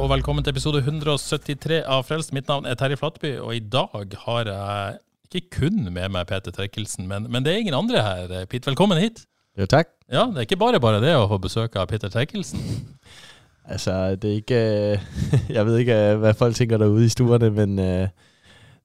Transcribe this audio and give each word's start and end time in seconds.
Og 0.00 0.08
velkommen 0.08 0.40
til 0.40 0.54
episode 0.54 0.80
173 0.80 1.82
av 1.84 2.06
Frelst. 2.08 2.30
Mitt 2.32 2.46
navn 2.48 2.64
er 2.64 2.76
Terje 2.78 2.96
Flatby, 2.96 3.34
og 3.36 3.50
i 3.52 3.60
dag 3.60 4.14
har 4.22 4.48
jeg 4.48 4.94
ikke 5.28 5.58
kun 5.58 5.82
med 5.92 6.14
meg 6.14 6.24
Peter 6.30 6.54
Terkelsen, 6.56 7.04
men, 7.10 7.26
men 7.28 7.44
det 7.44 7.52
er 7.52 7.60
ingen 7.60 7.76
andre 7.76 8.00
her. 8.00 8.32
Pete, 8.48 8.70
velkommen 8.70 8.96
hit. 8.96 9.26
Jo, 9.60 9.66
tak. 9.68 9.90
Ja, 10.08 10.22
det 10.30 10.40
er 10.40 10.46
ikke 10.46 10.56
bare 10.62 10.80
bare 10.80 11.02
det 11.04 11.12
å 11.18 11.26
få 11.28 11.36
besøk 11.44 11.76
av 11.76 11.90
Peter 11.90 12.08
Terkelsen. 12.08 12.64
Altså, 13.68 14.16
det 14.16 14.30
er 14.30 14.38
ikke... 14.40 14.62
jeg 15.58 15.66
ved 15.68 15.82
ikke, 15.82 15.98
hvad 16.22 16.38
folk 16.40 16.56
tænker 16.56 16.80
derude 16.80 17.04
i 17.04 17.12
stuerne, 17.12 17.50
men 17.60 17.76
øh, 17.76 18.08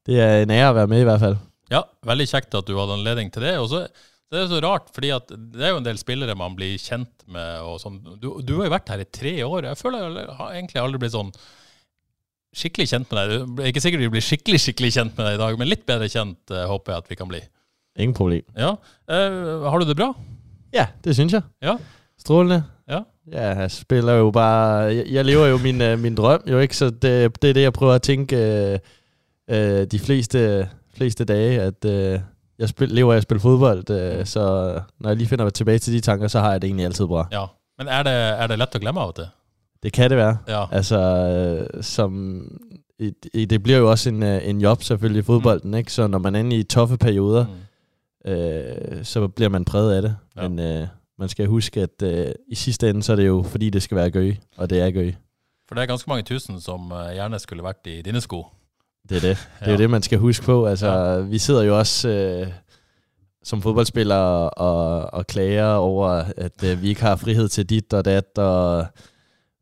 det 0.10 0.20
er 0.20 0.44
en 0.44 0.52
ære 0.52 0.74
at 0.74 0.80
være 0.82 0.92
med 0.98 1.06
i 1.06 1.08
hvert 1.08 1.24
fald. 1.24 1.40
Ja, 1.72 1.86
veldig 2.12 2.28
kjekt 2.34 2.60
at 2.60 2.68
du 2.68 2.76
hadde 2.76 3.00
anledning 3.00 3.32
til 3.32 3.48
det. 3.48 3.56
Og 3.62 3.72
så 3.72 3.86
det 4.32 4.40
er 4.42 4.48
så 4.50 4.62
rart, 4.64 4.88
fordi 4.96 5.12
det 5.30 5.62
er 5.62 5.74
jo 5.74 5.82
en 5.82 5.86
del 5.86 6.00
spillere 6.02 6.36
man 6.38 6.56
blir 6.58 6.80
kjent 6.82 7.26
med. 7.32 7.60
og 7.62 7.78
sånn. 7.82 8.00
Du, 8.18 8.32
du 8.42 8.56
har 8.58 8.68
jo 8.68 8.74
vært 8.74 8.90
her 8.92 9.04
i 9.04 9.12
tre 9.20 9.36
år. 9.46 9.70
Jeg 9.70 9.80
føler 9.80 10.08
jeg 10.10 10.38
har 10.40 10.56
egentlig 10.56 10.82
aldri 10.82 11.02
blitt 11.04 11.14
sånn 11.16 11.30
skikkelig 12.56 12.88
kjent 12.90 13.12
med 13.12 13.20
deg. 13.20 13.34
Det 13.58 13.66
er 13.66 13.74
ikke 13.74 13.84
sikkert 13.84 14.06
vi 14.06 14.14
blir 14.16 14.26
skikkelig 14.26 14.62
skikkelig 14.64 14.94
kjent 14.96 15.18
med 15.18 15.28
deg 15.28 15.38
i 15.38 15.42
dag, 15.44 15.58
men 15.60 15.70
litt 15.70 15.86
bedre 15.88 16.08
kjent 16.12 16.54
eh, 16.56 16.66
håper 16.72 16.94
jeg 16.94 17.04
at 17.04 17.12
vi 17.12 17.18
kan 17.20 17.32
bli. 17.32 17.42
Ingen 18.00 18.16
problem. 18.16 18.46
Ja, 18.60 18.76
eh, 19.12 19.66
Har 19.70 19.80
du 19.80 19.86
det 19.88 19.98
bra? 20.00 20.14
Ja, 20.76 20.88
det 21.04 21.16
synes 21.16 21.36
jeg. 21.36 21.44
Ja. 21.64 21.78
Strålende. 22.20 22.64
Ja. 22.90 23.04
Ja, 23.32 23.48
jeg 23.62 23.72
spiller 23.72 24.20
jo 24.22 24.32
bare... 24.32 24.94
Jeg, 24.94 25.08
jeg 25.16 25.26
lever 25.26 25.48
jo 25.48 25.58
min, 25.58 25.82
øh, 25.82 26.00
min 26.00 26.16
drøm, 26.16 26.44
jo 26.48 26.60
ikke? 26.60 26.78
Så 26.78 26.90
det, 26.90 27.42
det 27.42 27.50
er 27.50 27.54
det, 27.54 27.62
jeg 27.62 27.74
prøver 27.74 27.98
tænke 27.98 28.38
øh, 28.38 28.80
øh, 29.50 29.86
de 29.92 30.00
fleste, 30.00 30.70
fleste 30.98 31.26
dage, 31.26 31.62
at 31.62 31.86
jeg 32.60 32.70
spil, 32.70 32.90
lever 32.90 33.14
af 33.14 33.18
at 33.18 33.24
spille 33.24 33.42
fodbold. 33.42 33.90
Øh, 33.90 34.26
så 34.26 34.42
når 35.00 35.10
jeg 35.10 35.18
lige 35.18 35.28
finder 35.28 35.50
tilbage 35.50 35.80
til 35.80 35.94
de 35.94 36.00
tanker, 36.00 36.28
så 36.28 36.40
har 36.40 36.52
jeg 36.52 36.62
det 36.62 36.68
egentlig 36.68 36.86
altid 36.86 37.06
bra. 37.06 37.28
Ja. 37.32 37.46
Men 37.78 37.88
er 37.88 38.04
det, 38.04 38.14
er 38.14 38.48
det 38.48 38.58
lett 38.60 38.76
å 38.76 38.80
glemme 38.80 39.02
og 39.02 39.16
til? 39.16 39.26
Det 39.84 39.94
kan 39.94 40.10
det 40.10 40.18
være. 40.18 40.38
Ja. 40.48 40.66
Altså, 40.72 40.98
øh, 41.00 41.84
som, 41.84 42.42
i, 43.00 43.12
i, 43.34 43.46
det 43.46 43.64
bliver 43.64 43.78
jo 43.80 43.90
også 43.92 44.10
en, 44.10 44.24
øh, 44.24 44.48
en 44.50 44.62
job 44.62 44.84
selvfølgelig 44.84 45.20
i 45.20 45.24
fodbolden, 45.24 45.74
ikke? 45.74 45.92
Så 45.94 46.08
når 46.08 46.18
man 46.18 46.36
er 46.36 46.40
inde 46.40 46.56
i 46.56 46.64
toffe 46.64 46.98
perioder, 46.98 47.46
Mm. 48.26 48.32
øh, 48.32 49.04
så 49.06 49.28
bliver 49.28 49.50
man 49.50 49.66
præget 49.66 49.96
af 49.96 50.02
det. 50.02 50.16
Ja. 50.38 50.48
Men 50.48 50.60
øh, 50.60 50.88
man 51.20 51.30
skal 51.30 51.48
huske, 51.48 51.82
at 51.82 52.02
øh, 52.04 52.32
i 52.48 52.56
sidste 52.56 52.90
ende, 52.90 53.04
så 53.04 53.12
er 53.12 53.16
det 53.16 53.28
jo 53.28 53.44
fordi, 53.48 53.70
det 53.70 53.84
skal 53.84 53.98
være 53.98 54.10
gøy, 54.12 54.36
og 54.58 54.70
det 54.70 54.80
er 54.82 54.92
gøy. 54.92 55.14
For 55.68 55.76
det 55.76 55.82
er 55.82 55.86
ganske 55.86 56.10
mange 56.10 56.24
tusen 56.24 56.62
som 56.62 56.92
eh, 56.92 57.14
gjerne 57.14 57.40
skulle 57.40 57.64
vært 57.64 57.76
i 57.86 58.02
dine 58.02 58.22
sko. 58.22 58.46
Det 59.10 59.18
er 59.18 59.22
det. 59.22 59.38
Det 59.60 59.68
er 59.68 59.72
Ja. 59.72 59.78
det, 59.78 59.90
man 59.90 60.02
skal 60.02 60.20
huske 60.20 60.46
på. 60.46 60.66
Altså, 60.66 60.88
ja. 60.88 61.20
vi 61.20 61.38
sidder 61.38 61.64
jo 61.64 61.78
også 61.78 62.10
øh, 62.10 62.48
som 63.44 63.62
fodboldspillere 63.62 64.50
og, 64.50 65.14
og 65.14 65.28
klager 65.28 65.74
over, 65.74 66.08
at 66.38 66.64
øh, 66.64 66.82
vi 66.82 66.90
ikke 66.90 67.02
har 67.02 67.16
frihed 67.16 67.50
til 67.50 67.70
dit 67.70 67.94
og 67.94 68.06
dat, 68.06 68.38
og 68.38 68.86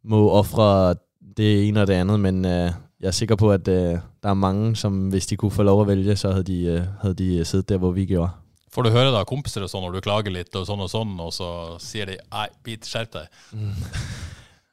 må 0.04 0.30
ofre 0.32 0.96
det 1.38 1.68
ene 1.68 1.82
og 1.82 1.88
det 1.88 1.94
andet, 1.94 2.20
men 2.20 2.46
øh, 2.46 2.72
jeg 3.00 3.08
er 3.08 3.12
sikker 3.12 3.36
på, 3.36 3.52
at 3.52 3.68
øh, 3.68 3.98
der 4.24 4.30
er 4.30 4.34
mange, 4.34 4.76
som 4.76 5.08
hvis 5.10 5.26
de 5.28 5.36
kunne 5.36 5.52
få 5.52 5.64
lov 5.64 5.82
at 5.82 5.88
vælge, 5.88 6.16
så 6.16 6.32
havde 6.32 6.44
de, 6.44 6.64
øh, 6.64 6.82
havde 7.02 7.16
de 7.16 7.46
siddet 7.46 7.70
der, 7.70 7.78
hvor 7.78 7.92
vi 7.92 8.06
gjorde. 8.06 8.30
Får 8.74 8.82
du 8.82 8.90
høre 8.90 9.12
da 9.12 9.20
av 9.22 9.26
kompiser 9.30 9.62
og 9.62 9.70
sånn 9.70 9.84
når 9.86 9.92
du 9.94 10.02
klager 10.02 10.34
litt, 10.34 10.56
og 10.58 10.64
sånn 10.66 10.80
og 10.82 10.90
sånn, 10.90 11.12
og 11.22 11.30
så 11.36 11.48
sier 11.84 12.08
de 12.10 12.16
nei, 12.34 12.48
bit, 12.66 12.88
skjerp 12.90 13.12
deg. 13.14 13.28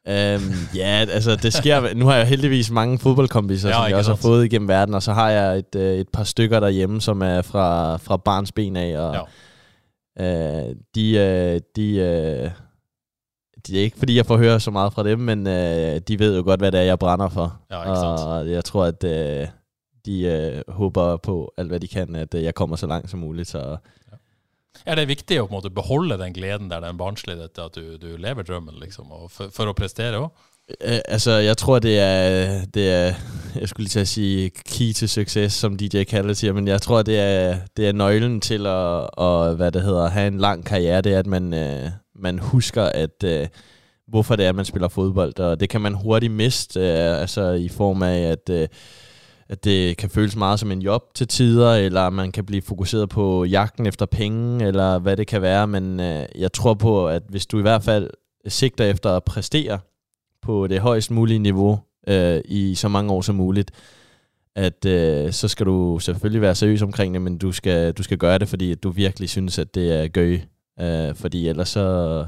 Um, 0.08 0.52
ja, 0.74 1.06
altså 1.10 1.36
det 1.36 1.52
sker. 1.52 1.94
Nu 1.94 2.06
har 2.06 2.16
jeg 2.16 2.26
heldigvis 2.26 2.70
mange 2.70 2.98
fodboldkompiser, 2.98 3.68
Ja, 3.68 3.74
som 3.74 3.84
jeg 3.88 3.96
også 3.96 4.10
har 4.10 4.16
fået 4.16 4.44
igennem 4.44 4.68
verden, 4.68 4.94
og 4.94 5.02
så 5.02 5.12
har 5.12 5.30
jeg 5.30 5.58
et, 5.58 5.74
øh, 5.76 5.98
et 5.98 6.08
par 6.08 6.24
stykker 6.24 6.60
derhjemme, 6.60 7.00
som 7.00 7.22
er 7.22 7.42
fra, 7.42 7.96
fra 7.96 8.16
barns 8.16 8.52
ben 8.52 8.76
af, 8.76 8.98
og 8.98 9.26
ja. 10.18 10.68
øh, 10.68 10.76
de, 10.94 11.16
øh, 11.16 11.60
de, 11.76 11.96
øh, 11.96 12.50
det 13.66 13.78
er 13.78 13.82
ikke 13.82 13.98
fordi, 13.98 14.16
jeg 14.16 14.26
får 14.26 14.36
høre 14.36 14.60
så 14.60 14.70
meget 14.70 14.92
fra 14.92 15.02
dem, 15.04 15.18
men 15.18 15.46
øh, 15.46 16.00
de 16.08 16.18
ved 16.18 16.36
jo 16.36 16.42
godt, 16.42 16.60
hvad 16.60 16.72
det 16.72 16.80
er, 16.80 16.84
jeg 16.84 16.98
brænder 16.98 17.28
for. 17.28 17.60
Ja, 17.70 17.90
og 17.90 18.50
jeg 18.50 18.64
tror, 18.64 18.84
at 18.84 19.04
øh, 19.04 19.46
de 20.06 20.22
øh, 20.22 20.62
håber 20.68 21.16
på 21.16 21.52
alt, 21.56 21.68
hvad 21.68 21.80
de 21.80 21.88
kan, 21.88 22.16
at 22.16 22.34
øh, 22.34 22.42
jeg 22.42 22.54
kommer 22.54 22.76
så 22.76 22.86
langt 22.86 23.10
som 23.10 23.20
muligt. 23.20 23.48
Så 23.48 23.76
er 24.86 24.96
det 24.96 25.08
viktig 25.10 25.40
å 25.40 25.46
på 25.46 25.52
en 25.52 25.58
måte 25.58 25.72
beholde 25.74 26.16
den 26.20 26.34
gleden 26.34 26.70
der, 26.70 26.80
den 26.84 26.98
barnslige, 26.98 27.40
dette 27.42 27.64
at 27.64 27.76
du, 27.76 27.96
du 28.00 28.14
lever 28.16 28.46
drømmen, 28.46 28.78
liksom, 28.80 29.10
og 29.12 29.30
for, 29.32 29.52
for 29.54 29.70
å 29.70 29.76
prestere 29.76 30.22
òg? 30.22 30.30
Øh, 30.70 30.76
eh, 30.80 31.00
altså, 31.08 31.30
jeg 31.30 31.56
tror, 31.56 31.78
det 31.78 31.98
er, 31.98 32.64
det 32.74 32.90
er, 32.90 33.14
jeg 33.60 33.68
skulle 33.68 33.84
lige 33.84 33.92
til 33.92 34.00
at 34.00 34.08
sige 34.08 34.50
key 34.50 34.92
to 34.92 35.06
success, 35.06 35.56
som 35.56 35.76
DJ 35.76 36.04
Khaled 36.04 36.34
siger, 36.34 36.52
men 36.52 36.68
jeg 36.68 36.82
tror, 36.82 37.02
det 37.02 37.18
er, 37.18 37.58
det 37.76 37.88
er 37.88 37.92
nøglen 37.92 38.40
til 38.40 38.66
at, 38.66 39.10
at 39.18 39.56
hvad 39.56 39.72
det 39.72 39.82
hedder, 39.82 40.08
have 40.08 40.26
en 40.26 40.38
lang 40.38 40.64
karriere, 40.64 41.00
det 41.00 41.14
er, 41.14 41.18
at 41.18 41.26
man, 41.26 41.54
øh, 41.54 41.90
man 42.14 42.38
husker, 42.38 42.84
at 42.84 43.24
øh, 43.24 43.48
hvorfor 44.08 44.36
det 44.36 44.46
er, 44.46 44.52
man 44.52 44.64
spiller 44.64 44.88
fodbold, 44.88 45.38
og 45.38 45.60
det 45.60 45.68
kan 45.68 45.80
man 45.80 45.94
hurtigt 45.94 46.32
miste, 46.32 46.80
øh, 46.80 47.20
altså 47.20 47.50
i 47.50 47.68
form 47.68 48.02
af, 48.02 48.20
at, 48.20 48.50
øh, 48.50 48.68
at 49.50 49.64
det 49.64 49.96
kan 49.96 50.10
føles 50.10 50.36
meget 50.36 50.60
som 50.60 50.70
en 50.70 50.82
job 50.82 51.14
til 51.14 51.28
tider, 51.28 51.74
eller 51.74 52.10
man 52.10 52.32
kan 52.32 52.46
blive 52.46 52.62
fokuseret 52.62 53.08
på 53.08 53.44
jagten 53.44 53.86
efter 53.86 54.06
penge, 54.06 54.66
eller 54.66 54.98
hvad 54.98 55.16
det 55.16 55.26
kan 55.26 55.42
være, 55.42 55.66
men 55.66 56.00
øh, 56.00 56.26
jeg 56.34 56.52
tror 56.52 56.74
på, 56.74 57.08
at 57.08 57.22
hvis 57.28 57.46
du 57.46 57.58
i 57.58 57.62
hvert 57.62 57.82
fald 57.82 58.10
sigter 58.48 58.84
efter 58.84 59.16
at 59.16 59.24
præstere, 59.24 59.78
på 60.42 60.66
det 60.66 60.80
højst 60.80 61.10
mulige 61.10 61.38
niveau 61.38 61.80
øh, 62.08 62.40
i 62.44 62.74
så 62.74 62.88
mange 62.88 63.12
år 63.12 63.20
som 63.20 63.34
muligt, 63.34 63.70
at 64.54 64.84
øh, 64.84 65.32
så 65.32 65.48
skal 65.48 65.66
du 65.66 65.98
selvfølgelig 65.98 66.42
være 66.42 66.54
seriøs 66.54 66.82
omkring 66.82 67.14
det, 67.14 67.22
men 67.22 67.38
du 67.38 67.52
skal, 67.52 67.92
du 67.92 68.02
skal 68.02 68.18
gøre 68.18 68.38
det, 68.38 68.48
fordi 68.48 68.74
du 68.74 68.90
virkelig 68.90 69.30
synes, 69.30 69.58
at 69.58 69.74
det 69.74 69.92
er 69.92 70.08
gøy. 70.08 70.40
Øh, 70.80 71.14
fordi 71.14 71.48
ellers 71.48 71.68
så, 71.68 72.26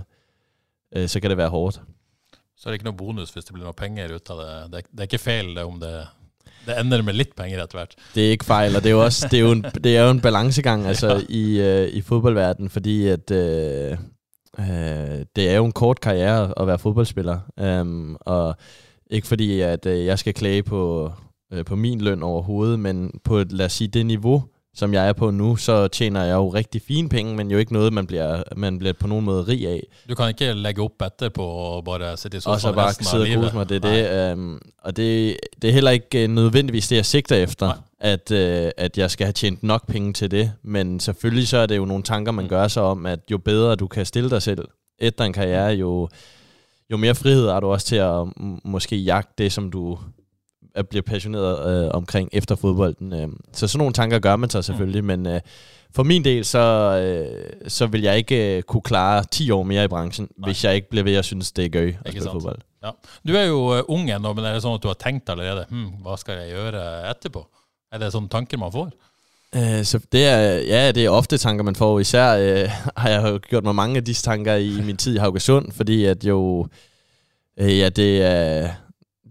øh, 0.97 1.09
så 1.09 1.21
kan 1.21 1.31
det 1.31 1.39
være 1.39 1.49
hårdt. 1.49 1.83
Så 2.56 2.69
er 2.69 2.71
det 2.71 2.75
ikke 2.75 2.84
noget 2.84 2.99
bonus 2.99 3.31
hvis 3.31 3.44
det 3.44 3.53
bliver 3.53 3.65
noget 3.65 3.77
penge 3.77 4.04
ud 4.04 4.10
af 4.10 4.19
det. 4.19 4.28
Det 4.28 4.37
er, 4.37 4.66
det 4.69 4.99
er 4.99 5.03
ikke 5.03 5.19
fejl, 5.19 5.49
det 5.49 5.59
om 5.59 5.81
det, 5.81 6.06
det 6.66 6.78
ender 6.80 7.02
med 7.02 7.16
litt 7.18 7.34
penger 7.36 7.62
etter 7.62 7.78
hvert. 7.78 7.94
Det 8.14 8.26
er 8.26 8.30
ikke 8.36 8.44
fejl, 8.44 8.76
og 8.76 8.82
det 8.82 8.90
er 8.90 8.96
jo 8.96 9.04
også 9.04 9.28
det 9.30 9.38
er 9.38 9.42
jo 9.42 9.52
en, 9.52 9.64
det 9.84 9.96
er 9.96 10.04
jo 10.04 10.10
en 10.10 10.20
balancegang 10.20 10.86
altså, 10.86 11.14
ja. 11.14 11.20
i, 11.28 11.60
øh, 11.60 11.88
i 11.88 12.00
fodboldverdenen, 12.00 12.70
fordi 12.70 13.08
at 13.08 13.30
øh, 13.30 13.96
øh, 14.58 15.24
det 15.36 15.50
er 15.50 15.56
jo 15.56 15.64
en 15.64 15.72
kort 15.72 16.00
karriere 16.00 16.52
at 16.60 16.66
være 16.66 16.78
fodboldspiller, 16.78 17.40
øhm, 17.58 18.16
og 18.20 18.56
ikke 19.10 19.26
fordi 19.26 19.60
at 19.60 19.86
øh, 19.86 20.04
jeg 20.04 20.18
skal 20.18 20.34
klage 20.34 20.62
på, 20.62 21.12
øh, 21.52 21.64
på 21.64 21.76
min 21.76 22.00
løn 22.00 22.22
overhovedet, 22.22 22.78
men 22.80 23.20
på 23.24 23.42
lad 23.50 23.66
os 23.66 23.72
sige 23.72 23.88
det 23.88 24.06
niveau, 24.06 24.44
som 24.75 24.94
jeg 24.94 25.09
er 25.09 25.12
på 25.12 25.31
nu, 25.31 25.56
så 25.56 25.88
tjener 25.88 26.25
jeg 26.25 26.34
jo 26.34 26.49
rigtig 26.49 26.83
fine 26.88 27.09
penge, 27.09 27.37
men 27.37 27.50
jo 27.50 27.59
ikke 27.59 27.72
noget, 27.72 27.93
man 27.93 28.06
bliver, 28.06 28.43
man 28.56 28.78
bliver 28.78 28.93
på 28.93 29.06
nogen 29.06 29.25
måde 29.25 29.43
rig 29.43 29.69
af. 29.69 29.87
Du 30.09 30.15
kan 30.15 30.28
ikke 30.28 30.53
legge 30.53 30.83
opp 30.83 31.03
etterpå 31.03 31.43
og 31.43 31.84
bare 31.84 32.16
sitte 32.16 32.37
i 32.37 32.38
Og 32.38 32.43
så 32.43 32.59
sofaen 32.59 32.75
bare 32.75 32.93
sidde 32.93 33.22
og 33.37 33.43
kose 33.43 33.56
mig, 33.56 33.69
det 33.69 33.84
er 33.84 33.91
det. 34.28 34.33
Um, 34.33 34.60
og 34.83 34.97
det, 34.97 35.37
det 35.62 35.69
er 35.71 35.75
heller 35.75 35.91
ikke 35.91 36.22
øh, 36.22 36.28
nødvendigvis 36.31 36.88
det, 36.88 36.97
jeg 36.97 37.06
sigter 37.06 37.37
efter, 37.37 37.66
Nej. 37.66 37.77
at, 38.00 38.31
øh, 38.31 38.71
at 38.77 38.98
jeg 38.98 39.10
skal 39.10 39.24
have 39.27 39.33
tjent 39.33 39.63
nok 39.63 39.86
penge 39.86 40.13
til 40.13 40.30
det. 40.30 40.53
Men 40.63 41.01
selvfølgelig 41.01 41.48
så 41.48 41.57
er 41.59 41.66
det 41.66 41.77
jo 41.77 41.84
nogle 41.84 42.03
tanker, 42.03 42.33
man 42.33 42.45
Mm. 42.45 42.48
gør 42.48 42.68
sig 42.68 42.83
om, 42.83 43.07
at 43.07 43.21
jo 43.30 43.39
bedre 43.39 43.77
du 43.77 43.86
kan 43.86 44.07
stille 44.07 44.30
dig 44.30 44.42
selv 44.42 44.68
efter 44.98 45.25
en 45.25 45.33
karriere, 45.33 45.72
jo, 45.75 46.09
jo 46.91 46.97
mere 46.97 47.15
frihed 47.15 47.48
har 47.48 47.60
du 47.60 47.66
også 47.66 47.86
til 47.86 47.97
at 47.97 48.27
måske 48.65 48.97
jagte 48.97 49.33
det, 49.45 49.53
som 49.53 49.71
du 49.71 49.98
er, 50.74 50.83
bliver 50.83 51.03
passioneret 51.03 51.84
øh, 51.84 51.91
omkring 51.95 52.28
efter 52.33 52.54
fodbolden. 52.54 53.13
Øh. 53.13 53.28
Så 53.53 53.69
sådan 53.69 53.78
nogle 53.78 53.92
tanker 53.92 54.19
gør 54.19 54.36
man 54.36 54.51
sig 54.51 54.65
selvfølgelig, 54.65 55.04
men 55.04 55.27
øh, 55.27 55.41
for 55.95 56.03
min 56.03 56.24
del, 56.24 56.45
så, 56.45 56.59
øh, 56.59 57.51
så 57.69 57.86
vil 57.86 58.03
jeg 58.03 58.16
ikke 58.16 58.57
øh, 58.57 58.63
kunne 58.63 58.83
klare 58.83 59.24
10 59.30 59.51
år 59.51 59.63
mere 59.63 59.84
i 59.84 59.89
branchen, 59.89 60.28
Nej. 60.39 60.48
hvis 60.48 60.65
jeg 60.65 60.74
ikke 60.74 60.91
bliver 60.91 61.04
ved 61.04 61.15
at 61.15 61.24
synes, 61.24 61.53
det 61.53 61.65
er 61.65 61.69
gøy 61.69 61.89
at 61.89 61.89
Ikke 61.89 62.01
spille 62.10 62.22
sant? 62.22 62.33
fodbold. 62.33 62.59
Ja. 62.84 62.91
Du 63.28 63.33
er 63.36 63.45
jo 63.45 63.77
eh, 63.77 63.83
ung 63.89 64.10
ennå, 64.10 64.33
men 64.33 64.45
er 64.45 64.53
det 64.57 64.63
sånn 64.63 64.74
at 64.74 64.83
du 64.83 64.89
har 64.91 64.98
tenkt 64.98 65.30
allerede 65.30 65.66
hm, 65.71 65.91
hva 66.03 66.16
skal 66.19 66.41
jeg 66.41 66.51
gjøre 66.57 67.10
etterpå? 67.10 67.45
Er 67.92 67.98
det 68.03 68.13
sånne 68.13 68.28
tanker 68.33 68.59
man 68.59 68.72
får? 68.72 68.91
Øh, 69.54 69.84
så 69.84 70.01
det 70.13 70.25
er, 70.25 70.41
ja, 70.66 70.92
det 70.92 71.04
er 71.04 71.10
ofte 71.10 71.39
tanker, 71.39 71.65
man 71.65 71.77
får. 71.77 72.01
Især 72.01 72.33
øh, 72.41 72.71
har 73.03 73.09
jeg 73.09 73.22
jo 73.28 73.39
gjort 73.48 73.65
mig 73.65 73.75
mange 73.75 73.97
af 73.97 74.04
disse 74.04 74.22
tanker 74.22 74.54
i 74.54 74.80
min 74.84 74.97
tid 74.97 75.15
i 75.15 75.18
Haugesund, 75.18 75.72
fordi 75.72 76.04
at 76.04 76.25
jo, 76.25 76.66
øh, 77.60 77.78
ja, 77.78 77.89
det 77.89 78.22
er, 78.22 78.68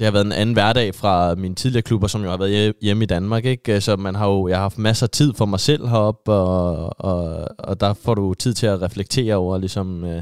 det 0.01 0.06
har 0.06 0.12
været 0.12 0.25
en 0.25 0.31
anden 0.31 0.53
hverdag 0.53 0.95
fra 0.95 1.36
mine 1.36 1.56
tidligere 1.56 1.81
klubber, 1.81 2.07
som 2.07 2.24
jo 2.24 2.30
har 2.30 2.38
været 2.38 2.74
hjemme 2.81 3.03
i 3.03 3.07
Danmark. 3.07 3.45
Ikke? 3.45 3.81
Så 3.81 3.95
man 3.95 4.15
har 4.15 4.27
jo, 4.27 4.48
jeg 4.48 4.57
har 4.57 4.62
haft 4.62 4.77
masser 4.77 5.06
af 5.06 5.09
tid 5.09 5.33
for 5.33 5.45
mig 5.45 5.59
selv 5.59 5.88
heroppe, 5.88 6.31
og, 6.31 7.00
og, 7.00 7.48
og 7.59 7.80
der 7.80 7.94
får 7.94 8.15
du 8.15 8.33
tid 8.33 8.53
til 8.53 8.68
at 8.68 8.81
reflektere 8.81 9.36
over, 9.36 9.57
ligesom, 9.57 10.06
øh, 10.06 10.21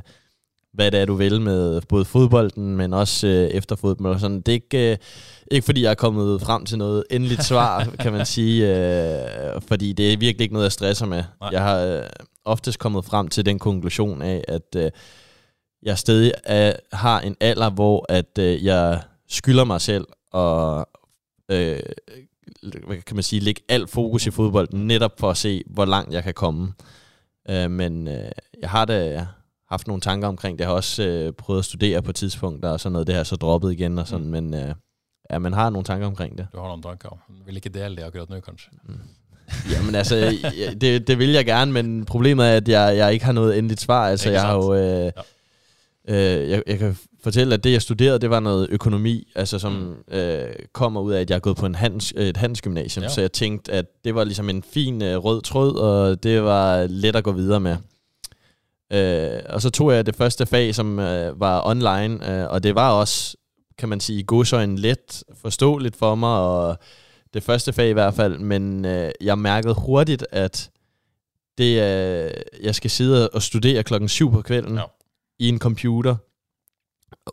hvad 0.73 0.91
det 0.91 0.99
er, 0.99 1.05
du 1.05 1.13
vil 1.13 1.41
med 1.41 1.81
både 1.81 2.05
fodbolden, 2.05 2.77
men 2.77 2.93
også 2.93 3.27
øh, 3.27 3.47
efter 3.49 3.75
fodbold. 3.75 4.13
Og 4.13 4.19
sådan. 4.19 4.41
Det 4.41 4.47
er 4.47 4.53
ikke, 4.53 4.91
øh, 4.91 4.97
ikke, 5.51 5.65
fordi 5.65 5.83
jeg 5.83 5.91
er 5.91 5.95
kommet 5.95 6.41
frem 6.41 6.65
til 6.65 6.77
noget 6.77 7.03
endeligt 7.11 7.43
svar, 7.43 7.87
kan 8.03 8.13
man 8.13 8.25
sige, 8.25 8.77
øh, 8.77 9.61
fordi 9.67 9.93
det 9.93 10.13
er 10.13 10.17
virkelig 10.17 10.41
ikke 10.41 10.53
noget, 10.53 10.65
jeg 10.65 10.71
stresser 10.71 11.05
med. 11.05 11.23
Nej. 11.41 11.49
Jeg 11.51 11.63
har 11.63 11.79
øh, 11.79 12.03
oftest 12.45 12.79
kommet 12.79 13.05
frem 13.05 13.27
til 13.27 13.45
den 13.45 13.59
konklusion 13.59 14.21
af, 14.21 14.43
at 14.47 14.75
øh, 14.75 14.91
jeg 15.83 15.97
stadig 15.97 16.31
er, 16.43 16.73
har 16.93 17.19
en 17.21 17.35
alder, 17.39 17.69
hvor 17.69 18.05
at 18.09 18.37
øh, 18.39 18.65
jeg 18.65 19.01
skylder 19.29 19.63
mig 19.63 19.81
selv 19.81 20.07
og 20.31 20.89
øh, 21.51 21.79
hvad 22.61 23.01
kan 23.01 23.15
man 23.15 23.23
sige, 23.23 23.39
lægge 23.39 23.61
alt 23.69 23.89
fokus 23.89 24.27
i 24.27 24.31
fodbolden, 24.31 24.87
netop 24.87 25.19
for 25.19 25.29
at 25.29 25.37
se, 25.37 25.63
hvor 25.67 25.85
langt 25.85 26.13
jeg 26.13 26.23
kan 26.23 26.33
komme. 26.33 26.73
Øh, 27.49 27.71
men 27.71 28.07
øh, 28.07 28.31
jeg 28.61 28.69
har 28.69 28.85
da 28.85 29.27
haft 29.69 29.87
nogle 29.87 30.01
tanker 30.01 30.27
omkring 30.27 30.57
det. 30.57 30.63
Jeg 30.63 30.69
har 30.69 30.75
også 30.75 31.03
øh, 31.03 31.33
prøvet 31.33 31.59
at 31.59 31.65
studere 31.65 32.01
på 32.01 32.11
tidspunkter 32.11 32.69
og 32.69 32.79
sådan 32.79 32.93
noget. 32.93 33.07
Det 33.07 33.15
har 33.15 33.23
så 33.23 33.35
droppet 33.35 33.71
igen 33.71 33.99
og 33.99 34.07
sådan, 34.07 34.25
mm. 34.25 34.31
men 34.31 34.53
øh, 34.53 34.75
ja, 35.31 35.39
man 35.39 35.53
har 35.53 35.69
nogle 35.69 35.85
tanker 35.85 36.07
omkring 36.07 36.37
det. 36.37 36.47
Du 36.53 36.59
har 36.59 36.67
nogle 36.67 36.83
tanker. 36.83 37.09
Du 37.09 37.43
vil 37.45 37.55
ikke 37.55 37.69
dele 37.69 37.95
det 37.95 38.03
akkurat 38.03 38.29
nu, 38.29 38.39
kanskje? 38.39 38.71
Mm. 38.83 38.99
Jamen 39.71 39.95
altså, 39.95 40.15
det, 40.81 41.07
det 41.07 41.19
vil 41.19 41.29
jeg 41.29 41.45
gerne, 41.45 41.71
men 41.71 42.05
problemet 42.05 42.45
er, 42.45 42.53
at 42.53 42.67
jeg, 42.67 42.97
jeg 42.97 43.13
ikke 43.13 43.25
har 43.25 43.31
noget 43.31 43.57
endeligt 43.57 43.81
svar. 43.81 44.07
Altså, 44.07 44.31
jeg 44.31 44.41
har 44.41 44.55
jo... 44.55 44.73
Øh, 44.73 45.11
ja. 46.07 46.41
øh, 46.43 46.49
jeg, 46.49 46.63
jeg 46.67 46.79
kan 46.79 46.97
fortælle, 47.23 47.53
at 47.53 47.63
det, 47.63 47.71
jeg 47.71 47.81
studerede, 47.81 48.19
det 48.19 48.29
var 48.29 48.39
noget 48.39 48.67
økonomi, 48.69 49.31
altså 49.35 49.59
som 49.59 49.71
mm. 49.71 50.17
øh, 50.17 50.55
kommer 50.73 51.01
ud 51.01 51.11
af, 51.11 51.21
at 51.21 51.29
jeg 51.29 51.35
er 51.35 51.39
gået 51.39 51.57
på 51.57 51.65
en 51.65 51.75
handels, 51.75 52.13
et 52.17 52.37
handelsgymnasium, 52.37 53.03
ja. 53.03 53.09
så 53.09 53.21
jeg 53.21 53.31
tænkte, 53.31 53.71
at 53.71 53.85
det 54.03 54.15
var 54.15 54.23
ligesom 54.23 54.49
en 54.49 54.63
fin 54.63 55.03
øh, 55.03 55.17
rød 55.17 55.41
tråd, 55.41 55.75
og 55.75 56.23
det 56.23 56.43
var 56.43 56.87
let 56.89 57.15
at 57.15 57.23
gå 57.23 57.31
videre 57.31 57.59
med. 57.59 57.77
Øh, 58.93 59.41
og 59.49 59.61
så 59.61 59.69
tog 59.69 59.93
jeg 59.93 60.05
det 60.05 60.15
første 60.15 60.45
fag, 60.45 60.75
som 60.75 60.99
øh, 60.99 61.39
var 61.39 61.67
online, 61.67 62.41
øh, 62.41 62.49
og 62.49 62.63
det 62.63 62.75
var 62.75 62.91
også, 62.91 63.37
kan 63.77 63.89
man 63.89 63.99
sige, 63.99 64.23
godsøjne 64.23 64.77
let 64.77 65.23
forståeligt 65.41 65.95
for 65.95 66.15
mig, 66.15 66.39
og 66.39 66.77
det 67.33 67.43
første 67.43 67.73
fag 67.73 67.89
i 67.89 67.93
hvert 67.93 68.13
fald, 68.13 68.39
men 68.39 68.85
øh, 68.85 69.11
jeg 69.21 69.39
mærkede 69.39 69.73
hurtigt, 69.73 70.25
at 70.31 70.69
det, 71.57 71.81
øh, 71.81 72.31
jeg 72.63 72.75
skal 72.75 72.89
sidde 72.89 73.29
og 73.29 73.41
studere 73.41 73.83
klokken 73.83 74.09
7 74.09 74.31
på 74.31 74.41
kvelden 74.41 74.75
ja. 74.75 74.83
i 75.39 75.49
en 75.49 75.59
computer, 75.59 76.15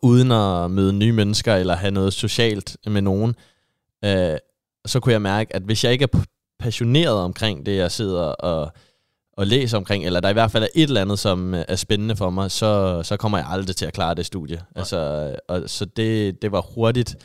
uden 0.03 0.33
at 0.33 0.71
møde 0.71 0.93
nye 0.93 1.13
mennesker 1.13 1.55
eller 1.55 1.77
have 1.77 1.91
noget 1.91 2.13
socialt 2.13 2.77
med 2.87 3.03
nogen, 3.03 3.35
øh, 4.05 4.37
så 4.87 5.01
kunne 5.01 5.13
jeg 5.13 5.23
mærke, 5.23 5.57
at 5.57 5.63
hvis 5.63 5.85
jeg 5.85 5.93
ikke 5.93 6.03
er 6.13 6.25
passioneret 6.59 7.17
omkring 7.17 7.67
det, 7.67 7.77
jeg 7.77 7.91
sidder 7.91 8.23
og, 8.23 8.73
og 9.33 9.47
læser 9.47 9.77
omkring, 9.77 10.07
eller 10.07 10.21
der 10.21 10.29
i 10.29 10.33
hvert 10.33 10.51
fald 10.51 10.65
er 10.65 10.69
et 10.75 10.83
eller 10.83 11.01
andet, 11.01 11.19
som 11.19 11.55
øh, 11.55 11.65
er 11.69 11.77
spændende 11.77 12.17
for 12.17 12.31
mig, 12.31 12.51
så, 12.51 13.03
så 13.03 13.17
kommer 13.17 13.39
jeg 13.39 13.47
aldrig 13.51 13.77
til 13.77 13.87
at 13.87 13.93
klare 13.93 14.15
det 14.15 14.27
studie. 14.27 14.63
Altså, 14.77 15.31
og, 15.49 15.63
så 15.67 15.85
det, 15.85 16.43
det 16.43 16.53
var 16.53 16.61
hurtigt 16.61 17.17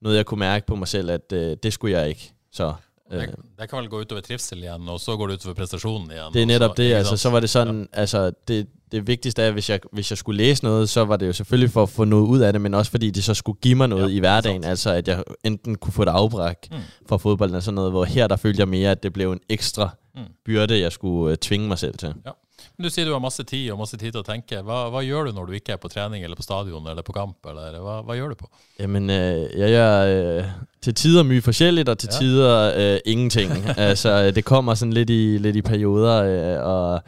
noget, 0.00 0.16
jeg 0.16 0.26
kunne 0.26 0.40
mærke 0.40 0.66
på 0.66 0.74
mig 0.74 0.88
selv, 0.88 1.10
at 1.10 1.32
øh, 1.32 1.56
det 1.62 1.72
skulle 1.72 1.98
jeg 1.98 2.08
ikke. 2.08 2.32
Så 2.52 2.74
det, 3.10 3.16
øh. 3.16 3.28
det 3.60 3.70
kan 3.70 3.78
vel 3.78 3.88
gå 3.88 3.98
ud 3.98 4.12
over 4.12 4.20
trivsel 4.20 4.58
igen, 4.58 4.88
og 4.88 5.00
så 5.00 5.16
går 5.16 5.26
det 5.26 5.34
ud 5.34 5.46
over 5.46 5.54
præstationen 5.54 6.10
igen. 6.10 6.32
Det 6.32 6.42
er 6.42 6.46
netop 6.46 6.70
så, 6.70 6.82
det, 6.82 6.92
altså 6.92 7.16
så 7.16 7.30
var 7.30 7.40
det 7.40 7.50
sådan, 7.50 7.88
ja. 7.94 8.00
altså 8.00 8.32
det, 8.48 8.66
det 8.92 9.06
vigtigste 9.06 9.42
er, 9.42 9.50
hvis 9.50 9.70
jeg, 9.70 9.80
hvis 9.92 10.10
jeg 10.10 10.18
skulle 10.18 10.36
læse 10.36 10.64
noget, 10.64 10.88
så 10.88 11.04
var 11.04 11.16
det 11.16 11.26
jo 11.26 11.32
selvfølgelig 11.32 11.70
for 11.70 11.82
at 11.82 11.88
få 11.88 12.04
noget 12.04 12.26
ud 12.26 12.38
af 12.38 12.52
det, 12.52 12.62
men 12.62 12.74
også 12.74 12.90
fordi 12.90 13.10
det 13.10 13.24
så 13.24 13.34
skulle 13.34 13.58
give 13.60 13.74
mig 13.74 13.88
noget 13.88 14.10
ja, 14.10 14.16
i 14.16 14.18
hverdagen, 14.18 14.62
sant. 14.62 14.70
altså 14.70 14.90
at 14.90 15.08
jeg 15.08 15.22
enten 15.44 15.74
kunne 15.74 15.92
få 15.92 16.02
et 16.02 16.08
afbræk 16.08 16.56
mm. 16.70 16.76
fra 17.08 17.16
fodbolden 17.16 17.54
eller 17.54 17.62
sådan 17.62 17.74
noget, 17.74 17.90
hvor 17.90 18.04
her 18.04 18.26
der 18.26 18.36
følte 18.36 18.60
jeg 18.60 18.68
mere, 18.68 18.90
at 18.90 19.02
det 19.02 19.12
blev 19.12 19.32
en 19.32 19.40
ekstra 19.48 19.90
mm. 20.14 20.20
byrde, 20.44 20.80
jeg 20.80 20.92
skulle 20.92 21.32
uh, 21.32 21.36
tvinge 21.36 21.68
mig 21.68 21.78
selv 21.78 21.98
til. 21.98 22.14
Ja. 22.26 22.30
Men 22.76 22.84
du 22.84 22.90
siger 22.90 23.06
du 23.06 23.12
har 23.12 23.18
masse 23.18 23.42
tid 23.42 23.70
og 23.70 23.78
masse 23.78 23.96
tid 23.96 24.12
til 24.12 24.18
at 24.18 24.24
tænke. 24.24 24.62
Hvad, 24.62 24.90
hvad 24.90 25.06
gør 25.06 25.22
du, 25.22 25.32
når 25.32 25.44
du 25.44 25.52
ikke 25.52 25.72
er 25.72 25.76
på 25.76 25.88
træning 25.88 26.24
eller 26.24 26.36
på 26.36 26.42
stadion 26.42 26.86
eller 26.88 27.02
på 27.02 27.12
kamp? 27.12 27.36
Eller 27.48 27.70
hvad, 27.70 28.04
hvad 28.04 28.16
gør 28.16 28.28
du 28.28 28.34
på? 28.34 28.50
Jamen, 28.80 29.10
øh, 29.10 29.58
jeg 29.58 29.70
gør 29.70 30.36
øh, 30.38 30.44
til 30.82 30.94
tider 30.94 31.22
mye 31.22 31.42
forskelligt, 31.42 31.88
og 31.88 31.98
til 31.98 32.08
ja. 32.12 32.18
tider 32.18 32.72
øh, 32.76 32.98
ingenting. 33.06 33.52
altså, 33.76 34.30
det 34.30 34.44
kommer 34.44 34.74
sådan 34.74 34.92
lidt 34.92 35.10
i, 35.10 35.38
lidt 35.38 35.56
i 35.56 35.62
perioder, 35.62 36.22
øh, 36.22 36.66
og 36.66 37.02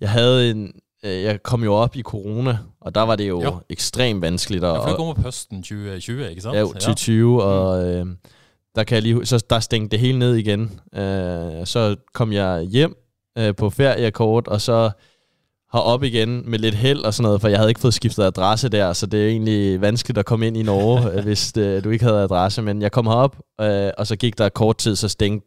jeg 0.00 0.10
havde 0.10 0.50
en, 0.50 0.64
øh, 0.64 0.72
jeg 1.02 1.42
kom 1.42 1.64
jo 1.64 1.74
op 1.74 1.96
i 1.96 2.02
corona, 2.02 2.58
og 2.80 2.94
der 2.94 3.02
var 3.02 3.16
det 3.16 3.28
jo, 3.28 3.42
jo. 3.42 3.60
ekstremt 3.70 4.22
vanskeligt. 4.22 4.64
Og, 4.64 4.88
jeg 4.88 4.96
kom 4.96 5.08
op 5.08 5.18
høsten 5.18 5.62
2020, 5.62 6.30
ikke 6.30 6.42
sant? 6.42 6.56
Ja, 6.56 6.60
2020, 6.60 7.42
ja. 7.42 7.48
og 7.48 7.86
øh, 7.86 8.06
der, 8.74 8.84
kan 8.84 8.94
jeg 8.94 9.02
lige, 9.02 9.26
så 9.26 9.44
der 9.50 9.60
stængte 9.60 9.90
det 9.90 10.00
hele 10.00 10.18
ned 10.18 10.34
igen. 10.34 10.80
Øh, 10.94 11.66
så 11.66 11.96
kom 12.14 12.32
jeg 12.32 12.62
hjem 12.62 12.96
øh, 13.38 13.54
på 13.54 13.70
feriekort, 13.70 14.48
og 14.48 14.60
så 14.60 14.90
har 15.70 15.80
op 15.80 16.02
igen 16.02 16.50
med 16.50 16.58
lidt 16.58 16.74
held 16.74 17.00
og 17.00 17.14
sådan 17.14 17.26
noget, 17.26 17.40
for 17.40 17.48
jeg 17.48 17.58
havde 17.58 17.70
ikke 17.70 17.80
fået 17.80 17.94
skiftet 17.94 18.24
adresse 18.24 18.68
der, 18.68 18.92
så 18.92 19.06
det 19.06 19.24
er 19.24 19.28
egentlig 19.28 19.80
vanskeligt 19.80 20.18
at 20.18 20.26
komme 20.26 20.46
ind 20.46 20.56
i 20.56 20.62
Norge, 20.62 21.10
øh, 21.12 21.24
hvis 21.24 21.52
øh, 21.58 21.84
du 21.84 21.90
ikke 21.90 22.04
havde 22.04 22.22
adresse. 22.22 22.62
Men 22.62 22.82
jeg 22.82 22.92
kom 22.92 23.06
herop, 23.06 23.36
øh, 23.60 23.90
og 23.98 24.06
så 24.06 24.16
gik 24.16 24.38
der 24.38 24.48
kort 24.48 24.78
tid, 24.78 24.96
så 24.96 25.08
stængte 25.08 25.46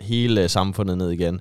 hele 0.00 0.48
samfundet 0.48 0.98
ned 0.98 1.10
igen. 1.10 1.40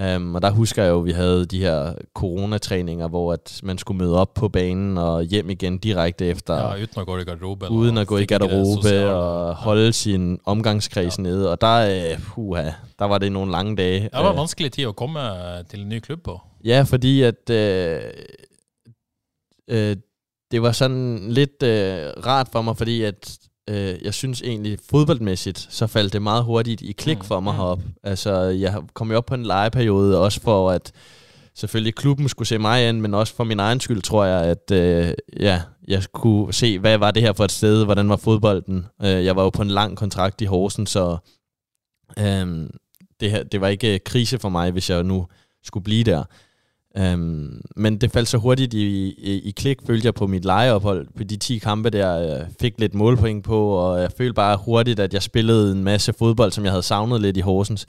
Um, 0.00 0.34
og 0.34 0.42
der 0.42 0.50
husker 0.50 0.82
jeg 0.82 0.90
jo, 0.90 0.98
at 0.98 1.04
vi 1.04 1.10
havde 1.10 1.46
de 1.46 1.60
her 1.60 1.94
coronatræninger, 2.14 3.08
hvor 3.08 3.32
at 3.32 3.60
man 3.62 3.78
skulle 3.78 3.98
møde 3.98 4.18
op 4.18 4.34
på 4.34 4.48
banen 4.48 4.98
og 4.98 5.22
hjem 5.22 5.50
igen 5.50 5.78
direkte 5.78 6.26
efter. 6.26 6.54
Ja, 6.54 6.74
uden 6.74 6.88
at 6.96 7.06
gå 7.06 7.18
i 7.18 7.24
garderobe. 7.24 7.70
Uden 7.70 7.98
at 7.98 8.06
gå 8.06 8.18
i 8.18 8.24
garderobe 8.24 9.10
og 9.10 9.54
holde 9.54 9.92
sin 9.92 10.38
omgangskreds 10.44 11.18
ja. 11.18 11.22
nede. 11.22 11.50
Og 11.50 11.60
der, 11.60 12.14
uh, 12.14 12.22
puha, 12.22 12.70
der 12.98 13.04
var 13.04 13.18
det 13.18 13.32
nogle 13.32 13.52
lange 13.52 13.76
dage. 13.76 14.00
Det 14.00 14.10
var 14.12 14.32
vanskelig 14.32 14.72
tid 14.72 14.84
at 14.84 14.96
komme 14.96 15.20
til 15.70 15.80
en 15.80 15.88
ny 15.88 16.00
klub 16.00 16.22
på. 16.22 16.40
Ja, 16.64 16.82
fordi 16.82 17.22
at 17.22 17.50
uh, 17.50 17.56
uh, 19.72 19.96
det 20.50 20.62
var 20.62 20.72
sådan 20.72 21.18
lidt 21.28 21.62
uh, 21.62 22.26
rart 22.26 22.48
for 22.52 22.62
mig, 22.62 22.76
fordi 22.76 23.02
at 23.02 23.38
øh, 23.68 23.94
jeg 24.02 24.14
synes 24.14 24.42
egentlig, 24.42 24.78
fodboldmæssigt, 24.90 25.66
så 25.70 25.86
faldt 25.86 26.12
det 26.12 26.22
meget 26.22 26.44
hurtigt 26.44 26.82
i 26.82 26.92
klik 26.92 27.18
mm, 27.18 27.24
for 27.24 27.40
mig 27.40 27.54
mm. 27.54 27.58
herop. 27.58 27.80
Altså, 28.02 28.32
jeg 28.40 28.82
kom 28.94 29.10
jo 29.10 29.16
op 29.16 29.26
på 29.26 29.34
en 29.34 29.46
legeperiode, 29.46 30.20
også 30.20 30.40
for 30.40 30.70
at 30.70 30.92
selvfølgelig 31.54 31.94
klubben 31.94 32.28
skulle 32.28 32.48
se 32.48 32.58
mig 32.58 32.88
ind, 32.88 33.00
men 33.00 33.14
også 33.14 33.34
for 33.34 33.44
min 33.44 33.60
egen 33.60 33.80
skyld, 33.80 34.02
tror 34.02 34.24
jeg, 34.24 34.44
at 34.44 34.70
øh, 34.70 35.14
ja, 35.40 35.62
jeg 35.88 36.04
kunne 36.12 36.54
se, 36.54 36.78
hvad 36.78 36.98
var 36.98 37.10
det 37.10 37.22
her 37.22 37.32
for 37.32 37.44
et 37.44 37.52
sted, 37.52 37.84
hvordan 37.84 38.08
var 38.08 38.16
fodbolden. 38.16 38.86
Øh, 39.02 39.24
jeg 39.24 39.36
var 39.36 39.42
jo 39.42 39.50
på 39.50 39.62
en 39.62 39.70
lang 39.70 39.96
kontrakt 39.96 40.40
i 40.40 40.44
Horsen, 40.44 40.86
så 40.86 41.16
øh, 42.18 42.68
det, 43.20 43.30
her, 43.30 43.42
det 43.42 43.60
var 43.60 43.68
ikke 43.68 43.98
krise 43.98 44.38
for 44.38 44.48
mig, 44.48 44.70
hvis 44.70 44.90
jeg 44.90 45.02
nu 45.02 45.26
skulle 45.64 45.84
blive 45.84 46.04
der. 46.04 46.24
Øhm, 46.98 47.60
men 47.76 47.98
det 47.98 48.10
faldt 48.10 48.28
så 48.28 48.38
hurtigt 48.38 48.74
i, 48.74 49.14
i, 49.18 49.40
i 49.40 49.50
klik, 49.50 49.78
følte 49.86 50.06
jeg 50.06 50.14
på 50.14 50.26
mit 50.26 50.44
lejeophold. 50.44 51.06
På 51.16 51.24
de 51.24 51.36
10 51.36 51.58
kampe 51.58 51.90
der, 51.90 52.12
jeg 52.12 52.46
fik 52.60 52.74
lidt 52.78 52.94
målpoint 52.94 53.44
på, 53.44 53.68
og 53.68 54.00
jeg 54.00 54.12
følte 54.12 54.34
bare 54.34 54.56
hurtigt, 54.56 55.00
at 55.00 55.14
jeg 55.14 55.22
spillede 55.22 55.72
en 55.72 55.84
masse 55.84 56.12
fodbold, 56.12 56.52
som 56.52 56.64
jeg 56.64 56.72
havde 56.72 56.82
savnet 56.82 57.20
lidt 57.20 57.36
i 57.36 57.40
Horsens. 57.40 57.86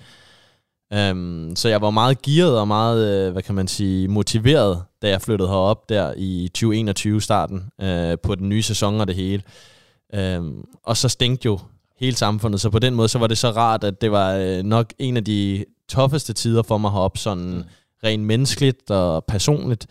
Øhm, 0.93 1.55
så 1.55 1.69
jeg 1.69 1.81
var 1.81 1.89
meget 1.89 2.21
gearet 2.21 2.59
og 2.59 2.67
meget, 2.67 3.27
øh, 3.27 3.31
hvad 3.31 3.43
kan 3.43 3.55
man 3.55 3.67
sige, 3.67 4.07
motiveret, 4.07 4.83
da 5.01 5.09
jeg 5.09 5.21
flyttede 5.21 5.49
herop 5.49 5.89
der 5.89 6.13
i 6.17 6.49
2021-starten 6.57 7.63
øh, 7.81 8.17
på 8.23 8.35
den 8.35 8.49
nye 8.49 8.63
sæson 8.63 9.01
og 9.01 9.07
det 9.07 9.15
hele. 9.15 9.43
Øhm, 10.13 10.63
og 10.83 10.97
så 10.97 11.09
stænkte 11.09 11.45
jo 11.45 11.59
hele 11.99 12.15
samfundet, 12.15 12.61
så 12.61 12.69
på 12.69 12.79
den 12.79 12.95
måde 12.95 13.07
så 13.07 13.19
var 13.19 13.27
det 13.27 13.37
så 13.37 13.49
rart, 13.49 13.83
at 13.83 14.01
det 14.01 14.11
var 14.11 14.33
øh, 14.33 14.63
nok 14.63 14.93
en 14.99 15.17
af 15.17 15.25
de 15.25 15.65
tougheste 15.89 16.33
tider 16.33 16.63
for 16.63 16.77
mig 16.77 16.91
herop, 16.91 17.17
sådan... 17.17 17.53
Mm 17.53 17.63
rent 18.03 18.23
menneskeligt 18.23 18.91
og 18.91 19.25
personligt. 19.25 19.87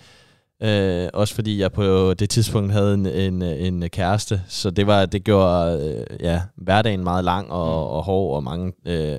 Øh, 0.62 1.08
også 1.12 1.34
fordi 1.34 1.60
jeg 1.60 1.72
på 1.72 2.14
det 2.14 2.30
tidspunkt 2.30 2.72
havde 2.72 2.94
en, 2.94 3.06
en, 3.06 3.42
en 3.42 3.90
kæreste, 3.90 4.42
så 4.48 4.70
det 4.70 4.86
var 4.86 5.06
det 5.06 5.24
gjorde 5.24 6.06
øh, 6.10 6.16
ja, 6.20 6.42
hverdagen 6.56 7.04
meget 7.04 7.24
lang 7.24 7.50
og, 7.50 7.66
mm. 7.66 7.96
og 7.96 8.02
hård 8.02 8.36
og 8.36 8.42
mange, 8.42 8.72
øh, 8.86 9.18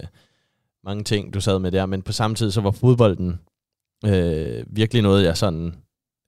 mange 0.83 1.03
ting, 1.03 1.33
du 1.33 1.41
sad 1.41 1.59
med 1.59 1.71
der. 1.71 1.85
Men 1.85 2.01
på 2.01 2.11
samme 2.11 2.35
tid, 2.35 2.51
så 2.51 2.61
var 2.61 2.71
fodbolden 2.71 3.39
øh, 4.05 4.63
virkelig 4.67 5.03
noget, 5.03 5.23
jeg 5.23 5.37
sådan 5.37 5.73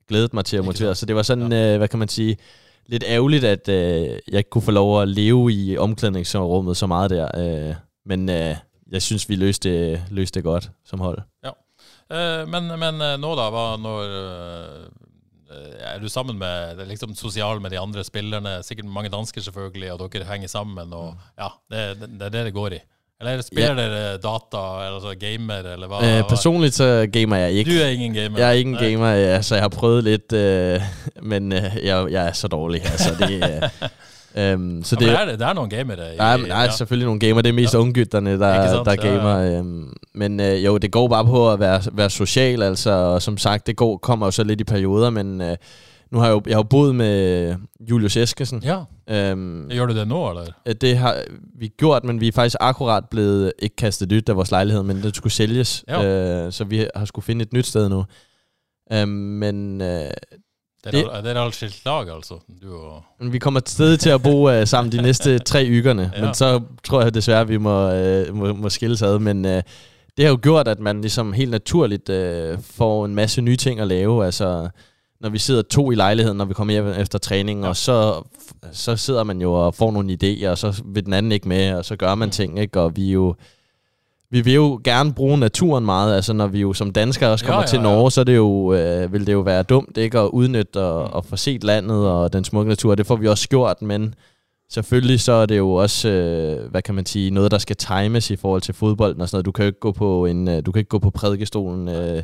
glædede 0.07 0.29
mig 0.33 0.45
til 0.45 0.57
at 0.57 0.65
motivere. 0.65 0.95
Så 0.95 1.05
det 1.05 1.15
var 1.15 1.21
sådan, 1.21 1.53
øh, 1.53 1.77
hvad 1.77 1.87
kan 1.87 1.99
man 1.99 2.07
sige, 2.07 2.37
lidt 2.85 3.03
ærgerligt, 3.07 3.43
at 3.43 3.69
øh, 3.69 4.19
jeg 4.27 4.37
ikke 4.37 4.49
kunne 4.49 4.61
få 4.61 4.71
lov 4.71 5.01
at 5.01 5.07
leve 5.07 5.53
i 5.53 5.77
omklædningsrummet 5.77 6.77
så 6.77 6.87
meget 6.87 7.09
der. 7.09 7.29
Øh, 7.69 7.75
men 8.05 8.29
øh, 8.29 8.55
jeg 8.91 9.01
synes, 9.01 9.29
vi 9.29 9.35
løste, 9.35 10.01
løste 10.09 10.35
det 10.35 10.43
godt 10.43 10.71
som 10.85 10.99
hold. 10.99 11.21
Eh, 12.09 12.43
men, 12.49 12.71
men 12.79 13.01
eh, 13.05 13.17
nå, 13.21 13.33
da, 13.37 13.49
hva 13.53 13.65
når 13.81 14.13
eh, 14.19 15.89
er 15.89 15.99
du 16.01 16.09
sammen 16.09 16.37
med 16.37 16.81
liksom 16.89 17.15
sosial 17.17 17.61
med 17.61 17.73
de 17.73 17.81
andre 17.81 18.03
spillerne? 18.05 18.59
Sikkert 18.65 18.89
mange 18.89 19.11
dansker, 19.13 19.41
selvfølgelig, 19.45 19.91
og 19.93 20.05
dere 20.05 20.29
henger 20.29 20.51
sammen. 20.51 20.93
og 20.93 21.13
mm. 21.13 21.27
ja, 21.37 21.51
Det, 21.69 21.83
det, 22.01 22.09
det 22.19 22.25
er 22.29 22.37
det 22.37 22.45
det 22.49 22.55
går 22.57 22.79
i. 22.79 22.81
Eller 23.21 23.41
spiller 23.43 23.75
ja. 23.75 23.83
dere 23.83 24.17
data, 24.23 24.59
eller 24.85 24.99
så 25.03 25.15
gamer, 25.19 25.73
eller 25.73 25.87
hva? 25.91 25.97
Øh, 26.07 26.23
personligt 26.29 26.73
så 26.75 27.07
gamer 27.11 27.35
jeg 27.35 27.51
ikke. 27.51 27.71
Du 27.71 27.81
er 27.83 27.87
ingen 27.87 28.13
gamer? 28.13 28.39
Jeg 28.39 28.47
er 28.47 28.51
ikke 28.51 28.69
en 28.69 28.77
gamer, 28.77 29.09
ja, 29.09 29.41
så 29.41 29.55
jeg 29.55 29.63
har 29.63 29.69
prøvet 29.69 30.03
lidt, 30.03 30.33
øh, 30.33 30.81
men 31.21 31.51
øh, 31.51 31.63
jeg, 31.83 32.07
jeg 32.11 32.27
er 32.27 32.31
så 32.31 32.47
dårlig. 32.47 32.81
Altså, 32.85 33.15
det, 33.19 33.43
øh, 33.43 33.89
Øhm, 34.37 34.83
så 34.83 34.97
Ja, 35.01 35.05
det, 35.05 35.13
det, 35.13 35.21
er, 35.21 35.37
det 35.37 35.41
er 35.47 35.53
nogle 35.53 35.69
gamere 35.69 35.97
der. 35.97 36.15
der 36.17 36.23
er, 36.23 36.37
der 36.37 36.55
er 36.55 36.69
selvfølgelig 36.71 37.05
nogle 37.05 37.19
gamer, 37.19 37.41
det 37.41 37.49
er 37.49 37.53
mest 37.53 37.73
Ja. 37.73 37.77
ja. 37.77 37.81
unggytterne, 37.83 38.39
der, 38.39 38.67
sant? 38.67 38.85
der 38.85 38.95
Ja, 39.09 39.13
ja. 39.13 39.17
gamer. 39.17 39.59
Øhm, 39.59 39.93
men 40.15 40.39
øh, 40.39 40.65
jo, 40.65 40.77
det 40.77 40.91
går 40.91 41.07
bare 41.07 41.25
på 41.25 41.51
at 41.51 41.59
være, 41.59 41.81
være 41.93 42.09
social, 42.09 42.63
altså, 42.63 42.91
og 42.91 43.21
som 43.21 43.37
sagt, 43.37 43.67
det 43.67 43.75
går, 43.75 43.97
kommer 43.97 44.27
jo 44.27 44.31
så 44.31 44.43
lidt 44.43 44.61
i 44.61 44.63
perioder, 44.63 45.09
men 45.09 45.41
øh, 45.41 45.55
nu 46.11 46.17
har 46.19 46.25
jeg 46.25 46.33
jo, 46.33 46.41
jeg 46.47 46.55
har 46.55 46.59
jo 46.59 46.63
boet 46.63 46.95
med 46.95 47.55
Julius 47.89 48.17
Eskesen. 48.17 48.63
Ja. 48.63 48.77
Øhm, 49.09 49.69
Gjør 49.69 49.85
du 49.85 49.95
det 49.95 50.07
nå, 50.07 50.29
eller? 50.29 50.43
Øh, 50.65 50.75
Det 50.81 50.97
har 50.97 51.15
vi 51.59 51.67
gjort, 51.67 52.03
men 52.03 52.21
vi 52.21 52.27
er 52.27 52.31
faktisk 52.31 52.55
akkurat 52.59 53.03
blevet 53.11 53.53
ikke 53.59 53.75
kastet 53.75 54.11
nyt 54.11 54.29
af 54.29 54.35
vores 54.35 54.51
lejlighed, 54.51 54.83
men 54.83 55.03
det 55.03 55.15
skulle 55.15 55.33
sælges. 55.33 55.83
Ja. 55.87 56.05
Øh, 56.45 56.51
så 56.51 56.63
vi 56.63 56.85
har 56.95 57.05
skulle 57.05 57.25
finde 57.25 57.43
et 57.43 57.53
nyt 57.53 57.65
sted 57.67 57.89
nu. 57.89 58.05
Øh, 58.93 59.07
men 59.07 59.81
øh, 59.81 60.09
Det 60.83 60.93
Det- 60.93 61.05
er, 61.13 61.21
det 61.21 61.37
er 61.37 61.41
alt 61.41 61.55
skilt 61.55 61.85
lag, 61.85 62.15
altså. 62.15 62.33
Du 62.61 62.75
og... 62.77 63.03
vi 63.19 63.39
kommer 63.39 63.61
stadig 63.65 63.99
til 63.99 64.09
at 64.09 64.23
bo 64.23 64.49
øh, 64.49 64.67
sammen 64.67 64.91
de 64.91 65.01
næste 65.01 65.39
tre 65.51 65.65
ykerne, 65.67 66.11
Ja. 66.15 66.25
men 66.25 66.33
så 66.33 66.61
tror 66.83 67.01
jeg 67.01 67.13
desværre, 67.13 67.41
at 67.41 67.49
vi 67.49 67.57
må, 67.57 67.91
øh, 67.91 68.35
må, 68.35 68.53
må 68.53 68.69
skilles 68.69 69.01
ad. 69.01 69.19
Men 69.19 69.45
øh, 69.45 69.63
det 70.17 70.25
har 70.25 70.29
jo 70.31 70.39
gjort, 70.41 70.67
at 70.67 70.79
man 70.79 71.01
ligesom 71.01 71.33
helt 71.33 71.51
naturligt 71.51 72.09
øh, 72.09 72.57
får 72.61 73.05
en 73.05 73.15
masse 73.15 73.41
nye 73.41 73.55
ting 73.55 73.79
at 73.79 73.87
lave. 73.87 74.25
Altså, 74.25 74.69
når 75.21 75.29
vi 75.29 75.37
sidder 75.37 75.61
to 75.61 75.91
i 75.91 75.95
lejligheden, 75.95 76.37
når 76.37 76.45
vi 76.45 76.53
kommer 76.53 76.71
hjem 76.73 76.87
efter 76.87 77.19
træning, 77.19 77.59
Ja. 77.59 77.65
ja. 77.65 77.69
og 77.69 77.75
så, 77.77 78.21
så 78.71 78.95
sidder 78.95 79.23
man 79.23 79.41
jo 79.41 79.53
og 79.53 79.75
får 79.75 79.91
nogle 79.91 80.17
idéer, 80.23 80.47
og 80.49 80.57
så 80.57 80.81
vil 80.85 81.05
den 81.05 81.13
anden 81.13 81.31
ikke 81.31 81.47
med, 81.47 81.73
og 81.73 81.85
så 81.85 81.95
gør 81.95 82.15
man 82.15 82.27
Mm. 82.27 82.31
ting, 82.31 82.59
ikke? 82.59 82.79
Og 82.81 82.95
vi 82.95 83.09
er 83.09 83.13
jo... 83.13 83.35
Vi 84.31 84.41
vil 84.41 84.53
jo 84.53 84.81
gerne 84.83 85.13
bruge 85.13 85.37
naturen 85.37 85.85
meget, 85.85 86.15
altså 86.15 86.33
når 86.33 86.47
vi 86.47 86.59
jo 86.59 86.73
som 86.73 86.91
danskere 86.91 87.31
også 87.31 87.45
kommer 87.45 87.61
ja, 87.61 87.67
til 87.67 87.77
ja. 87.77 87.83
Norge, 87.83 88.11
så 88.11 88.21
er 88.21 88.25
det 88.25 88.35
jo, 88.35 88.73
øh, 88.73 89.13
vil 89.13 89.27
det 89.27 89.33
jo 89.33 89.39
være 89.39 89.63
dumt 89.63 89.97
ikke 89.97 90.19
at 90.19 90.27
udnytte 90.27 90.77
og, 90.81 91.07
Mm. 91.07 91.13
og 91.13 91.25
få 91.25 91.35
set 91.35 91.63
landet 91.63 92.07
og 92.07 92.33
den 92.33 92.43
smukke 92.43 92.69
natur. 92.69 92.95
Det 92.95 93.05
får 93.07 93.15
vi 93.15 93.27
også 93.27 93.49
gjort, 93.49 93.81
men 93.81 94.15
selvfølgelig 94.71 95.19
så 95.19 95.31
er 95.31 95.45
det 95.45 95.57
jo 95.57 95.71
også, 95.73 96.09
øh, 96.09 96.71
hvad 96.71 96.81
kan 96.81 96.95
man 96.95 97.05
sige, 97.05 97.31
noget, 97.31 97.51
der 97.51 97.57
skal 97.57 97.75
times 97.75 98.29
i 98.31 98.35
forhold 98.35 98.61
til 98.61 98.73
fodbolden 98.73 99.21
og 99.21 99.29
sådan 99.29 99.35
noget. 99.35 99.45
Du 99.45 99.51
kan 99.51 99.63
jo 99.65 99.67
ikke 99.67 99.79
gå 99.79 99.91
på, 99.91 100.25
en, 100.25 100.47
øh, 100.47 100.65
du 100.65 100.71
kan 100.71 100.79
ikke 100.79 100.89
gå 100.89 100.99
på 100.99 101.09
prædikestolen 101.09 101.87
øh, 101.87 102.23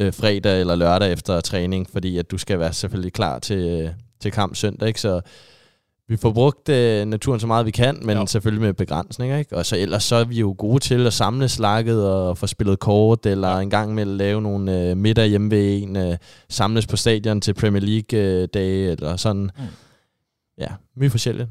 øh, 0.00 0.12
fredag 0.12 0.60
eller 0.60 0.74
lørdag 0.74 1.12
efter 1.12 1.40
træning, 1.40 1.90
fordi 1.92 2.18
at 2.18 2.30
du 2.30 2.38
skal 2.38 2.58
være 2.58 2.72
selvfølgelig 2.72 3.12
klar 3.12 3.38
til, 3.38 3.58
øh, 3.58 3.90
til 4.20 4.32
kamp 4.32 4.56
søndag, 4.56 4.88
ikke? 4.88 5.00
Så 5.00 5.20
vi 6.08 6.16
får 6.16 6.32
brugt 6.32 6.68
øh, 6.68 7.06
naturen 7.06 7.40
så 7.40 7.46
meget 7.46 7.66
vi 7.66 7.70
kan, 7.70 7.98
men 8.02 8.10
Ja. 8.10 8.18
ja. 8.20 8.26
selvfølgelig 8.26 8.62
med 8.62 8.74
begrænsninger, 8.74 9.38
ikke? 9.38 9.56
Og 9.56 9.66
så 9.66 9.76
ellers 9.76 10.04
så 10.04 10.16
er 10.16 10.24
vi 10.24 10.40
jo 10.40 10.54
gode 10.58 10.78
til 10.78 11.06
at 11.06 11.12
samle 11.12 11.48
slakket 11.48 12.08
og 12.10 12.38
få 12.38 12.46
spillet 12.46 12.78
kort, 12.78 13.26
eller 13.26 13.48
Ja. 13.48 13.54
ja. 13.56 13.60
en 13.62 13.70
gang 13.70 13.94
med 13.94 14.02
at 14.02 14.08
lave 14.08 14.42
nogle 14.42 14.80
øh, 14.90 14.96
middag 14.96 15.26
hjemme 15.28 15.50
ved 15.50 15.82
en, 15.82 15.96
øh, 15.96 16.16
samles 16.48 16.86
på 16.86 16.96
stadion 16.96 17.40
til 17.40 17.54
Premier 17.54 17.82
League-dage, 17.82 18.90
eller 18.90 19.16
sådan. 19.16 19.42
Mm. 19.42 19.64
Ja, 20.58 20.68
mye 20.96 21.10
forskelligt. 21.10 21.48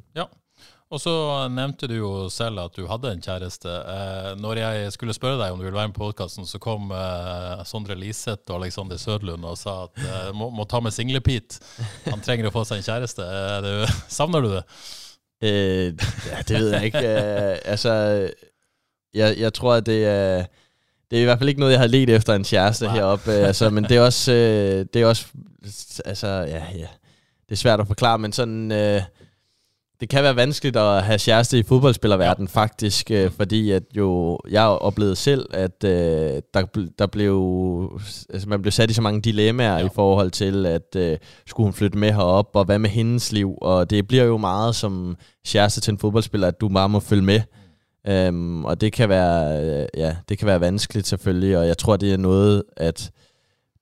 Og 0.93 1.01
så 1.01 1.13
nevnte 1.49 1.87
du 1.89 1.95
jo 1.95 2.09
selv 2.29 2.61
at 2.61 2.75
du 2.77 2.85
hadde 2.85 3.09
en 3.15 3.21
kjæreste. 3.23 3.69
Eh, 3.69 4.27
når 4.37 4.59
jeg 4.59 4.91
skulle 4.93 5.15
spørre 5.15 5.39
deg 5.39 5.53
om 5.53 5.57
du 5.57 5.65
ville 5.65 5.77
være 5.77 5.89
med 5.89 5.95
på 5.95 6.05
podkasten, 6.05 6.45
så 6.45 6.59
kom 6.61 6.91
eh, 6.93 7.63
Sondre 7.65 7.97
Liseth 7.97 8.51
og 8.51 8.59
Alexander 8.59 8.99
Sødlund 9.01 9.47
og 9.49 9.57
sa 9.57 9.87
at 9.87 10.03
eh, 10.03 10.27
må, 10.37 10.51
må 10.53 10.67
ta 10.69 10.83
med 10.85 10.93
singlepit. 10.93 11.57
Han 12.05 12.21
trenger 12.21 12.49
å 12.49 12.53
få 12.53 12.61
seg 12.69 12.83
en 12.83 12.85
kjæreste. 12.85 13.25
Eh, 13.25 13.55
det, 13.65 13.73
savner 14.19 14.45
du 14.45 14.51
det? 14.51 14.61
Øh, 15.43 15.87
ja, 16.29 16.43
det 16.45 16.59
ved 16.59 16.69
jeg 16.75 16.91
ikke. 16.91 17.07
Øh, 17.09 17.57
altså, 17.73 17.95
jeg, 19.13 19.39
jeg 19.41 19.53
tror, 19.53 19.79
at 19.81 19.89
det 19.89 20.03
er... 20.05 20.45
Det 21.09 21.19
er 21.19 21.21
i 21.21 21.25
hvert 21.29 21.37
fald 21.37 21.49
ikke 21.49 21.61
noget, 21.61 21.73
jeg 21.73 21.79
har 21.79 21.87
let 21.87 22.09
efter 22.09 22.33
en 22.33 22.43
kæreste 22.43 22.85
Nej. 22.85 22.95
heroppe. 22.95 23.31
Øh, 23.31 23.47
altså, 23.47 23.69
men 23.69 23.83
det 23.83 23.97
er 23.97 24.01
også... 24.01 24.31
Det 24.93 25.01
er 25.01 25.05
også... 25.05 25.25
Altså, 26.05 26.27
ja, 26.27 26.63
ja. 26.75 26.93
Det 27.49 27.51
er 27.51 27.61
svært 27.65 27.79
at 27.79 27.87
forklare, 27.87 28.19
men 28.19 28.33
sådan... 28.33 28.71
Det 30.03 30.09
kan 30.09 30.23
være 30.23 30.35
vanskeligt 30.35 30.75
at 30.75 31.03
have 31.03 31.19
kæreste 31.19 31.59
i 31.59 31.63
fodboldspillerverdenen, 31.63 32.49
ja. 32.55 32.61
faktisk, 32.61 33.11
øh, 33.11 33.31
fordi 33.31 33.71
at 33.71 33.83
jo, 33.97 34.39
jeg 34.49 34.61
har 34.61 34.69
oplevet 34.69 35.17
selv, 35.17 35.49
at 35.53 35.83
øh, 35.83 36.41
der, 36.53 36.87
der 36.99 37.07
blev, 37.07 38.01
altså 38.29 38.49
man 38.49 38.61
blev 38.61 38.71
sat 38.71 38.89
i 38.91 38.93
så 38.93 39.01
mange 39.01 39.21
dilemmaer 39.21 39.77
Ja. 39.79 39.85
i 39.85 39.89
forhold 39.95 40.31
til, 40.31 40.65
at 40.65 40.95
øh, 40.95 41.17
skulle 41.47 41.65
hun 41.65 41.73
flytte 41.73 41.97
med 41.97 42.11
herop, 42.11 42.49
og 42.53 42.65
hvad 42.65 42.79
med 42.79 42.89
hendes 42.89 43.31
liv, 43.31 43.57
og 43.61 43.89
det 43.89 44.07
bliver 44.07 44.23
jo 44.23 44.37
meget 44.37 44.75
som 44.75 45.15
kæreste 45.47 45.81
til 45.81 45.91
en 45.91 45.97
fodboldspiller, 45.97 46.47
at 46.47 46.61
du 46.61 46.69
bare 46.69 46.89
må 46.89 46.99
følge 46.99 47.23
med. 47.23 47.41
Um, 48.29 48.65
og 48.65 48.81
det 48.81 48.93
kan 48.93 49.09
være, 49.09 49.65
øh, 49.65 49.87
ja, 49.97 50.15
det 50.29 50.37
kan 50.37 50.47
være 50.47 50.61
vanskeligt 50.61 51.07
selvfølgelig, 51.07 51.57
og 51.57 51.67
jeg 51.67 51.77
tror, 51.77 51.97
det 51.97 52.13
er 52.13 52.17
noget, 52.17 52.63
at 52.77 53.11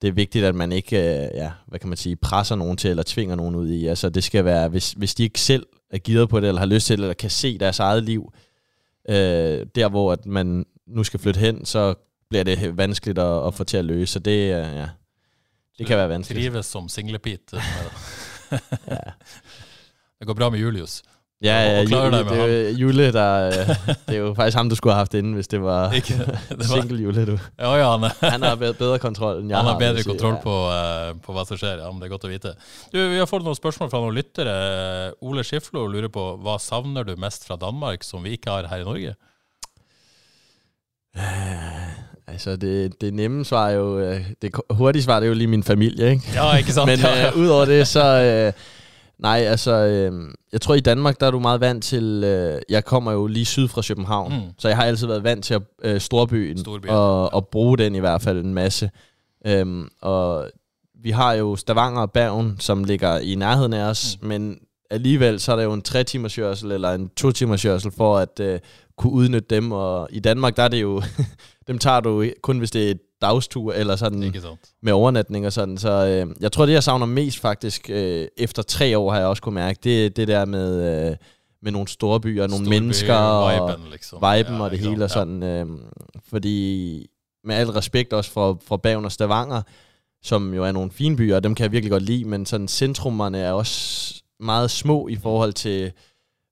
det 0.02 0.08
er 0.08 0.12
vigtigt, 0.12 0.46
at 0.46 0.56
man 0.56 0.72
ikke, 0.72 0.98
øh, 0.98 1.30
ja, 1.34 1.52
hvad 1.68 1.80
kan 1.80 1.90
man 1.90 1.98
sige, 1.98 2.16
presser 2.16 2.56
nogen 2.56 2.78
til, 2.78 2.90
eller 2.90 3.04
tvinger 3.04 3.36
nogen 3.36 3.56
ud 3.56 3.70
i. 3.70 3.88
Altså 3.88 4.10
det 4.10 4.24
skal 4.24 4.46
være, 4.46 4.70
hvis, 4.70 4.92
hvis 4.92 5.16
de 5.16 5.24
ikke 5.24 5.40
selv 5.40 5.66
er 5.90 5.98
givet 5.98 6.30
på 6.30 6.40
det, 6.40 6.48
eller 6.48 6.60
har 6.60 6.66
lyst 6.66 6.88
til 6.88 6.98
det, 6.98 7.04
eller 7.04 7.14
kan 7.14 7.30
se 7.30 7.58
deres 7.58 7.80
eget 7.80 8.04
liv, 8.04 8.34
øh, 9.10 9.66
der 9.76 9.90
hvor 9.90 10.12
at 10.12 10.26
man 10.26 10.66
nu 10.88 11.04
skal 11.04 11.20
flytte 11.20 11.40
hen, 11.40 11.66
så 11.66 11.94
bliver 12.30 12.44
det 12.44 12.78
vanskeligt 12.78 13.20
at, 13.20 13.48
at 13.48 13.54
få 13.54 13.64
til 13.64 13.78
at 13.78 13.86
løse. 13.86 14.14
Så 14.14 14.20
det, 14.20 14.42
øh, 14.42 14.76
ja, 14.76 14.90
det 15.78 15.88
kan 15.88 15.98
være 15.98 16.10
vanskeligt. 16.10 16.46
Trives 16.46 16.66
som 16.66 16.90
singlepit. 16.90 17.54
Ja. 18.88 18.98
Det 20.20 20.28
går 20.28 20.34
bra 20.34 20.50
med 20.50 20.60
Julius. 20.60 21.04
Ja, 21.44 21.56
ja 21.72 21.82
Jule, 21.82 22.12
dig 22.18 22.26
med 22.26 22.32
det 22.32 22.40
er 22.40 22.70
jo 22.70 22.76
Jule, 22.78 23.14
der, 23.14 23.48
øh, 23.48 23.54
det 24.08 24.16
er 24.16 24.18
jo 24.18 24.34
faktisk 24.34 24.58
ham, 24.58 24.70
du 24.70 24.76
skulle 24.76 24.94
have 24.94 25.00
haft 25.00 25.14
inden, 25.14 25.34
hvis 25.34 25.48
det 25.48 25.62
var 25.62 25.92
Ikke? 25.92 26.14
Det 26.50 26.58
var, 26.58 26.64
single 26.82 26.98
Jule, 27.04 27.26
du. 27.26 27.38
ja, 27.60 27.76
ja, 27.76 27.98
han, 27.98 28.12
Han 28.22 28.42
har 28.44 28.56
bedre, 28.56 29.00
kontrol, 29.00 29.40
end 29.42 29.50
jeg 29.50 29.58
han 29.58 29.66
har 29.66 29.78
vil 29.78 29.86
jeg 29.86 29.94
bedre 29.94 30.04
sige. 30.04 30.12
kontroll 30.12 30.34
Ja. 30.34 30.42
på, 30.42 30.56
eh, 30.70 31.16
på 31.26 31.34
hva 31.34 31.46
som 31.48 31.58
skjer. 31.58 31.82
Ja, 31.82 31.92
men 31.92 32.02
det 32.02 32.06
er 32.06 32.14
godt 32.14 32.26
å 32.26 32.32
vite. 32.32 32.54
Du, 32.94 32.98
vi 33.10 33.18
har 33.18 33.26
fått 33.26 33.44
noen 33.44 33.58
spørsmål 33.58 33.90
fra 33.90 34.02
noen 34.04 34.16
lyttere. 34.16 34.54
Ole 35.22 35.44
Skiflo 35.44 35.88
lurer 35.88 36.10
på 36.14 36.28
hva 36.44 36.60
savner 36.62 37.04
du 37.04 37.16
mest 37.18 37.48
fra 37.50 37.58
Danmark 37.58 38.04
som 38.04 38.24
vi 38.24 38.38
ikke 38.38 38.52
har 38.54 38.70
her 38.70 38.86
i 38.86 38.88
Norge? 38.88 39.16
Altså, 42.28 42.56
det, 42.56 43.02
det 43.02 43.14
nemme 43.14 43.46
svar 43.46 43.70
er 43.70 43.74
jo, 43.82 44.00
øh, 44.00 44.22
det 44.42 44.52
hurtige 44.70 45.04
svar 45.04 45.20
det 45.20 45.26
er 45.28 45.34
jo 45.34 45.34
lige 45.42 45.48
min 45.48 45.64
familie, 45.64 46.10
ikke? 46.12 46.24
Ja, 46.36 46.54
ikke 46.56 46.72
sant? 46.74 46.88
Men 46.92 47.00
ja, 47.00 47.16
ja. 47.20 47.28
øh, 47.32 47.38
udover 47.38 47.66
det, 47.66 47.88
så... 47.88 48.06
Øh, 48.06 48.54
nej, 49.22 49.38
altså... 49.40 49.72
Øh, 49.72 50.12
jeg 50.54 50.62
tror, 50.62 50.76
i 50.76 50.80
Danmark, 50.80 51.20
der 51.20 51.28
er 51.28 51.32
du 51.32 51.40
meget 51.40 51.62
vant 51.62 51.84
til... 51.84 52.24
Øh, 52.26 52.62
jeg 52.70 52.86
kommer 52.86 53.12
jo 53.12 53.28
lige 53.28 53.46
syd 53.46 53.68
fra 53.68 53.82
København, 53.88 54.34
Mm. 54.34 54.42
så 54.58 54.68
jeg 54.68 54.78
har 54.78 54.84
altid 54.84 55.08
været 55.08 55.24
vant 55.24 55.46
til 55.46 55.54
at, 55.54 55.62
øh, 55.84 56.00
storbyen, 56.02 56.58
Storbyen, 56.58 56.90
og, 56.90 57.24
ja. 57.24 57.36
og 57.36 57.48
bruge 57.48 57.78
den 57.78 57.96
i 57.96 58.00
hvert 58.00 58.22
fald 58.22 58.46
en 58.46 58.54
masse. 58.54 58.90
Øhm, 59.48 59.88
og 60.02 60.50
vi 61.04 61.12
har 61.12 61.34
jo 61.34 61.56
Stavanger 61.56 62.02
og 62.02 62.12
Bergen, 62.12 62.56
som 62.60 62.84
ligger 62.84 63.20
i 63.20 63.36
nærheden 63.36 63.74
af 63.74 63.84
os, 63.90 64.18
Mm. 64.22 64.28
men 64.28 64.58
alligevel 64.90 65.40
så 65.40 65.52
er 65.52 65.56
der 65.56 65.64
jo 65.64 65.74
en 65.74 65.82
tre 65.82 66.04
timers 66.04 66.36
kørsel 66.36 66.72
eller 66.72 66.92
en 66.92 67.10
to 67.18 67.32
timers 67.32 67.62
kørsel 67.62 67.92
for 67.92 68.18
at 68.18 68.40
øh, 68.40 68.60
kunne 68.98 69.14
udnytte 69.14 69.56
dem. 69.56 69.72
Og 69.72 70.08
i 70.12 70.20
Danmark, 70.20 70.58
der 70.58 70.64
er 70.64 70.68
det 70.68 70.82
jo... 70.82 71.02
dem 71.68 71.78
tager 71.78 72.00
du 72.00 72.26
kun, 72.42 72.58
hvis 72.60 72.72
det 72.72 72.88
er 72.88 72.92
et 72.92 73.00
dagstur 73.22 73.74
eller 73.74 73.96
sådan 73.96 74.34
med 74.82 74.94
overnatning 74.94 75.46
og 75.46 75.54
sådan. 75.54 75.78
Så 75.78 75.90
øh, 75.92 76.36
jeg 76.40 76.52
tror, 76.52 76.66
det 76.66 76.74
jeg 76.74 76.84
savner 76.84 77.06
mest 77.06 77.40
faktisk, 77.40 77.90
øh, 77.90 78.28
efter 78.38 78.64
tre 78.64 78.98
år 78.98 79.12
har 79.12 79.20
jeg 79.20 79.28
også 79.28 79.44
kunne 79.44 79.56
mærke, 79.56 79.80
det 79.84 80.16
det 80.16 80.28
der 80.28 80.46
med, 80.46 81.10
øh, 81.10 81.16
med 81.62 81.72
nogle 81.72 81.88
store 81.88 82.20
byer, 82.20 82.48
nogle 82.48 82.66
Storby, 82.66 82.70
mennesker 82.70 83.16
og 83.16 83.70
viben, 83.70 83.92
liksom. 83.92 84.18
viben 84.18 84.56
Ja, 84.56 84.62
og 84.64 84.72
det 84.72 84.80
hele 84.80 85.04
og 85.04 85.10
sant? 85.10 85.44
sådan. 85.44 85.44
Øh, 85.44 85.68
fordi 86.30 87.08
med 87.44 87.56
al 87.56 87.70
respekt 87.70 88.14
også 88.14 88.32
for, 88.32 88.62
for 88.68 88.78
Bergen 88.78 89.06
og 89.06 89.12
Stavanger, 89.12 89.62
som 90.24 90.54
jo 90.54 90.64
er 90.64 90.72
nogle 90.72 90.92
fine 90.92 91.16
byer, 91.16 91.36
og 91.36 91.44
dem 91.44 91.56
kan 91.56 91.64
jeg 91.64 91.72
virkelig 91.72 91.92
godt 91.92 92.04
lide, 92.04 92.26
men 92.26 92.46
sådan 92.46 92.68
centrummerne 92.68 93.38
er 93.38 93.52
også 93.52 94.14
meget 94.40 94.72
små 94.72 95.08
i 95.08 95.16
forhold 95.16 95.54
til, 95.54 95.92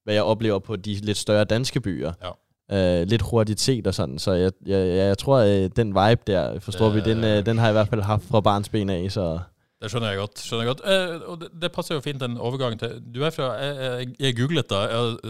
hvad 0.04 0.14
jeg 0.14 0.24
oplever 0.24 0.60
på 0.60 0.76
de 0.76 0.94
lidt 0.94 1.18
større 1.18 1.44
danske 1.44 1.82
byer. 1.82 2.14
Ja. 2.24 2.30
Uh, 2.74 3.02
lidt 3.08 3.22
hurtigt 3.22 3.62
set 3.62 3.88
og 3.88 3.94
sådan, 3.94 4.20
så 4.20 4.32
jeg, 4.32 4.52
jeg, 4.66 4.88
jeg, 4.98 5.18
tror, 5.18 5.38
at 5.38 5.76
den 5.76 5.88
vibe 5.88 6.22
der, 6.28 6.60
forstår 6.60 6.90
vi, 6.90 7.00
Det- 7.00 7.06
den, 7.06 7.18
uh, 7.40 7.46
den 7.46 7.58
har 7.58 7.66
jeg 7.66 7.72
i 7.72 7.78
hvert 7.78 7.88
fald 7.88 8.02
haft 8.02 8.24
fra 8.32 8.40
barns 8.42 8.70
ben 8.70 8.90
af, 8.90 9.12
så 9.12 9.40
Det 9.82 9.90
skjønner 9.90 10.08
jeg 10.10 10.18
godt. 10.18 10.40
skjønner 10.40 10.66
jeg 10.66 10.76
godt. 10.76 10.82
Eh, 10.94 11.22
og 11.30 11.38
det, 11.42 11.48
det 11.62 11.72
passer 11.72 11.96
jo 11.96 12.02
fint, 12.02 12.22
den 12.22 12.38
overgangen 12.38 12.80
til 12.80 12.90
Du 13.16 13.22
er 13.24 13.30
fra 13.30 13.44
Jeg, 13.54 14.08
jeg, 14.20 14.38
googlet, 14.38 14.70
da. 14.70 14.76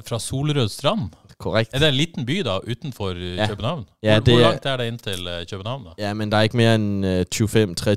Fra 0.07 0.19
Solrød 0.19 0.69
strand. 0.69 0.99
korrekt. 1.39 1.69
Er 1.73 1.79
det 1.79 1.87
en 1.87 1.93
liten 1.93 2.25
by, 2.25 2.37
da, 2.45 2.57
utenfor 2.71 3.09
eh, 3.09 3.35
Ja. 3.35 3.47
København? 3.47 3.85
Ja, 4.03 4.13
hvor, 4.13 4.23
det 4.25 4.33
hvor 4.33 4.41
er- 4.43 4.49
langt 4.49 4.65
er 4.65 4.77
det 4.77 4.87
inn 4.87 4.97
til 4.97 5.27
København, 5.51 5.83
da? 5.85 6.07
Ja, 6.07 6.13
men 6.13 6.31
der 6.31 6.37
er 6.37 6.41
ikke 6.41 6.57
mere 6.57 6.75
end 6.75 7.05
uh, 7.05 7.11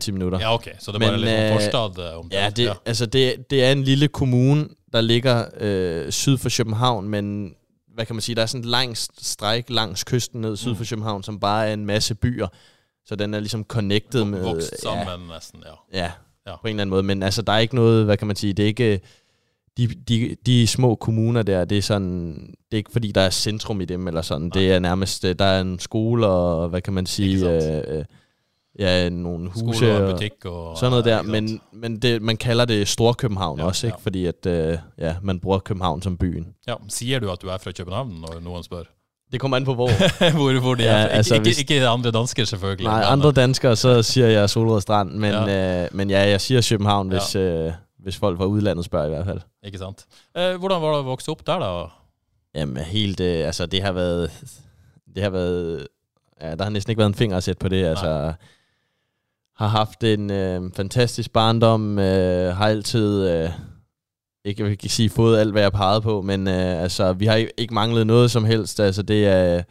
25-30 0.04 0.12
minutter. 0.12 0.38
Ja, 0.40 0.54
ok. 0.54 0.68
Så 0.80 0.92
det 0.92 1.02
er 1.02 1.06
bare 1.06 1.10
Men, 1.10 1.20
litt 1.20 1.52
forstad 1.52 2.04
eh, 2.10 2.18
omtrent? 2.18 2.32
Ja, 2.32 2.50
det, 2.56 2.72
altså 2.86 3.06
det, 3.06 3.50
det 3.50 3.64
er 3.64 3.72
en 3.72 3.82
lille 3.82 4.08
kommune, 4.08 4.68
der 4.92 5.00
ligger 5.00 5.44
øh, 5.60 6.10
syd 6.12 6.38
for 6.38 6.50
København, 6.56 7.08
men 7.08 7.54
hvad 7.94 8.06
kan 8.06 8.16
man 8.16 8.20
sige, 8.20 8.36
der 8.36 8.42
er 8.42 8.46
sådan 8.46 8.60
et 8.60 8.66
langt 8.66 9.08
stræk 9.20 9.64
langs 9.70 10.04
kysten 10.04 10.40
ned 10.40 10.56
syd 10.56 10.70
Mm. 10.70 10.76
for 10.76 10.84
København, 10.90 11.22
som 11.22 11.40
bare 11.40 11.68
er 11.68 11.72
en 11.74 11.86
masse 11.86 12.14
byer. 12.14 12.48
Så 13.04 13.16
den 13.16 13.34
er 13.34 13.40
ligesom 13.40 13.64
connected 13.64 14.24
med... 14.24 14.42
Vokst 14.42 14.72
ja, 14.72 14.76
sammen. 14.76 15.30
Ja. 15.64 15.68
ja, 15.98 16.04
Ja. 16.04 16.10
ja, 16.46 16.56
på 16.56 16.66
en 16.68 16.70
eller 16.70 16.82
anden 16.82 16.90
måde. 16.90 17.02
Men 17.02 17.22
altså, 17.22 17.42
der 17.42 17.52
er 17.52 17.58
ikke 17.58 17.74
noget, 17.74 18.04
hvad 18.04 18.16
kan 18.16 18.26
man 18.26 18.36
sige, 18.36 18.52
det 18.52 18.62
er 18.62 18.66
ikke... 18.66 19.00
De, 19.76 19.86
de, 19.86 20.36
de 20.46 20.66
små 20.66 20.94
kommuner 20.94 21.42
der, 21.42 21.64
det 21.64 21.78
er 21.78 21.82
sådan, 21.82 22.32
det 22.40 22.72
er 22.72 22.76
ikke 22.76 22.92
fordi, 22.92 23.12
der 23.12 23.20
er 23.20 23.30
centrum 23.30 23.80
i 23.80 23.84
dem 23.84 24.08
eller 24.08 24.22
sådan. 24.22 24.42
Nej. 24.42 24.50
Det 24.54 24.72
er 24.72 24.78
nærmest, 24.78 25.24
øh, 25.24 25.34
der 25.38 25.44
er 25.44 25.60
en 25.60 25.78
skole 25.78 26.26
og, 26.26 26.68
hvad 26.68 26.80
kan 26.80 26.92
man 26.92 27.06
sige, 27.06 27.50
øh, 27.50 27.98
øh, 27.98 28.04
ja, 28.78 29.08
nogle 29.08 29.50
huse 29.50 29.76
Skole 29.78 29.96
og 29.96 30.12
butikk 30.12 30.44
og 30.44 30.78
sådan 30.78 30.90
noget 30.90 31.04
der. 31.04 31.18
ikke 31.18 31.30
Men, 31.30 31.60
men 31.72 31.98
det, 31.98 32.22
man 32.22 32.36
kalder 32.36 32.64
det 32.64 32.88
Storkøbenhavn 32.88 33.58
Ja, 33.58 33.64
også, 33.64 33.86
ikke? 33.86 33.96
ja. 34.00 34.02
Fordi 34.04 34.26
at, 34.26 34.46
øh, 34.46 34.78
ja, 34.98 35.16
man 35.22 35.40
bruger 35.40 35.58
København 35.58 36.02
som 36.02 36.16
byen. 36.18 36.54
ja, 36.68 36.74
Sier 36.88 37.18
du 37.18 37.30
at 37.30 37.42
du 37.42 37.48
er 37.48 37.58
fra 37.58 37.72
København 37.72 38.08
når 38.08 38.40
noen 38.40 38.62
spør? 38.62 38.82
Det 39.32 39.40
kommer 39.40 39.56
an 39.56 39.64
på 39.64 39.74
hvor. 39.74 39.88
hvor, 40.36 40.60
hvor 40.60 40.74
de 40.74 40.82
Ja, 40.82 40.90
er 40.92 41.06
fra? 41.08 41.14
altså, 41.14 41.34
ikke, 41.34 41.44
hvis- 41.44 41.58
ikke, 41.60 41.74
ikke 41.74 41.86
andre 41.88 42.10
dansker, 42.10 42.44
selvfølgelig. 42.44 42.84
Nej, 42.86 43.02
andre 43.06 43.32
danskere, 43.32 43.76
så 43.76 44.02
siger 44.02 44.26
jeg 44.26 44.50
Solrød 44.50 44.80
Strand. 44.80 45.10
Men 45.10 45.30
Ja. 45.32 45.82
øh, 45.84 45.88
men 45.92 46.10
ja 46.10 46.28
jeg 46.28 46.40
siger 46.40 46.66
København, 46.70 47.12
Ja. 47.12 47.18
hvis, 47.18 47.36
øh, 47.36 47.72
hvis 47.98 48.16
folk 48.16 48.38
fra 48.38 48.44
udlandet 48.44 48.84
spørger 48.84 49.06
i 49.06 49.08
hvert 49.08 49.24
fald. 49.24 49.40
Ikke 49.64 49.78
sant. 49.78 50.04
Eh, 50.36 50.56
hvordan 50.56 50.82
var 50.82 50.88
det 50.88 50.98
å 50.98 51.02
vokse 51.02 51.30
opp 51.30 51.46
der, 51.46 51.58
da? 51.58 51.84
Jamen 52.60 52.76
helt, 52.76 53.20
øh, 53.20 53.46
altså 53.46 53.66
det 53.66 53.82
har 53.82 53.92
været, 53.92 54.30
det 55.14 55.22
har 55.22 55.30
været, 55.30 55.86
ja, 56.40 56.54
der 56.54 56.62
har 56.62 56.70
næsten 56.70 56.90
ikke 56.90 56.98
været 56.98 57.08
en 57.08 57.14
finger 57.14 57.36
at 57.36 57.42
sætte 57.42 57.60
på 57.60 57.68
det, 57.68 57.84
altså 57.84 58.32
har 59.56 59.66
haft 59.68 60.04
en 60.04 60.30
øh, 60.30 60.70
fantastisk 60.76 61.32
barndom, 61.32 61.98
øh, 61.98 62.56
har 62.56 62.66
altid, 62.68 63.28
øh, 63.30 63.50
ikke 64.44 64.64
jeg 64.68 64.78
kan 64.78 64.90
sige 64.90 65.10
fået 65.10 65.38
alt, 65.38 65.52
hvad 65.52 65.62
jeg 65.62 65.72
pegede 65.72 66.00
på, 66.00 66.22
men 66.22 66.48
øh, 66.48 66.82
altså 66.82 67.12
vi 67.12 67.26
har 67.26 67.34
ikke- 67.34 67.52
ikke 67.58 67.74
manglet 67.74 68.06
noget 68.06 68.30
som 68.30 68.44
helst, 68.44 68.80
altså 68.80 69.02
det 69.02 69.26
er 69.26 69.62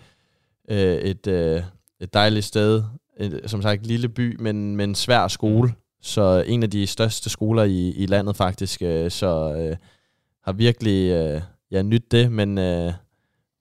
øh, 0.70 0.96
et, 0.96 1.28
øh, 1.28 1.62
et 2.02 2.14
dejligt 2.14 2.46
sted, 2.46 2.84
et, 3.20 3.42
som 3.46 3.62
sagt 3.62 3.88
lille 3.88 4.10
by, 4.10 4.36
men, 4.40 4.76
men 4.76 4.96
svær 4.96 5.28
skole, 5.28 5.74
så 6.02 6.44
en 6.48 6.64
af 6.64 6.70
de 6.70 6.88
største 6.88 7.30
skoler 7.30 7.64
i, 7.64 7.90
i 7.90 8.06
landet 8.06 8.36
faktisk, 8.36 8.82
øh, 8.82 9.12
så 9.12 9.54
øh, 9.58 9.76
har 10.44 10.52
virkelig 10.54 11.12
øh, 11.12 11.42
ja, 11.72 11.82
nyt 11.82 12.12
det, 12.12 12.32
men 12.32 12.58
øh, 12.58 12.94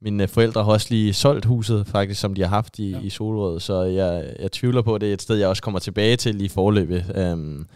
mine 0.02 0.28
forældre 0.28 0.64
har 0.64 0.72
også 0.72 0.86
lige 0.90 1.14
solgt 1.14 1.44
huset, 1.44 1.86
faktisk, 1.86 2.20
som 2.20 2.34
de 2.34 2.40
har 2.42 2.48
haft 2.48 2.78
i, 2.78 2.90
Ja. 2.90 3.00
i 3.00 3.10
Solrød, 3.10 3.60
så 3.60 3.82
jeg, 3.82 4.34
jeg 4.38 4.52
tvivler 4.52 4.82
på, 4.82 4.94
at 4.94 5.00
det 5.00 5.08
er 5.08 5.14
et 5.14 5.22
sted, 5.22 5.36
jeg 5.36 5.48
også 5.48 5.62
kommer 5.62 5.80
tilbage 5.80 6.16
til 6.16 6.40
i 6.40 6.48
forløbet. 6.48 7.32
Um, 7.32 7.66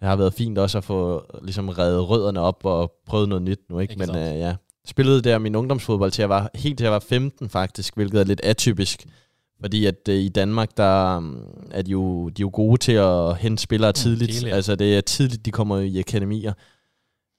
det 0.00 0.08
har 0.08 0.16
været 0.16 0.34
fint 0.34 0.58
også 0.58 0.78
at 0.78 0.84
få 0.84 1.24
ligesom 1.42 1.68
reddet 1.68 2.08
rødderne 2.08 2.40
op 2.40 2.64
og 2.64 2.92
prøvet 3.06 3.28
noget 3.28 3.42
nyt 3.42 3.60
nu, 3.70 3.78
ikke? 3.78 3.92
Ikke 3.92 4.06
men 4.06 4.16
øh, 4.16 4.38
ja, 4.38 4.54
spillede 4.86 5.22
der 5.22 5.38
min 5.38 5.54
ungdomsfodbold 5.54 6.10
til 6.10 6.22
jeg 6.22 6.28
var 6.28 6.50
helt 6.54 6.78
til 6.78 6.84
jeg 6.84 6.92
var 6.92 6.98
15 7.08 7.48
faktisk, 7.48 7.94
hvilket 7.94 8.20
er 8.20 8.24
lidt 8.24 8.40
atypisk. 8.44 9.06
Fordi 9.60 9.86
at 9.86 10.08
øh, 10.08 10.14
i 10.14 10.28
Danmark, 10.28 10.76
der 10.76 11.16
um, 11.16 11.44
er 11.70 11.82
de 11.82 11.90
jo, 11.90 12.28
de 12.28 12.42
er 12.42 12.44
jo 12.44 12.50
gode 12.52 12.76
til 12.80 12.92
at 12.92 13.36
hente 13.36 13.62
spillere 13.62 13.92
tidligt. 13.92 14.32
tidligt. 14.32 14.54
altså 14.54 14.76
det 14.76 14.96
er 14.96 15.00
tidligt, 15.00 15.46
de 15.46 15.50
kommer 15.50 15.78
i 15.78 15.98
akademier. 15.98 16.52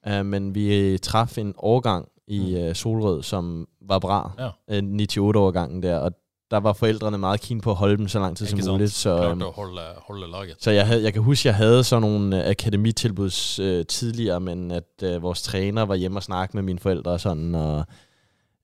Uh, 0.09 0.25
men 0.25 0.55
vi 0.55 0.97
traf 0.97 1.37
en 1.37 1.53
årgang 1.57 2.07
i 2.27 2.67
uh, 2.67 2.73
Solrød, 2.73 3.23
som 3.23 3.67
var 3.87 3.99
bra. 3.99 4.31
Ja. 4.67 4.77
Uh, 4.79 5.01
98-årgangen 5.01 5.83
der. 5.83 5.97
Og 5.97 6.11
der 6.51 6.59
var 6.59 6.73
forældrene 6.73 7.17
meget 7.17 7.41
keen 7.41 7.61
på 7.61 7.69
at 7.71 7.75
holde 7.75 7.97
dem 7.97 8.07
så 8.07 8.19
lang 8.19 8.37
tid 8.37 8.45
som 8.45 8.59
Ikke 8.59 8.71
muligt. 8.71 8.91
Så, 8.91 9.23
øhm, 9.29 9.41
holde, 9.41 9.81
holde 10.07 10.31
laget. 10.31 10.55
så 10.59 10.71
jeg, 10.71 10.87
havde, 10.87 11.03
jeg 11.03 11.13
kan 11.13 11.21
huske, 11.21 11.47
jeg 11.47 11.55
havde 11.55 11.83
sådan 11.83 12.01
nogle 12.01 12.37
uh, 12.37 12.49
akademitilbud 12.49 13.59
uh, 13.59 13.85
tidligere, 13.85 14.39
men 14.39 14.71
at 14.71 14.83
uh, 15.15 15.23
vores 15.23 15.41
træner 15.41 15.81
var 15.85 15.95
hjemme 15.95 16.19
og 16.19 16.23
snakke 16.23 16.57
med 16.57 16.63
mine 16.63 16.79
forældre 16.79 17.11
og 17.11 17.19
sådan. 17.19 17.55
Og, 17.55 17.85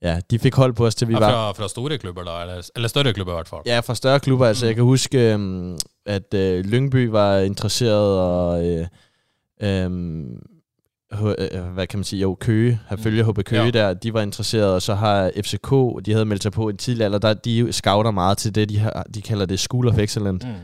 ja, 0.01 0.19
de 0.31 0.39
fik 0.39 0.55
hold 0.55 0.73
på 0.73 0.85
os, 0.85 0.95
til 0.95 1.07
vi 1.07 1.13
Ja, 1.13 1.19
var... 1.19 1.29
fra, 1.29 1.51
fra 1.63 1.67
store 1.67 1.97
klubber, 1.97 2.23
da? 2.23 2.41
Eller, 2.41 2.69
eller 2.75 2.87
større 2.89 3.13
klubber, 3.13 3.33
i 3.33 3.35
hvert 3.35 3.47
fall. 3.47 3.61
Ja, 3.65 3.79
fra 3.79 3.95
større 3.95 4.19
klubber. 4.19 4.45
Altså, 4.45 4.65
Mm. 4.65 4.67
jeg 4.67 4.75
kan 4.75 4.83
huske, 4.83 5.33
øhm, 5.33 5.77
at 6.05 6.33
øh, 6.33 6.65
Lyngby 6.65 7.07
var 7.07 7.37
interesseret, 7.37 8.19
og 8.19 8.65
øh, 8.67 8.87
øh, 9.61 10.25
hvad 11.73 11.87
kan 11.87 11.99
man 11.99 12.03
sige, 12.03 12.21
jo, 12.21 12.37
Køge, 12.39 12.79
har 12.87 12.97
følge 12.97 13.23
HB 13.23 13.43
Køge 13.45 13.63
Ja. 13.63 13.71
der, 13.71 13.93
de 13.93 14.13
var 14.13 14.21
interesserede, 14.21 14.75
og 14.75 14.81
så 14.81 14.95
har 14.95 15.31
FCK, 15.43 15.71
de 16.05 16.11
havde 16.11 16.25
meldt 16.25 16.43
sig 16.43 16.51
på 16.51 16.69
en 16.69 16.77
tidlig 16.77 17.05
alder, 17.05 17.19
der, 17.19 17.33
de 17.33 17.73
scouter 17.73 18.11
meget 18.11 18.37
til 18.37 18.55
det, 18.55 18.69
de, 18.69 18.77
har, 18.79 19.05
de 19.13 19.21
kalder 19.21 19.45
det 19.45 19.59
School 19.59 19.87
of 19.87 19.97
Excellence, 19.97 20.47
mm. 20.47 20.53
Mm. 20.53 20.59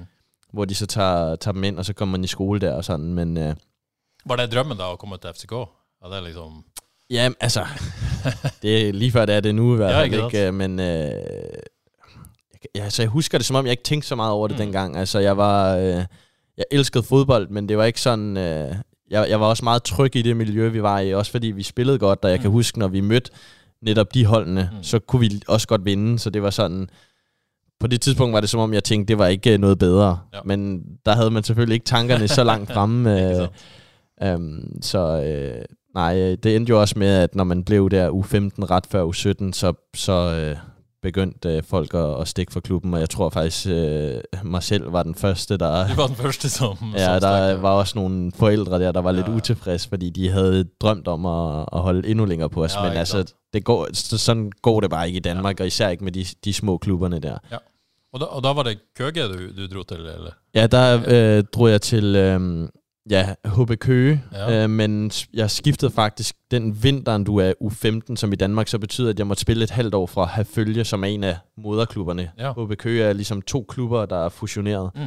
hvor 0.54 0.66
de 0.66 0.76
så 0.76 0.86
tager, 0.86 1.36
tager 1.36 1.54
dem 1.54 1.64
ind, 1.64 1.78
og 1.80 1.86
så 1.86 1.94
kommer 1.94 2.18
man 2.18 2.24
i 2.24 2.28
skole 2.28 2.60
der 2.60 2.74
og 2.74 2.84
sådan, 2.86 3.14
men 3.14 3.38
øh, 3.38 3.56
Var 4.26 4.36
det 4.36 4.52
drømmen, 4.54 4.78
da, 4.78 4.84
å 4.84 4.96
komme 4.96 5.18
til 5.18 5.30
FCK? 5.36 5.52
Ja, 6.04 6.10
det 6.10 6.18
er 6.18 6.22
liksom 6.22 6.64
ja, 7.10 7.30
altså, 7.40 7.66
det 8.62 8.88
er 8.88 8.94
lige 8.94 9.12
før 9.12 9.26
det 9.26 9.36
er 9.36 9.40
det 9.40 9.56
nu 9.56 9.74
i 9.74 9.78
hvert 9.78 9.92
fald, 9.94 10.06
ikke 10.06 10.26
ikke, 10.26 10.38
ikke? 10.40 10.52
men 10.52 10.80
øh, 10.80 11.12
jeg, 12.76 12.92
så 12.92 13.02
jeg 13.02 13.10
husker 13.10 13.38
det, 13.38 13.46
som 13.46 13.56
om 13.56 13.66
jeg 13.66 13.72
ikke 13.72 13.84
tænkte 13.84 14.08
så 14.08 14.16
meget 14.16 14.32
over 14.32 14.48
det 14.48 14.58
Mm. 14.58 14.62
mm. 14.62 14.66
dengang, 14.66 14.98
altså 14.98 15.20
jeg 15.20 15.38
var, 15.38 15.76
øh, 15.76 16.04
jeg 16.58 16.66
elskede 16.72 17.04
fodbold, 17.04 17.48
men 17.50 17.70
det 17.70 17.78
var 17.78 17.84
ikke 17.84 18.02
sådan, 18.02 18.38
øh, 18.38 18.76
jeg, 19.12 19.30
jeg 19.30 19.40
var 19.40 19.46
også 19.46 19.64
meget 19.64 19.84
tryg 19.84 20.16
i 20.16 20.22
det 20.22 20.38
miljø, 20.38 20.70
vi 20.70 20.82
var 20.84 21.00
i, 21.00 21.14
også 21.14 21.32
fordi 21.32 21.48
vi 21.48 21.64
spillede 21.64 22.00
godt, 22.00 22.20
og 22.24 22.30
jeg 22.30 22.38
Mm. 22.40 22.42
kan 22.42 22.52
huske, 22.52 22.80
når 22.80 22.88
vi 22.88 23.02
mødte 23.02 23.32
netop 23.82 24.14
de 24.14 24.26
holdene, 24.26 24.70
Mm. 24.78 24.84
så 24.84 25.00
kunne 25.00 25.20
vi 25.20 25.42
også 25.48 25.68
godt 25.68 25.86
vinde, 25.86 26.20
så 26.20 26.30
det 26.30 26.42
var 26.44 26.50
sådan, 26.50 26.90
på 27.80 27.88
det 27.88 28.02
tidspunkt 28.02 28.34
var 28.34 28.40
det 28.40 28.50
som 28.50 28.60
om, 28.60 28.74
jeg 28.74 28.84
tænkte, 28.84 29.12
det 29.12 29.18
var 29.18 29.28
ikke 29.28 29.54
øh, 29.54 29.60
noget 29.60 29.80
bedre, 29.80 30.20
Ja. 30.34 30.40
men 30.46 30.84
der 31.06 31.16
havde 31.16 31.32
man 31.32 31.44
selvfølgelig 31.44 31.74
ikke 31.74 31.86
tankerne 31.86 32.28
så 32.28 32.44
langt 32.44 32.72
fremme, 32.74 33.32
øh? 33.42 33.48
Um, 34.36 34.64
så 34.82 35.00
øh, 35.24 35.66
nej, 35.96 36.20
øh, 36.22 36.38
det 36.44 36.56
endte 36.56 36.70
jo 36.70 36.82
også 36.82 37.00
med, 37.00 37.08
at 37.18 37.36
når 37.36 37.44
man 37.44 37.64
blev 37.64 37.90
der 37.90 38.10
u 38.10 38.22
15 38.24 38.72
ret 38.72 38.86
før 38.86 39.04
u 39.04 39.12
17, 39.14 39.54
så, 39.54 39.74
så 39.96 40.12
øh, 40.12 40.58
begyndte 41.06 41.50
øh, 41.58 41.64
folk 41.64 41.94
at, 41.94 42.22
at 42.22 42.28
stikke 42.28 42.54
for 42.54 42.60
klubben, 42.60 42.94
og 42.94 43.00
jeg 43.00 43.10
tror 43.10 43.30
faktisk, 43.30 43.68
øh, 43.70 44.22
mig 44.44 44.64
selv 44.64 44.94
var 44.94 45.04
den 45.04 45.16
første, 45.16 45.58
der... 45.58 45.88
Du 45.90 45.94
var 45.96 46.08
den 46.08 46.16
første 46.16 46.50
som, 46.50 46.78
Ja, 46.94 47.06
som 47.06 47.22
der 47.22 47.52
stak. 47.54 47.62
var 47.62 47.70
også 47.72 48.00
nogle 48.00 48.32
forældre 48.32 48.80
der, 48.80 48.92
der 48.92 49.02
var 49.02 49.12
Ja, 49.12 49.16
lidt 49.16 49.28
ja. 49.28 49.34
utilfredse, 49.34 49.90
fordi 49.90 50.10
de 50.10 50.30
havde 50.30 50.64
drømt 50.82 51.08
om 51.08 51.26
at, 51.26 51.66
at 51.74 51.80
holde 51.80 52.08
endnu 52.10 52.26
længere 52.26 52.50
på 52.50 52.64
os. 52.64 52.76
Ja, 52.76 52.84
Men 52.90 52.98
altså, 52.98 53.34
det 53.54 53.64
går, 53.64 53.88
så, 53.94 54.18
sådan 54.18 54.52
går 54.62 54.80
det 54.80 54.90
bare 54.90 55.08
ikke 55.08 55.18
i 55.18 55.20
Danmark, 55.20 55.60
og 55.60 55.68
især 55.68 55.90
ikke 55.90 56.04
med 56.04 56.12
de, 56.12 56.26
de 56.46 56.54
små 56.54 56.78
klubberne 56.78 57.20
der. 57.20 57.38
Og 58.14 58.20
da, 58.20 58.26
og 58.26 58.44
da 58.44 58.54
var 58.54 58.64
det 58.64 58.78
Køge 58.98 59.12
du, 59.12 59.34
du 59.58 59.78
dro 59.78 59.84
til, 59.84 59.98
eller? 59.98 60.32
Ja, 60.56 60.68
der 60.68 61.04
øh, 61.08 61.44
drog 61.54 61.70
jeg 61.70 61.82
til 61.82 62.16
øh, 62.16 62.70
ja, 63.10 63.34
HB 63.46 63.72
Køge, 63.80 64.24
Ja. 64.32 64.64
øh, 64.64 64.70
men 64.70 65.12
jeg 65.34 65.52
skiftede 65.52 65.92
faktisk 65.92 66.36
den 66.52 66.84
vinteren, 66.84 67.24
du 67.24 67.38
er 67.38 67.54
U15, 67.64 68.16
som 68.16 68.34
i 68.34 68.36
Danmark 68.36 68.68
så 68.68 68.80
betyder, 68.80 69.10
at 69.10 69.20
jeg 69.20 69.28
måtte 69.28 69.42
spille 69.42 69.64
et 69.64 69.72
halvt 69.72 69.94
år 69.96 70.06
fra 70.08 70.22
at 70.22 70.28
have 70.28 70.46
følge 70.46 70.84
som 70.86 71.04
en 71.04 71.24
af 71.24 71.38
moderklubberne. 71.58 72.32
Ja. 72.40 72.52
HB 72.54 72.78
Køge 72.78 73.04
er 73.04 73.14
ligesom 73.14 73.42
to 73.42 73.66
klubber, 73.70 74.06
der 74.06 74.26
er 74.26 74.30
fusioneret. 74.30 74.90
Mm. 74.96 75.02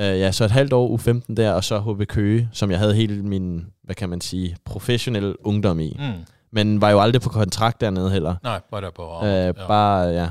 Øh, 0.00 0.04
ja, 0.18 0.32
så 0.32 0.44
et 0.44 0.50
halvt 0.50 0.72
år 0.72 0.96
U15 0.98 1.34
der, 1.34 1.52
og 1.52 1.64
så 1.64 1.78
HB 1.80 2.06
Køge, 2.08 2.48
som 2.52 2.70
jeg 2.70 2.78
havde 2.78 2.94
hele 2.94 3.22
min, 3.22 3.66
hvad 3.84 3.94
kan 3.94 4.08
man 4.08 4.20
sige, 4.20 4.56
professionelle 4.64 5.46
ungdom 5.46 5.80
i. 5.80 5.96
Mm. 5.98 6.24
Men 6.52 6.80
var 6.80 6.90
jo 6.90 7.00
aldrig 7.00 7.22
på 7.22 7.28
kontrakt 7.28 7.80
dernede 7.80 8.10
heller. 8.10 8.34
Nei, 8.42 8.58
bare 8.70 8.92
på 8.96 9.20
Øh, 9.24 9.28
ja. 9.30 9.52
Bare, 9.52 10.00
ja. 10.08 10.28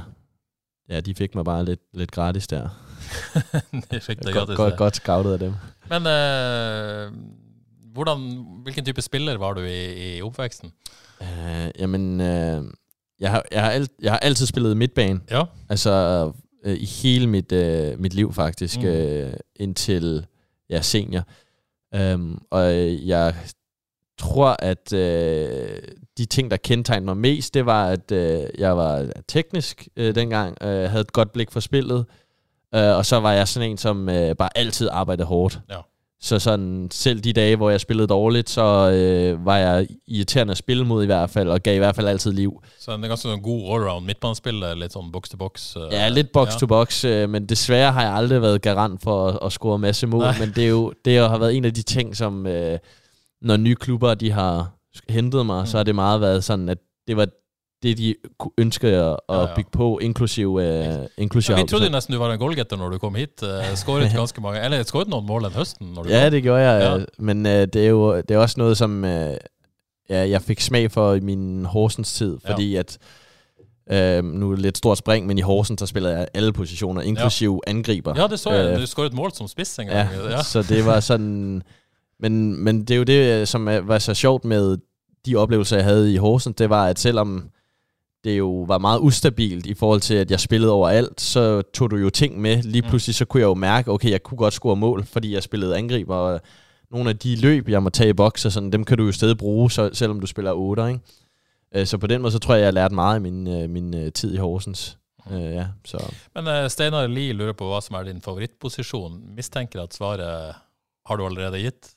Ja, 0.90 1.00
de 1.00 1.16
fik 1.16 1.36
mig 1.36 1.46
bare 1.46 1.66
lidt, 1.66 1.80
lidt 1.94 2.12
gratis 2.12 2.48
der. 2.48 2.70
Det 3.92 4.04
fikk 4.04 4.20
det 4.24 4.34
Godt, 4.34 4.56
godt, 4.58 4.72
det. 4.72 4.78
godt 4.78 4.96
scoutet 4.96 5.34
af 5.34 5.40
dem. 5.40 5.54
Men 5.92 6.06
eh, 6.08 7.12
hvordan, 7.94 8.46
hvilken 8.64 8.86
type 8.86 9.02
spiller 9.02 9.38
var 9.38 9.54
du 9.54 9.62
i, 9.62 10.18
i 10.18 10.22
oppveksten? 10.22 10.72
Uh, 11.22 11.70
jamen, 11.80 12.20
uh, 12.22 12.66
jeg, 13.20 13.32
har, 13.32 13.44
jeg, 13.52 13.64
har 13.64 13.70
alt, 13.70 13.92
jeg 14.02 14.12
har 14.12 14.20
altid 14.20 14.46
spillet 14.46 14.78
midtbane. 14.78 15.20
Ja. 15.32 15.44
Altså 15.70 15.92
uh, 16.66 16.74
i 16.74 16.86
hele 16.86 17.28
mit, 17.28 17.52
uh, 17.52 18.00
mit 18.00 18.14
liv 18.14 18.34
faktisk, 18.34 18.80
Mm. 18.80 18.88
uh, 18.88 19.34
indtil 19.56 20.26
ja, 20.70 20.82
senior. 20.82 21.24
Um, 22.14 22.42
og 22.52 22.74
øh, 22.74 23.08
jeg 23.08 23.36
tror, 24.18 24.56
at 24.60 24.94
uh, 24.94 25.90
de 26.18 26.26
ting, 26.26 26.52
der 26.52 26.58
kendetegnede 26.58 27.06
mig 27.06 27.18
mest, 27.18 27.54
det 27.54 27.66
var, 27.66 27.88
at 27.88 28.12
uh, 28.12 28.60
jeg 28.60 28.78
var 28.78 29.10
teknisk 29.28 29.88
uh, 30.00 30.06
dengang, 30.06 30.58
uh, 30.62 30.68
havde 30.70 31.02
et 31.02 31.14
godt 31.14 31.32
blik 31.32 31.52
for 31.52 31.60
spillet, 31.60 32.06
uh, 32.76 32.98
og 32.98 33.06
så 33.06 33.20
var 33.20 33.32
jeg 33.32 33.48
sådan 33.48 33.70
en, 33.72 33.78
som 33.78 34.08
uh, 34.08 34.32
bare 34.38 34.50
altid 34.58 34.90
arbejdede 34.92 35.28
hårdt. 35.28 35.60
Ja. 35.70 35.78
Så 36.24 36.40
sådan, 36.40 36.88
selv 36.92 37.20
de 37.20 37.34
dage, 37.34 37.56
hvor 37.56 37.70
jeg 37.70 37.82
spillede 37.82 38.08
dårligt, 38.08 38.50
så 38.50 38.92
øh, 38.92 39.46
var 39.46 39.58
jeg 39.58 39.88
irriterende 40.08 40.52
at 40.52 40.58
spille 40.58 40.86
mod 40.86 41.04
i 41.04 41.06
hvert 41.06 41.30
fald, 41.30 41.50
og 41.50 41.64
gav 41.64 41.76
i 41.76 41.78
hvert 41.78 41.96
fald 41.96 42.08
altid 42.08 42.32
liv. 42.32 42.64
Så 42.80 42.94
en 42.94 43.02
ganske 43.02 43.26
sånn 43.26 43.42
god 43.42 43.64
allround 43.74 44.06
midtbanespiller, 44.06 44.76
litt 44.78 44.94
sånn 44.94 45.10
box 45.12 45.30
to 45.34 45.38
box. 45.42 45.76
eh, 45.76 45.88
Ja, 45.92 46.10
lidt 46.14 46.30
box 46.32 46.54
ja. 46.54 46.60
to 46.60 46.68
box, 46.70 47.06
øh, 47.06 47.30
men 47.30 47.46
desværre 47.50 47.92
har 47.92 48.02
jeg 48.04 48.14
aldrig 48.14 48.42
været 48.42 48.62
garant 48.62 49.02
for 49.02 49.28
at, 49.28 49.40
at 49.46 49.52
score 49.52 49.76
en 49.76 49.82
masse 49.82 50.08
mål, 50.08 50.22
Nej. 50.22 50.40
men 50.40 50.54
det, 50.56 50.64
er 50.64 50.70
jo, 50.70 50.94
det 51.06 51.18
har 51.18 51.38
været 51.38 51.56
en 51.58 51.66
af 51.66 51.74
de 51.74 51.82
ting, 51.82 52.14
som 52.18 52.48
øh, 52.48 52.78
når 53.42 53.58
nye 53.58 53.76
klubber 53.76 54.14
de 54.14 54.32
har 54.32 54.72
hentet 55.10 55.46
mig, 55.46 55.60
mm. 55.62 55.66
så 55.66 55.78
har 55.78 55.84
det 55.84 55.96
meget 55.96 56.22
været 56.22 56.44
sådan, 56.44 56.70
at 56.70 56.78
det 57.08 57.18
var 57.18 57.28
det, 57.84 57.98
de 57.98 58.16
kunne 58.40 58.52
ønske 58.58 58.88
at, 58.88 59.18
Ja, 59.30 59.42
ja. 59.42 59.56
bygge 59.56 59.70
på, 59.72 60.00
inklusive, 60.02 60.64
øh, 60.88 61.06
inklusive 61.18 61.58
Ja, 61.58 61.64
vi 61.64 61.68
trodde 61.68 61.90
nesten 61.90 62.14
du 62.14 62.20
var 62.20 62.34
en 62.34 62.40
goalgetter 62.40 62.78
når 62.78 62.90
du 62.90 62.98
kom 62.98 63.16
hit. 63.16 63.44
Uh, 63.44 63.50
skåret 63.76 64.12
ganske 64.16 64.42
mange 64.42 64.64
Eller 64.66 64.84
skåret 64.84 65.08
noen 65.08 65.26
mål 65.28 65.44
den 65.44 65.52
høsten? 65.52 65.88
Når 65.96 66.04
du 66.04 66.10
Ja, 66.10 66.24
kom. 66.24 66.32
det 66.32 66.44
gjorde 66.44 66.62
jeg, 66.62 66.82
Ja. 66.82 66.96
ja. 66.96 67.06
men 67.20 67.46
øh, 67.46 67.68
det 67.74 67.76
er 67.76 67.90
jo 67.90 68.18
det 68.18 68.32
er 68.32 68.38
også 68.38 68.56
noget, 68.58 68.78
som 68.78 69.06
øh, 69.06 69.34
ja, 70.10 70.30
jeg 70.30 70.42
fik 70.42 70.60
smag 70.62 70.92
for 70.92 71.14
i 71.14 71.20
min 71.20 71.66
Horsens 71.66 72.14
tid, 72.14 72.38
Ja. 72.46 72.52
fordi 72.54 72.76
at 72.76 72.98
øh, 73.92 74.24
nu 74.24 74.48
er 74.52 74.56
det 74.56 74.62
lidt 74.62 74.78
stort 74.78 74.98
spring, 74.98 75.28
men 75.28 75.38
i 75.38 75.42
Horsens, 75.42 75.80
der 75.80 75.86
spillede 75.86 76.18
jeg 76.18 76.28
alle 76.34 76.54
positioner, 76.54 77.02
inklusive 77.02 77.60
ja. 77.68 77.72
angriber. 77.72 78.14
Ja, 78.22 78.28
det 78.28 78.40
så 78.40 78.52
jeg. 78.52 78.74
Øh, 78.74 78.82
Du 78.82 78.86
skåret 78.88 79.14
mål 79.14 79.32
som 79.34 79.48
spiss 79.48 79.80
en 79.80 79.88
ja. 79.88 80.08
Ja. 80.30 80.44
så 80.44 80.62
det 80.62 80.86
var 80.86 81.00
sådan... 81.00 81.64
Men, 82.20 82.64
men 82.64 82.80
det 82.82 82.92
er 82.92 82.98
jo 82.98 83.04
det, 83.04 83.48
som 83.48 83.66
var 83.66 84.00
så 84.00 84.14
sjovt 84.14 84.46
med 84.46 84.78
de 85.26 85.36
oplevelser, 85.36 85.76
jeg 85.76 85.86
havde 85.86 86.14
i 86.14 86.18
Horsens, 86.18 86.56
det 86.56 86.70
var, 86.70 86.86
at 86.88 87.00
selvom 87.00 87.50
det 88.24 88.38
jo 88.38 88.66
var 88.68 88.78
meget 88.78 89.00
ustabilt 89.00 89.66
i 89.66 89.74
forhold 89.74 90.02
til, 90.02 90.14
at 90.14 90.32
jeg 90.32 90.40
spillede 90.40 90.72
overalt, 90.72 91.22
så 91.22 91.62
tog 91.62 91.92
du 91.92 91.96
jo 91.96 92.10
ting 92.10 92.42
med. 92.42 92.64
Lige 92.64 92.82
pludselig 92.82 93.16
så 93.16 93.26
kunne 93.26 93.42
jeg 93.42 93.48
jo 93.48 93.54
mærke, 93.54 93.92
okay, 93.92 94.10
jeg 94.12 94.24
kunne 94.24 94.38
godt 94.38 94.54
score 94.54 94.76
mål, 94.76 95.06
fordi 95.06 95.34
jeg 95.34 95.44
spillede 95.44 95.78
angriber, 95.78 96.16
og 96.16 96.42
nogle 96.92 97.10
af 97.10 97.18
de 97.18 97.36
løb, 97.36 97.70
jeg 97.70 97.84
må 97.84 97.90
tage 97.90 98.10
i 98.10 98.14
boks, 98.14 98.46
og 98.46 98.52
sådan, 98.52 98.72
dem 98.72 98.84
kan 98.84 98.98
du 98.98 99.06
jo 99.06 99.12
stadig 99.12 99.38
bruge, 99.38 99.72
så, 99.72 99.90
selvom 99.94 100.20
du 100.20 100.28
spiller 100.28 100.52
8, 100.52 100.88
ikke? 100.88 101.00
Øh, 101.76 101.88
Så 101.88 101.98
på 101.98 102.08
den 102.08 102.22
måde, 102.22 102.32
så 102.32 102.40
tror 102.40 102.54
jeg, 102.54 102.60
jeg 102.60 102.68
har 102.68 102.72
lært 102.72 102.92
meget 102.92 103.20
i 103.20 103.22
min, 103.22 103.48
øh, 103.48 103.70
min 103.70 103.98
øh, 103.98 104.12
tid 104.12 104.34
i 104.34 104.38
Horsens. 104.38 104.98
Øh, 105.32 105.42
ja, 105.42 105.66
så. 105.86 106.14
Men 106.36 106.48
eh, 106.48 106.70
Steinar 106.70 107.08
Lie 107.08 107.34
lurer 107.34 107.54
på 107.54 107.68
hva 107.68 107.82
som 107.82 107.96
er 107.96 108.04
din 108.04 108.22
favorittposisjon. 108.22 109.22
Mistenker 109.36 109.82
at 109.82 109.94
svaret 109.94 110.54
har 111.06 111.16
du 111.16 111.26
allerede 111.26 111.62
gitt. 111.62 111.92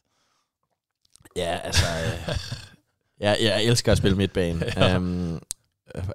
Ja, 1.37 1.58
altså... 1.64 1.84
Øh, 2.04 2.34
jeg, 3.24 3.37
jeg 3.40 3.64
elsker 3.64 3.92
at 3.92 3.98
spille 3.98 4.16
midtbane. 4.16 4.64
ja. 4.76 4.96
um, 4.96 5.40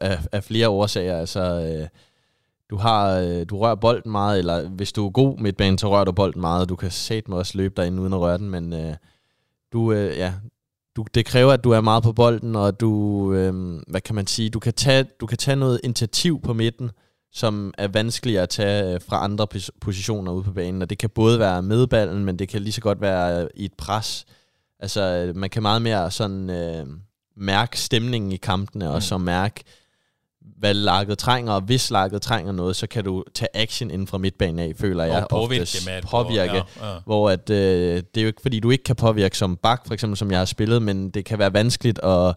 af, 0.02 0.20
af 0.32 0.44
flere 0.44 0.70
årsager. 0.70 1.18
Altså, 1.18 1.40
øh, 1.40 1.88
du, 2.70 2.78
har, 2.78 3.18
øh, 3.20 3.46
du 3.50 3.58
rører 3.58 3.76
bolden 3.76 4.12
meget, 4.12 4.40
eller 4.40 4.70
hvis 4.70 4.92
du 4.92 5.06
er 5.06 5.10
god 5.10 5.38
midtbane, 5.38 5.80
så 5.80 5.90
rører 5.90 6.06
du 6.06 6.12
bolden 6.12 6.42
meget. 6.42 6.70
Du 6.70 6.76
kan 6.76 6.92
satme 6.92 7.36
også 7.36 7.58
løbe 7.58 7.74
derinde 7.78 8.02
uden 8.02 8.14
at 8.14 8.20
røre 8.20 8.38
den, 8.38 8.50
men 8.50 8.74
øh, 8.74 8.96
du, 9.74 9.92
øh, 9.92 10.18
ja, 10.18 10.34
du, 10.96 11.06
det 11.14 11.26
kræver, 11.26 11.54
at 11.54 11.64
du 11.64 11.72
er 11.72 11.82
meget 11.82 12.04
på 12.04 12.14
bolden, 12.14 12.56
og 12.56 12.80
du, 12.80 13.34
øh, 13.34 13.80
hvad 13.88 14.02
kan 14.02 14.16
man 14.16 14.28
sige, 14.28 14.50
du 14.50 14.60
kan, 14.60 14.74
tage, 14.74 15.06
du 15.20 15.26
kan 15.26 15.38
tage 15.38 15.56
noget 15.56 15.82
initiativ 15.84 16.42
på 16.42 16.54
midten, 16.54 16.92
som 17.32 17.74
er 17.78 17.88
vanskeligere 17.88 18.44
at 18.44 18.50
tage 18.50 18.94
øh, 18.94 19.02
fra 19.02 19.24
andre 19.24 19.48
positioner 19.82 20.32
ude 20.32 20.44
på 20.44 20.52
banen, 20.52 20.82
og 20.82 20.90
det 20.90 20.98
kan 20.98 21.10
både 21.10 21.40
være 21.40 21.62
med 21.62 21.88
ballen, 21.88 22.26
men 22.26 22.40
det 22.40 22.50
kan 22.50 22.62
lige 22.62 22.74
så 22.74 22.82
godt 22.82 23.02
være 23.02 23.44
øh, 23.44 23.50
i 23.56 23.66
et 23.66 23.74
pres. 23.78 24.26
Altså, 24.80 25.02
øh, 25.02 25.36
man 25.36 25.50
kan 25.50 25.62
meget 25.62 25.82
mere 25.82 26.12
sådan 26.12 26.50
øh, 26.50 26.88
mærke 27.40 27.80
stemningen 27.80 28.32
i 28.32 28.38
kampene, 28.38 28.86
mm. 28.86 28.92
og 28.92 29.04
så 29.04 29.18
mærke, 29.18 29.64
hvad 30.58 30.74
laget 30.74 31.18
trænger, 31.18 31.54
og 31.54 31.62
hvis 31.62 31.92
laget 31.92 32.22
trænger 32.22 32.52
noget, 32.52 32.76
så 32.76 32.88
kan 32.88 33.04
du 33.04 33.24
tage 33.34 33.50
action 33.54 33.92
inden 33.92 34.08
fra 34.08 34.18
midtbanen 34.18 34.60
af, 34.60 34.74
føler 34.76 35.04
jeg. 35.04 35.24
Og 35.24 35.30
påvirke 35.30 35.62
oftest. 35.62 35.86
mere 35.88 36.02
på- 36.02 36.08
Påvirke, 36.08 36.54
ja, 36.54 36.64
ja. 36.94 37.00
hvor 37.06 37.30
at, 37.30 37.50
øh, 37.50 38.04
det 38.16 38.18
er 38.18 38.22
jo 38.22 38.28
ikke, 38.28 38.42
fordi 38.42 38.60
du 38.60 38.70
ikke 38.70 38.84
kan 38.84 38.96
påvirke 38.96 39.38
som 39.38 39.56
bak, 39.56 39.88
for 39.88 39.94
eksempel, 39.94 40.18
som 40.18 40.32
jeg 40.32 40.40
har 40.40 40.46
spillet, 40.46 40.82
men 40.82 41.10
det 41.10 41.26
kan 41.26 41.40
være 41.40 41.54
vanskeligt 41.54 42.00
at 42.04 42.36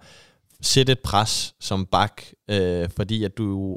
sætte 0.60 0.92
et 0.92 1.00
pres 1.00 1.54
som 1.60 1.86
bak, 1.86 2.22
øh, 2.50 2.88
fordi 2.96 3.24
at 3.24 3.38
du 3.38 3.76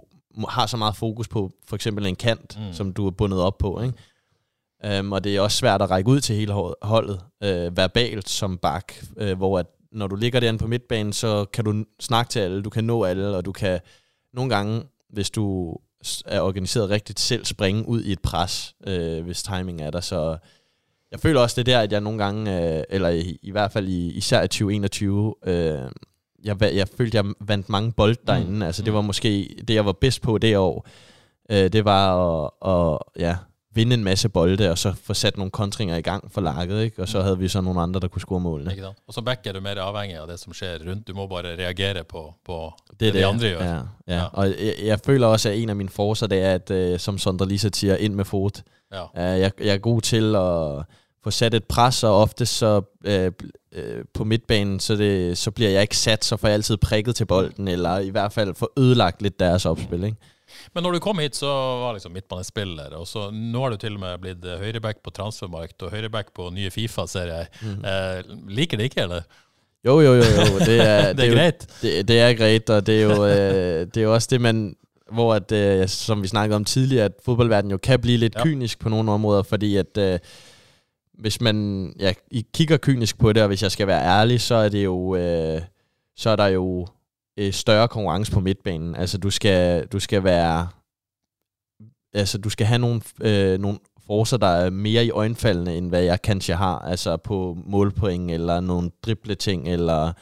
har 0.49 0.65
så 0.65 0.77
meget 0.77 0.95
fokus 0.95 1.27
på 1.27 1.51
for 1.67 1.75
eksempel 1.75 2.05
en 2.05 2.15
kant, 2.15 2.57
mm. 2.59 2.73
som 2.73 2.93
du 2.93 3.07
er 3.07 3.11
bundet 3.11 3.41
op 3.41 3.57
på, 3.57 3.81
ikke? 3.81 4.99
Um, 4.99 5.11
og 5.11 5.23
det 5.23 5.35
er 5.35 5.41
også 5.41 5.57
svært 5.57 5.81
at 5.81 5.89
række 5.89 6.09
ud 6.09 6.19
til 6.21 6.35
hele 6.35 6.53
hold- 6.53 6.75
holdet 6.81 7.21
øh, 7.43 7.77
verbalt 7.77 8.29
som 8.29 8.57
bak, 8.57 8.93
øh, 9.17 9.37
hvor 9.37 9.59
at 9.59 9.65
når 9.95 10.07
du 10.07 10.15
ligger 10.15 10.39
derinde 10.39 10.59
på 10.59 10.67
midtbanen, 10.67 11.13
så 11.13 11.45
kan 11.53 11.65
du 11.65 11.85
snakke 11.99 12.29
til 12.29 12.39
alle, 12.39 12.61
du 12.61 12.69
kan 12.69 12.83
nå 12.83 13.03
alle, 13.03 13.37
og 13.37 13.45
du 13.45 13.51
kan 13.51 13.79
nogle 14.33 14.55
gange, 14.55 14.83
hvis 15.09 15.29
du 15.29 15.75
er 16.25 16.41
organiseret 16.41 16.89
rigtigt, 16.89 17.19
selv 17.19 17.45
springe 17.45 17.87
ud 17.87 18.03
i 18.03 18.11
et 18.11 18.19
pres, 18.19 18.75
øh, 18.87 19.23
hvis 19.23 19.43
timing 19.43 19.81
er 19.81 19.89
der. 19.89 20.01
Så 20.01 20.37
jeg 21.11 21.19
føler 21.19 21.41
også, 21.41 21.61
det 21.61 21.71
er 21.71 21.77
der, 21.77 21.83
at 21.83 21.91
jeg 21.91 22.01
nogle 22.01 22.23
gange, 22.23 22.75
øh, 22.77 22.83
eller 22.89 23.09
i, 23.09 23.39
i 23.41 23.51
hvert 23.51 23.71
fald 23.71 23.87
i, 23.87 24.11
især 24.11 24.43
i 24.43 24.47
2021, 24.47 25.35
øh, 25.45 25.79
jeg, 26.43 26.61
jeg 26.61 26.87
følte, 26.87 27.17
jeg 27.17 27.25
vandt 27.39 27.69
mange 27.69 27.91
bold 27.91 28.15
derinde. 28.27 28.51
Mm. 28.51 28.61
Altså 28.61 28.83
det 28.83 28.93
var 28.93 29.01
måske 29.01 29.55
det, 29.67 29.73
jeg 29.73 29.85
var 29.85 29.91
bedst 29.91 30.21
på 30.21 30.37
det 30.37 30.57
år. 30.57 30.87
Øh, 31.51 31.73
det 31.73 31.85
var 31.85 32.17
at, 32.17 32.51
at 32.65 32.97
ja, 33.19 33.35
vinde 33.75 33.93
en 33.93 34.03
masse 34.03 34.29
bolde, 34.29 34.71
og 34.71 34.77
så 34.77 34.93
få 35.03 35.13
sat 35.13 35.37
nogle 35.37 35.51
kontringer 35.51 35.95
i 35.95 36.01
gang 36.01 36.31
for 36.31 36.41
laget, 36.41 36.83
ikke? 36.83 37.01
og 37.01 37.07
så 37.07 37.21
havde 37.21 37.39
vi 37.39 37.47
så 37.47 37.61
nogle 37.61 37.81
andre, 37.81 37.99
der 37.99 38.07
kunne 38.07 38.21
score 38.21 38.39
målene. 38.39 38.71
Og 39.07 39.13
som 39.13 39.25
back 39.25 39.47
er 39.47 39.51
du 39.53 39.59
mer 39.59 39.81
avhengig 39.81 40.17
av 40.17 40.27
det 40.27 40.39
som 40.39 40.53
skjer 40.53 40.77
rundt. 40.89 41.07
Du 41.07 41.13
må 41.13 41.27
bare 41.27 41.43
reagere 41.43 42.03
på, 42.03 42.33
på 42.45 42.73
det, 42.89 42.99
Det 42.99 43.13
det 43.13 43.21
de 43.21 43.25
andre 43.25 43.47
gjør. 43.47 43.63
Ja, 43.63 43.73
ja. 43.73 43.81
Ja. 44.07 44.15
ja. 44.15 44.23
Og 44.33 44.47
jeg, 44.47 44.75
jeg 44.83 44.99
føler 45.05 45.27
også, 45.27 45.49
at 45.49 45.57
en 45.57 45.69
af 45.69 45.75
mine 45.75 45.89
forser, 45.89 46.27
det 46.27 46.39
er, 46.39 46.53
at 46.53 46.71
øh, 46.71 46.99
som 46.99 47.17
Sondre 47.17 47.47
Lisa 47.47 47.69
siger, 47.73 47.95
ind 47.95 48.13
med 48.13 48.25
fod. 48.25 48.61
Ja. 48.93 49.03
Uh, 49.03 49.39
jeg, 49.39 49.51
jeg 49.59 49.73
er 49.73 49.77
god 49.77 50.01
til 50.01 50.35
at 50.35 50.85
få 51.23 51.31
sat 51.31 51.53
et 51.53 51.63
pres, 51.63 52.03
og 52.03 52.21
ofte 52.21 52.45
så 52.45 52.81
øh, 53.05 53.31
øh, 53.71 54.05
på 54.13 54.23
midtbanen, 54.23 54.79
så, 54.79 54.95
det, 54.95 55.37
så 55.37 55.51
bliver 55.51 55.69
jeg 55.69 55.81
ikke 55.81 55.97
sat, 55.97 56.25
så 56.25 56.37
får 56.37 56.47
jeg 56.47 56.53
altid 56.53 56.77
prikket 56.77 57.15
til 57.15 57.25
bolden, 57.25 57.67
eller 57.67 57.99
i 57.99 58.09
hvert 58.09 58.33
fald 58.33 58.55
få 58.55 58.71
ødelagt 58.77 59.21
lidt 59.21 59.39
deres 59.39 59.65
opspil. 59.65 60.03
Ikke? 60.03 60.17
Men 60.73 60.85
når 60.85 60.95
du 60.95 60.99
kom 61.03 61.19
hit, 61.19 61.35
så 61.37 61.49
var 61.83 61.97
liksom 61.97 62.13
midtbanespiller, 62.15 62.95
og 62.97 63.07
så 63.07 63.29
nå 63.31 63.63
har 63.63 63.75
du 63.75 63.81
til 63.81 63.97
og 63.97 64.03
med 64.03 64.21
blitt 64.23 64.45
eh, 64.45 64.61
høyreback 64.61 65.03
på 65.05 65.13
transfermarkt 65.15 65.85
og 65.85 65.91
høyreback 65.93 66.33
på 66.35 66.49
nye 66.55 66.71
Fifa, 66.73 67.07
ser 67.11 67.33
jeg. 67.33 67.51
Mhm. 67.61 67.85
Eh, 67.85 68.37
liker 68.61 68.81
det 68.81 68.91
ikke, 68.91 69.05
eller? 69.07 69.27
Jo, 69.85 69.99
jo, 70.01 70.15
jo, 70.17 70.23
jo. 70.23 70.59
Det 70.65 70.79
er, 70.81 71.11
Det 71.17 71.27
er 71.27 71.35
greit. 71.35 71.67
Det, 71.81 72.07
det 72.07 72.19
er 72.19 72.33
greit, 72.33 72.69
og 72.69 72.87
det 72.87 72.97
er 72.97 73.03
jo, 73.03 73.25
øh, 73.25 73.85
det 73.85 73.97
er 73.97 74.09
jo 74.09 74.13
også 74.13 74.27
det, 74.31 74.41
man 74.41 74.75
hvor 75.11 75.33
at, 75.33 75.51
øh, 75.51 75.87
som 75.87 76.23
vi 76.23 76.27
snakkede 76.27 76.55
om 76.55 76.65
tidligere, 76.65 77.05
at 77.05 77.11
fodboldverdenen 77.25 77.71
jo 77.71 77.77
kan 77.77 78.01
blive 78.01 78.17
lidt 78.17 78.35
ja. 78.35 78.43
kynisk 78.43 78.79
på 78.79 78.89
nogle 78.89 79.11
områder, 79.11 79.43
fordi 79.43 79.75
at 79.75 79.97
øh, 79.97 80.19
hvis 81.13 81.41
man 81.41 81.93
ja, 81.99 82.13
I 82.31 82.45
kigger 82.53 82.77
kynisk 82.77 83.17
på 83.17 83.33
det, 83.33 83.41
og 83.43 83.47
hvis 83.47 83.63
jeg 83.63 83.71
skal 83.71 83.87
være 83.87 84.03
ærlig, 84.03 84.41
så 84.41 84.55
er 84.55 84.69
det 84.69 84.83
jo 84.83 85.15
øh, 85.15 85.61
så 86.15 86.29
er 86.29 86.35
der 86.35 86.47
jo 86.47 86.87
øh, 87.39 87.53
større 87.53 87.87
konkurrence 87.87 88.31
på 88.31 88.39
midtbanen. 88.39 88.95
Altså 88.95 89.17
du 89.17 89.29
skal 89.29 89.87
du 89.87 89.99
skal 89.99 90.23
være 90.23 90.67
altså 92.13 92.37
du 92.37 92.49
skal 92.49 92.67
have 92.67 92.79
nogle 92.79 93.01
øh, 93.21 93.59
nogle 93.59 93.79
forser, 94.07 94.37
der 94.37 94.47
er 94.47 94.69
mere 94.69 95.05
i 95.05 95.11
øjenfaldene, 95.11 95.77
end 95.77 95.89
hvad 95.89 96.01
jeg 96.01 96.21
kanskje 96.21 96.55
har, 96.55 96.79
altså 96.79 97.17
på 97.17 97.57
målpoint, 97.65 98.31
eller 98.31 98.59
nogle 98.59 98.91
dribleting, 99.05 99.67
eller 99.67 100.13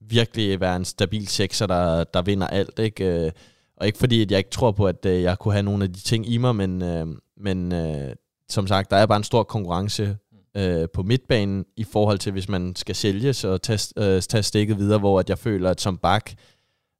virkelig 0.00 0.60
være 0.60 0.76
en 0.76 0.84
stabil 0.84 1.28
sekser, 1.28 1.66
der, 1.66 2.04
der 2.04 2.22
vinder 2.22 2.46
alt, 2.46 2.78
ikke? 2.78 3.04
Øh, 3.04 3.30
og 3.76 3.86
ikke 3.86 3.98
fordi, 3.98 4.22
at 4.22 4.30
jeg 4.30 4.38
ikke 4.38 4.50
tror 4.50 4.70
på, 4.72 4.86
at 4.86 5.06
øh, 5.06 5.22
jeg 5.22 5.38
kunne 5.38 5.54
have 5.54 5.62
nogle 5.62 5.84
af 5.84 5.92
de 5.92 6.00
ting 6.00 6.28
i 6.28 6.36
mig, 6.36 6.56
men, 6.56 6.82
øh, 6.82 7.06
men 7.36 7.72
øh, 7.72 8.14
som 8.48 8.66
sagt, 8.66 8.90
der 8.90 8.96
er 8.96 9.06
bare 9.06 9.16
en 9.16 9.24
stor 9.24 9.42
konkurrence 9.42 10.16
øh, 10.56 10.88
på 10.94 11.02
midtbanen 11.02 11.64
i 11.76 11.84
forhold 11.84 12.18
til, 12.18 12.32
hvis 12.32 12.48
man 12.48 12.76
skal 12.76 12.94
sælges 12.94 13.44
og 13.44 13.62
tage, 13.62 13.92
øh, 13.96 14.22
tage 14.22 14.42
stikket 14.42 14.78
videre, 14.78 14.98
hvor 14.98 15.20
at 15.20 15.30
jeg 15.30 15.38
føler, 15.38 15.70
at 15.70 15.80
som 15.80 15.98
bak, 15.98 16.30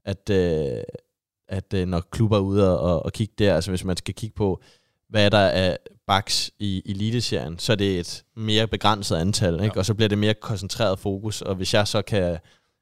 at, 0.04 0.30
øh, 0.30 0.82
at 1.48 1.74
øh, 1.74 1.86
når 1.86 2.00
klubber 2.10 2.36
er 2.36 2.40
ude 2.40 2.78
og, 2.80 3.04
og, 3.04 3.12
kigge 3.12 3.34
der, 3.38 3.54
altså 3.54 3.70
hvis 3.70 3.84
man 3.84 3.96
skal 3.96 4.14
kigge 4.14 4.34
på, 4.34 4.60
hvad 5.08 5.24
er 5.24 5.28
der 5.28 5.48
af 5.48 5.78
backs 6.06 6.50
i 6.58 6.82
eliteserien, 6.86 7.58
så 7.58 7.72
er 7.72 7.76
det 7.76 8.00
et 8.00 8.24
mere 8.36 8.66
begrænset 8.66 9.16
antal, 9.16 9.54
ikke? 9.54 9.64
Ja. 9.64 9.70
og 9.78 9.86
så 9.86 9.94
bliver 9.94 10.08
det 10.08 10.18
mere 10.18 10.34
koncentreret 10.34 10.98
fokus, 10.98 11.42
og 11.42 11.54
hvis 11.54 11.74
jeg 11.74 11.88
så 11.88 12.02
kan 12.02 12.38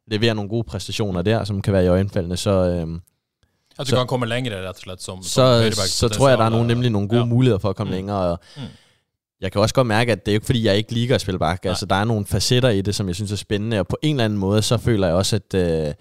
levere 0.06 0.34
nogle 0.34 0.48
gode 0.50 0.64
præstationer 0.64 1.22
der, 1.22 1.44
som 1.44 1.62
kan 1.62 1.72
være 1.72 1.84
i 1.84 1.88
øjenfaldene, 1.88 2.36
så, 2.36 2.50
At 2.50 3.86
du 3.86 3.90
Så- 3.90 3.96
kan 3.96 4.06
komme 4.06 4.26
længere, 4.26 4.54
rett 4.68 4.68
og 4.68 4.76
slett, 4.76 5.02
som, 5.02 5.22
så, 5.22 5.70
så 5.86 6.08
tror 6.08 6.28
jeg, 6.28 6.38
der 6.38 6.44
er 6.44 6.48
nogle, 6.48 6.66
nemlig 6.66 6.90
nogle 6.90 7.08
gode 7.08 7.18
ja. 7.20 7.24
ja. 7.24 7.28
muligheder 7.28 7.58
for 7.58 7.70
at 7.70 7.76
komme 7.76 7.90
Mm. 7.90 7.94
mm. 7.94 7.96
længere. 7.96 8.18
Og 8.18 8.38
Mm. 8.56 8.62
Jeg 9.40 9.52
kan 9.52 9.60
også 9.60 9.74
godt 9.74 9.86
mærke, 9.86 10.12
at 10.12 10.26
det 10.26 10.32
er 10.32 10.34
jo 10.34 10.36
ikke 10.36 10.46
fordi, 10.46 10.64
jeg 10.66 10.76
ikke 10.76 10.92
liker 10.92 11.14
at 11.14 11.20
spille 11.20 11.38
bak. 11.38 11.64
Altså, 11.64 11.86
der 11.86 11.94
er 11.94 12.04
nogle 12.04 12.26
facetter 12.26 12.68
i 12.68 12.80
det, 12.80 12.94
som 12.94 13.06
jeg 13.08 13.14
synes 13.14 13.32
er 13.32 13.36
spændende, 13.36 13.78
og 13.80 13.86
på 13.88 13.96
en 14.02 14.16
eller 14.16 14.24
anden 14.24 14.38
måde, 14.38 14.62
så 14.62 14.78
føler 14.78 15.06
jeg 15.06 15.16
også, 15.16 15.36
at 15.36 15.54
øh, 15.54 15.94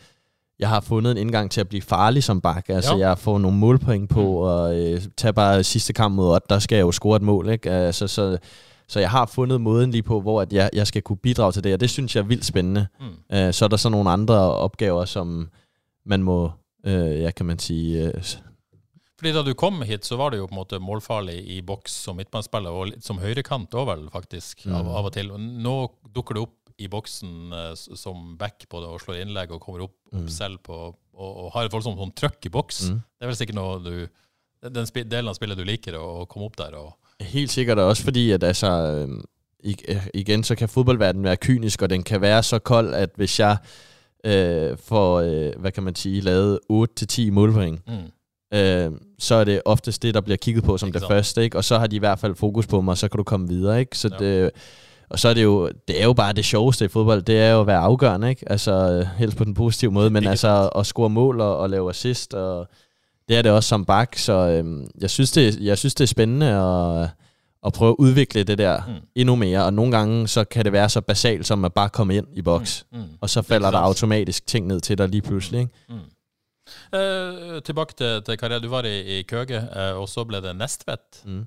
jeg 0.59 0.69
har 0.69 0.79
fundet 0.81 1.11
en 1.11 1.17
indgang 1.17 1.51
til 1.51 1.61
at 1.61 1.69
blive 1.69 1.81
farlig 1.81 2.23
som 2.23 2.41
bak. 2.41 2.69
Altså, 2.69 2.95
ja. 2.97 3.07
jeg 3.07 3.17
får 3.17 3.37
nogle 3.37 3.57
målpoint 3.57 4.09
på, 4.09 4.31
og 4.33 4.79
øh, 4.79 5.01
tager 5.17 5.31
bare 5.31 5.63
sidste 5.63 5.93
kamp 5.93 6.15
mod 6.15 6.35
Ott, 6.35 6.49
der 6.49 6.59
skal 6.59 6.75
jeg 6.75 6.81
jo 6.83 6.91
score 6.91 7.15
et 7.15 7.21
mål. 7.21 7.49
Ikke? 7.49 7.71
Altså, 7.71 8.07
så, 8.07 8.37
så 8.87 8.99
jeg 8.99 9.09
har 9.11 9.25
fundet 9.25 9.61
måden 9.61 9.91
lige 9.91 10.03
på, 10.03 10.21
hvor 10.21 10.41
at 10.41 10.53
jeg, 10.53 10.69
jeg 10.73 10.87
skal 10.87 11.01
kunne 11.01 11.17
bidrage 11.17 11.51
til 11.51 11.63
det, 11.63 11.73
og 11.73 11.79
det 11.79 11.89
synes 11.89 12.15
jeg 12.15 12.21
er 12.21 12.25
vildt 12.25 12.45
spændende. 12.45 12.87
Mm. 12.99 13.35
Øh, 13.37 13.53
så 13.53 13.65
er 13.65 13.69
der 13.69 13.77
så 13.77 13.89
nogle 13.89 14.09
andre 14.09 14.35
opgaver, 14.37 15.05
som 15.05 15.49
man 16.05 16.23
må, 16.23 16.51
øh, 16.85 17.21
ja, 17.21 17.31
kan 17.31 17.45
man 17.45 17.59
sige, 17.59 18.07
øh, 18.07 18.23
Fordi 19.19 19.33
da 19.33 19.41
du 19.43 19.53
kom 19.53 19.81
hit, 19.81 20.05
så 20.05 20.15
var 20.15 20.29
du 20.29 20.37
jo 20.37 20.45
på 20.45 20.51
en 20.51 20.55
måte 20.55 20.79
målfarlig 20.79 21.47
i 21.57 21.61
boks 21.61 21.91
som 21.91 22.15
midtbanespiller, 22.15 22.69
og 22.69 22.87
som 23.03 23.17
høyrekant 23.19 23.73
òg, 23.75 23.85
vel, 23.89 24.05
faktisk, 24.11 24.65
av, 24.65 24.83
Mm. 24.83 24.89
av 24.95 25.05
og 25.05 25.13
til. 25.13 25.31
Og 25.31 25.39
nå 25.39 25.91
dukker 26.15 26.33
du 26.35 26.41
opp 26.41 26.53
i 26.79 26.87
boksen 26.87 27.53
eh, 27.53 27.73
som 27.75 28.37
back 28.39 28.65
på 28.69 28.79
det 28.81 28.87
og 28.89 29.01
slår 29.03 29.21
innlegg 29.23 29.51
og 29.51 29.61
kommer 29.61 29.83
opp, 29.87 29.95
opp 30.13 30.21
Mm. 30.21 30.29
selv 30.29 30.57
på, 30.63 30.73
og, 31.13 31.31
og 31.45 31.51
har 31.53 31.65
et 31.67 31.73
voldsomt 31.73 31.99
sånn 31.99 32.13
trøkk 32.15 32.45
i 32.45 32.49
boks. 32.49 32.89
Mm. 32.89 33.01
Det 33.19 33.25
er 33.25 33.31
vel 33.33 33.35
sikkert 33.35 33.55
noe 33.59 33.79
du 33.83 34.07
Den 34.63 34.85
delen 35.07 35.27
av 35.31 35.35
spillet 35.37 35.55
du 35.57 35.63
liker, 35.63 35.95
å 35.95 36.25
komme 36.27 36.45
opp 36.49 36.57
der 36.59 36.73
og 36.75 36.95
Helt 37.21 37.51
sikkert, 37.51 37.77
og 37.79 37.89
også 37.93 38.03
fordi, 38.03 38.31
at 38.31 38.43
altså, 38.43 38.67
øhm, 38.67 39.21
øh, 39.65 40.07
igen, 40.13 40.43
så 40.43 40.55
kan 40.55 40.69
fodboldverdenen 40.69 41.23
være 41.23 41.37
kynisk, 41.37 41.81
og 41.81 41.89
den 41.89 42.03
kan 42.03 42.21
være 42.21 42.43
så 42.43 42.59
kold, 42.59 42.93
at 42.93 43.09
hvis 43.15 43.39
jeg 43.39 43.57
øh, 44.25 44.77
får, 44.77 45.19
øh, 45.19 45.59
hvad 45.59 45.71
kan 45.71 45.83
man 45.83 45.95
sige, 45.95 46.21
lavet 46.21 46.59
8-10 46.71 47.31
målpoint, 47.31 47.81
mm. 47.87 48.57
øh, 48.57 48.91
så 49.19 49.35
er 49.35 49.43
det 49.43 49.61
oftest 49.65 50.03
det, 50.03 50.13
der 50.13 50.21
bliver 50.21 50.37
kigget 50.37 50.63
på 50.63 50.77
som 50.77 50.87
Ikke 50.87 50.93
det 50.95 51.01
sant? 51.01 51.11
første, 51.11 51.43
ikke? 51.43 51.57
og 51.57 51.63
så 51.63 51.77
har 51.77 51.87
de 51.87 51.95
i 51.95 51.99
hvert 51.99 52.19
fald 52.19 52.35
fokus 52.35 52.67
på 52.67 52.81
mig, 52.81 52.91
og 52.91 52.97
så 52.97 53.07
kan 53.07 53.17
du 53.17 53.23
komme 53.23 53.47
videre. 53.47 53.79
Ikke? 53.79 53.97
Så 53.97 54.09
Ja. 54.11 54.25
det, 54.25 54.51
og 55.09 55.19
så 55.19 55.29
er 55.29 55.33
det 55.33 55.43
jo, 55.43 55.69
det 55.87 56.01
er 56.01 56.05
jo 56.05 56.13
bare 56.13 56.33
det 56.33 56.45
sjoveste 56.45 56.85
i 56.85 56.87
fodbold, 56.87 57.21
det 57.21 57.39
er 57.39 57.51
jo 57.51 57.61
at 57.61 57.67
være 57.67 57.77
afgørende, 57.77 58.29
ikke? 58.29 58.51
Altså 58.51 59.05
helst 59.17 59.37
på 59.37 59.43
den 59.43 59.53
positive 59.53 59.91
måde, 59.91 60.09
men 60.09 60.27
altså 60.27 60.69
at 60.75 60.85
score 60.85 61.09
mål 61.09 61.41
og, 61.41 61.57
og 61.57 61.69
lave 61.69 61.89
assist, 61.89 62.33
og 62.33 62.67
det 63.29 63.37
er 63.37 63.41
det 63.41 63.51
også 63.51 63.69
som 63.69 63.85
bak, 63.85 64.15
så 64.17 64.33
øhm, 64.33 64.87
jeg, 65.01 65.09
synes 65.09 65.31
det, 65.31 65.59
jeg 65.59 65.77
synes 65.77 65.95
det 65.95 66.03
er 66.03 66.07
spændende 66.07 66.47
at, 66.47 67.09
at 67.65 67.73
prøve 67.73 67.89
at 67.89 67.95
udvikle 67.99 68.43
det 68.43 68.57
der 68.57 68.81
Mm. 68.87 68.93
mm. 68.93 68.99
endnu 69.15 69.35
mere, 69.35 69.65
og 69.65 69.73
nogle 69.73 69.91
gange 69.97 70.27
så 70.27 70.43
kan 70.43 70.65
det 70.65 70.73
være 70.73 70.89
så 70.89 71.01
basalt 71.01 71.45
som 71.47 71.65
at 71.65 71.73
bare 71.73 71.89
komme 71.89 72.15
ind 72.15 72.27
i 72.33 72.41
boks, 72.41 72.85
Mm. 72.91 73.03
og 73.21 73.29
så 73.29 73.41
falder 73.41 73.71
der 73.71 73.77
automatisk 73.77 74.47
ting 74.47 74.67
ned 74.67 74.79
til 74.81 74.97
dig 74.97 75.09
lige 75.09 75.21
pludselig, 75.21 75.59
ikke? 75.59 75.73
Mm. 75.89 75.99
Eh, 76.93 77.61
tilbake 77.65 77.93
til, 77.97 78.21
til 78.23 78.37
karriere. 78.37 78.59
Du 78.59 78.69
var 78.69 78.83
i, 78.83 79.19
i 79.19 79.21
Køge, 79.21 79.57
eh, 79.75 79.97
og 79.97 80.09
så 80.09 80.23
ble 80.23 80.41
det 80.41 80.55
Nestvedt. 80.55 81.25
Mm. 81.25 81.45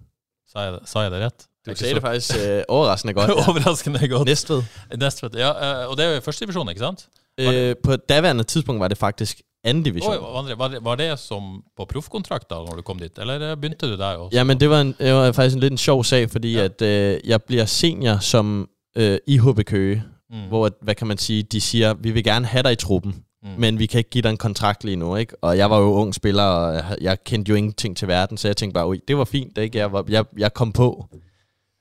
Sa, 0.53 0.61
jeg, 0.61 0.79
sa 0.85 1.01
jeg 1.01 1.11
det 1.11 1.21
rett? 1.25 1.47
Du 1.67 1.75
så- 1.75 1.87
det 1.95 2.01
faktisk 2.01 2.35
øh, 2.49 2.63
overraskende 2.69 3.15
godt. 3.15 3.29
Ja. 3.31 3.35
Overraskende 3.35 4.09
godt. 4.09 4.27
Næstved. 4.29 4.63
Nestvedt, 4.99 5.35
ja. 5.35 5.81
eh, 5.83 5.91
og 5.91 5.97
det 5.97 6.05
er 6.07 6.21
første 6.21 6.41
divisjon, 6.45 6.69
ikke 6.69 6.79
sant? 6.79 7.09
Øh, 7.41 7.75
på 7.85 7.97
daværende 7.97 8.45
tidspunkt 8.45 8.81
var 8.81 8.89
det 8.89 8.99
faktisk 8.99 9.41
anden 9.65 9.83
division. 9.83 10.13
Oi, 10.13 10.17
André, 10.19 10.57
var, 10.59 10.69
det, 10.69 10.79
var 10.83 10.95
det 10.95 11.19
som 11.19 11.63
på 11.77 11.85
proffkontrakt 11.85 12.51
da 12.51 12.55
når 12.55 12.67
du 12.67 12.83
kom 12.83 12.99
dit, 12.99 13.19
eller 13.19 13.55
begynte 13.55 13.87
du 13.91 13.97
der 13.97 14.07
også? 14.07 14.37
Jamen, 14.39 14.61
det 14.61 14.71
var, 14.71 14.81
en, 14.81 14.95
det 14.99 15.15
var 15.15 15.33
faktisk 15.33 15.55
en 15.55 15.61
lidt 15.61 15.71
en 15.73 15.79
sjov 15.79 16.05
sag, 16.05 16.31
fordi 16.31 16.53
Ja. 16.53 16.59
ja. 16.59 16.65
at 16.65 16.83
øh, 16.83 17.21
jeg 17.25 17.43
bliver 17.43 17.65
senior 17.65 18.19
som 18.19 18.69
øh, 18.97 19.19
i 19.27 19.39
HB 19.39 19.61
Køge, 19.67 20.03
Mm. 20.31 20.39
hvor, 20.49 20.71
hvad 20.83 20.95
kan 20.95 21.07
man 21.07 21.19
sige, 21.19 21.43
de 21.43 21.61
siger, 21.61 21.95
vi 21.95 22.11
vil 22.11 22.25
gerne 22.25 22.47
have 22.47 22.63
dig 22.63 22.73
i 22.73 22.77
truppen, 22.77 23.15
Mm. 23.43 23.49
men 23.59 23.79
vi 23.79 23.87
kan 23.87 23.99
ikke 23.99 24.11
give 24.11 24.23
dig 24.23 24.31
en 24.31 24.37
kontrakt 24.37 24.85
lige 24.85 24.97
nu, 24.97 25.17
ikke? 25.17 25.45
Og 25.45 25.59
jeg 25.59 25.71
var 25.71 25.79
jo 25.79 25.85
ung 25.93 26.15
spiller, 26.15 26.43
og 26.43 26.83
jeg, 27.01 27.25
kendte 27.25 27.49
jo 27.51 27.55
ingenting 27.57 27.97
til 27.97 28.09
verden, 28.09 28.37
så 28.37 28.49
jeg 28.49 28.57
tænkte 28.57 28.75
bare, 28.75 28.97
det 29.09 29.17
var 29.17 29.25
fint, 29.25 29.59
ikke? 29.59 29.79
Jeg, 29.79 29.93
var, 29.93 30.05
jeg, 30.09 30.25
jeg 30.39 30.55
kom 30.55 30.73
på. 30.73 31.07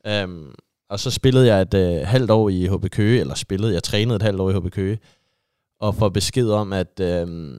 Um, 0.10 0.56
og 0.90 1.00
så 1.00 1.12
spillede 1.12 1.48
jeg 1.48 1.62
et 1.62 1.74
øh, 1.74 2.08
halvt 2.08 2.32
år 2.32 2.50
i 2.50 2.68
HB 2.68 2.90
Køge, 2.92 3.20
eller 3.20 3.36
spillede, 3.36 3.74
jeg 3.74 3.84
trænede 3.84 4.16
et 4.16 4.22
halvt 4.22 4.42
år 4.42 4.50
i 4.50 4.54
HB 4.54 4.72
Køge, 4.72 5.00
og 5.80 5.96
får 5.96 6.10
besked 6.10 6.50
om, 6.50 6.74
at, 6.74 7.00
øh, 7.00 7.54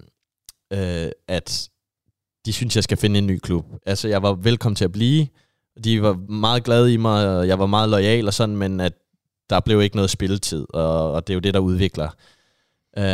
øh, 0.73 1.11
at 1.29 1.71
de 2.47 2.53
synes, 2.53 2.77
jeg 2.77 2.85
skal 2.85 2.99
finde 2.99 3.19
en 3.19 3.27
ny 3.27 3.39
klub. 3.39 3.67
Altså, 3.87 4.09
jeg 4.09 4.23
var 4.23 4.33
velkommen 4.33 4.77
til 4.77 4.85
at 4.85 4.93
blive. 4.93 5.27
De 5.85 6.03
var 6.03 6.15
meget 6.33 6.65
glade 6.65 6.93
i 6.93 6.97
mig, 6.97 7.37
og 7.37 7.49
jeg 7.49 7.59
var 7.59 7.67
meget 7.67 7.89
lojal 7.89 8.27
og 8.27 8.35
sådan, 8.35 8.57
men 8.57 8.81
at 8.81 8.93
der 9.51 9.61
blev 9.61 9.83
ikke 9.83 9.97
noget 9.97 10.11
spilletid, 10.11 10.67
og, 10.75 11.13
og 11.13 11.27
det 11.27 11.33
er 11.33 11.35
jo 11.35 11.41
det, 11.41 11.55
der 11.55 11.61
udvikler. 11.61 12.11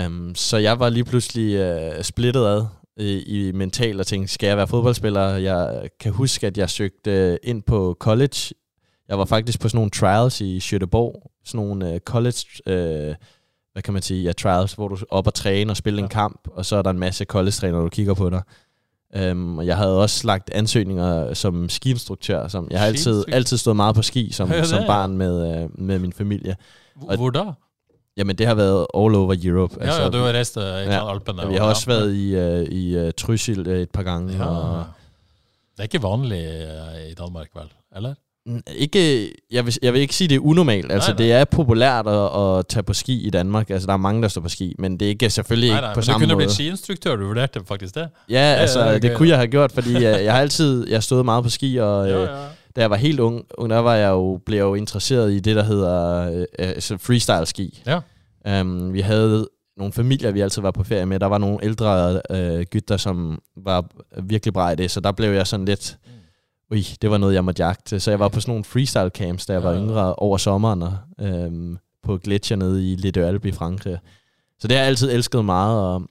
Um, 0.06 0.34
så 0.34 0.56
jeg 0.56 0.80
var 0.80 0.88
lige 0.88 1.04
pludselig 1.04 1.78
uh, 1.96 2.02
splittet 2.02 2.46
ad 2.46 2.66
i, 2.96 3.22
i 3.22 3.52
mental 3.52 4.00
og 4.00 4.06
tænkte, 4.06 4.32
skal 4.32 4.46
jeg 4.46 4.56
være 4.56 4.68
fodboldspiller? 4.68 5.36
Jeg 5.36 5.90
kan 6.00 6.12
huske, 6.12 6.46
at 6.46 6.58
jeg 6.58 6.70
søgte 6.70 7.10
øh, 7.10 7.36
ind 7.42 7.62
på 7.62 7.96
college. 8.00 8.54
Jeg 9.08 9.18
var 9.18 9.24
faktisk 9.24 9.60
på 9.60 9.68
sådan 9.68 9.76
nogle 9.78 9.90
trials 9.90 10.40
i 10.40 10.60
Sjøteborg. 10.60 11.30
Sådan 11.44 11.66
nogle 11.66 11.92
uh, 11.94 11.98
college, 11.98 12.38
uh, 12.66 13.14
hvad 13.72 13.82
kan 13.84 13.92
man 13.92 14.02
sige, 14.02 14.22
ja, 14.22 14.32
trials, 14.32 14.72
hvor 14.72 14.88
du 14.88 14.94
er 14.94 14.98
op 15.10 15.26
og 15.26 15.34
træne 15.34 15.72
og 15.72 15.76
spille 15.76 15.96
ja. 15.98 16.02
en 16.02 16.08
kamp, 16.08 16.48
og 16.52 16.66
så 16.66 16.76
er 16.76 16.82
der 16.82 16.90
en 16.90 16.98
masse 16.98 17.24
college-trænere, 17.24 17.82
der 17.82 17.88
kigger 17.88 18.14
på 18.14 18.30
dig. 18.30 18.42
Um, 19.32 19.58
og 19.58 19.66
jeg 19.66 19.76
havde 19.76 20.00
også 20.02 20.26
lagt 20.26 20.50
ansøgninger 20.50 21.34
som 21.34 21.68
skiinstruktør. 21.68 22.48
Som, 22.48 22.68
jeg 22.70 22.80
har 22.80 22.86
altid, 22.86 23.24
altid 23.32 23.56
stået 23.56 23.76
meget 23.76 23.94
på 23.94 24.02
ski 24.02 24.32
som, 24.32 24.50
Ja, 24.52 24.64
som 24.64 24.84
barn 24.86 25.16
med, 25.16 25.64
uh, 25.64 25.80
med 25.80 25.98
min 25.98 26.12
familie. 26.12 26.56
Hvor, 26.96 27.16
hvor 27.16 27.30
da? 27.30 27.44
Jamen, 28.16 28.36
det 28.38 28.46
har 28.46 28.54
været 28.54 28.86
all 28.94 29.14
over 29.14 29.34
Europe. 29.44 29.76
Ja, 29.80 30.02
ja, 30.02 30.08
du 30.08 30.18
har 30.18 30.32
reist 30.32 30.56
eh, 30.56 30.62
i 30.62 30.66
Ja. 30.66 31.10
Alpene. 31.14 31.48
vi 31.48 31.54
har 31.54 31.62
og- 31.62 31.68
også 31.68 31.86
været 31.86 32.14
i, 32.14 32.36
uh, 32.36 32.62
i 32.78 33.06
uh, 33.06 33.10
Trysil 33.18 33.66
et 33.68 33.90
par 33.90 34.02
gange. 34.02 34.36
ja. 34.36 34.44
Og, 34.44 34.84
Det 35.72 35.78
er 35.78 35.82
ikke 35.82 36.02
vanlig 36.02 36.38
eh, 36.44 37.10
i 37.10 37.14
Danmark, 37.14 37.48
vel? 37.54 37.72
Eller? 37.96 38.14
Ikke, 38.76 39.32
jeg, 39.50 39.66
vil, 39.66 39.76
jeg 39.82 39.92
vil 39.92 40.00
ikke 40.00 40.14
sige, 40.14 40.28
det 40.28 40.34
er 40.34 40.38
unormalt. 40.40 40.92
Altså, 40.92 41.10
Nej, 41.10 41.18
nej. 41.18 41.26
det 41.26 41.32
er 41.32 41.44
populært 41.44 42.06
at, 42.06 42.58
at 42.58 42.66
tage 42.66 42.82
på 42.82 42.92
ski 42.94 43.26
i 43.26 43.30
Danmark. 43.30 43.70
Altså, 43.70 43.86
der 43.86 43.92
er 43.92 43.96
mange, 43.96 44.22
der 44.22 44.28
står 44.28 44.40
på 44.40 44.48
ski, 44.48 44.74
men 44.78 45.00
det 45.00 45.06
er 45.06 45.08
ikke, 45.10 45.30
selvfølgelig 45.30 45.70
Nej, 45.70 45.78
ikke 45.78 45.84
nej, 45.86 45.94
på 45.94 45.98
men 45.98 46.02
du 46.02 46.06
samme 46.06 46.26
kunne 46.26 46.34
måde. 46.34 46.36
blitt 46.36 46.52
skiinstruktør, 46.52 47.16
du 47.16 47.26
vurderte 47.26 47.60
faktisk 47.68 47.94
det? 47.94 48.08
Ja, 48.30 48.38
altså, 48.38 48.80
ja, 48.80 48.86
det, 48.88 48.96
okay. 48.96 49.08
det 49.08 49.16
kunne 49.16 49.28
jeg 49.28 49.36
have 49.36 49.48
gjort, 49.48 49.72
fordi 49.72 49.96
uh, 49.96 50.02
jeg 50.02 50.32
har 50.32 50.40
altid 50.40 50.88
jeg 50.88 50.96
har 50.96 51.00
stået 51.00 51.24
meget 51.24 51.44
på 51.44 51.50
ski, 51.50 51.76
og 51.76 52.08
Ja, 52.08 52.14
øh, 52.14 52.22
ja. 52.22 52.26
da 52.76 52.80
jeg 52.80 52.90
var 52.90 52.96
helt 52.96 53.20
ung, 53.20 53.44
ung, 53.58 53.70
der 53.70 53.78
var 53.78 53.94
jeg 53.94 54.10
jo, 54.10 54.40
blev 54.46 54.56
jeg 54.56 54.64
jo 54.64 54.74
interesseret 54.74 55.32
i 55.32 55.38
det, 55.38 55.56
der 55.56 55.62
hedder 55.62 56.30
øh, 56.32 56.44
altså 56.58 56.96
freestyle 56.98 57.46
ski. 57.46 57.82
Ja. 57.86 58.60
Um, 58.60 58.92
vi 58.92 59.00
havde 59.00 59.48
nogle 59.76 59.92
familier, 59.92 60.30
vi 60.30 60.40
altid 60.40 60.62
var 60.62 60.70
på 60.70 60.84
ferie 60.84 61.06
med. 61.06 61.20
Der 61.20 61.26
var 61.26 61.38
nogle 61.38 61.58
ældre 61.62 62.20
øh, 62.30 62.62
gytter, 62.62 62.96
som 62.96 63.38
var 63.56 63.84
virkelig 64.22 64.54
bra 64.54 64.70
i 64.70 64.76
det, 64.76 64.90
så 64.90 65.00
der 65.00 65.12
blev 65.12 65.30
jeg 65.30 65.46
sådan 65.46 65.66
lidt... 65.66 65.96
Ui, 66.70 66.86
det 67.02 67.10
var 67.10 67.18
noget, 67.18 67.34
jeg 67.34 67.44
måtte 67.44 67.62
jagte. 67.64 68.00
Så 68.00 68.10
jeg 68.10 68.18
var 68.20 68.28
på 68.28 68.40
sådan 68.40 68.50
nogle 68.50 68.64
freestyle 68.64 69.08
camps, 69.10 69.46
da 69.46 69.52
jeg 69.52 69.62
var 69.62 69.70
Ja, 69.70 69.76
ja. 69.76 69.82
yngre 69.82 70.14
over 70.14 70.36
sommeren, 70.36 70.84
øhm, 71.20 71.78
på 72.02 72.18
gletsjer 72.18 72.56
nede 72.56 72.92
i 72.92 72.96
Deux 73.10 73.26
Alpes 73.26 73.48
i 73.48 73.52
Frankrig. 73.52 73.98
Så 74.60 74.68
det 74.68 74.76
har 74.76 74.82
jeg 74.82 74.88
altid 74.88 75.10
elsket 75.12 75.44
meget, 75.44 75.82
og 75.82 76.02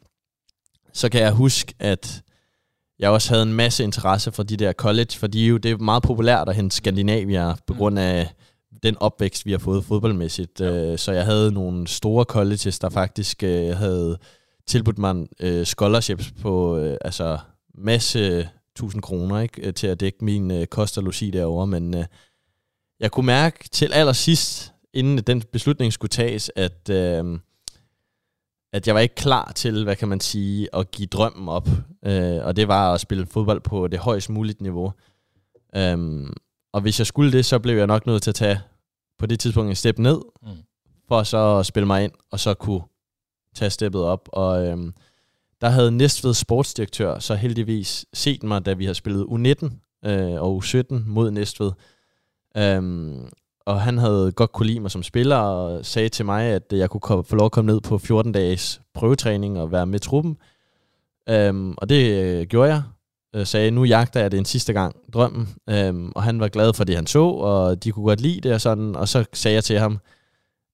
så 0.94 1.10
kan 1.10 1.22
jeg 1.22 1.32
huske, 1.32 1.74
at 1.80 2.22
jeg 3.00 3.10
også 3.10 3.30
havde 3.30 3.44
en 3.44 3.54
masse 3.54 3.84
interesse 3.84 4.32
for 4.32 4.44
de 4.44 4.58
der 4.58 4.74
college, 4.74 5.12
fordi 5.18 5.48
jo, 5.48 5.58
det 5.58 5.72
er 5.72 5.78
meget 5.78 6.04
populært 6.04 6.50
at 6.50 6.56
hente 6.56 6.76
Skandinavier 6.76 7.56
på 7.68 7.74
Mm. 7.74 7.80
grund 7.80 8.00
af 8.00 8.34
den 8.84 8.98
opvækst, 9.00 9.46
vi 9.46 9.52
har 9.52 9.58
fået 9.58 9.84
fodboldmæssigt. 9.86 10.62
Øh, 10.62 10.98
Så 10.98 11.12
jeg 11.12 11.26
havde 11.26 11.52
nogle 11.52 11.88
store 11.88 12.24
colleges, 12.26 12.80
der 12.80 12.90
faktisk 12.90 13.44
øh, 13.44 13.76
havde 13.76 14.18
tilbudt 14.68 14.98
mig 14.98 15.16
øh, 15.40 15.66
scholarships 15.66 16.32
på 16.42 16.78
altså 17.02 17.38
masse 17.78 18.50
tusind 18.78 19.02
kroner 19.02 19.40
ikke, 19.40 19.68
øh, 19.68 19.74
til 19.74 19.88
at 19.88 20.00
dække 20.00 20.26
min 20.26 20.52
øh, 20.52 20.66
kost 20.68 20.98
og 20.98 21.04
logi 21.04 21.32
derovre, 21.32 21.68
men 21.68 21.96
øh, 21.96 22.06
jeg 23.00 23.12
kunne 23.12 23.26
mærke 23.26 23.70
til 23.70 23.94
allersidst, 23.94 24.74
inden 24.94 25.18
den 25.18 25.42
beslutning 25.42 25.94
skulle 25.94 26.10
tages, 26.10 26.52
at, 26.56 26.90
øh, 26.90 27.40
at 28.74 28.88
jeg 28.88 28.96
var 28.96 29.02
ikke 29.02 29.16
klar 29.16 29.52
til, 29.56 29.84
hvad 29.84 29.96
kan 29.96 30.08
man 30.08 30.20
sige, 30.20 30.76
at 30.76 30.92
give 30.92 31.08
drømmen 31.08 31.50
op. 31.50 31.70
Øh, 32.06 32.46
og 32.46 32.56
det 32.56 32.68
var 32.68 32.94
at 32.94 33.02
spille 33.02 33.26
fodbold 33.26 33.62
på 33.62 33.88
det 33.88 34.00
højst 34.00 34.30
muligt 34.30 34.62
niveau. 34.62 34.94
Um, 35.78 36.34
og 36.74 36.82
hvis 36.82 37.00
jeg 37.00 37.08
skulle 37.08 37.32
det, 37.32 37.46
så 37.46 37.60
blev 37.60 37.78
jeg 37.78 37.88
nok 37.88 38.06
nødt 38.06 38.24
til 38.24 38.32
at 38.32 38.36
tage 38.36 38.60
på 39.20 39.26
det 39.26 39.40
tidspunkt 39.40 39.70
en 39.70 39.76
step 39.76 40.00
ned, 40.00 40.22
Mm. 40.42 40.50
for 41.08 41.24
så 41.24 41.58
at 41.60 41.66
spille 41.66 41.88
mig 41.88 42.04
ind, 42.04 42.12
og 42.32 42.40
så 42.40 42.54
kunne 42.54 42.82
tage 43.56 43.70
steppet 43.70 44.04
op. 44.04 44.30
Og 44.34 44.66
øhm, 44.68 44.94
der 45.62 45.70
havde 45.70 45.92
Næstved 45.92 46.34
sportsdirektør 46.34 47.20
så 47.20 47.36
heldigvis 47.36 48.06
set 48.14 48.44
mig, 48.44 48.66
da 48.66 48.74
vi 48.74 48.84
havde 48.84 48.96
spillet 48.96 49.26
U19 49.26 49.66
øh, 50.10 50.42
og 50.42 50.64
U17 50.64 50.84
mod 51.06 51.32
Næstved. 51.32 51.72
Øhm, 52.58 53.30
og 53.66 53.82
han 53.82 53.98
havde 53.98 54.32
godt 54.32 54.52
kunne 54.52 54.68
lide 54.68 54.80
mig 54.80 54.92
som 54.92 55.04
spiller, 55.04 55.36
og 55.36 55.86
sagde 55.86 56.10
til 56.10 56.26
mig, 56.26 56.44
at 56.44 56.64
jeg 56.72 56.90
kunne 56.90 57.02
komme, 57.02 57.24
få 57.24 57.36
lov 57.36 57.46
at 57.46 57.52
komme 57.52 57.72
ned 57.72 57.82
på 57.82 57.98
14 57.98 58.32
dages 58.32 58.82
prøvetræning 58.94 59.60
og 59.60 59.72
være 59.72 59.86
med 59.86 60.00
truppen. 60.00 60.38
Øhm, 61.30 61.74
og 61.78 61.90
det 61.90 62.24
øh, 62.24 62.48
gjorde 62.48 62.74
jeg. 62.74 62.82
Øh, 63.36 63.46
sagde, 63.46 63.72
nu 63.72 63.84
jagter 63.84 64.20
jeg 64.20 64.32
det 64.32 64.38
en 64.38 64.46
sidste 64.46 64.74
gang, 64.74 64.96
drømmen. 65.14 65.56
Øhm, 65.70 66.12
og 66.16 66.24
han 66.24 66.40
var 66.40 66.48
glad 66.48 66.74
for 66.74 66.84
det, 66.84 66.96
han 66.96 67.08
så, 67.08 67.24
og 67.24 67.84
de 67.84 67.92
kunne 67.92 68.06
godt 68.06 68.22
lide 68.22 68.42
det 68.42 68.54
og 68.54 68.62
sådan. 68.62 68.96
Og 68.96 69.08
så 69.08 69.26
sagde 69.34 69.56
jeg 69.56 69.64
til 69.64 69.80
ham, 69.80 70.00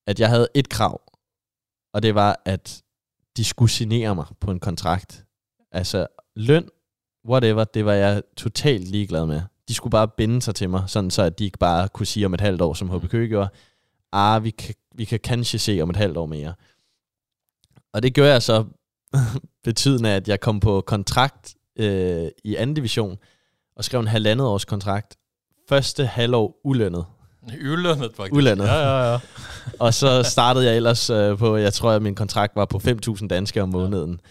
at 0.08 0.19
jeg 0.19 0.30
havde 0.30 0.48
et 0.54 0.69
krav, 0.69 1.02
og 1.93 2.04
det 2.04 2.15
var, 2.15 2.41
at 2.46 2.83
de 3.38 3.43
skulle 3.43 3.72
signere 3.72 4.15
mig 4.15 4.26
på 4.39 4.52
en 4.52 4.60
kontrakt. 4.60 5.26
Altså 5.72 6.08
løn, 6.36 6.69
whatever, 7.28 7.63
det 7.63 7.86
var 7.86 7.93
jeg 7.93 8.24
totalt 8.38 8.88
ligeglad 8.88 9.26
med. 9.26 9.41
De 9.67 9.74
skulle 9.74 9.91
bare 9.91 10.08
binde 10.08 10.41
sig 10.41 10.56
til 10.56 10.69
mig, 10.69 10.84
sådan 10.88 11.12
så 11.12 11.22
at 11.22 11.39
de 11.39 11.46
ikke 11.46 11.58
bare 11.58 11.89
kunne 11.89 12.06
sige 12.06 12.26
om 12.26 12.34
et 12.34 12.41
halvt 12.41 12.62
år, 12.62 12.74
som 12.74 12.89
HB 12.89 13.10
Køge 13.10 13.28
gjorde, 13.28 13.50
ah, 14.12 14.43
vi 14.43 14.50
kan, 14.50 14.76
vi 14.96 15.06
kan 15.06 15.19
kanskje 15.19 15.60
se 15.60 15.80
om 15.82 15.89
et 15.89 15.96
halvt 15.96 16.17
år 16.17 16.26
mere. 16.26 16.54
Og 17.93 18.04
det 18.04 18.13
gjorde 18.13 18.32
jeg 18.32 18.41
så 18.41 18.65
betydende, 19.63 20.10
at 20.10 20.28
jeg 20.28 20.39
kom 20.39 20.60
på 20.60 20.82
kontrakt 20.82 21.56
øh, 21.76 22.28
i 22.43 22.56
anden 22.56 22.74
division, 22.74 23.17
og 23.76 23.84
skrev 23.84 24.00
en 24.00 24.08
halvandet 24.08 24.48
års 24.48 24.65
kontrakt. 24.65 25.17
Første 25.69 26.06
halvår 26.06 26.60
ulønnet. 26.63 27.06
Ulønnet, 27.62 28.12
faktisk. 28.16 28.34
Ulønnet. 28.34 28.66
Ja, 28.66 28.76
ja, 28.76 29.12
ja. 29.12 29.20
Og 29.80 29.94
så 29.94 30.24
startede 30.24 30.66
jeg 30.66 30.76
ellers 30.76 31.10
øh, 31.10 31.38
på, 31.38 31.58
jeg 31.58 31.74
tror, 31.74 31.92
at 31.92 32.02
min 32.02 32.16
kontrakt 32.16 32.56
var 32.56 32.66
på 32.66 32.78
5.000 32.78 33.28
danske 33.28 33.62
om 33.62 33.70
måneden. 33.70 34.22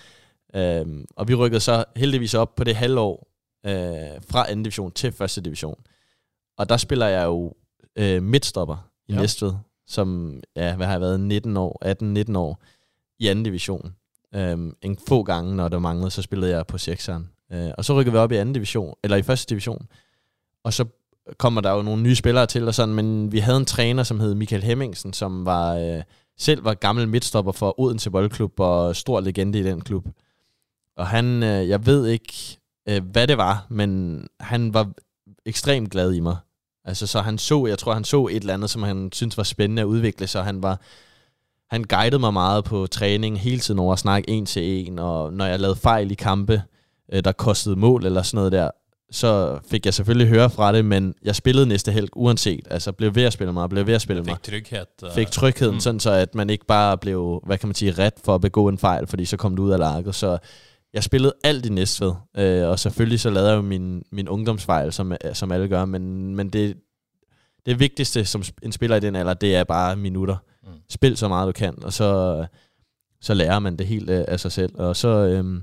Ja. 0.54 0.80
Øhm, 0.80 1.04
og 1.16 1.28
vi 1.28 1.34
rykkede 1.34 1.60
så 1.60 1.84
heldigvis 1.96 2.34
op 2.34 2.54
på 2.54 2.64
det 2.64 2.76
halvår 2.76 3.28
øh, 3.66 4.20
fra 4.30 4.50
anden 4.50 4.62
division 4.62 4.92
til 4.92 5.12
første 5.12 5.40
division. 5.40 5.80
Og 6.58 6.68
der 6.68 6.76
spiller 6.76 7.06
jeg 7.06 7.24
jo 7.24 7.52
øh, 7.98 8.22
midtstopper 8.22 8.88
i 9.08 9.12
Ja. 9.12 9.18
Næstved, 9.20 9.52
som, 9.86 10.40
ja, 10.56 10.76
hvad 10.76 10.86
har 10.86 10.92
jeg 10.92 11.00
været, 11.00 11.20
19 11.20 11.56
år, 11.56 12.32
18-19 12.32 12.38
år 12.38 12.62
i 13.18 13.26
anden 13.28 13.44
division. 13.44 13.94
Øhm, 14.34 14.76
en 14.82 14.98
få 15.08 15.22
gange, 15.22 15.56
når 15.56 15.68
der 15.68 15.78
manglede, 15.78 16.10
så 16.10 16.22
spillede 16.22 16.56
jeg 16.56 16.66
på 16.66 16.78
sekseren. 16.78 17.30
Øh, 17.52 17.70
og 17.78 17.84
så 17.84 17.94
rykkede 17.94 18.12
vi 18.12 18.18
op 18.18 18.32
i 18.32 18.36
anden 18.36 18.52
division, 18.54 18.94
eller 19.04 19.16
i 19.16 19.22
første 19.22 19.50
division. 19.50 19.86
Og 20.64 20.72
så 20.72 20.84
kommer 21.38 21.60
der 21.60 21.70
jo 21.70 21.82
nogle 21.82 22.02
nye 22.02 22.14
spillere 22.14 22.46
til 22.46 22.68
og 22.68 22.74
sådan, 22.74 22.94
men 22.94 23.32
vi 23.32 23.38
havde 23.38 23.56
en 23.56 23.64
træner, 23.64 24.02
som 24.02 24.20
hed 24.20 24.34
Michael 24.34 24.62
Hemmingsen, 24.62 25.12
som 25.12 25.46
var 25.46 25.74
øh, 25.74 26.02
selv 26.38 26.64
var 26.64 26.74
gammel 26.74 27.08
midtstopper 27.08 27.52
for 27.52 27.80
Odense 27.80 28.10
Boldklub 28.10 28.60
og 28.60 28.96
stor 28.96 29.20
legende 29.20 29.58
i 29.58 29.62
den 29.62 29.80
klub. 29.80 30.06
Og 30.96 31.06
han, 31.06 31.42
øh, 31.42 31.68
jeg 31.68 31.86
ved 31.86 32.06
ikke, 32.06 32.58
øh, 32.88 33.04
hvad 33.04 33.26
det 33.26 33.38
var, 33.38 33.66
men 33.68 34.22
han 34.40 34.74
var 34.74 34.92
ekstremt 35.46 35.90
glad 35.90 36.12
i 36.12 36.20
mig. 36.20 36.36
Altså, 36.84 37.06
så 37.06 37.20
han 37.20 37.38
så, 37.38 37.66
jeg 37.66 37.78
tror, 37.78 37.94
han 37.94 38.04
så 38.04 38.26
et 38.26 38.36
eller 38.36 38.54
andet, 38.54 38.70
som 38.70 38.82
han 38.82 39.12
syntes 39.12 39.36
var 39.36 39.44
spændende 39.44 39.82
at 39.82 39.86
udvikle, 39.86 40.26
så 40.26 40.42
han 40.42 40.62
var, 40.62 40.80
han 41.70 41.84
guidede 41.84 42.18
mig 42.18 42.32
meget 42.32 42.64
på 42.64 42.86
træning 42.86 43.40
hele 43.40 43.60
tiden 43.60 43.80
over 43.80 43.92
at 43.92 43.98
snakke 43.98 44.30
en 44.30 44.46
til 44.46 44.62
en, 44.62 44.98
og 44.98 45.32
når 45.32 45.44
jeg 45.44 45.60
lavede 45.60 45.76
fejl 45.76 46.10
i 46.10 46.14
kampe, 46.14 46.62
øh, 47.12 47.24
der 47.24 47.32
kostede 47.32 47.76
mål 47.76 48.06
eller 48.06 48.22
sådan 48.22 48.36
noget 48.36 48.52
der, 48.52 48.70
så 49.12 49.58
fik 49.70 49.86
jeg 49.86 49.94
selvfølgelig 49.94 50.28
høre 50.28 50.50
fra 50.50 50.72
det, 50.72 50.84
men 50.84 51.14
jeg 51.24 51.36
spillede 51.36 51.66
næste 51.66 51.92
helg 51.92 52.08
uanset. 52.16 52.66
Altså 52.70 52.92
blev 52.92 53.14
ved 53.14 53.22
at 53.22 53.32
spille 53.32 53.52
mig, 53.52 53.68
blev 53.70 53.86
ved 53.86 53.94
at 53.94 54.00
spille 54.02 54.22
mig. 54.22 54.34
Fikk 54.34 54.42
trygghet. 54.42 54.86
eh, 55.02 55.10
Fik 55.14 55.30
trygheden, 55.30 55.74
mm. 55.74 55.80
sådan 55.80 56.00
så 56.00 56.10
at 56.10 56.34
man 56.34 56.50
ikke 56.50 56.66
bare 56.66 56.98
blev, 56.98 57.40
hvad 57.46 57.58
kan 57.58 57.68
man 57.68 57.74
sige, 57.74 57.92
ret 57.92 58.14
for 58.24 58.34
at 58.34 58.40
begå 58.40 58.68
en 58.68 58.78
fejl, 58.78 59.06
fordi 59.06 59.24
så 59.24 59.36
kom 59.36 59.56
du 59.56 59.62
ud 59.62 59.70
af 59.70 59.78
larket. 59.78 60.14
Så 60.14 60.38
jeg 60.94 61.04
spillede 61.04 61.32
alt 61.44 61.66
i 61.66 61.68
Næstved, 61.68 62.12
øh, 62.36 62.68
og 62.68 62.78
selvfølgelig 62.78 63.20
så 63.20 63.30
lavede 63.30 63.50
jeg 63.50 63.56
jo 63.56 63.62
min, 63.62 64.02
min 64.12 64.28
ungdomsfejl, 64.28 64.92
som, 64.92 65.12
som 65.32 65.52
alle 65.52 65.68
gør, 65.68 65.84
men, 65.84 66.34
men 66.36 66.48
det, 66.48 66.76
det 67.66 67.80
vigtigste 67.80 68.24
som 68.24 68.42
en 68.62 68.72
spiller 68.72 68.96
i 68.96 69.00
den 69.00 69.16
alder, 69.16 69.34
det 69.34 69.56
er 69.56 69.64
bare 69.64 69.96
minutter. 69.96 70.36
Mm. 70.62 70.68
Spil 70.90 71.16
så 71.16 71.28
meget 71.28 71.46
du 71.46 71.52
kan, 71.52 71.84
og 71.84 71.92
så, 71.92 72.44
så 73.20 73.34
lærer 73.34 73.58
man 73.58 73.76
det 73.76 73.86
helt 73.86 74.10
øh, 74.10 74.24
af 74.28 74.40
sig 74.40 74.52
selv. 74.52 74.72
Og 74.78 74.96
så 74.96 75.08
øh, 75.08 75.62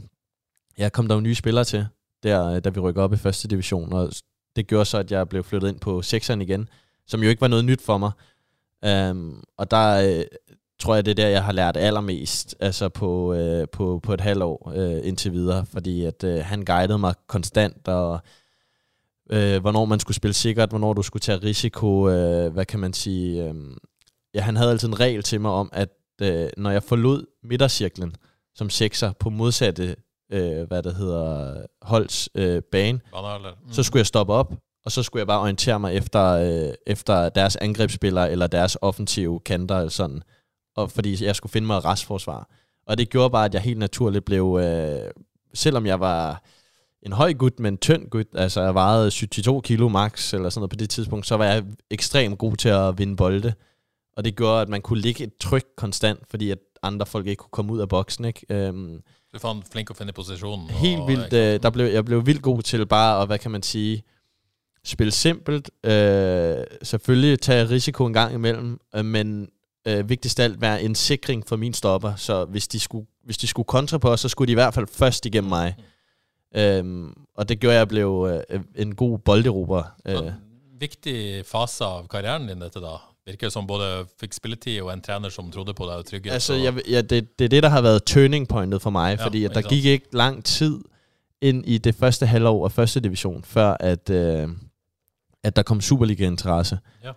ja, 0.78 0.90
kom 0.90 1.08
der 1.08 1.16
jo 1.16 1.22
nye 1.22 1.36
spillere 1.36 1.64
til, 1.64 1.86
der, 2.24 2.46
øh, 2.46 2.64
da 2.64 2.70
vi 2.70 2.80
rykker 2.80 3.04
op 3.04 3.14
i 3.14 3.18
første 3.18 3.48
division, 3.48 3.94
og 3.94 4.12
det 4.56 4.68
gjorde 4.68 4.86
så, 4.86 4.98
at 4.98 5.12
jeg 5.12 5.30
blev 5.30 5.44
flyttet 5.44 5.70
ind 5.70 5.80
på 5.80 6.02
sekseren 6.02 6.42
igen, 6.42 6.70
som 7.08 7.24
jo 7.24 7.30
ikke 7.30 7.42
var 7.42 7.48
noget 7.48 7.66
nyt 7.66 7.82
for 7.82 7.98
mig. 7.98 8.12
Um, 9.12 9.44
og 9.58 9.72
der 9.72 10.18
øh, 10.20 10.26
tror 10.80 10.96
jeg, 10.96 11.06
det 11.06 11.12
er 11.12 11.16
der, 11.16 11.28
jeg 11.28 11.44
har 11.44 11.52
lært 11.52 11.78
allermest, 11.78 12.56
altså 12.60 12.90
på, 12.90 13.34
øh, 13.34 13.68
på, 13.72 14.00
på 14.04 14.14
et 14.14 14.22
halvt 14.22 14.44
år 14.44 14.72
øh, 14.76 15.08
indtil 15.08 15.32
videre, 15.32 15.66
fordi 15.66 16.06
at 16.06 16.24
øh, 16.24 16.46
han 16.46 16.66
guidede 16.66 16.98
mig 16.98 17.14
konstant, 17.28 17.88
og 17.88 18.20
øh, 19.32 19.62
hvornår 19.62 19.86
man 19.86 20.00
skulle 20.00 20.16
spille 20.16 20.34
sikkert, 20.34 20.70
hvornår 20.70 20.94
du 20.94 21.02
skulle 21.02 21.22
tage 21.22 21.44
risiko, 21.44 22.10
øh, 22.10 22.54
hvad 22.54 22.66
kan 22.66 22.80
man 22.80 22.94
sige. 22.94 23.44
Øh, 23.44 23.56
ja, 24.34 24.42
han 24.42 24.56
havde 24.56 24.72
altid 24.72 24.88
en 24.88 25.00
regel 25.00 25.24
til 25.24 25.42
mig 25.42 25.52
om, 25.52 25.70
at 25.74 25.90
øh, 26.22 26.50
når 26.58 26.72
jeg 26.72 26.84
forlod 26.84 27.26
midtercirklen 27.44 28.16
som 28.56 28.70
sekser 28.70 29.12
på 29.12 29.30
modsatte, 29.30 29.96
øh, 30.32 30.68
hvad 30.68 30.84
det 30.84 30.96
hedder, 30.96 31.62
holds 31.82 32.30
øh, 32.36 32.62
bane, 32.72 33.00
mm. 33.14 33.74
så 33.74 33.84
skulle 33.84 34.00
jeg 34.00 34.08
stoppe 34.08 34.34
op, 34.34 34.54
og 34.86 34.92
så 34.92 35.04
skulle 35.04 35.20
jeg 35.20 35.28
bare 35.28 35.40
orientere 35.40 35.80
mig 35.80 35.96
efter, 35.96 36.26
øh, 36.26 36.74
efter 36.88 37.30
deres 37.30 37.56
angrebsspillere, 37.56 38.32
eller 38.32 38.48
deres 38.48 38.78
offensive 38.82 39.40
kanter, 39.40 39.78
eller 39.78 39.90
sådan, 39.90 40.24
og 40.76 40.92
fordi 40.92 41.26
jeg 41.26 41.36
skulle 41.36 41.52
finde 41.52 41.68
mig 41.68 41.78
et 41.78 41.86
restforsvar. 41.86 42.50
Og 42.88 42.98
det 42.98 43.10
gjorde 43.10 43.30
bare, 43.30 43.46
at 43.46 43.54
jeg 43.54 43.62
helt 43.62 43.80
naturligt 43.80 44.26
blev, 44.26 44.60
øh, 44.64 45.12
selvom 45.54 45.86
jeg 45.86 46.00
var 46.00 46.44
en 47.04 47.14
høj 47.14 47.34
gut, 47.34 47.60
men 47.60 47.78
tynd 47.78 48.10
gut, 48.10 48.26
altså 48.36 48.62
jeg 48.62 48.74
vejede 48.74 49.12
72 49.12 49.62
kilo 49.64 49.88
max, 49.88 50.34
eller 50.34 50.50
sådan 50.50 50.60
noget 50.60 50.70
på 50.70 50.76
det 50.76 50.90
tidspunkt, 50.90 51.28
så 51.28 51.38
var 51.38 51.46
jeg 51.46 51.64
ekstremt 51.92 52.38
god 52.38 52.56
til 52.56 52.70
at 52.70 52.98
vinde 52.98 53.16
bolde. 53.16 53.54
Og 54.18 54.26
det 54.26 54.36
gjorde, 54.36 54.62
at 54.62 54.70
man 54.70 54.82
kunne 54.82 55.02
ligge 55.02 55.24
et 55.24 55.38
tryk 55.40 55.66
konstant, 55.78 56.20
fordi 56.30 56.52
at 56.52 56.58
andre 56.84 57.06
folk 57.06 57.28
ikke 57.28 57.40
kunne 57.40 57.52
komme 57.52 57.74
ud 57.74 57.80
af 57.80 57.90
boksen, 57.90 58.26
ikke? 58.26 58.46
Øhm, 58.50 59.02
du 59.34 59.40
fandt 59.40 59.66
flink 59.72 59.90
at 59.90 59.98
finde 59.98 60.14
positionen. 60.14 60.70
Helt 60.70 61.08
vildt. 61.08 61.34
Øh, 61.34 61.64
der 61.64 61.70
blev, 61.70 61.86
jeg 61.86 62.06
blev 62.06 62.26
vildt 62.26 62.42
god 62.42 62.62
til 62.62 62.86
bare 62.86 63.22
at, 63.22 63.28
hvad 63.28 63.40
kan 63.40 63.52
man 63.52 63.64
sige, 63.64 64.04
spille 64.84 65.12
simpelt. 65.12 65.72
Øh, 65.84 66.64
selvfølgelig 66.84 67.42
tage 67.42 67.70
risiko 67.70 68.06
en 68.06 68.14
gang 68.14 68.34
imellem, 68.34 68.80
øh, 68.96 69.06
men 69.06 69.50
øh, 69.88 70.10
vigtigst 70.10 70.40
af 70.40 70.44
alt 70.44 70.62
være 70.62 70.82
en 70.82 70.96
sikring 70.96 71.48
for 71.48 71.56
min 71.56 71.74
stopper. 71.74 72.16
Så 72.16 72.46
hvis 72.46 72.68
de 72.68 72.80
skulle, 72.80 73.08
hvis 73.24 73.38
de 73.38 73.48
skulle 73.48 73.66
kontre 73.66 74.00
på 74.00 74.10
os, 74.10 74.20
så 74.20 74.30
skulle 74.30 74.48
de 74.48 74.52
i 74.52 74.56
hvert 74.56 74.74
fald 74.74 74.88
først 74.88 75.26
igennem 75.26 75.50
mig. 75.50 75.76
Mm. 75.78 75.84
Øhm, 76.60 77.14
og 77.36 77.50
det 77.50 77.60
gjorde, 77.60 77.76
at 77.76 77.80
jeg 77.80 77.88
blev 77.88 78.44
øh, 78.50 78.60
en 78.76 78.96
god 78.96 79.20
bolderober. 79.20 79.84
Øh. 80.06 80.32
Vigtig 80.80 81.46
fase 81.46 81.86
af 81.86 82.10
karrieren 82.10 82.48
din, 82.48 82.62
dette 82.62 82.80
da? 82.80 83.09
Virker 83.30 83.50
som 83.50 83.68
både 83.68 84.06
fik 84.20 84.34
spilletid 84.34 84.82
og 84.82 84.94
en 84.94 85.02
træner, 85.02 85.30
som 85.30 85.52
trodde 85.52 85.74
på 85.74 85.86
dig 85.86 85.96
og 85.96 86.06
trygghed. 86.06 86.34
Altså, 86.34 86.54
jeg, 86.54 86.90
ja, 86.90 87.02
det, 87.02 87.40
det 87.40 87.46
er 87.46 87.50
det, 87.50 87.64
der 87.64 87.70
har 87.70 87.82
været 87.82 88.04
turning 88.04 88.48
pointet 88.48 88.82
for 88.82 88.90
mig, 88.90 89.18
ja, 89.20 89.26
fordi 89.26 89.46
at 89.46 89.56
der 89.56 89.62
gik 89.62 89.86
ikke 89.86 90.08
lang 90.12 90.46
tid 90.46 90.80
ind 91.42 91.66
i 91.68 91.78
det 91.78 91.96
første 91.96 92.26
halvår 92.26 92.66
af 92.66 92.72
første 92.72 93.00
division, 93.00 93.44
før 93.44 93.78
at, 93.80 94.10
øh, 94.10 94.50
at 95.44 95.56
der 95.56 95.64
kom 95.64 95.82
Superliga-interesse. 95.82 96.80
Ja. 97.04 97.12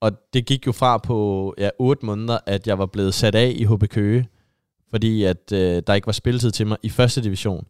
Og 0.00 0.12
det 0.32 0.46
gik 0.46 0.66
jo 0.66 0.72
fra 0.72 0.98
på 0.98 1.54
ja, 1.58 1.70
8 1.78 2.06
måneder, 2.06 2.38
at 2.46 2.66
jeg 2.66 2.78
var 2.78 2.86
blevet 2.86 3.14
sat 3.14 3.34
af 3.34 3.52
i 3.56 3.64
HB 3.64 3.88
Køge, 3.88 4.28
fordi 4.90 5.24
at 5.24 5.52
øh, 5.52 5.82
der 5.86 5.94
ikke 5.94 6.06
var 6.06 6.12
spilletid 6.12 6.50
til 6.50 6.66
mig 6.66 6.78
i 6.82 6.88
første 6.88 7.22
division, 7.22 7.66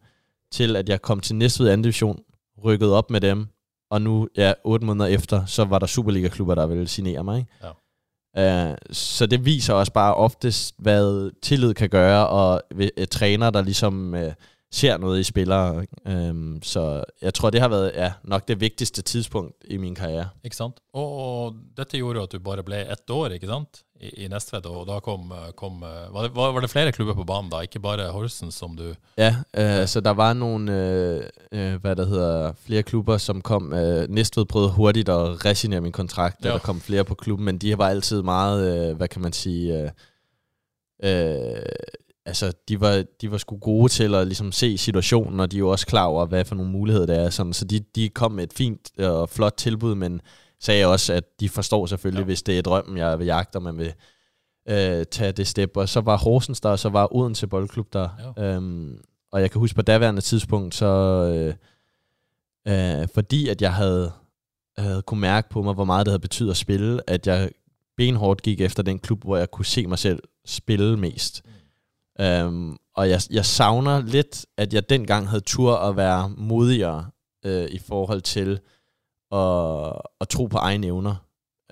til 0.51 0.75
at 0.75 0.89
jeg 0.89 1.01
kom 1.01 1.19
til 1.19 1.35
Næstved 1.35 1.69
anden 1.69 1.83
division, 1.83 2.19
rykkede 2.63 2.97
op 2.97 3.09
med 3.09 3.21
dem, 3.21 3.47
og 3.89 4.01
nu, 4.01 4.27
ja, 4.37 4.53
8 4.63 4.85
måneder 4.85 5.05
efter, 5.05 5.45
så 5.45 5.65
var 5.65 5.79
der 5.79 5.85
Superliga-klubber, 5.85 6.55
der 6.55 6.67
ville 6.67 6.87
signere 6.87 7.23
mig. 7.23 7.37
Ikke? 7.37 7.51
Ja. 7.63 7.71
Uh, 8.37 8.75
så 8.91 9.25
det 9.25 9.45
viser 9.45 9.73
også 9.73 9.93
bare 9.93 10.15
oftest, 10.15 10.75
hvad 10.77 11.31
tillid 11.41 11.73
kan 11.73 11.89
gøre, 11.89 12.27
og 12.27 12.61
uh, 12.75 13.05
træner, 13.11 13.49
der 13.49 13.61
ligesom... 13.61 14.13
Uh, 14.13 14.33
ser 14.71 14.97
noget 14.97 15.19
i 15.19 15.23
spillere. 15.23 15.85
Øhm, 16.07 16.59
så 16.63 17.03
jeg 17.21 17.33
tror, 17.33 17.49
det 17.49 17.61
har 17.61 17.67
været 17.67 17.91
ja, 17.95 18.13
nok 18.23 18.47
det 18.47 18.59
vigtigste 18.59 19.01
tidspunkt 19.01 19.55
i 19.65 19.77
min 19.77 19.95
karriere. 19.95 20.29
Ikke 20.43 20.55
sant? 20.55 20.79
Og 20.93 21.55
dette 21.77 21.97
gjorde 21.97 22.21
at 22.21 22.31
du 22.31 22.39
bare 22.39 22.63
blev 22.63 22.77
ett 22.77 23.09
år, 23.09 23.27
ikke 23.27 23.47
sant? 23.47 23.83
I, 24.01 24.23
i 24.23 24.27
Næstved, 24.27 24.65
og 24.65 24.87
da 24.87 24.99
kom, 24.99 25.33
kom 25.55 25.81
var, 25.81 26.21
det, 26.21 26.35
var, 26.35 26.59
det 26.59 26.69
flere 26.69 26.91
klubber 26.91 27.13
på 27.13 27.23
banen 27.23 27.51
da, 27.51 27.59
ikke 27.59 27.79
bare 27.79 28.11
Horsens, 28.11 28.55
som 28.55 28.77
du... 28.77 28.93
Ja, 29.17 29.35
øh, 29.57 29.87
så 29.87 30.01
der 30.01 30.11
var 30.11 30.33
nogle, 30.33 30.71
øh, 30.71 31.23
øh, 31.51 31.81
hvad 31.81 31.95
der 31.95 32.05
hedder, 32.05 32.53
flere 32.65 32.83
klubber, 32.83 33.17
som 33.17 33.41
kom. 33.41 33.73
Øh, 33.73 34.09
Næstved 34.09 34.45
prøvede 34.45 34.71
hurtigt 34.71 35.09
at 35.09 35.45
resignere 35.45 35.81
min 35.81 35.91
kontrakt, 35.91 36.45
ja. 36.45 36.49
der 36.49 36.57
kom 36.57 36.81
flere 36.81 37.03
på 37.03 37.15
klubben, 37.15 37.45
men 37.45 37.57
de 37.57 37.77
var 37.77 37.89
altid 37.89 38.21
meget, 38.21 38.89
øh, 38.89 38.97
hvad 38.97 39.07
kan 39.07 39.21
man 39.21 39.33
sige... 39.33 39.83
Øh, 39.83 39.89
øh, 41.03 41.61
altså, 42.25 42.53
de 42.69 42.81
var, 42.81 43.03
de 43.21 43.31
var 43.31 43.37
sgu 43.37 43.57
gode 43.57 43.89
til 43.89 44.15
at 44.15 44.27
ligesom 44.27 44.51
se 44.51 44.77
situationen, 44.77 45.39
og 45.39 45.51
de 45.51 45.57
er 45.57 45.59
jo 45.59 45.69
også 45.69 45.87
klar 45.87 46.05
over, 46.05 46.25
hvad 46.25 46.45
for 46.45 46.55
nogle 46.55 46.71
muligheder 46.71 47.05
der 47.05 47.15
er. 47.15 47.29
Sådan, 47.29 47.53
så 47.53 47.65
de, 47.65 47.79
de 47.79 48.09
kom 48.09 48.31
med 48.31 48.43
et 48.43 48.53
fint 48.53 48.99
og 48.99 49.29
flot 49.29 49.53
tilbud, 49.57 49.95
men 49.95 50.21
sagde 50.61 50.85
også, 50.85 51.13
at 51.13 51.39
de 51.39 51.49
forstår 51.49 51.85
selvfølgelig, 51.85 52.21
ja. 52.21 52.25
hvis 52.25 52.43
det 52.43 52.57
er 52.57 52.61
drømmen, 52.61 52.97
jeg 52.97 53.19
vil 53.19 53.25
jagte, 53.25 53.55
og 53.55 53.61
man 53.61 53.77
vil 53.77 53.93
øh, 54.69 55.05
tage 55.05 55.31
det 55.31 55.47
step. 55.47 55.77
Og 55.77 55.89
så 55.89 56.01
var 56.01 56.17
Horsens 56.17 56.61
der, 56.61 56.69
og 56.69 56.79
så 56.79 56.89
var 56.89 57.15
Odense 57.15 57.47
Boldklub 57.47 57.93
der. 57.93 58.33
Ja. 58.37 58.43
Øhm, 58.43 59.01
og 59.31 59.41
jeg 59.41 59.51
kan 59.51 59.59
huske 59.59 59.75
på 59.75 59.81
daværende 59.81 60.21
tidspunkt, 60.21 60.75
så 60.75 60.85
øh, 61.33 61.53
øh, 62.67 63.07
fordi 63.13 63.49
at 63.49 63.61
jeg 63.61 63.73
havde, 63.73 64.11
havde 64.77 65.01
kunne 65.01 65.21
mærke 65.21 65.49
på 65.49 65.61
mig, 65.61 65.73
hvor 65.73 65.85
meget 65.85 66.05
det 66.05 66.11
havde 66.11 66.21
betydet 66.21 66.51
at 66.51 66.57
spille, 66.57 67.09
at 67.09 67.27
jeg 67.27 67.49
benhårdt 67.97 68.41
gik 68.41 68.61
efter 68.61 68.83
den 68.83 68.99
klub, 68.99 69.23
hvor 69.23 69.37
jeg 69.37 69.51
kunne 69.51 69.65
se 69.65 69.87
mig 69.87 69.99
selv 69.99 70.23
spille 70.45 70.97
mest. 70.97 71.41
Mm. 71.45 71.51
Um, 72.25 72.79
og 72.95 73.09
jeg, 73.09 73.21
jeg 73.29 73.45
savner 73.45 74.01
lidt, 74.01 74.45
at 74.57 74.73
jeg 74.73 74.89
dengang 74.89 75.29
havde 75.29 75.43
tur 75.43 75.75
at 75.75 75.97
være 75.97 76.29
modigere 76.29 77.05
uh, 77.45 77.51
i 77.51 77.79
forhold 77.87 78.21
til 78.21 78.59
at, 79.31 80.01
at 80.21 80.29
tro 80.29 80.45
på 80.45 80.57
egne 80.57 80.87
evner. 80.87 81.15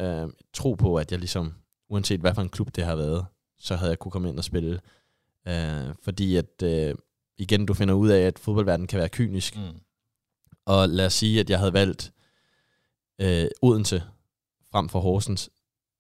Uh, 0.02 0.30
tro 0.54 0.74
på, 0.74 0.96
at 0.96 1.12
jeg 1.12 1.20
ligesom, 1.20 1.54
uanset 1.90 2.20
hvad 2.20 2.36
for 2.36 2.42
en 2.42 2.50
klub 2.50 2.76
det 2.76 2.86
har 2.86 2.96
været, 2.96 3.26
så 3.60 3.76
havde 3.76 3.90
jeg 3.90 4.00
kunne 4.00 4.12
komme 4.12 4.30
ind 4.30 4.38
og 4.38 4.44
spille. 4.44 4.80
Uh, 5.50 5.96
fordi 6.04 6.36
at, 6.36 6.64
uh, 6.64 6.98
igen, 7.38 7.66
du 7.66 7.74
finder 7.74 7.94
ud 7.94 8.10
af, 8.10 8.22
at 8.22 8.40
fodboldverdenen 8.40 8.88
kan 8.88 9.00
være 9.00 9.10
kynisk. 9.10 9.56
Mm. 9.56 9.80
Og 10.66 10.90
lad 10.90 11.06
os 11.06 11.14
sige, 11.14 11.40
at 11.40 11.50
jeg 11.50 11.60
havde 11.60 11.74
valgt 11.74 12.12
uh, 13.24 13.70
Odense 13.70 14.04
frem 14.72 14.90
for 14.90 15.00
Horsens, 15.00 15.50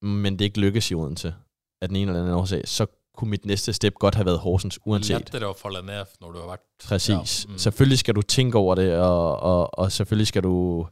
men 0.02 0.40
det 0.40 0.46
ikke 0.46 0.60
lykkes 0.60 0.92
i 0.92 0.96
Odense 0.96 1.36
af 1.82 1.88
den 1.88 1.96
ene 1.96 2.12
eller 2.12 2.22
anden 2.22 2.36
årsag, 2.36 2.68
så 2.68 2.86
kunne 3.16 3.30
mit 3.30 3.46
næste 3.46 3.74
step 3.74 3.94
godt 3.94 4.16
have 4.16 4.26
været 4.26 4.40
Horsens, 4.40 4.80
uanset. 4.86 5.34
Lettere 5.34 5.50
at 5.50 5.58
falde 5.58 5.86
ned, 5.86 6.06
når 6.22 6.32
du 6.32 6.40
har 6.40 6.46
været... 6.46 6.60
Præcis. 6.84 7.46
Ja. 7.46 7.52
Mm. 7.52 7.58
Selvfølgelig 7.58 8.00
skal 8.00 8.16
du 8.16 8.22
tænke 8.22 8.58
over 8.58 8.76
det, 8.76 8.98
og, 8.98 9.40
og, 9.40 9.80
og 9.80 9.92
selvfølgelig 9.92 10.28
skal 10.28 10.44
du... 10.44 10.88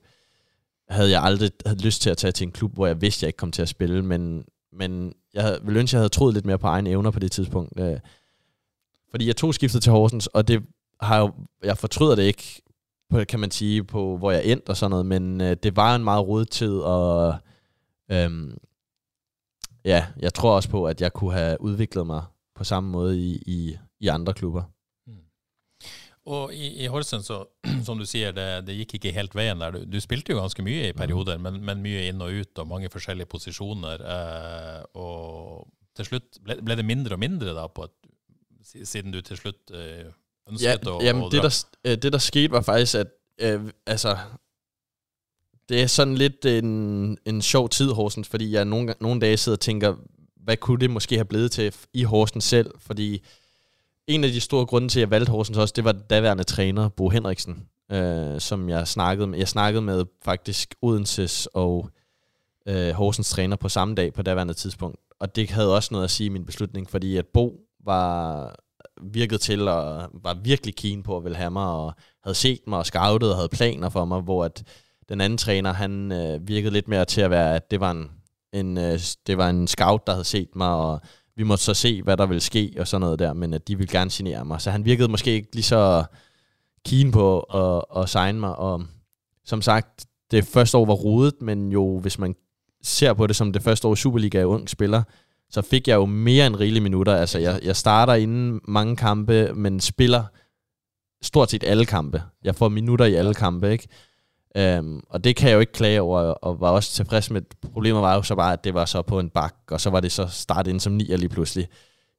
Havde 0.93 1.11
jeg 1.11 1.23
aldrig 1.23 1.51
havde 1.65 1.81
lyst 1.81 2.01
til 2.01 2.09
at 2.09 2.17
tage 2.17 2.31
til 2.31 2.45
en 2.45 2.51
klub, 2.51 2.73
hvor 2.73 2.87
jeg 2.87 3.01
vidste, 3.01 3.23
jeg 3.23 3.29
ikke 3.29 3.37
kom 3.37 3.51
til 3.51 3.61
at 3.61 3.69
spille, 3.69 4.01
men, 4.01 4.45
men 4.73 5.13
jeg 5.33 5.43
havde, 5.43 5.59
ville 5.63 5.79
ønske, 5.79 5.95
jeg 5.95 5.99
havde 5.99 6.09
troet 6.09 6.33
lidt 6.33 6.45
mere 6.45 6.57
på 6.57 6.67
egne 6.67 6.89
evner 6.89 7.11
på 7.11 7.19
det 7.19 7.31
tidspunkt. 7.31 7.79
Øh, 7.79 7.99
fordi 9.11 9.27
jeg 9.27 9.35
tog 9.35 9.53
skiftet 9.53 9.83
til 9.83 9.91
Horsens, 9.91 10.27
og 10.27 10.47
det 10.47 10.63
har 11.01 11.19
jo, 11.19 11.31
jeg 11.63 11.77
fortryder 11.77 12.15
det 12.15 12.23
ikke, 12.23 12.61
på, 13.09 13.23
kan 13.29 13.39
man 13.39 13.51
sige, 13.51 13.83
på 13.83 14.17
hvor 14.17 14.31
jeg 14.31 14.45
endte 14.45 14.69
og 14.69 14.77
sådan 14.77 14.89
noget, 14.89 15.05
men 15.05 15.41
øh, 15.41 15.57
det 15.63 15.75
var 15.75 15.95
en 15.95 16.03
meget 16.03 16.27
rodet 16.27 16.49
tid, 16.49 16.73
og 16.73 17.35
øhm, 18.11 18.57
ja, 19.85 20.05
jeg 20.19 20.33
tror 20.33 20.55
også 20.55 20.69
på, 20.69 20.85
at 20.85 21.01
jeg 21.01 21.13
kunne 21.13 21.33
have 21.33 21.61
udviklet 21.61 22.07
mig 22.07 22.23
på 22.55 22.63
samme 22.63 22.89
måde 22.89 23.19
i, 23.19 23.43
i, 23.45 23.77
i 23.99 24.07
andre 24.07 24.33
klubber. 24.33 24.63
Og 26.25 26.53
i, 26.55 26.69
i 26.83 26.87
Horsens, 26.87 27.25
så, 27.25 27.43
som 27.87 27.99
du 27.99 28.05
siger, 28.05 28.31
det, 28.31 28.45
det 28.67 28.77
gikk 28.77 28.93
ikke 28.99 29.11
helt 29.11 29.35
veien 29.35 29.59
der. 29.59 29.75
Du, 29.75 29.83
du 29.83 29.99
spilte 29.99 30.31
jo 30.31 30.39
ganske 30.39 30.63
mye 30.63 30.89
i 30.89 30.95
perioder, 30.95 31.37
mm. 31.37 31.43
men, 31.43 31.61
men 31.67 31.83
mye 31.83 32.05
inn 32.07 32.23
og 32.23 32.31
ut, 32.31 32.59
og 32.63 32.67
mange 32.67 32.91
forskjellige 32.93 33.27
posisjoner. 33.31 34.05
Eh, 34.15 34.83
og 34.93 35.67
til 35.97 36.07
slutt 36.13 36.39
ble, 36.43 36.57
ble, 36.63 36.77
det 36.79 36.87
mindre 36.87 37.17
og 37.17 37.19
mindre 37.19 37.55
da, 37.57 37.67
på 37.67 37.89
et, 37.89 37.97
siden 38.87 39.11
du 39.11 39.19
til 39.21 39.37
slutt 39.37 39.75
eh, 39.75 40.07
ønsket 40.49 40.87
ja, 40.87 40.93
å, 40.93 41.01
jamen, 41.03 41.27
å 41.27 41.29
dra? 41.33 41.43
Det 41.43 41.43
der, 41.43 41.91
øh, 41.91 41.97
det, 42.07 42.13
der 42.15 42.23
skete, 42.23 42.55
var 42.55 42.63
faktisk, 42.63 43.03
at 43.03 43.13
øh, 43.41 43.67
altså, 43.85 44.15
det 45.69 45.81
er 45.81 45.87
sådan 45.87 46.15
lidt 46.15 46.45
en, 46.45 47.17
en 47.25 47.41
sjov 47.41 47.69
tid, 47.69 47.91
Horsens, 47.91 48.27
fordi 48.27 48.51
jeg 48.51 48.65
nogle, 48.65 48.95
nogle 48.99 49.21
dage 49.21 49.37
sidder 49.37 49.55
og 49.55 49.61
tænker, 49.61 49.95
hvad 50.43 50.57
kunne 50.57 50.79
det 50.79 50.89
måske 50.89 51.15
have 51.15 51.25
blevet 51.25 51.51
til 51.51 51.75
i 51.93 52.03
Horsens 52.03 52.43
selv? 52.43 52.71
Fordi 52.79 53.23
en 54.07 54.23
af 54.23 54.31
de 54.31 54.41
store 54.41 54.65
grunde 54.65 54.87
til, 54.87 54.99
at 54.99 55.01
jeg 55.01 55.11
valgte 55.11 55.31
Horsens 55.31 55.57
også, 55.57 55.73
det 55.75 55.83
var 55.83 55.91
daværende 55.91 56.43
træner, 56.43 56.89
Bo 56.89 57.09
Henriksen, 57.09 57.67
øh, 57.91 58.39
som 58.39 58.69
jeg 58.69 58.87
snakkede 58.87 59.27
med. 59.27 59.37
Jeg 59.37 59.47
snakkede 59.47 59.81
med 59.81 60.05
faktisk 60.25 60.75
Odenses 60.81 61.47
og 61.53 61.89
øh, 62.67 62.89
Horsens 62.89 63.29
træner 63.29 63.55
på 63.55 63.69
samme 63.69 63.95
dag 63.95 64.13
på 64.13 64.21
daværende 64.21 64.53
tidspunkt. 64.53 64.97
Og 65.19 65.35
det 65.35 65.49
havde 65.49 65.75
også 65.75 65.89
noget 65.91 66.03
at 66.03 66.11
sige 66.11 66.25
i 66.25 66.29
min 66.29 66.45
beslutning, 66.45 66.89
fordi 66.89 67.17
at 67.17 67.25
Bo 67.33 67.59
var 67.85 68.55
virkede 69.01 69.41
til 69.41 69.67
og 69.67 70.09
var 70.13 70.33
virkelig 70.43 70.75
keen 70.75 71.03
på 71.03 71.17
at 71.17 71.23
ville 71.23 71.37
have 71.37 71.51
mig, 71.51 71.67
og 71.67 71.93
havde 72.23 72.35
set 72.35 72.59
mig 72.67 72.79
og 72.79 72.85
scoutet 72.85 73.29
og 73.29 73.35
havde 73.35 73.49
planer 73.49 73.89
for 73.89 74.05
mig, 74.05 74.21
hvor 74.21 74.45
at 74.45 74.63
den 75.09 75.21
anden 75.21 75.37
træner, 75.37 75.73
han 75.73 76.11
øh, 76.11 76.47
virkede 76.47 76.73
lidt 76.73 76.87
mere 76.87 77.05
til 77.05 77.21
at 77.21 77.29
være, 77.29 77.55
at 77.55 77.71
det 77.71 77.79
var 77.79 77.91
en, 77.91 78.11
en, 78.53 78.77
øh, 78.77 78.99
det 79.27 79.37
var 79.37 79.49
en 79.49 79.67
scout, 79.67 80.07
der 80.07 80.13
havde 80.13 80.25
set 80.25 80.55
mig, 80.55 80.69
og 80.69 81.01
vi 81.35 81.43
måtte 81.43 81.63
så 81.63 81.73
se, 81.73 82.01
hvad 82.01 82.17
der 82.17 82.25
ville 82.25 82.41
ske 82.41 82.73
og 82.79 82.87
sådan 82.87 83.01
noget 83.01 83.19
der, 83.19 83.33
men 83.33 83.53
at 83.53 83.67
de 83.67 83.77
ville 83.77 83.91
gerne 83.91 84.09
signere 84.09 84.45
mig. 84.45 84.61
Så 84.61 84.71
han 84.71 84.85
virkede 84.85 85.07
måske 85.07 85.31
ikke 85.31 85.49
lige 85.53 85.63
så 85.63 86.03
keen 86.85 87.11
på 87.11 87.39
at, 87.39 88.01
at 88.01 88.09
signe 88.09 88.39
mig, 88.39 88.55
og 88.55 88.83
som 89.45 89.61
sagt, 89.61 90.05
det 90.31 90.45
første 90.45 90.77
år 90.77 90.85
var 90.85 90.93
rodet, 90.93 91.41
men 91.41 91.71
jo, 91.71 91.99
hvis 91.99 92.19
man 92.19 92.35
ser 92.83 93.13
på 93.13 93.27
det 93.27 93.35
som 93.35 93.53
det 93.53 93.63
første 93.63 93.87
år 93.87 93.93
i 93.93 93.95
Superliga 93.95 94.39
er 94.39 94.45
ung 94.45 94.69
spiller, 94.69 95.03
så 95.49 95.61
fik 95.61 95.87
jeg 95.87 95.95
jo 95.95 96.05
mere 96.05 96.47
end 96.47 96.55
rigelige 96.55 96.83
minutter. 96.83 97.15
Altså, 97.15 97.39
jeg, 97.39 97.59
jeg 97.63 97.75
starter 97.75 98.13
inden 98.13 98.61
mange 98.67 98.95
kampe, 98.95 99.53
men 99.53 99.79
spiller 99.79 100.23
stort 101.21 101.51
set 101.51 101.63
alle 101.63 101.85
kampe. 101.85 102.23
Jeg 102.43 102.55
får 102.55 102.69
minutter 102.69 103.05
i 103.05 103.13
alle 103.13 103.33
kampe, 103.33 103.71
ikke? 103.71 103.87
Um, 104.59 105.03
og 105.09 105.23
det 105.23 105.35
kan 105.35 105.49
jeg 105.49 105.55
jo 105.55 105.59
ikke 105.59 105.71
klage 105.71 106.01
over, 106.01 106.19
og 106.21 106.59
var 106.59 106.69
også 106.69 106.91
tilfreds 106.91 107.31
med. 107.31 107.41
Problemet 107.73 108.01
var 108.01 108.15
jo 108.15 108.21
så 108.21 108.35
bare, 108.35 108.53
at 108.53 108.63
det 108.63 108.73
var 108.73 108.85
så 108.85 109.01
på 109.01 109.19
en 109.19 109.29
bak, 109.29 109.55
og 109.71 109.81
så 109.81 109.89
var 109.89 109.99
det 109.99 110.11
så 110.11 110.27
startet 110.27 110.71
ind 110.71 110.79
som 110.79 110.93
nier 110.93 111.17
lige 111.17 111.29
pludselig. 111.29 111.67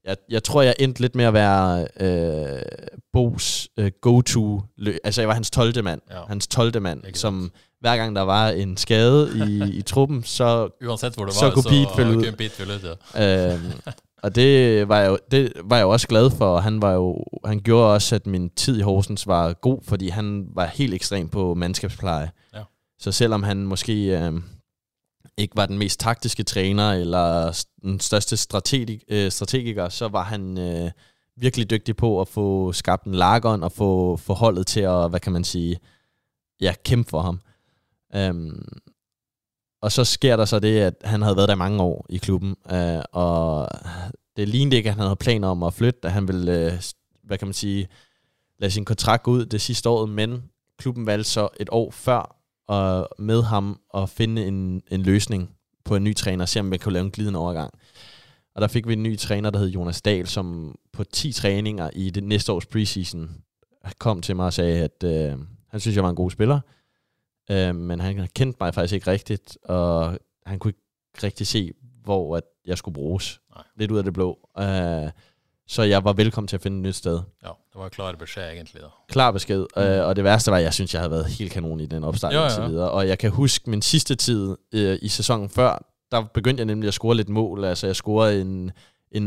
Jeg, 0.05 0.16
jeg 0.30 0.43
tror, 0.43 0.62
jeg 0.62 0.74
endte 0.78 1.01
lidt 1.01 1.14
med 1.14 1.24
at 1.24 1.35
være 1.35 1.87
øh, 2.01 2.62
Bos 3.12 3.68
øh, 3.78 3.91
go-to. 4.01 4.62
Altså, 5.05 5.20
jeg 5.20 5.28
var 5.28 5.35
hans 5.35 5.51
12. 5.51 5.85
mand. 5.85 6.01
Ja. 6.11 6.20
Hans 6.28 6.47
12. 6.47 6.82
mand, 6.82 7.14
som 7.14 7.53
hver 7.80 7.97
gang 7.97 8.16
der 8.16 8.22
var 8.22 8.49
en 8.49 8.76
skade 8.76 9.30
i, 9.49 9.76
i 9.78 9.82
truppen, 9.82 10.22
så, 10.22 10.68
Uanset 10.89 11.14
hvor 11.14 11.24
det 11.24 11.35
så 11.35 11.45
var, 11.45 11.53
kunne 11.53 11.62
så 11.62 11.68
Pete 11.68 11.91
følge 11.97 12.16
ud. 12.16 12.24
kunne 12.24 12.37
Pete 12.37 12.51
følge 12.51 12.72
ud 12.74 12.97
ja. 13.14 13.55
øhm, 13.55 13.72
og 14.25 14.35
det 14.35 14.89
var, 14.89 14.99
jeg 14.99 15.09
jo, 15.11 15.18
det 15.31 15.53
var 15.64 15.77
jeg 15.77 15.83
jo 15.83 15.91
også 15.91 16.09
glad 16.09 16.31
for. 16.31 16.59
Han, 16.59 16.83
var 16.83 16.93
jo, 16.93 17.25
han 17.45 17.61
gjorde 17.61 17.93
også, 17.93 18.14
at 18.14 18.27
min 18.27 18.51
tid 18.51 18.79
i 18.79 18.83
Horsens 18.83 19.27
var 19.27 19.53
god, 19.53 19.79
fordi 19.83 20.09
han 20.09 20.47
var 20.55 20.66
helt 20.66 20.95
ekstrem 20.95 21.29
på 21.29 21.55
mandskabspleje. 21.55 22.31
Ja. 22.55 22.62
Så 22.99 23.12
selvom 23.12 23.43
han 23.43 23.57
måske 23.57 24.18
øh, 24.18 24.33
ikke 25.39 25.57
var 25.57 25.66
den 25.66 25.79
mest 25.79 26.01
taktiske 26.01 26.43
træner, 26.43 26.93
eller 26.93 27.64
den 27.83 28.01
største 28.01 28.37
strategi, 28.37 29.05
øh, 29.09 29.31
strategiker, 29.31 29.89
så 29.89 30.09
var 30.09 30.22
han 30.22 30.59
øh, 30.59 30.91
virkelig 31.37 31.70
dygtig 31.70 31.97
på 31.97 32.20
at 32.20 32.29
få 32.29 32.72
skabt 32.72 33.05
en 33.05 33.14
lageren, 33.14 33.62
og 33.62 33.72
få, 33.72 34.16
få 34.16 34.35
holdet 34.35 34.66
til 34.66 34.81
at, 34.81 35.11
hvad 35.11 35.20
kan 35.20 35.33
man 35.33 35.45
sige, 35.45 35.79
ja, 36.61 36.75
kæmpe 36.85 37.11
for 37.11 37.20
ham. 37.20 37.41
Øhm, 38.14 38.68
og 39.85 39.93
så 39.93 40.05
sker 40.05 40.37
der 40.37 40.45
så 40.45 40.59
det, 40.59 40.78
at 40.80 40.95
han 41.05 41.22
havde 41.22 41.37
været 41.37 41.49
der 41.49 41.55
mange 41.55 41.82
år 41.82 42.07
i 42.09 42.16
klubben, 42.16 42.57
øh, 42.72 43.03
og 43.12 43.68
det 44.37 44.49
lignede 44.49 44.76
ikke, 44.76 44.89
at 44.89 44.95
han 44.95 45.03
havde 45.03 45.16
planer 45.16 45.49
om 45.49 45.62
at 45.62 45.74
flytte, 45.74 46.01
at 46.03 46.12
han 46.12 46.28
ville, 46.28 46.72
øh, 46.72 46.82
hvad 47.22 47.39
kan 47.39 47.49
man 47.49 47.55
sige, 47.55 47.89
lade 48.59 48.70
sin 48.70 48.85
kontrakt 48.85 49.22
gå 49.22 49.30
ud 49.30 49.47
det 49.47 49.61
sidste 49.61 49.89
år, 49.89 50.07
men 50.07 50.43
klubben 50.78 51.07
valgte 51.07 51.30
så 51.30 51.49
et 51.61 51.68
år 51.72 51.91
før 51.91 52.37
og 52.68 53.09
med 53.18 53.43
ham 53.43 53.80
at 53.95 54.09
finde 54.09 54.47
en, 54.47 54.82
en 54.91 55.03
løsning 55.03 55.51
på 55.85 55.97
en 55.97 56.05
ny 56.05 56.14
træner, 56.14 56.47
se 56.47 56.61
om 56.61 56.70
vi 56.70 56.78
kunne 56.78 56.93
lave 56.93 57.05
en 57.05 57.11
glidende 57.11 57.39
overgang. 57.39 57.70
Og 58.55 58.62
der 58.62 58.68
fik 58.68 58.89
vi 58.89 58.93
en 58.93 59.03
ny 59.03 59.18
træner, 59.18 59.51
der 59.51 59.59
hed 59.59 59.68
Jonas 59.68 60.03
Dahl, 60.03 60.26
som 60.26 60.74
på 60.93 61.05
10 61.05 61.32
træninger 61.32 61.91
i 61.93 62.11
det 62.11 62.24
næste 62.24 62.53
års 62.53 62.66
preseason 62.66 63.30
kom 63.99 64.22
til 64.22 64.37
mig 64.37 64.47
og 64.47 64.53
sagde, 64.53 64.82
at 64.82 65.05
øh, 65.05 65.39
han 65.68 65.80
synes, 65.80 65.97
jeg 65.97 66.05
var 66.05 66.11
en 66.11 66.16
god 66.16 66.30
spiller, 66.30 66.61
øh, 67.51 67.74
men 67.74 68.01
han 68.01 68.28
kendte 68.34 68.57
mig 68.61 68.74
faktisk 68.74 68.95
ikke 68.95 69.11
rigtigt, 69.11 69.59
og 69.64 70.18
han 70.47 70.59
kunne 70.59 70.68
ikke 70.68 71.26
rigtig 71.26 71.47
se, 71.47 71.72
hvor 72.05 72.36
at 72.36 72.45
jeg 72.66 72.78
skulle 72.78 72.95
bruges. 72.95 73.40
Nej. 73.55 73.64
Lidt 73.76 73.90
ud 73.90 73.99
af 73.99 74.05
det 74.05 74.12
blå. 74.12 74.49
Øh, 74.59 75.11
så 75.66 75.82
jeg 75.82 76.05
var 76.05 76.12
velkommen 76.12 76.49
til 76.49 76.57
at 76.57 76.62
finde 76.62 76.76
et 76.76 76.82
nyt 76.82 76.95
sted. 76.95 77.20
ja, 77.42 77.49
det 77.49 77.78
var 77.78 77.84
en 77.84 77.90
klar 77.90 78.12
besked 78.12 78.42
egentlig 78.42 78.80
da. 78.80 78.86
Klar 79.09 79.30
besked. 79.30 79.66
Mm. 79.76 79.82
Øh, 79.82 80.07
og 80.07 80.16
det 80.16 80.24
værste 80.24 80.51
var, 80.51 80.57
at 80.57 80.62
jeg 80.62 80.74
synes, 80.74 80.95
jeg 80.95 81.01
havde 81.01 81.11
været 81.11 81.26
helt 81.26 81.53
kanon 81.53 81.80
i 81.80 81.86
den 81.86 82.05
opstart 82.05 82.34
ja. 82.34 82.45
indtil 82.45 82.62
videre. 82.62 82.90
Og 82.90 83.09
jeg 83.09 83.18
kan 83.18 83.30
huske 83.30 83.70
min 83.70 83.82
sidste 83.82 84.14
tid 84.14 84.57
øh, 84.74 84.99
i 85.03 85.09
sæsonen 85.09 85.49
før, 85.49 85.86
der 86.11 86.24
begyndte 86.34 86.61
jeg 86.61 86.66
nemlig 86.66 86.88
at 86.88 86.95
score 86.95 87.16
lidt 87.16 87.28
mål. 87.28 87.64
Altså 87.64 87.86
jeg 87.86 87.97
scorede 87.97 88.40
en, 88.40 88.70
en, 89.11 89.24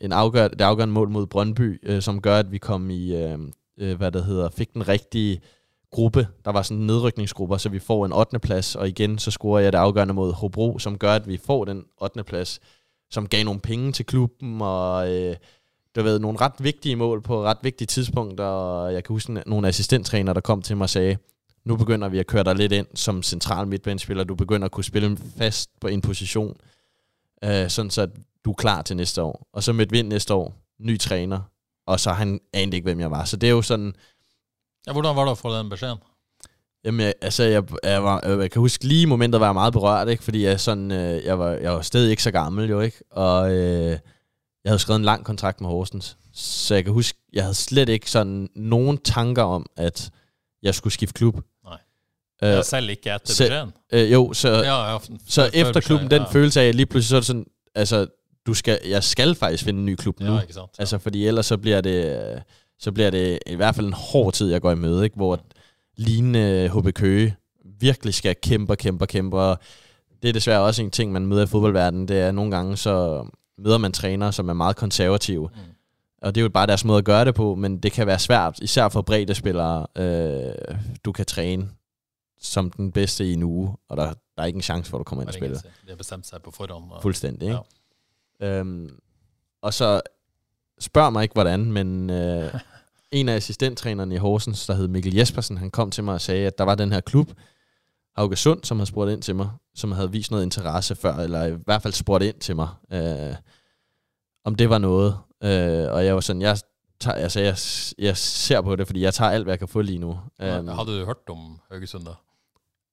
en 0.00 0.12
afgør, 0.12 0.48
det 0.48 0.60
afgørende 0.60 0.94
mål 0.94 1.08
mod 1.08 1.26
Brøndby, 1.26 1.80
øh, 1.82 2.02
som 2.02 2.20
gør, 2.20 2.38
at 2.38 2.52
vi 2.52 2.58
kom 2.58 2.90
i, 2.90 3.16
øh, 3.16 3.38
øh, 3.78 3.96
hvad 3.96 4.12
det 4.12 4.24
hedder, 4.24 4.48
fik 4.48 4.74
den 4.74 4.88
rigtige 4.88 5.40
gruppe. 5.90 6.28
Der 6.44 6.52
var 6.52 6.62
sådan 6.62 6.80
en 6.80 6.86
nedrykningsgruppe, 6.86 7.58
så 7.58 7.68
vi 7.68 7.78
får 7.78 8.06
en 8.06 8.12
8. 8.12 8.38
plads, 8.38 8.74
og 8.74 8.88
igen 8.88 9.18
så 9.18 9.30
scorer 9.30 9.60
jeg 9.60 9.72
det 9.72 9.78
afgørende 9.78 10.14
mod 10.14 10.32
Hobro, 10.32 10.78
som 10.78 10.98
gør, 10.98 11.12
at 11.12 11.28
vi 11.28 11.36
får 11.36 11.64
den 11.64 11.84
8. 12.00 12.24
plads, 12.24 12.60
som 13.10 13.28
gav 13.28 13.44
nogle 13.44 13.60
penge 13.60 13.92
til 13.92 14.06
klubben, 14.06 14.60
og 14.60 15.14
øh, 15.14 15.36
der 15.94 16.02
ved 16.02 16.18
nogle 16.18 16.40
ret 16.40 16.52
vigtige 16.58 16.96
mål 16.96 17.22
på 17.22 17.42
ret 17.42 17.58
vigtige 17.62 17.86
tidspunkter, 17.86 18.44
og 18.44 18.94
jeg 18.94 19.04
kan 19.04 19.14
huske 19.14 19.32
nogle 19.32 19.68
assistenttræner, 19.68 20.32
der 20.32 20.40
kom 20.40 20.62
til 20.62 20.76
mig 20.76 20.84
og 20.84 20.90
sagde, 20.90 21.16
nu 21.64 21.76
begynder 21.76 22.08
vi 22.08 22.18
at 22.18 22.26
køre 22.26 22.44
dig 22.44 22.54
lidt 22.54 22.72
ind 22.72 22.86
som 22.94 23.22
central 23.22 23.66
midtbanespiller, 23.66 24.24
du 24.24 24.34
begynder 24.34 24.64
at 24.64 24.70
kunne 24.70 24.84
spille 24.84 25.16
fast 25.38 25.70
på 25.80 25.88
en 25.88 26.00
position, 26.00 26.56
øh, 27.44 27.68
sådan 27.68 27.90
så 27.90 28.08
du 28.44 28.50
er 28.50 28.54
klar 28.54 28.82
til 28.82 28.96
næste 28.96 29.22
år. 29.22 29.48
Og 29.52 29.62
så 29.62 29.72
med 29.72 29.86
vind 29.90 30.08
næste 30.08 30.34
år, 30.34 30.54
ny 30.80 30.98
træner, 30.98 31.40
og 31.86 32.00
så 32.00 32.12
han 32.12 32.40
anede 32.52 32.76
ikke, 32.76 32.84
hvem 32.84 33.00
jeg 33.00 33.10
var. 33.10 33.24
Så 33.24 33.36
det 33.36 33.46
er 33.46 33.50
jo 33.50 33.62
sådan, 33.62 33.94
Ja, 34.86 34.92
hvordan 34.92 35.16
var 35.16 35.24
det 35.24 35.30
at 35.30 35.38
få 35.38 35.58
den 35.58 35.70
beskeden? 35.70 35.98
Jamen, 36.84 37.00
jeg, 37.06 37.14
altså, 37.20 37.42
jeg, 37.42 37.62
jeg, 37.82 38.04
var, 38.04 38.22
øh, 38.26 38.40
jeg 38.40 38.50
kan 38.50 38.60
huske 38.60 38.84
lige 38.84 39.06
momentet 39.06 39.40
var 39.40 39.46
jeg 39.46 39.54
meget 39.54 39.72
berørt, 39.72 40.08
ikke? 40.08 40.22
Fordi 40.24 40.44
jeg, 40.44 40.60
sådan, 40.60 40.90
øh, 40.90 41.24
jeg, 41.24 41.38
var, 41.38 41.50
jeg 41.50 41.72
var 41.72 41.80
stadig 41.82 42.10
ikke 42.10 42.22
så 42.22 42.30
gammel, 42.30 42.68
jo, 42.70 42.80
ikke? 42.80 42.96
Og 43.10 43.50
øh, 43.54 43.90
jeg 44.64 44.70
havde 44.70 44.78
skrevet 44.78 44.98
en 44.98 45.04
lang 45.04 45.24
kontrakt 45.24 45.60
med 45.60 45.70
Horsens. 45.70 46.16
Så 46.34 46.74
jeg 46.74 46.84
kan 46.84 46.92
huske, 46.92 47.18
jeg 47.32 47.42
havde 47.42 47.54
slet 47.54 47.88
ikke 47.88 48.10
sådan 48.10 48.48
nogen 48.56 48.98
tanker 48.98 49.42
om, 49.42 49.66
at 49.76 50.10
jeg 50.62 50.74
skulle 50.74 50.92
skifte 50.92 51.14
klub. 51.14 51.34
Nej. 51.64 51.78
Øh, 52.42 52.48
Ja, 52.48 52.62
selv 52.62 52.90
ikke 52.90 53.02
se- 53.04 53.18
beskeden. 53.26 53.72
øh, 53.92 54.12
jo, 54.12 54.32
så, 54.32 54.48
Ja, 54.48 54.98
så 55.28 55.50
efter 55.54 55.80
klubben, 55.80 56.10
den 56.10 56.22
ja. 56.22 56.28
følelse 56.28 56.60
af, 56.60 56.68
at 56.68 56.74
lige 56.74 56.86
pludselig 56.86 57.08
så 57.08 57.16
er 57.16 57.20
det 57.20 57.26
sådan, 57.26 57.46
altså, 57.74 58.06
du 58.46 58.54
skal, 58.54 58.78
jeg 58.88 59.04
skal 59.04 59.34
faktisk 59.34 59.64
finde 59.64 59.78
en 59.80 59.86
ny 59.86 59.94
klub 59.96 60.20
nu. 60.20 60.34
Ja, 60.34 60.40
ikke 60.40 60.52
sant. 60.54 60.70
Ja. 60.78 60.82
Altså, 60.82 60.98
fordi 60.98 61.26
ellers 61.26 61.46
så 61.46 61.56
bliver 61.58 61.80
det, 61.80 62.32
øh, 62.34 62.40
så 62.78 62.92
bliver 62.92 63.10
det 63.10 63.38
i 63.46 63.54
hvert 63.54 63.74
fald 63.74 63.86
en 63.86 63.92
hård 63.92 64.32
tid, 64.32 64.50
jeg 64.50 64.60
går 64.60 64.70
i 64.70 64.74
møde, 64.74 65.04
ikke? 65.04 65.16
hvor 65.16 65.40
lignende 65.96 66.68
HB 66.74 66.94
Køge 66.94 67.36
virkelig 67.64 68.14
skal 68.14 68.36
kæmpe 68.42 68.72
og 68.72 68.78
kæmpe 68.78 69.04
og 69.04 69.08
kæmpe. 69.08 69.36
Og 69.38 69.58
det 70.22 70.28
er 70.28 70.32
desværre 70.32 70.60
også 70.60 70.82
en 70.82 70.90
ting, 70.90 71.12
man 71.12 71.26
møder 71.26 71.42
i 71.42 71.46
fodboldverdenen. 71.46 72.08
Det 72.08 72.20
er, 72.20 72.32
nogle 72.32 72.50
gange 72.56 72.76
så 72.76 73.24
møder 73.58 73.78
man 73.78 73.92
trænere, 73.92 74.32
som 74.32 74.48
er 74.48 74.52
meget 74.52 74.76
konservative. 74.76 75.48
Mm. 75.54 75.60
Og 76.22 76.34
det 76.34 76.40
er 76.40 76.42
jo 76.42 76.48
bare 76.48 76.66
deres 76.66 76.84
måde 76.84 76.98
at 76.98 77.04
gøre 77.04 77.24
det 77.24 77.34
på, 77.34 77.54
men 77.54 77.78
det 77.78 77.92
kan 77.92 78.06
være 78.06 78.18
svært, 78.18 78.58
især 78.62 78.88
for 78.88 79.02
bredde 79.02 79.34
spillere. 79.34 79.86
Øh, 79.96 80.54
du 81.04 81.12
kan 81.12 81.26
træne 81.26 81.68
som 82.40 82.70
den 82.70 82.92
bedste 82.92 83.26
i 83.26 83.32
en 83.32 83.42
uge, 83.42 83.76
og 83.88 83.96
der, 83.96 84.04
der 84.36 84.42
er 84.42 84.44
ikke 84.44 84.56
en 84.56 84.62
chance 84.62 84.90
for, 84.90 84.96
at 84.96 85.00
du 85.00 85.04
kommer 85.04 85.22
ind 85.22 85.28
og 85.28 85.34
Det 85.34 85.40
er 85.40 85.44
ingen 85.44 85.58
spiller. 85.58 85.72
som- 85.78 85.86
De 85.86 85.90
har 85.90 85.96
bestemt 85.96 86.26
sig 86.26 86.42
på 86.42 86.50
forhånd. 86.50 86.90
og- 86.90 87.02
Fuldstændig, 87.02 87.46
ikke? 87.48 87.58
Ja. 88.40 88.58
Øhm, 88.60 88.98
og 89.62 89.74
så 89.74 90.00
spørg 90.80 91.12
mig 91.12 91.22
ikke, 91.22 91.32
hvordan, 91.32 91.72
men 91.72 92.10
øh, 92.10 92.54
en 93.12 93.28
af 93.28 93.34
assistenttrænerne 93.36 94.14
i 94.14 94.18
Horsens, 94.18 94.66
der 94.66 94.74
hed 94.74 94.88
Mikkel 94.88 95.14
Jespersen, 95.14 95.58
han 95.58 95.70
kom 95.70 95.90
til 95.90 96.04
mig 96.04 96.14
og 96.14 96.20
sagde, 96.20 96.46
at 96.46 96.58
der 96.58 96.64
var 96.64 96.74
den 96.74 96.92
her 96.92 97.00
klub, 97.00 97.32
Haugesund, 98.16 98.64
som 98.64 98.78
havde 98.78 98.86
spurgt 98.86 99.12
ind 99.12 99.22
til 99.22 99.36
mig, 99.36 99.50
som 99.74 99.92
havde 99.92 100.12
vist 100.12 100.30
noget 100.30 100.44
interesse 100.44 100.94
før, 100.94 101.16
eller 101.16 101.44
i 101.44 101.56
hvert 101.64 101.82
fald 101.82 101.92
spurgt 101.92 102.24
ind 102.24 102.36
til 102.40 102.56
mig, 102.56 102.68
øh, 102.92 103.34
om 104.44 104.54
det 104.54 104.70
var 104.70 104.78
noget. 104.78 105.18
Øh, 105.42 105.92
og 105.92 106.04
jeg 106.04 106.14
var 106.14 106.20
sådan, 106.20 106.42
jeg, 106.42 106.58
tager, 107.00 107.14
altså, 107.16 107.40
jeg, 107.40 107.56
jeg 107.98 108.16
ser 108.16 108.60
på 108.60 108.76
det, 108.76 108.86
fordi 108.86 109.00
jeg 109.00 109.14
tager 109.14 109.30
alt, 109.30 109.44
hvad 109.44 109.52
jeg 109.52 109.58
kan 109.58 109.68
få 109.68 109.80
lige 109.80 109.98
nu. 109.98 110.18
Øhm, 110.40 110.68
Har 110.68 110.84
du 110.84 110.90
hørt 110.90 111.16
om 111.28 111.60
Haugesund 111.70 112.04
da? 112.04 112.10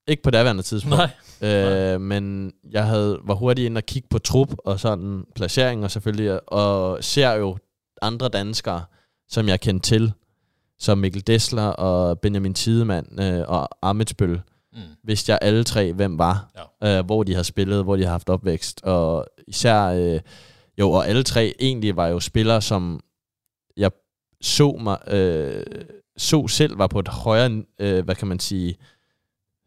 ikke 0.08 0.24
på 0.24 0.32
daværende 0.32 0.64
tidspunkt. 0.64 0.98
Nej. 1.42 1.94
Øh, 1.94 2.02
men 2.02 2.54
jeg 2.72 2.86
havde, 2.86 3.20
var 3.24 3.34
hurtig 3.34 3.66
ind 3.66 3.78
og 3.78 3.84
kigge 3.84 4.08
på 4.10 4.20
trup 4.20 4.54
og 4.66 4.80
sådan 4.80 5.26
placering 5.36 5.84
og 5.84 5.92
selvfølgelig, 5.92 6.54
og 6.54 7.04
ser 7.04 7.32
jo 7.32 7.58
andre 8.04 8.30
danskere, 8.30 8.84
som 9.30 9.48
jeg 9.48 9.60
kendte 9.62 9.90
til, 9.90 10.14
som 10.80 10.98
Mikkel 10.98 11.28
Dessler 11.28 11.68
og 11.68 12.20
Benjamin 12.20 12.54
Tidemann 12.54 13.20
øh, 13.22 13.44
og 13.48 13.70
Amitsbøl, 13.82 14.42
Mm. 14.76 14.80
vidste 15.04 15.32
jeg 15.32 15.40
alle 15.42 15.64
tre, 15.64 15.94
hvem 15.94 16.18
var, 16.18 16.52
ja. 16.84 17.00
øh, 17.00 17.06
hvor 17.06 17.24
de 17.24 17.32
havde 17.32 17.44
spillet, 17.44 17.84
hvor 17.84 17.96
de 17.96 18.02
havde 18.02 18.12
haft 18.12 18.30
opvækst, 18.30 18.84
og 18.84 19.26
især, 19.48 19.84
øh, 19.84 20.20
jo, 20.80 20.92
og 20.92 21.08
alle 21.08 21.24
tre 21.24 21.54
egentlig 21.60 21.96
var 21.96 22.08
jo 22.08 22.20
spillere, 22.20 22.62
som 22.62 23.00
jeg 23.78 23.92
så 24.42 24.72
mig, 24.72 24.98
øh, 25.08 25.64
så 26.18 26.48
selv 26.48 26.78
var 26.78 26.88
på 26.88 27.00
et 27.00 27.08
højere, 27.08 27.64
øh, 27.80 28.04
hvad 28.06 28.16
kan 28.16 28.28
man 28.28 28.40
sige, 28.40 28.76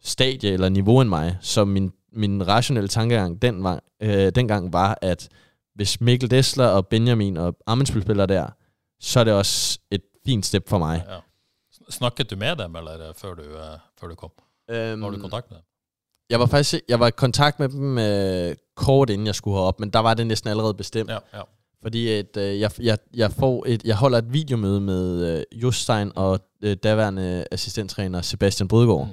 stadie 0.03 0.51
eller 0.53 0.69
niveau 0.69 1.01
end 1.01 1.09
mig, 1.09 1.37
så 1.41 1.65
min, 1.65 1.93
min 2.13 2.49
rationelle 2.49 2.89
tankegang 2.89 3.43
den 3.43 3.65
var, 3.65 3.83
øh, 4.03 4.33
dengang 4.35 4.73
var, 4.73 4.99
at 5.03 5.29
hvis 5.77 6.01
Mikkel 6.01 6.31
Dessler 6.31 6.67
og 6.67 6.87
Benjamin 6.87 7.37
og 7.37 7.57
Amensbøl 7.67 8.03
spiller 8.03 8.27
der, 8.27 8.49
så 9.01 9.21
er 9.21 9.25
det 9.25 9.33
også 9.33 9.79
et 9.91 10.03
fint 10.27 10.47
step 10.47 10.69
for 10.69 10.79
mig. 10.79 11.05
Ja. 11.09 11.19
Snakket 11.91 12.31
du 12.31 12.37
med 12.37 12.57
dem, 12.57 12.77
eller 12.77 13.13
før 13.17 13.35
du, 13.35 13.43
uh, 13.43 13.79
før 14.01 14.07
du 14.07 14.15
kom? 14.15 14.31
Øhm, 14.71 15.03
Var 15.03 15.11
du 15.11 15.17
i 15.17 15.21
kontakt 15.21 15.51
med 15.51 15.57
dem? 15.57 15.65
Jeg 16.31 16.41
var 16.41 16.47
faktisk 16.47 16.83
jeg 16.89 17.01
var 17.01 17.07
i 17.07 17.11
kontakt 17.11 17.61
med 17.61 17.69
dem 17.69 17.99
øh, 17.99 18.57
kort 18.77 19.11
inden 19.11 19.27
jeg 19.27 19.35
skulle 19.35 19.57
herop, 19.57 19.81
men 19.81 19.91
der 19.91 19.99
var 19.99 20.15
det 20.15 20.27
næsten 20.27 20.51
allerede 20.51 20.75
bestemt. 20.75 21.11
Ja, 21.11 21.19
ja. 21.35 21.43
Fordi 21.83 22.09
at, 22.09 22.37
øh, 22.37 22.61
jeg, 22.61 22.71
jeg, 22.81 22.99
jeg, 23.15 23.33
får 23.33 23.65
et, 23.69 23.85
jeg 23.85 23.97
holder 23.97 24.19
et 24.19 24.33
videomøde 24.33 24.81
med 24.81 25.37
øh, 25.39 25.45
Jostein 25.53 26.13
og 26.17 26.41
øh, 26.63 26.77
daværende 26.77 27.45
assistenttræner 27.51 28.23
Sebastian 28.23 28.69
Brødgaard. 28.69 29.09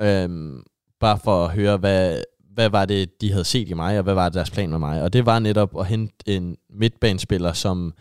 Mm. 0.00 0.06
Øhm, 0.06 0.62
bare 1.00 1.18
for 1.18 1.44
at 1.44 1.50
høre, 1.50 1.76
hvad, 1.76 2.22
hvad 2.60 2.70
var 2.70 2.84
det, 2.84 3.20
de 3.20 3.32
havde 3.32 3.44
set 3.44 3.68
i 3.68 3.74
mig, 3.74 3.96
og 3.98 4.02
hvad 4.02 4.14
var 4.14 4.28
deres 4.28 4.50
plan 4.50 4.70
med 4.70 4.78
mig. 4.78 5.02
Og 5.02 5.12
det 5.12 5.26
var 5.26 5.38
netop 5.38 5.80
at 5.80 5.86
hente 5.86 6.14
en 6.26 6.56
midtbanespiller, 6.70 7.52
som 7.52 7.94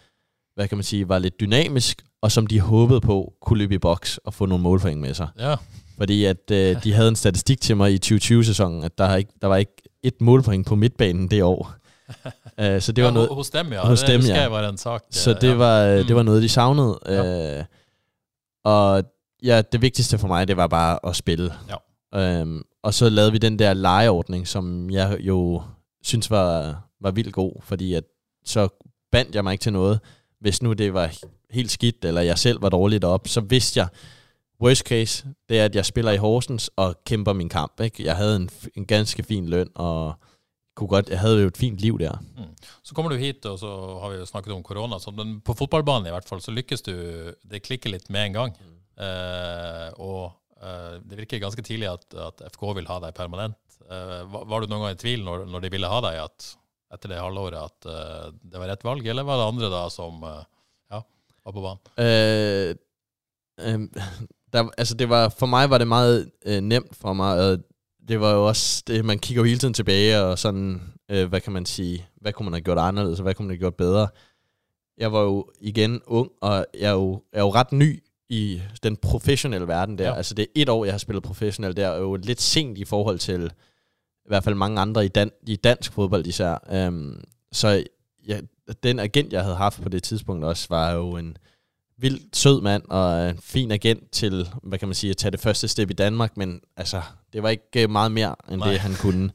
hvad 0.56 0.68
kan 0.68 0.78
man 0.78 0.84
sige, 0.84 1.10
var 1.10 1.20
lidt 1.20 1.40
dynamisk, 1.40 2.04
og 2.22 2.32
som 2.32 2.48
de 2.48 2.60
håbede 2.60 3.02
på 3.02 3.34
kunne 3.42 3.60
løbe 3.60 3.76
i 3.76 3.78
boks 3.78 4.18
og 4.18 4.34
få 4.34 4.46
nogle 4.46 4.64
målpoint 4.64 5.02
med 5.02 5.14
sig. 5.14 5.28
Ja. 5.40 5.56
Fordi 5.98 6.26
at 6.26 6.52
øh, 6.52 6.84
de 6.84 6.94
havde 6.94 7.08
en 7.08 7.16
statistik 7.16 7.62
til 7.62 7.78
mig 7.78 7.94
i 7.94 8.00
2020-sæsonen, 8.06 8.84
at 8.84 8.98
der, 8.98 9.16
ikke, 9.16 9.32
der 9.42 9.48
var 9.48 9.58
ikke 9.58 9.82
et 10.04 10.22
målpoint 10.22 10.68
på 10.68 10.76
midtbanen 10.76 11.28
det 11.28 11.44
år. 11.44 11.74
uh, 12.62 12.80
så 12.82 12.92
det 12.92 13.04
var 13.04 13.10
ja, 13.10 13.14
noget, 13.14 13.30
hos 13.30 13.50
dem, 13.50 13.72
ja. 13.72 13.88
Hos 13.88 14.04
dem, 14.04 14.22
ja. 14.22 14.42
jeg 14.42 14.52
var 14.52 14.70
en 14.70 14.78
sak. 14.78 15.04
så 15.12 15.30
øh, 15.30 15.42
det, 15.42 15.48
ja. 15.48 15.54
var, 15.54 15.92
mm. 15.92 16.00
Mm. 16.00 16.08
det 16.08 16.16
var 16.16 16.24
noget, 16.24 16.44
de 16.44 16.50
savnede. 16.50 17.00
Ja. 17.06 17.60
Uh, 17.60 17.66
og 18.64 19.04
ja, 19.44 19.62
det 19.72 19.82
vigtigste 19.82 20.18
for 20.18 20.28
mig, 20.28 20.48
det 20.48 20.58
var 20.58 20.68
bare 20.68 21.00
at 21.04 21.16
spille. 21.16 21.54
Ja. 21.70 22.42
Um, 22.42 22.66
og 22.84 22.94
så 22.94 23.10
lavede 23.10 23.32
vi 23.32 23.38
den 23.38 23.60
der 23.60 23.74
lejeordning, 23.74 24.48
som 24.48 24.90
jeg 24.90 25.18
jo 25.20 25.62
synes 26.04 26.32
var, 26.32 26.82
var 27.02 27.12
vildt 27.12 27.34
god, 27.34 27.62
fordi 27.62 27.94
at 27.94 28.04
så 28.46 28.68
bandt 29.12 29.36
jeg 29.36 29.44
mig 29.44 29.52
ikke 29.52 29.62
til 29.62 29.74
noget. 29.74 30.00
Hvis 30.40 30.62
nu 30.62 30.74
det 30.74 30.94
var 30.94 31.12
helt 31.50 31.72
skidt, 31.72 32.06
eller 32.06 32.22
jeg 32.22 32.38
selv 32.38 32.62
var 32.62 32.70
dårligt 32.70 33.04
op, 33.04 33.28
så 33.28 33.42
vidste 33.42 33.80
jeg, 33.80 33.88
worst 34.62 34.82
case, 34.82 35.28
det 35.50 35.60
er, 35.60 35.66
at 35.66 35.76
jeg 35.76 35.86
spiller 35.86 36.12
i 36.12 36.18
Horsens 36.18 36.70
og 36.76 36.96
kæmper 37.06 37.34
min 37.34 37.50
kamp. 37.50 37.80
Ikke? 37.80 38.04
Jeg 38.04 38.16
havde 38.16 38.36
en, 38.36 38.50
en 38.76 38.86
ganske 38.86 39.24
fin 39.24 39.50
løn, 39.50 39.70
og 39.76 40.14
kunne 40.76 40.88
godt, 40.88 41.10
jeg 41.10 41.20
havde 41.20 41.42
jo 41.42 41.48
et 41.48 41.58
fint 41.58 41.78
liv 41.78 42.00
der. 42.00 42.18
Så 42.84 42.94
kommer 42.96 43.12
du 43.12 43.18
hit, 43.18 43.46
og 43.46 43.60
så 43.60 44.00
har 44.02 44.10
vi 44.10 44.18
jo 44.18 44.26
snakket 44.26 44.54
om 44.54 44.64
korona, 44.64 45.00
så, 45.00 45.12
men 45.12 45.42
på 45.42 45.54
fotballbanen 45.54 46.08
i 46.08 46.10
hvert 46.10 46.26
fall, 46.26 46.42
så 46.42 46.52
lykkes 46.52 46.82
du, 46.82 46.92
det 47.52 47.64
klikker 47.64 47.90
litt 47.90 48.10
med 48.10 48.26
en 48.26 48.34
gang. 48.34 48.58
Eh, 49.00 49.90
og 50.00 50.24
eh, 50.26 50.49
Eh, 50.60 50.96
det 51.08 51.20
virker 51.22 51.42
ganske 51.44 51.64
tidlig 51.66 51.88
at, 51.92 52.06
at 52.20 52.44
FK 52.54 52.64
vil 52.78 52.90
ha 52.90 53.00
deg 53.04 53.16
permanent. 53.16 53.60
Eh, 53.88 54.24
var, 54.32 54.48
var 54.50 54.62
du 54.62 54.72
noen 54.72 54.88
gang 54.88 54.98
i 54.98 55.02
tvil 55.02 55.24
når, 55.26 55.46
når 55.50 55.64
de 55.64 55.72
ville 55.72 55.92
ha 55.92 56.02
deg, 56.04 56.20
at, 56.26 56.50
etter 56.94 57.14
det 57.14 57.22
halvåret, 57.22 57.56
at 57.60 57.90
eh, 57.90 58.28
det 58.44 58.60
var 58.60 58.72
rett 58.74 58.86
valg, 58.86 59.08
eller 59.08 59.28
var 59.28 59.40
det 59.40 59.48
andre 59.54 59.72
da 59.72 59.86
som 59.94 60.24
eh, 60.28 60.44
ja, 60.92 61.02
var 61.46 61.56
på 61.56 61.64
banen? 61.64 61.82
Øh, 62.04 62.76
øh, 63.64 63.88
der, 64.54 64.70
altså 64.78 65.00
det 65.00 65.10
var, 65.10 65.30
for 65.30 65.46
mig 65.48 65.70
var 65.70 65.78
det 65.78 65.88
meget 65.88 66.32
øh, 66.46 66.62
nemt 66.62 66.96
for 66.96 67.14
mig, 67.14 67.40
og 67.40 67.60
det 68.10 68.20
var 68.20 68.34
jo 68.34 68.48
også, 68.48 68.84
det, 68.88 69.06
man 69.06 69.20
kigger 69.20 69.42
jo 69.44 69.48
hele 69.48 69.60
tiden 69.60 69.74
tilbage, 69.74 70.22
og 70.22 70.40
sådan, 70.40 70.94
øh, 71.10 71.30
hvad 71.30 71.42
kan 71.42 71.54
man 71.54 71.66
sige, 71.66 72.08
hvad 72.22 72.34
kunne 72.34 72.46
man 72.46 72.54
have 72.54 72.62
gjort 72.62 72.78
anderledes, 72.78 73.20
og 73.20 73.24
hvad 73.24 73.34
kunne 73.34 73.48
man 73.48 73.56
have 73.56 73.60
gjort 73.60 73.76
bedre. 73.76 74.08
Jeg 74.98 75.14
var 75.14 75.22
jo 75.22 75.52
igen 75.62 76.02
ung, 76.08 76.32
og 76.42 76.66
jeg 76.74 76.90
er 76.90 76.94
jo, 76.94 77.24
jeg 77.34 77.40
er 77.40 77.44
jo 77.44 77.54
ret 77.54 77.72
ny 77.72 78.04
i 78.30 78.62
den 78.84 78.98
professionelle 78.98 79.68
verden 79.68 79.98
der. 79.98 80.08
Ja. 80.08 80.16
Altså 80.16 80.34
det 80.34 80.44
er 80.44 80.48
et 80.56 80.70
år, 80.70 80.86
jeg 80.86 80.94
har 80.94 80.98
spillet 80.98 81.24
professionelt 81.24 81.78
der, 81.78 81.90
og 81.90 82.02
jo 82.02 82.16
lidt 82.16 82.42
sent 82.42 82.78
i 82.78 82.86
forhold 82.86 83.20
til 83.20 83.52
i 84.26 84.28
hvert 84.30 84.44
fald 84.44 84.56
mange 84.56 84.82
andre 84.82 85.06
i, 85.06 85.08
dan, 85.08 85.32
i 85.48 85.56
dansk 85.56 85.94
fodbold 85.94 86.28
især. 86.28 86.88
Um, 86.88 87.24
så 87.52 87.84
ja, 88.28 88.40
den 88.84 89.00
agent, 89.00 89.34
jeg 89.34 89.44
havde 89.44 89.56
haft 89.56 89.82
på 89.82 89.90
det 89.90 90.04
tidspunkt 90.04 90.46
også, 90.46 90.66
var 90.70 90.92
jo 90.92 91.18
en 91.18 91.38
vildt 91.98 92.38
sød 92.38 92.62
mand 92.62 92.84
og 92.90 93.30
en 93.30 93.38
fin 93.38 93.72
agent 93.72 94.12
til, 94.12 94.50
hvad 94.64 94.80
kan 94.80 94.88
man 94.88 94.96
sige, 94.96 95.10
at 95.12 95.18
tage 95.18 95.32
det 95.32 95.40
første 95.40 95.68
step 95.68 95.90
i 95.90 95.94
Danmark, 95.94 96.38
men 96.38 96.62
altså, 96.78 97.02
det 97.34 97.44
var 97.44 97.50
ikke 97.50 97.84
øh, 97.84 97.90
meget 97.90 98.12
mere, 98.12 98.36
end 98.52 98.60
Nej. 98.60 98.72
det 98.72 98.80
han 98.80 98.94
kunne. 98.94 99.32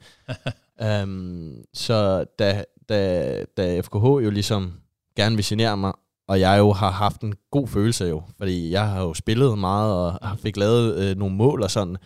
um, 1.03 1.57
så 1.75 2.25
da, 2.39 2.65
da, 2.89 3.45
da 3.57 3.81
FKH 3.81 4.05
jo 4.05 4.31
ligesom 4.31 4.73
gerne 5.17 5.37
vil 5.37 5.45
signere 5.45 5.77
mig, 5.77 5.93
og 6.29 6.41
jeg 6.41 6.59
jo 6.59 6.73
har 6.73 6.91
haft 6.91 7.21
en 7.21 7.35
god 7.51 7.69
følelse 7.69 8.05
jo, 8.05 8.23
fordi 8.39 8.71
jeg 8.71 8.89
har 8.89 9.01
jo 9.03 9.15
spillet 9.15 9.59
meget 9.59 9.93
og 9.95 10.39
fik 10.39 10.57
lavet 10.57 10.97
øh, 10.97 11.17
nogle 11.17 11.35
mål 11.37 11.63
og 11.63 11.71
sådan, 11.71 11.97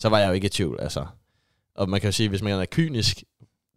så 0.00 0.08
var 0.08 0.18
jeg 0.18 0.28
jo 0.28 0.32
ikke 0.32 0.46
i 0.46 0.48
tvivl, 0.50 0.78
altså. 0.80 1.06
Og 1.76 1.88
man 1.88 2.00
kan 2.00 2.08
jo 2.08 2.12
sige, 2.12 2.28
hvis 2.28 2.42
man 2.42 2.52
er 2.60 2.64
kynisk, 2.70 3.22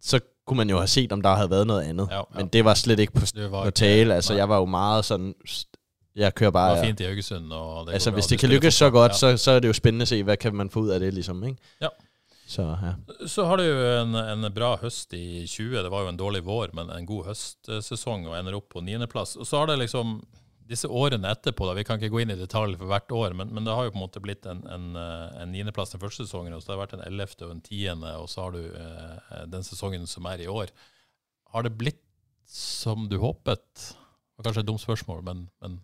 så 0.00 0.20
kunne 0.46 0.56
man 0.56 0.70
jo 0.70 0.76
have 0.76 0.86
set, 0.86 1.12
om 1.12 1.20
der 1.22 1.34
havde 1.34 1.50
været 1.50 1.66
noget 1.66 1.82
andet. 1.82 2.08
Ja, 2.10 2.16
ja. 2.16 2.22
Men 2.34 2.48
det 2.48 2.64
var 2.64 2.74
slet 2.74 2.98
ikke 2.98 3.12
på, 3.12 3.20
Det 3.34 3.50
var 3.52 3.60
på 3.62 3.66
ikke- 3.66 3.76
tale. 3.76 4.14
Altså, 4.14 4.32
nej. 4.32 4.38
jeg 4.38 4.48
var 4.48 4.56
jo 4.56 4.64
meget 4.64 5.04
sådan, 5.04 5.34
jeg 6.16 6.34
kører 6.34 6.50
Det 6.50 6.52
bare... 6.54 6.76
var 6.76 6.84
fint 6.84 7.00
i 7.00 7.04
Haugesund. 7.04 7.52
Og 7.52 7.86
det 7.86 7.92
altså, 7.92 8.10
hvis 8.10 8.26
det 8.26 8.38
du 8.38 8.40
kan 8.40 8.50
lykkes 8.50 8.74
så 8.74 8.90
godt, 8.90 9.16
så, 9.16 9.36
så 9.36 9.50
er 9.50 9.60
det 9.60 9.68
jo 9.68 9.72
spændende 9.72 10.02
at 10.02 10.08
se, 10.08 10.22
hvad 10.22 10.36
kan 10.36 10.54
man 10.54 10.70
få 10.70 10.80
ud 10.80 10.88
af 10.88 11.00
det, 11.00 11.14
ligesom, 11.14 11.44
ikke? 11.44 11.58
Ja. 11.80 11.86
Så, 12.50 12.64
ja. 12.66 12.94
Så 13.30 13.44
har 13.46 13.60
du 13.60 13.62
jo 13.62 13.78
en, 14.00 14.16
en 14.18 14.46
bra 14.50 14.72
høst 14.80 15.14
i 15.14 15.44
20. 15.46 15.84
Det 15.84 15.90
var 15.92 16.02
jo 16.02 16.10
en 16.10 16.18
dårlig 16.18 16.40
vår, 16.42 16.72
men 16.74 16.90
en 16.90 17.06
god 17.06 17.28
høstsesong 17.28 18.26
og 18.26 18.34
ender 18.34 18.56
opp 18.58 18.72
på 18.72 18.82
niendeplass. 18.82 19.36
Og 19.38 19.46
så 19.46 19.60
har 19.60 19.70
det 19.70 19.76
liksom 19.84 20.16
disse 20.70 20.90
årene 20.90 21.30
etterpå, 21.30 21.66
da, 21.66 21.74
vi 21.78 21.84
kan 21.86 21.98
ikke 21.98 22.10
gå 22.14 22.22
inn 22.22 22.32
i 22.34 22.38
detalj 22.38 22.76
for 22.78 22.90
hvert 22.90 23.14
år, 23.14 23.34
men, 23.38 23.50
men 23.54 23.66
det 23.66 23.74
har 23.74 23.86
jo 23.86 23.92
på 23.94 23.98
en 23.98 24.04
måte 24.04 24.22
blitt 24.22 24.46
en, 24.50 24.62
en, 24.70 24.90
eh, 24.98 25.40
en 25.42 25.50
niendeplass 25.50 25.94
den 25.94 26.02
første 26.02 26.26
sesongen, 26.26 26.54
og 26.54 26.62
så 26.62 26.72
har 26.72 26.76
det 26.76 26.84
vært 26.84 26.96
en 26.98 27.06
ellevte 27.06 27.46
og 27.46 27.54
en 27.56 27.62
tiende, 27.66 28.12
og 28.18 28.26
så 28.30 28.44
har 28.44 28.54
du 28.54 28.62
eh, 28.78 29.40
den 29.50 29.66
sesongen 29.66 30.06
som 30.10 30.26
er 30.30 30.44
i 30.44 30.50
år. 30.50 30.70
Har 31.54 31.66
det 31.66 31.74
blitt 31.78 32.02
som 32.50 33.08
du 33.10 33.18
håpet? 33.22 33.66
Det 33.82 34.38
var 34.38 34.50
kanskje 34.50 34.62
et 34.62 34.70
dumt 34.70 34.82
spørsmål, 34.82 35.24
men, 35.26 35.42
men 35.62 35.78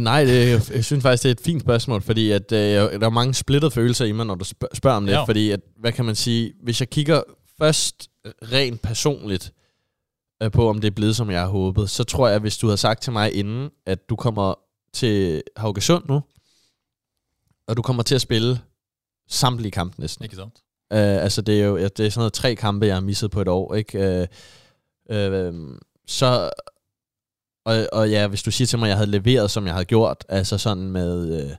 Nej, 0.00 0.24
det, 0.24 0.70
jeg, 0.70 0.84
synes 0.84 1.02
faktisk, 1.02 1.22
det 1.22 1.28
er 1.28 1.32
et 1.32 1.40
fint 1.40 1.62
spørgsmål, 1.62 2.02
fordi 2.02 2.30
at, 2.30 2.52
øh, 2.52 3.00
der 3.00 3.06
er 3.06 3.10
mange 3.10 3.34
splittede 3.34 3.70
følelser 3.70 4.04
i 4.04 4.12
mig, 4.12 4.26
når 4.26 4.34
du 4.34 4.44
spørg, 4.44 4.70
spørger 4.74 4.96
om 4.96 5.06
det. 5.06 5.12
Ja. 5.12 5.24
Fordi, 5.24 5.50
at, 5.50 5.60
hvad 5.76 5.92
kan 5.92 6.04
man 6.04 6.14
sige, 6.14 6.52
hvis 6.62 6.80
jeg 6.80 6.90
kigger 6.90 7.22
først 7.58 8.08
rent 8.26 8.82
personligt 8.82 9.52
øh, 10.42 10.50
på, 10.50 10.68
om 10.68 10.80
det 10.80 10.88
er 10.88 10.94
blevet, 10.94 11.16
som 11.16 11.30
jeg 11.30 11.40
har 11.40 11.48
håbet, 11.48 11.90
så 11.90 12.04
tror 12.04 12.28
jeg, 12.28 12.38
hvis 12.38 12.58
du 12.58 12.66
havde 12.66 12.76
sagt 12.76 13.02
til 13.02 13.12
mig 13.12 13.34
inden, 13.34 13.70
at 13.86 14.08
du 14.08 14.16
kommer 14.16 14.54
til 14.92 15.42
Haugesund 15.56 16.04
nu, 16.08 16.22
og 17.68 17.76
du 17.76 17.82
kommer 17.82 18.02
til 18.02 18.14
at 18.14 18.20
spille 18.20 18.60
samtlige 19.28 19.70
kampe 19.70 20.00
næsten. 20.00 20.24
ikke 20.24 20.36
sant? 20.36 20.54
Uh, 20.94 20.98
altså, 20.98 21.42
det 21.42 21.60
er 21.60 21.66
jo 21.66 21.76
det 21.76 22.00
er 22.00 22.10
sådan 22.10 22.20
noget 22.20 22.32
tre 22.32 22.54
kampe, 22.54 22.86
jeg 22.86 22.96
har 22.96 23.00
misset 23.00 23.30
på 23.30 23.40
et 23.40 23.48
år, 23.48 23.74
ikke? 23.74 24.28
Uh, 25.10 25.16
uh, 25.16 25.76
så, 26.06 26.50
og, 27.64 27.86
og 27.92 28.10
ja, 28.10 28.26
hvis 28.26 28.42
du 28.42 28.50
siger 28.50 28.66
til 28.66 28.78
mig, 28.78 28.86
at 28.86 28.88
jeg 28.88 28.96
havde 28.96 29.10
leveret, 29.10 29.50
som 29.50 29.66
jeg 29.66 29.74
havde 29.74 29.84
gjort, 29.84 30.24
altså 30.28 30.58
sådan 30.58 30.90
med, 30.90 31.44
uh, 31.44 31.50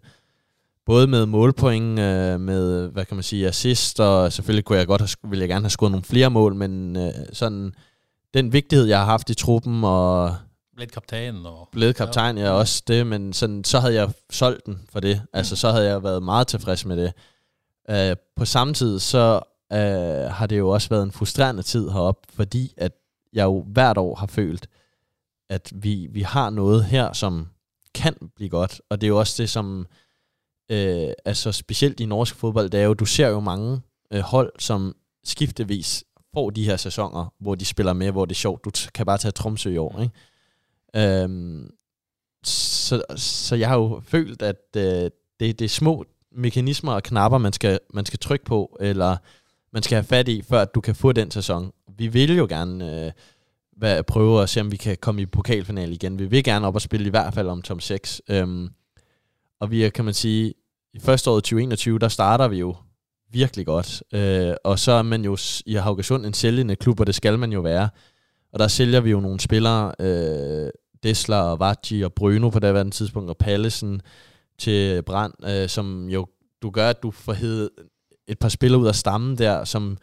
både 0.86 1.08
med 1.08 1.26
målpoint, 1.26 2.00
uh, 2.00 2.40
med, 2.42 2.88
hvad 2.88 3.06
kan 3.06 3.18
man 3.18 3.24
sige, 3.24 3.48
assist, 3.48 4.00
og 4.00 4.34
selvfølgelig 4.34 4.66
kunne 4.66 4.78
jeg 4.78 4.88
godt 4.88 5.02
have, 5.02 5.30
ville 5.30 5.42
jeg 5.42 5.50
gerne 5.50 5.64
have 5.64 5.70
scoret 5.70 5.92
nogle 5.92 6.04
flere 6.04 6.30
mål, 6.30 6.56
men 6.56 6.96
uh, 6.96 7.12
sådan, 7.34 7.74
den 8.34 8.54
vigtighed, 8.54 8.86
jeg 8.86 9.00
har 9.00 9.06
haft 9.06 9.30
i 9.30 9.34
truppen, 9.34 9.84
og 9.84 10.36
Blitt 10.76 10.92
kaptein 10.92 11.46
og 11.46 11.70
blevet 11.72 11.96
kaptajn, 11.96 12.38
ja, 12.38 12.52
også 12.52 12.84
det, 12.88 13.08
men 13.08 13.34
sådan, 13.34 13.64
så 13.64 13.80
havde 13.80 13.94
jeg 13.94 14.10
solgt 14.30 14.66
den 14.66 14.82
for 14.90 15.00
det. 15.00 15.22
Altså, 15.34 15.56
så 15.56 15.72
havde 15.72 15.86
jeg 15.86 16.04
været 16.04 16.24
meget 16.24 16.48
tilfreds 16.48 16.86
med 16.86 16.98
det. 16.98 17.14
Uh, 17.90 18.18
på 18.36 18.46
samme 18.46 18.74
tid, 18.74 19.00
så 19.00 19.40
uh, 19.74 20.32
har 20.32 20.48
det 20.50 20.58
jo 20.58 20.70
også 20.70 20.90
været 20.90 21.04
en 21.04 21.12
frustrerende 21.12 21.64
tid 21.64 21.90
heroppe, 21.90 22.28
fordi 22.34 22.74
at 22.78 22.92
jeg 23.34 23.44
jo 23.44 23.66
hvert 23.68 23.98
år 23.98 24.16
har 24.16 24.28
følt, 24.28 24.68
at 25.50 25.74
vi, 25.76 26.08
vi 26.12 26.22
har 26.22 26.50
noget 26.50 26.86
her, 26.86 27.14
som 27.14 27.48
kan 27.94 28.16
blive 28.36 28.50
godt. 28.50 28.82
Og 28.90 29.02
det 29.02 29.08
er 29.08 29.10
jo 29.10 29.20
også 29.20 29.44
det, 29.44 29.50
som 29.50 29.88
øh, 30.72 31.12
altså 31.26 31.52
specielt 31.52 32.00
i 32.00 32.06
norsk 32.06 32.36
fodbold, 32.36 32.70
det 32.70 32.80
er 32.80 32.86
jo, 32.86 32.94
du 32.94 33.06
ser 33.06 33.28
jo 33.28 33.40
mange 33.40 33.82
øh, 34.12 34.20
hold, 34.20 34.52
som 34.60 34.96
skiftevis 35.24 36.04
får 36.34 36.50
de 36.50 36.66
her 36.66 36.78
sæsoner, 36.78 37.34
hvor 37.40 37.56
de 37.56 37.66
spiller 37.66 37.94
med, 37.94 38.12
hvor 38.12 38.26
det 38.26 38.36
er 38.36 38.40
sjovt. 38.40 38.66
Du 38.66 38.72
t- 38.78 38.90
kan 38.94 39.06
bare 39.06 39.18
tage 39.18 39.32
Tromsø 39.32 39.70
i 39.70 39.78
år, 39.78 40.02
ikke? 40.02 40.14
Øhm, 41.24 41.72
så, 42.44 43.04
så 43.16 43.56
jeg 43.56 43.70
har 43.70 43.76
jo 43.76 44.02
følt, 44.06 44.42
at 44.42 44.62
øh, 44.78 44.84
det, 45.40 45.60
det 45.60 45.62
er 45.62 45.70
små 45.70 46.06
mekanismer 46.32 46.94
og 46.94 47.04
knapper, 47.04 47.38
man 47.38 47.54
skal, 47.54 47.80
man 47.94 48.06
skal 48.06 48.20
trykke 48.20 48.46
på, 48.46 48.78
eller 48.80 49.18
man 49.74 49.84
skal 49.84 49.96
have 49.96 50.04
fat 50.04 50.28
i, 50.28 50.42
før 50.42 50.62
at 50.62 50.76
du 50.76 50.82
kan 50.82 50.96
få 50.96 51.12
den 51.12 51.32
sæson. 51.32 51.72
Vi 51.98 52.08
vil 52.08 52.38
jo 52.38 52.46
gerne 52.50 53.06
øh, 53.06 53.12
hvad, 53.76 54.04
prøve 54.04 54.44
at 54.44 54.50
se, 54.50 54.62
om 54.62 54.72
vi 54.72 54.78
kan 54.78 54.98
komme 55.02 55.22
i 55.22 55.26
pokalfinal 55.26 55.92
igen. 55.92 56.20
Vi 56.20 56.26
vil 56.26 56.44
gerne 56.44 56.68
op 56.68 56.76
og 56.76 56.82
spille 56.82 57.08
i 57.08 57.10
hvert 57.10 57.34
fald 57.34 57.48
om 57.48 57.62
tom 57.62 57.80
6. 57.80 58.22
Øhm, 58.30 58.70
og 59.60 59.72
vi 59.72 59.84
er, 59.84 59.90
kan 59.90 60.06
man 60.06 60.14
sige, 60.14 60.54
i 60.94 61.00
første 61.00 61.30
året 61.30 61.44
2021, 61.44 62.00
der 62.00 62.08
starter 62.08 62.48
vi 62.48 62.58
jo 62.58 62.76
virkelig 63.32 63.66
godt. 63.66 64.04
Øh, 64.14 64.56
og 64.64 64.80
så 64.80 64.92
er 64.92 65.02
man 65.02 65.26
jo 65.26 65.38
i 65.66 65.74
Haugesund 65.76 66.26
en 66.26 66.34
sælgende 66.34 66.76
klub, 66.76 67.00
og 67.00 67.08
det 67.08 67.16
skal 67.16 67.40
man 67.40 67.52
jo 67.52 67.62
være. 67.62 67.90
Og 68.54 68.60
der 68.60 68.68
sælger 68.68 69.00
vi 69.00 69.12
jo 69.12 69.20
nogle 69.20 69.40
spillere, 69.40 69.92
øh, 70.00 70.70
Dessler 71.04 71.38
og 71.38 71.60
Vaggi 71.60 72.02
og 72.02 72.14
Bruno 72.14 72.50
på 72.50 72.60
daværende 72.60 72.92
tidspunkt, 72.92 73.30
og 73.30 73.38
Pallesen 73.38 74.02
til 74.58 75.04
Brand, 75.04 75.34
øh, 75.46 75.70
som 75.70 76.10
jo 76.10 76.28
du 76.62 76.70
gør, 76.70 76.90
at 76.90 77.04
du 77.04 77.12
får 77.12 77.34
heddet 77.34 77.70
et 78.28 78.40
par 78.40 78.50
spillere 78.50 78.82
ud 78.82 78.88
af 78.88 78.96
stammen 78.96 79.38
der, 79.38 79.64
som 79.64 79.98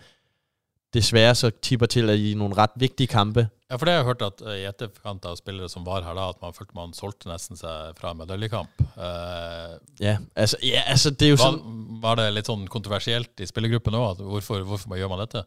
desværre 0.94 1.34
så 1.34 1.50
tipper 1.62 1.86
til, 1.86 2.10
at 2.10 2.18
i 2.18 2.34
nogle 2.34 2.54
ret 2.56 2.70
vigtige 2.76 3.06
kampe, 3.06 3.48
Ja, 3.72 3.76
for 3.76 3.84
det 3.88 3.92
har 3.94 3.98
jeg 4.02 4.04
hørt 4.04 4.22
at 4.22 4.42
eh, 4.46 4.56
i 4.60 4.64
etterkant 4.68 5.24
av 5.24 5.36
spillere 5.38 5.68
som 5.72 5.86
var 5.86 6.02
her 6.04 6.12
da, 6.14 6.26
at 6.28 6.36
man 6.42 6.52
følte 6.52 6.74
man 6.76 6.90
solgte 6.92 7.28
nesten 7.30 7.56
seg 7.56 7.94
fra 7.96 8.10
medaljekamp. 8.12 8.68
Eh, 8.98 9.78
ja, 10.00 10.18
altså, 10.36 10.56
ja, 10.62 10.82
altså 10.86 11.10
det 11.10 11.22
er 11.26 11.30
jo 11.30 11.38
var, 11.40 11.50
sådan, 11.54 11.98
var 12.02 12.14
det 12.20 12.26
litt 12.36 12.50
sånn 12.50 12.66
kontroversielt 12.68 13.40
i 13.40 13.46
spillergruppen 13.48 13.96
òg? 13.96 14.20
Hvorfor, 14.20 14.60
hvorfor 14.68 14.92
man 14.92 15.00
gjør 15.00 15.08
man 15.08 15.22
dette? 15.24 15.44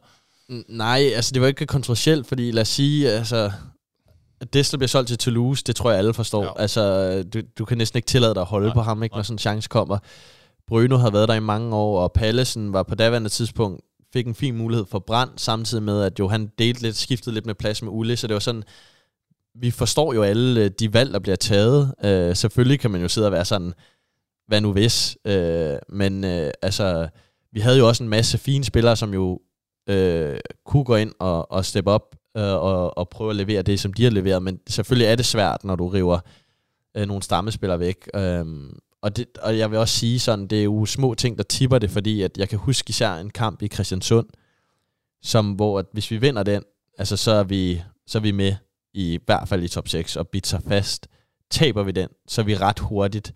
N- 0.50 0.64
Nej, 0.68 1.12
altså 1.14 1.30
det 1.34 1.42
var 1.42 1.54
ikke 1.54 1.66
kontroversielt, 1.70 2.26
fordi 2.26 2.50
lad 2.50 2.62
os 2.66 2.68
sige, 2.68 3.10
altså, 3.10 3.52
Dessler 4.52 4.78
bliver 4.78 4.88
solgt 4.88 5.08
til 5.08 5.18
Toulouse, 5.18 5.62
det 5.64 5.76
tror 5.76 5.90
jeg 5.90 5.98
alle 5.98 6.14
forstår. 6.14 6.44
Ja. 6.44 6.50
Altså, 6.58 6.82
du, 7.22 7.40
du 7.58 7.64
kan 7.64 7.78
næsten 7.78 7.98
ikke 7.98 8.06
tillade 8.06 8.34
dig 8.34 8.40
at 8.40 8.46
holde 8.46 8.66
Nej, 8.66 8.74
nej, 8.74 8.82
på 8.82 8.88
ham, 8.90 9.02
ikke, 9.02 9.14
nej. 9.14 9.18
når 9.18 9.22
sådan 9.22 9.34
en 9.34 9.38
chance 9.38 9.68
kommer. 9.68 9.98
Bruno 10.66 10.96
har 10.96 11.10
været 11.10 11.28
der 11.28 11.34
i 11.34 11.40
mange 11.40 11.76
år, 11.76 12.02
og 12.02 12.12
Pallesen 12.12 12.72
var 12.72 12.82
på 12.82 12.94
daværende 12.94 13.28
tidspunkt, 13.28 13.80
fik 14.12 14.26
en 14.26 14.34
fin 14.34 14.56
mulighed 14.56 14.86
for 14.86 14.98
brand, 14.98 15.30
samtidig 15.36 15.82
med, 15.82 16.02
at 16.02 16.18
jo 16.18 16.28
han 16.28 16.50
delte 16.58 16.82
lidt, 16.82 16.96
skiftede 16.96 17.34
lidt 17.34 17.46
med 17.46 17.54
plads 17.54 17.82
med 17.82 17.90
Ulle, 17.92 18.16
så 18.16 18.26
det 18.26 18.34
var 18.34 18.40
sådan, 18.40 18.62
vi 19.54 19.70
forstår 19.70 20.14
jo 20.14 20.22
alle 20.22 20.64
øh, 20.64 20.70
de 20.70 20.92
valg, 20.92 21.12
der 21.12 21.18
bliver 21.18 21.36
taget. 21.36 21.94
Øh, 22.04 22.36
selvfølgelig 22.36 22.80
kan 22.80 22.90
man 22.90 23.00
jo 23.00 23.08
sidde 23.08 23.28
og 23.28 23.32
være 23.32 23.44
sådan, 23.44 23.72
hvad 24.46 24.60
nu 24.60 24.72
hvis? 24.72 25.18
Øh, 25.24 25.76
men 25.88 26.24
øh, 26.24 26.50
altså, 26.62 27.08
vi 27.52 27.60
havde 27.60 27.78
jo 27.78 27.88
også 27.88 28.02
en 28.02 28.08
masse 28.08 28.38
fine 28.38 28.64
spillere, 28.64 28.96
som 28.96 29.14
jo 29.14 29.40
øh, 29.88 30.38
kunne 30.66 30.84
gå 30.84 30.96
ind 30.96 31.12
og, 31.18 31.52
og 31.52 31.64
steppe 31.64 31.90
op 31.90 32.16
øh, 32.36 32.54
og, 32.54 32.98
og 32.98 33.08
prøve 33.08 33.30
at 33.30 33.36
levere 33.36 33.62
det, 33.62 33.80
som 33.80 33.92
de 33.92 34.04
har 34.04 34.10
leveret. 34.10 34.42
Men 34.42 34.60
selvfølgelig 34.68 35.06
er 35.06 35.16
det 35.16 35.26
svært, 35.26 35.64
når 35.64 35.76
du 35.76 35.88
river 35.88 36.18
øh, 36.96 37.06
nogle 37.06 37.22
stammespillere 37.22 37.80
væk. 37.80 38.08
Øh, 38.14 38.44
og, 39.02 39.16
det, 39.16 39.26
og 39.42 39.58
jeg 39.58 39.70
vil 39.70 39.78
også 39.78 39.98
sige 39.98 40.18
sådan, 40.18 40.46
det 40.46 40.60
er 40.60 40.64
jo 40.64 40.86
små 40.86 41.14
ting, 41.14 41.38
der 41.38 41.44
tipper 41.44 41.78
det, 41.78 41.90
fordi 41.90 42.22
at 42.22 42.38
jeg 42.38 42.48
kan 42.48 42.58
huske 42.58 42.90
især 42.90 43.14
en 43.14 43.30
kamp 43.30 43.62
i 43.62 43.68
Christiansund, 43.68 44.26
som, 45.22 45.52
hvor 45.52 45.78
at 45.78 45.86
hvis 45.92 46.10
vi 46.10 46.16
vinder 46.16 46.42
den, 46.42 46.62
altså 46.98 47.16
så 47.16 47.30
er 47.30 47.44
vi, 47.44 47.82
så 48.06 48.18
er 48.18 48.22
vi 48.22 48.30
med 48.30 48.54
i, 48.94 49.14
i 49.14 49.18
hvert 49.26 49.48
fald 49.48 49.62
i 49.62 49.68
top 49.68 49.88
6 49.88 50.16
og 50.16 50.28
biter 50.28 50.60
fast. 50.68 51.08
Taber 51.50 51.82
vi 51.82 51.92
den, 51.92 52.08
så 52.28 52.40
er 52.40 52.44
vi 52.44 52.56
ret 52.56 52.78
hurtigt 52.78 53.34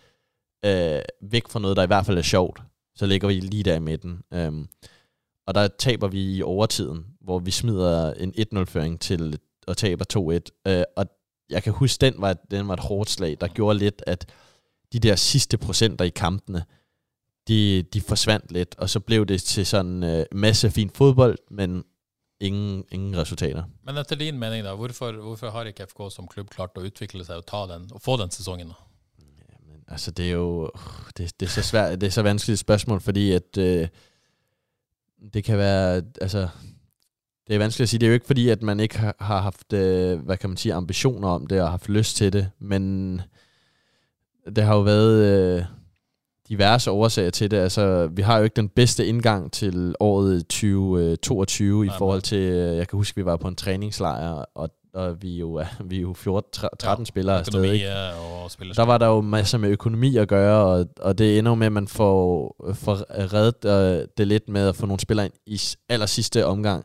øh, 0.65 1.01
væk 1.23 1.49
fra 1.49 1.61
noget, 1.61 1.77
der 1.77 1.83
i 1.83 1.87
hvert 1.87 2.07
fald 2.07 2.19
er 2.19 2.23
sjovt. 2.23 2.63
Så 2.95 3.07
ligger 3.07 3.29
vi 3.29 3.35
lige 3.35 3.63
der 3.63 3.75
i 3.75 3.79
midten. 3.79 4.23
Øhm, 4.33 4.69
og 5.47 5.55
der 5.55 5.69
taber 5.79 6.09
vi 6.09 6.37
i 6.37 6.43
overtiden, 6.43 7.07
hvor 7.21 7.39
vi 7.39 7.51
smider 7.51 8.15
en 8.15 8.35
1-0-føring 8.39 9.01
til 9.01 9.39
og 9.67 9.77
taber 9.77 10.05
2-1. 10.67 10.71
Øh, 10.73 10.85
og 10.97 11.07
jeg 11.51 11.63
kan 11.63 11.73
huske, 11.73 12.01
den 12.01 12.15
var, 12.19 12.33
den 12.51 12.69
var 12.69 12.75
et 12.75 12.81
hårdt 12.81 13.11
slag, 13.11 13.37
der 13.41 13.49
gjorde 13.49 13.79
lidt, 13.79 14.03
at 14.07 14.27
de 14.93 14.99
der 14.99 15.17
sidste 15.17 15.59
procenter 15.59 16.05
i 16.05 16.09
kampene, 16.09 16.65
de, 17.49 17.83
de 17.83 18.01
forsvandt 18.01 18.53
lidt, 18.53 18.75
og 18.79 18.91
så 18.91 19.01
blev 19.01 19.27
det 19.27 19.43
til 19.43 19.67
sådan 19.67 20.03
øh, 20.03 20.25
masse 20.33 20.71
fin 20.71 20.91
fodbold, 20.95 21.39
men 21.51 21.85
ingen, 22.41 22.85
ingen 22.91 23.17
resultater. 23.17 23.65
Men 23.83 23.97
etter 23.97 24.17
din 24.17 24.39
mening, 24.39 24.65
da, 24.65 24.75
hvorfor, 24.75 25.13
hvorfor 25.13 25.51
har 25.51 25.65
ikke 25.65 25.87
FK 25.87 26.13
som 26.13 26.29
klubb 26.29 26.51
klart 26.51 26.79
å 26.79 26.85
utvikle 26.87 27.25
seg 27.25 27.43
og, 27.43 27.47
ta 27.47 27.67
den, 27.75 27.89
og 27.93 28.03
få 28.03 28.17
den 28.17 28.31
sesongen? 28.31 28.69
da? 28.69 28.75
Men, 29.67 29.85
altså, 29.89 30.11
det 30.11 30.27
er 30.27 30.33
jo 30.33 30.71
det, 31.17 31.41
det 31.41 31.47
er 31.47 31.51
så 31.51 31.63
svært, 31.63 32.01
det 32.01 32.07
er 32.07 32.11
så 32.11 32.23
vanskeligt 32.23 32.55
et 32.55 32.59
spørgsmål, 32.59 33.01
fordi 33.01 33.33
at 33.33 33.59
øh, 33.59 33.89
det 35.35 35.45
kan 35.45 35.59
være, 35.59 36.03
altså, 36.21 36.49
det 37.47 37.55
er 37.55 37.59
vanskeligt 37.59 37.85
at 37.87 37.89
sige. 37.89 37.99
Det 37.99 38.07
er 38.07 38.11
jo 38.11 38.15
ikke 38.15 38.27
fordi, 38.27 38.49
at 38.49 38.63
man 38.63 38.81
ikke 38.81 38.99
har, 38.99 39.17
har 39.21 39.41
haft, 39.41 39.73
øh, 39.73 40.19
hvad 40.19 40.37
kan 40.37 40.51
man 40.51 40.57
sige, 40.57 40.75
ambitioner 40.75 41.29
om 41.29 41.47
det 41.47 41.63
og 41.63 41.71
haft 41.71 41.89
lyst 41.89 42.17
til 42.17 42.33
det, 42.33 42.51
men 42.59 43.23
det 44.57 44.65
har 44.65 44.75
jo 44.75 44.81
været 44.81 45.25
øh, 45.25 45.65
diverse 46.49 46.91
årsager 46.91 47.31
til 47.31 47.51
det. 47.51 47.57
Altså, 47.57 48.09
vi 48.13 48.23
har 48.23 48.39
jo 48.39 48.45
ikke 48.45 48.57
den 48.57 48.69
bedste 48.69 49.07
indgang 49.07 49.53
til 49.53 49.95
året 50.01 50.47
2022 50.47 51.85
i 51.85 51.89
Nej, 51.89 51.99
forhold 51.99 52.23
til, 52.23 52.39
øh, 52.39 52.77
jeg 52.77 52.89
kan 52.89 52.97
huske, 52.97 53.17
vi 53.17 53.25
var 53.25 53.37
på 53.37 53.49
en 53.49 53.57
træningslejr, 53.57 54.45
og, 54.55 54.71
og 54.95 55.23
vi 55.23 55.35
er 55.35 55.39
jo, 55.39 55.65
vi 55.85 55.97
er 55.97 56.01
jo 56.01 56.15
14, 56.15 56.69
13 56.79 57.07
spillere 57.07 57.39
afsted, 57.39 57.65
ikke? 57.65 57.89
og 57.95 58.51
spillerskap. 58.51 58.83
Der 58.83 58.93
var 58.93 58.99
der 58.99 59.07
jo 59.07 59.21
masser 59.21 59.59
med 59.59 59.69
økonomi 59.69 60.17
at 60.17 60.29
gøre, 60.29 60.65
og, 60.65 60.87
og 61.01 61.19
det 61.19 61.39
ender 61.39 61.51
jo 61.51 61.55
med, 61.55 61.67
at 61.67 61.73
man 61.73 61.89
får, 61.89 62.57
får 62.75 62.97
reddet 63.33 63.65
øh, 63.65 64.09
det 64.19 64.29
lidt 64.29 64.49
med 64.49 64.69
at 64.69 64.77
få 64.77 64.87
nogle 64.87 65.01
spillere 65.01 65.27
ind 65.27 65.35
i 65.47 65.61
aller 65.89 66.07
sidste 66.07 66.47
omgang, 66.47 66.85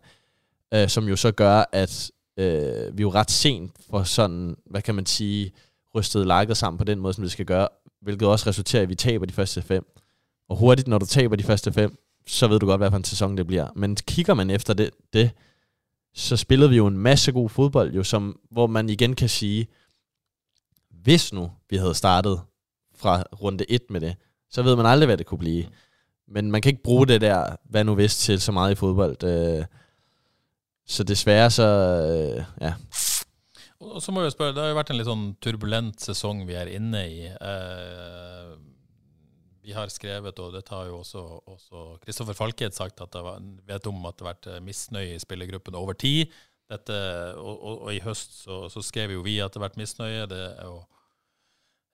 øh, 0.73 0.89
som 0.89 1.07
jo 1.07 1.15
så 1.15 1.31
gør, 1.31 1.63
at 1.71 2.11
øh, 2.37 2.97
vi 2.97 3.01
jo 3.01 3.09
ret 3.09 3.31
sent 3.31 3.71
får 3.89 4.03
sådan, 4.03 4.55
hvad 4.65 4.81
kan 4.81 4.95
man 4.95 5.05
sige, 5.05 5.51
rystet 5.95 6.27
lakket 6.27 6.57
sammen 6.57 6.77
på 6.77 6.83
den 6.83 6.99
måde, 6.99 7.13
som 7.13 7.21
det 7.21 7.31
skal 7.31 7.45
gøre, 7.45 7.67
hvilket 8.01 8.27
også 8.27 8.49
resulterer 8.49 8.81
i, 8.81 8.83
at 8.83 8.89
vi 8.89 8.95
taber 8.95 9.25
de 9.25 9.33
første 9.33 9.61
fem. 9.61 9.85
Og 10.49 10.57
hurtigt, 10.57 10.87
når 10.87 10.97
du 10.97 11.05
taber 11.05 11.35
de 11.35 11.43
første 11.43 11.73
fem, 11.73 11.97
så 12.27 12.47
ved 12.47 12.59
du 12.59 12.65
godt, 12.65 12.79
hvad 12.79 12.89
for 12.89 12.97
en 12.97 13.03
sæson 13.03 13.37
det 13.37 13.47
bliver. 13.47 13.67
Men 13.75 13.95
kigger 13.95 14.33
man 14.33 14.49
efter 14.49 14.73
det, 14.73 14.89
det 15.13 15.31
så 16.15 16.37
spillede 16.37 16.69
vi 16.69 16.77
jo 16.77 16.87
en 16.87 16.97
masse 16.97 17.31
god 17.31 17.49
fodbold, 17.49 17.93
jo, 17.93 18.03
som, 18.03 18.39
hvor 18.51 18.67
man 18.67 18.89
igen 18.89 19.15
kan 19.15 19.29
sige, 19.29 19.67
hvis 20.89 21.33
nu 21.33 21.51
vi 21.69 21.77
havde 21.77 21.93
startet 21.93 22.41
fra 22.95 23.23
runde 23.41 23.71
1 23.71 23.81
med 23.89 24.01
det, 24.01 24.15
så 24.49 24.63
ved 24.63 24.75
man 24.75 24.85
aldrig, 24.85 25.05
hvad 25.07 25.17
det 25.17 25.25
kunne 25.25 25.37
blive. 25.37 25.65
Men 26.27 26.51
man 26.51 26.61
kan 26.61 26.69
ikke 26.69 26.83
bruge 26.83 27.07
det 27.07 27.21
der, 27.21 27.55
hvad 27.63 27.83
nu 27.83 27.95
hvis, 27.95 28.17
til 28.17 28.41
så 28.41 28.51
meget 28.51 28.71
i 28.71 28.75
fodbold. 28.75 29.23
Øh, 29.23 29.65
så 30.87 31.03
desværre 31.03 31.51
så, 31.51 31.63
øh, 31.63 32.43
ja. 32.61 32.73
Og 33.83 33.99
så 34.03 34.13
må 34.15 34.23
jeg 34.23 34.35
spørre, 34.35 34.55
Det 34.55 34.63
har 34.63 34.71
jo 34.71 34.77
vært 34.77 34.93
en 34.93 34.99
litt 34.99 35.09
sånn 35.09 35.27
turbulent 35.43 35.99
sesong 35.99 36.45
vi 36.47 36.55
er 36.55 36.71
inne 36.71 37.01
i. 37.11 37.19
Eh, 37.27 38.55
vi 39.65 39.73
har 39.75 39.91
skrevet, 39.91 40.39
og 40.39 40.53
dette 40.53 40.71
har 40.71 40.87
jo 40.87 41.01
også 41.01 41.99
Kristoffer 42.03 42.37
Falkhed 42.37 42.75
sagt, 42.77 43.01
at 43.01 43.11
det 43.11 43.23
var, 43.25 43.41
vet 43.67 43.87
om 43.89 44.03
at 44.05 44.15
det 44.15 44.25
har 44.25 44.33
vært 44.33 44.51
eh, 44.53 44.63
misnøye 44.63 45.15
i 45.15 45.21
spillergruppen 45.21 45.75
over 45.75 45.97
tid. 45.97 46.31
Dette, 46.71 46.97
og, 47.37 47.55
og, 47.55 47.81
og 47.85 47.93
i 47.93 48.01
høst 48.01 48.39
så, 48.45 48.65
så 48.73 48.81
skrev 48.81 49.13
jo 49.13 49.25
vi 49.25 49.37
at 49.43 49.53
det 49.53 49.59
har 49.59 49.67
vært 49.67 49.81
misnøye. 49.81 50.27
Det 50.31 50.43
og, 50.65 50.85
jo 50.85 50.94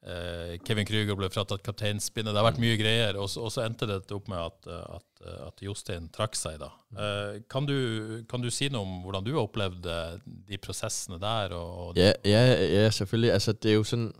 eh, 0.07 0.57
Kevin 0.65 0.85
Krüger 0.85 1.15
ble 1.15 1.29
fratatt 1.29 1.63
kapteinspinnet. 1.63 2.33
Det 2.33 2.41
har 2.41 2.47
vært 2.51 2.59
mye 2.61 2.77
greier. 2.79 3.17
Og, 3.21 3.29
så- 3.29 3.41
og 3.45 3.51
så 3.51 3.65
endte 3.65 3.87
det 3.87 4.11
opp 4.11 4.27
med 4.27 4.37
at, 4.37 4.67
at, 4.95 5.27
at 5.47 5.61
Jostein 5.61 6.09
trakk 6.09 6.35
seg. 6.35 6.59
da. 6.59 6.69
Eh, 6.97 7.41
kan, 7.49 7.65
du, 7.65 8.23
kan 8.29 8.41
du 8.41 8.49
si 8.49 8.69
noe 8.69 8.81
om 8.81 9.01
hvordan 9.05 9.23
du 9.25 9.31
har 9.35 9.43
opplevd 9.45 9.85
eh, 9.85 10.17
de 10.49 10.57
prosessene 10.57 11.19
der? 11.21 11.53
Og, 11.53 11.87
og 11.87 11.97
Ja, 11.97 12.11
ja, 12.25 12.43
ja, 12.81 12.89
selvfølgelig. 12.89 13.31
Altså, 13.33 13.51
det 13.53 13.71
er 13.71 13.75
jo 13.75 13.83
sådan, 13.83 14.13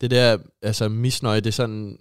det 0.00 0.10
der, 0.10 0.38
altså 0.62 0.88
misnøje, 0.88 1.40
det 1.40 1.46
er 1.46 1.52
sådan, 1.62 1.98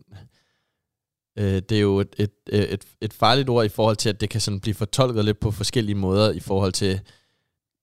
øh, 1.39 1.61
det 1.69 1.71
er 1.71 1.81
jo 1.81 1.99
et, 1.99 2.15
et, 2.17 2.31
et, 2.47 2.85
et 3.01 3.13
farligt 3.13 3.49
ord 3.49 3.65
i 3.65 3.69
forhold 3.69 3.95
til, 3.95 4.09
at 4.09 4.21
det 4.21 4.29
kan 4.29 4.41
sådan 4.41 4.59
blive 4.59 4.75
fortolket 4.75 5.25
lidt 5.25 5.39
på 5.39 5.51
forskellige 5.51 5.95
måder 5.95 6.31
i 6.31 6.39
forhold 6.39 6.71
til, 6.71 6.99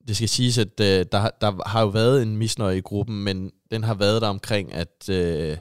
det 0.09 0.17
skal 0.17 0.29
siges, 0.29 0.59
at 0.59 0.81
øh, 0.81 1.07
der, 1.13 1.31
der 1.41 1.69
har 1.69 1.81
jo 1.81 1.89
været 1.89 2.23
en 2.23 2.37
misnøje 2.37 2.77
i 2.77 2.81
gruppen, 2.81 3.25
men 3.25 3.53
den 3.71 3.85
har 3.85 3.95
været 3.95 4.23
der 4.23 4.29
omkring, 4.29 4.73
at, 4.73 5.09
øh, 5.11 5.57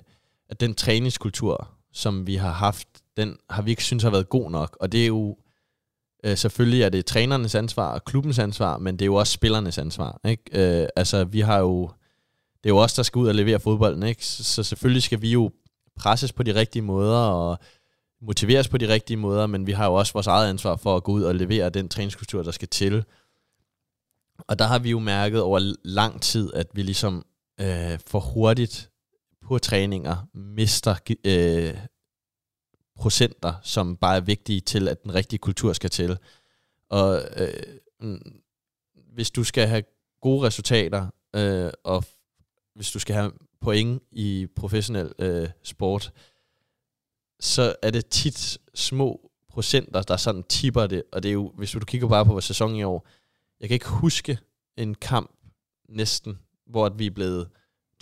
at 0.49 0.59
den 0.59 0.75
træningskultur, 0.75 1.69
som 1.93 2.27
vi 2.27 2.35
har 2.35 2.51
haft, 2.51 2.87
den 3.17 3.37
har 3.49 3.61
vi 3.61 3.69
ikke 3.69 3.83
synes 3.83 4.03
har 4.03 4.09
været 4.09 4.29
god 4.29 4.51
nok, 4.51 4.77
og 4.79 4.91
det 4.91 5.03
er 5.03 5.07
jo, 5.07 5.37
øh, 6.23 6.37
selvfølgelig 6.37 6.81
er 6.81 6.89
det 6.89 7.05
trænernes 7.05 7.55
ansvar 7.55 7.93
og 7.93 8.05
klubbens 8.05 8.39
ansvar, 8.39 8.77
men 8.77 8.95
det 8.95 9.01
er 9.01 9.05
jo 9.05 9.15
også 9.15 9.33
spillernes 9.33 9.77
ansvar, 9.77 10.19
ikke? 10.25 10.43
Øh, 10.81 10.87
altså, 10.95 11.23
vi 11.23 11.39
har 11.39 11.59
jo, 11.59 11.89
det 12.63 12.69
er 12.69 12.73
jo 12.73 12.77
os, 12.77 12.93
der 12.93 13.03
skal 13.03 13.19
ud 13.19 13.27
og 13.27 13.35
levere 13.35 13.59
fodbolden, 13.59 14.03
ikke? 14.03 14.25
Så, 14.25 14.43
så 14.43 14.63
selvfølgelig 14.63 15.03
skal 15.03 15.21
vi 15.21 15.31
jo 15.31 15.51
presses 15.95 16.33
på 16.33 16.43
de 16.43 16.55
rigtige 16.55 16.81
måder, 16.81 17.17
og 17.17 17.57
motiveres 18.21 18.67
på 18.67 18.77
de 18.77 18.87
rigtige 18.87 19.17
måder, 19.17 19.47
men 19.47 19.67
vi 19.67 19.71
har 19.71 19.85
jo 19.85 19.93
også 19.93 20.13
vores 20.13 20.27
eget 20.27 20.49
ansvar 20.49 20.75
for 20.75 20.95
at 20.95 21.03
gå 21.03 21.11
ud 21.11 21.23
og 21.23 21.35
levere 21.35 21.69
den 21.69 21.89
træningskultur, 21.89 22.43
der 22.43 22.51
skal 22.51 22.67
til. 22.67 23.03
Og 24.47 24.59
der 24.59 24.65
har 24.65 24.79
vi 24.79 24.89
jo 24.89 24.99
mærket 24.99 25.41
over 25.41 25.73
lang 25.83 26.21
tid, 26.21 26.53
at 26.53 26.67
vi 26.73 26.83
ligesom 26.83 27.25
øh, 27.59 27.99
for 28.07 28.19
hurtigt 28.19 28.91
på 29.41 29.59
træninger 29.59 30.27
mister 30.33 30.95
øh, 31.25 31.77
procenter, 32.95 33.53
som 33.63 33.97
bare 33.97 34.15
er 34.15 34.21
vigtige 34.21 34.61
til, 34.61 34.87
at 34.87 35.03
den 35.03 35.13
rigtige 35.13 35.39
kultur 35.39 35.73
skal 35.73 35.89
til. 35.89 36.17
Og 36.89 37.21
øh, 37.37 37.77
mm, 37.99 38.41
hvis 39.13 39.31
du 39.31 39.43
skal 39.43 39.67
have 39.67 39.83
gode 40.21 40.47
resultater, 40.47 41.07
øh, 41.35 41.71
og 41.83 42.03
hvis 42.75 42.91
du 42.91 42.99
skal 42.99 43.15
have 43.15 43.31
point 43.61 44.03
i 44.11 44.47
professionel 44.55 45.13
øh, 45.19 45.49
sport, 45.63 46.11
så 47.39 47.75
er 47.81 47.91
det 47.91 48.05
tit 48.05 48.57
små 48.75 49.31
procenter, 49.49 50.01
der 50.01 50.17
sådan 50.17 50.43
tipper 50.43 50.87
det. 50.87 51.03
Og 51.11 51.23
det 51.23 51.29
er 51.29 51.33
jo, 51.33 51.51
hvis 51.55 51.71
du 51.71 51.79
kigger 51.79 52.07
bare 52.07 52.25
på 52.25 52.31
vores 52.31 52.45
sæson 52.45 52.75
i 52.75 52.83
år, 52.83 53.07
jeg 53.59 53.69
kan 53.69 53.75
ikke 53.75 53.89
huske 53.89 54.39
en 54.77 54.95
kamp 54.95 55.31
næsten, 55.89 56.39
hvor 56.67 56.85
at 56.85 56.99
vi 56.99 57.05
er 57.05 57.11
blevet 57.11 57.49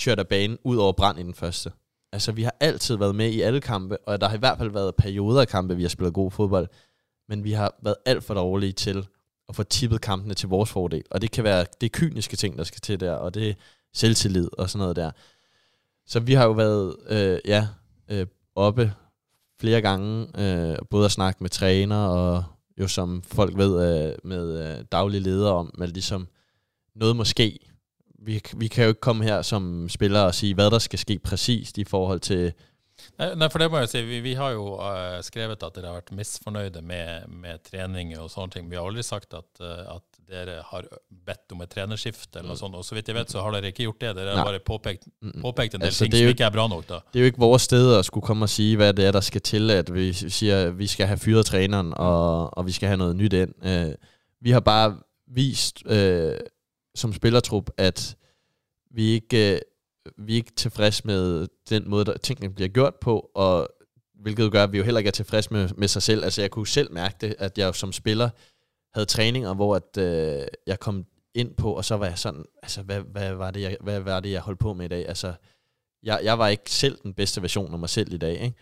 kørt 0.01 0.19
af 0.19 0.27
banen 0.27 0.57
ud 0.63 0.77
over 0.77 0.93
brand 0.93 1.19
i 1.19 1.23
den 1.23 1.33
første. 1.33 1.71
Altså, 2.11 2.31
vi 2.31 2.43
har 2.43 2.55
altid 2.59 2.95
været 2.95 3.15
med 3.15 3.29
i 3.29 3.41
alle 3.41 3.61
kampe, 3.61 3.97
og 3.97 4.21
der 4.21 4.27
har 4.27 4.35
i 4.35 4.39
hvert 4.39 4.57
fald 4.57 4.69
været 4.69 4.95
perioder 4.95 5.41
af 5.41 5.47
kampe, 5.47 5.75
vi 5.75 5.81
har 5.81 5.89
spillet 5.89 6.13
god 6.13 6.31
fodbold, 6.31 6.67
men 7.29 7.43
vi 7.43 7.51
har 7.51 7.75
været 7.83 7.95
alt 8.05 8.23
for 8.23 8.33
dårlige 8.33 8.71
til 8.71 9.07
at 9.49 9.55
få 9.55 9.63
tippet 9.63 10.01
kampene 10.01 10.33
til 10.33 10.49
vores 10.49 10.69
fordel. 10.69 11.03
Og 11.11 11.21
det 11.21 11.31
kan 11.31 11.43
være, 11.43 11.65
det 11.81 11.85
er 11.85 11.99
kyniske 11.99 12.35
ting, 12.35 12.57
der 12.57 12.63
skal 12.63 12.81
til 12.81 12.99
der, 12.99 13.13
og 13.13 13.33
det 13.33 13.49
er 13.49 13.53
selvtillid 13.93 14.49
og 14.57 14.69
sådan 14.69 14.79
noget 14.79 14.95
der. 14.95 15.11
Så 16.05 16.19
vi 16.19 16.33
har 16.33 16.45
jo 16.45 16.51
været, 16.51 16.95
øh, 17.09 17.39
ja, 17.45 17.67
øh, 18.09 18.27
oppe 18.55 18.93
flere 19.59 19.81
gange, 19.81 20.27
øh, 20.41 20.77
både 20.89 21.05
at 21.05 21.11
snakke 21.11 21.43
med 21.43 21.49
træner, 21.49 22.05
og 22.05 22.43
jo 22.77 22.87
som 22.87 23.21
folk 23.21 23.57
ved 23.57 23.73
øh, 23.87 24.15
med 24.23 24.77
øh, 24.77 24.85
daglige 24.91 25.21
ledere 25.21 25.53
om, 25.53 25.71
men 25.77 25.89
ligesom 25.89 26.27
noget 26.95 27.15
måske. 27.15 27.59
Vi, 28.19 28.41
vi 28.57 28.67
kan 28.67 28.83
jo 28.83 28.87
ikke 28.87 29.01
komme 29.01 29.23
her 29.23 29.41
som 29.41 29.89
spillere 29.89 30.25
og 30.25 30.35
sige, 30.35 30.53
hvad 30.53 30.71
der 30.71 30.79
skal 30.79 30.99
ske 30.99 31.19
præcist 31.19 31.77
i 31.77 31.83
forhold 31.83 32.19
til 32.19 32.53
Nej, 33.17 33.49
for 33.49 33.59
det 33.59 33.71
må 33.71 33.77
jeg 33.77 33.89
sige, 33.89 34.05
vi, 34.05 34.19
vi 34.19 34.33
har 34.33 34.49
jo 34.49 34.75
uh, 34.79 35.23
skrevet 35.23 35.63
at 35.63 35.75
dere 35.75 35.85
har 35.85 35.93
vært 35.99 36.11
misfornøyde 36.11 36.81
med, 36.81 37.27
med 37.27 37.59
trening 37.63 38.15
og 38.19 38.29
sånne 38.31 38.51
ting. 38.51 38.69
Vi 38.71 38.75
har 38.75 38.87
aldrig 38.87 39.05
sagt 39.05 39.33
at, 39.33 39.59
uh, 39.59 39.95
at 39.95 40.14
dere 40.29 40.63
har 40.71 40.83
bedt 41.25 41.51
om 41.51 41.61
et 41.61 41.69
trenerskifte 41.69 42.39
eller 42.39 42.47
noe 42.53 42.57
sånt. 42.57 42.75
Og 42.75 42.85
så 42.85 42.95
vidt 42.95 43.07
jeg 43.07 43.15
vet, 43.15 43.31
så 43.31 43.41
har 43.41 43.51
dere 43.51 43.67
ikke 43.71 43.83
gjort 43.85 44.01
det. 44.01 44.15
Dere 44.15 44.35
har 44.35 44.45
bare 44.45 44.59
påpekt, 44.65 45.07
påpekt 45.41 45.73
en 45.75 45.81
del 45.81 45.85
Altså, 45.85 46.03
ting 46.03 46.13
som 46.13 46.23
jo- 46.23 46.29
ikke 46.29 46.43
er 46.43 46.49
bra 46.49 46.67
nok, 46.67 46.87
da. 46.89 46.93
Det 46.93 47.19
er 47.19 47.19
jo 47.19 47.25
ikke 47.25 47.37
vores 47.39 47.61
sted 47.61 47.95
at 47.97 48.05
skulle 48.05 48.25
komme 48.25 48.45
og 48.45 48.49
sige, 48.49 48.75
hvad 48.75 48.93
det 48.93 49.05
er, 49.05 49.11
der 49.11 49.19
skal 49.21 49.41
til, 49.41 49.71
at 49.71 49.93
vi 49.93 50.13
siger, 50.13 50.61
at 50.67 50.77
vi 50.79 50.87
skal 50.87 51.07
have 51.07 51.17
fyret 51.17 51.45
træneren, 51.45 51.93
og, 51.97 52.57
og 52.57 52.65
vi 52.65 52.71
skal 52.71 52.87
have 52.87 52.97
noget 52.97 53.15
nyt 53.15 53.33
ind. 53.33 53.65
Øh, 53.65 53.93
vi 54.41 54.51
har 54.51 54.59
bare 54.59 54.97
vist 55.27 55.83
øh, 55.87 56.37
som 56.95 57.13
spillertrup, 57.13 57.69
at 57.77 58.15
vi 58.91 59.03
ikke, 59.09 59.53
øh, 59.55 59.59
vi 60.17 60.33
er 60.33 60.35
ikke 60.37 60.51
tilfreds 60.55 61.05
med 61.05 61.47
den 61.69 61.89
måde, 61.89 62.05
der 62.05 62.17
tingene 62.17 62.53
bliver 62.53 62.67
gjort 62.67 62.95
på, 63.01 63.29
og 63.35 63.67
hvilket 64.21 64.51
gør, 64.51 64.63
at 64.63 64.71
vi 64.71 64.77
jo 64.77 64.83
heller 64.83 64.99
ikke 64.99 65.07
er 65.07 65.11
tilfreds 65.11 65.51
med, 65.51 65.69
med 65.77 65.87
sig 65.87 66.01
selv. 66.03 66.23
Altså 66.23 66.41
jeg 66.41 66.51
kunne 66.51 66.67
selv 66.67 66.91
mærke 66.93 67.15
det, 67.21 67.35
at 67.39 67.57
jeg 67.57 67.75
som 67.75 67.91
spiller 67.93 68.29
havde 68.95 69.05
træninger, 69.05 69.53
hvor 69.53 69.75
at, 69.75 69.97
øh, 69.97 70.47
jeg 70.67 70.79
kom 70.79 71.05
ind 71.33 71.55
på, 71.55 71.73
og 71.73 71.85
så 71.85 71.95
var 71.95 72.05
jeg 72.05 72.17
sådan, 72.19 72.45
altså 72.63 72.81
hvad, 72.81 72.99
hvad, 73.01 73.33
var 73.33 73.51
det, 73.51 73.61
jeg, 73.61 73.77
hvad 73.81 73.99
var 73.99 74.19
det, 74.19 74.31
jeg 74.31 74.41
holdt 74.41 74.59
på 74.59 74.73
med 74.73 74.85
i 74.85 74.87
dag? 74.87 75.07
Altså, 75.07 75.33
jeg, 76.03 76.19
jeg 76.23 76.39
var 76.39 76.47
ikke 76.47 76.71
selv 76.71 76.97
den 77.03 77.13
bedste 77.13 77.41
version 77.41 77.73
af 77.73 77.79
mig 77.79 77.89
selv 77.89 78.13
i 78.13 78.17
dag, 78.17 78.41
ikke? 78.41 78.55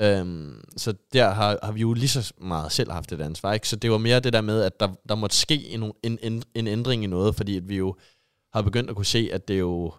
Øhm, 0.00 0.64
så 0.76 0.94
der 1.12 1.30
har, 1.30 1.58
har 1.62 1.72
vi 1.72 1.80
jo 1.80 1.92
lige 1.92 2.08
så 2.08 2.32
meget 2.38 2.72
selv 2.72 2.90
haft 2.90 3.12
et 3.12 3.20
ansvar, 3.20 3.52
ikke? 3.52 3.68
Så 3.68 3.76
det 3.76 3.90
var 3.90 3.98
mere 3.98 4.20
det 4.20 4.32
der 4.32 4.40
med, 4.40 4.62
at 4.62 4.80
der, 4.80 4.88
der 5.08 5.14
måtte 5.14 5.36
ske 5.36 5.68
en, 5.68 5.92
en, 6.02 6.18
en, 6.22 6.42
en 6.54 6.66
ændring 6.66 7.04
i 7.04 7.06
noget, 7.06 7.34
fordi 7.34 7.56
at 7.56 7.68
vi 7.68 7.76
jo 7.76 7.96
har 8.52 8.62
begyndt 8.62 8.90
at 8.90 8.96
kunne 8.96 9.06
se, 9.06 9.28
at 9.32 9.48
det 9.48 9.58
jo 9.58 9.92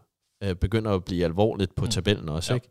øh, 0.43 0.55
begynder 0.55 0.91
at 0.91 1.05
blive 1.05 1.25
alvorligt 1.25 1.75
på 1.75 1.85
Mm. 1.85 1.91
tabellen 1.91 2.29
også, 2.29 2.53
Ja. 2.53 2.55
ikke? 2.55 2.67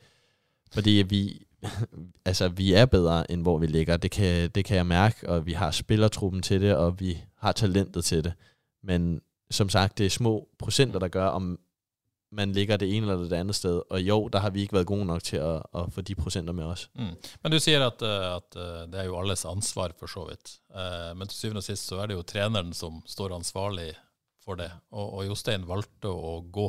Fordi 0.72 0.91
vi, 1.09 1.47
altså, 2.29 2.49
vi 2.49 2.73
er 2.73 2.87
bedre, 2.87 3.31
end 3.31 3.43
hvor 3.43 3.59
vi 3.59 3.67
ligger. 3.67 3.97
Det 3.97 4.11
kan, 4.11 4.51
det 4.51 4.65
kan 4.65 4.77
jeg 4.77 4.87
mærke, 4.87 5.29
og 5.29 5.47
vi 5.47 5.53
har 5.53 5.71
spillertruppen 5.71 6.43
til 6.43 6.61
det, 6.61 6.77
og 6.77 7.01
vi 7.01 7.19
har 7.37 7.53
talentet 7.53 8.05
til 8.05 8.25
det. 8.25 8.33
Men 8.83 9.21
som 9.51 9.69
sagt, 9.69 9.99
det 9.99 10.07
er 10.07 10.11
små 10.11 10.49
procenter, 10.59 10.99
der 10.99 11.09
gør, 11.09 11.27
om 11.27 11.59
man 12.35 12.53
ligger 12.53 12.77
det 12.77 12.97
ene 12.97 13.12
eller 13.12 13.29
det 13.29 13.37
andet 13.37 13.55
sted. 13.55 13.83
Og 13.91 14.01
jo, 14.01 14.29
der 14.29 14.39
har 14.39 14.51
vi 14.51 14.61
ikke 14.61 14.73
været 14.73 14.87
gode 14.87 15.05
nok 15.05 15.23
til 15.23 15.37
at, 15.37 15.62
at 15.75 15.93
få 15.93 16.01
de 16.01 16.15
procenter 16.15 16.53
med 16.53 16.65
os. 16.65 16.91
Mm. 16.95 17.15
Men 17.43 17.53
du 17.53 17.59
siger, 17.59 17.87
at, 17.87 18.03
øh, 18.03 18.37
at 18.37 18.57
øh, 18.57 18.93
det 18.93 19.01
er 19.01 19.05
jo 19.05 19.19
alles 19.21 19.45
ansvar, 19.45 19.91
for 19.99 20.07
så 20.07 20.27
vidt. 20.29 20.59
Øh, 20.77 21.17
men 21.17 21.29
til 21.29 21.39
syvende 21.39 21.59
og 21.59 21.62
sist 21.62 21.87
så 21.87 21.97
er 21.97 22.07
det 22.07 22.15
jo 22.15 22.23
træneren, 22.23 22.73
som 22.73 23.03
står 23.07 23.35
ansvarlig 23.35 23.93
for 24.45 24.55
det. 24.55 24.71
Og, 24.91 25.12
og 25.15 25.27
Jostein 25.27 25.69
valgte 25.69 26.11
å 26.11 26.41
gå. 26.53 26.69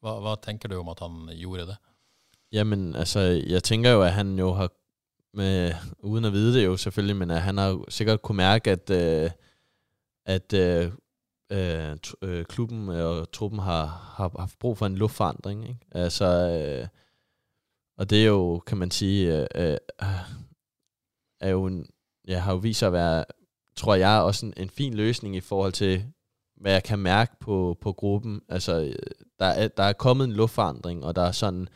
Hva, 0.00 0.16
hva 0.24 0.36
tenker 0.40 0.70
du 0.70 0.78
om 0.80 0.88
at 0.88 1.02
han 1.04 1.28
gjorde 1.36 1.66
det? 1.72 1.78
Jamen, 2.52 2.94
altså, 2.96 3.20
jeg 3.46 3.64
tænker 3.64 3.90
jo, 3.90 4.02
at 4.02 4.12
han 4.12 4.38
jo 4.38 4.52
har, 4.52 4.70
med, 5.34 5.72
uden 5.98 6.24
at 6.24 6.32
vide 6.32 6.58
det 6.58 6.64
jo 6.64 6.76
selvfølgelig, 6.76 7.16
men 7.16 7.30
at 7.30 7.42
han 7.42 7.58
har 7.58 7.84
sikkert 7.88 8.22
kunne 8.22 8.36
mærke, 8.36 8.70
at, 8.70 8.90
øh, 8.90 9.30
at 10.26 10.52
øh, 10.52 10.92
øh, 11.52 11.96
øh, 12.22 12.44
klubben 12.44 12.88
øh, 12.88 13.06
og 13.06 13.32
truppen 13.32 13.60
har, 13.60 13.86
har 13.86 14.32
haft 14.38 14.58
brug 14.58 14.78
for 14.78 14.86
en 14.86 14.96
luftforandring. 14.96 15.68
Ikke? 15.68 15.80
Altså, 15.92 16.26
øh, 16.26 16.88
og 17.98 18.10
det 18.10 18.22
er 18.22 18.26
jo, 18.26 18.58
kan 18.66 18.78
man 18.78 18.90
sige, 18.90 19.40
øh, 19.40 19.46
øh, 19.54 19.76
er 21.40 21.50
jo 21.50 21.66
en, 21.66 21.86
ja, 22.28 22.38
har 22.38 22.52
jo 22.52 22.58
vist 22.58 22.78
sig 22.78 22.86
at 22.86 22.92
være, 22.92 23.24
tror 23.76 23.94
jeg, 23.94 24.20
også 24.20 24.46
en, 24.46 24.54
en 24.56 24.70
fin 24.70 24.94
løsning 24.94 25.36
i 25.36 25.40
forhold 25.40 25.72
til, 25.72 26.04
hvad 26.56 26.72
jeg 26.72 26.82
kan 26.82 26.98
mærke 26.98 27.36
på, 27.40 27.78
på 27.80 27.92
gruppen. 27.92 28.42
Altså, 28.48 28.80
øh, 28.80 28.94
der 29.38 29.46
er, 29.46 29.68
der 29.68 29.82
er 29.82 29.92
kommet 29.92 30.24
en 30.24 30.32
luftforandring, 30.32 31.04
og 31.04 31.16
der 31.16 31.22
er 31.22 31.32
sådan, 31.32 31.68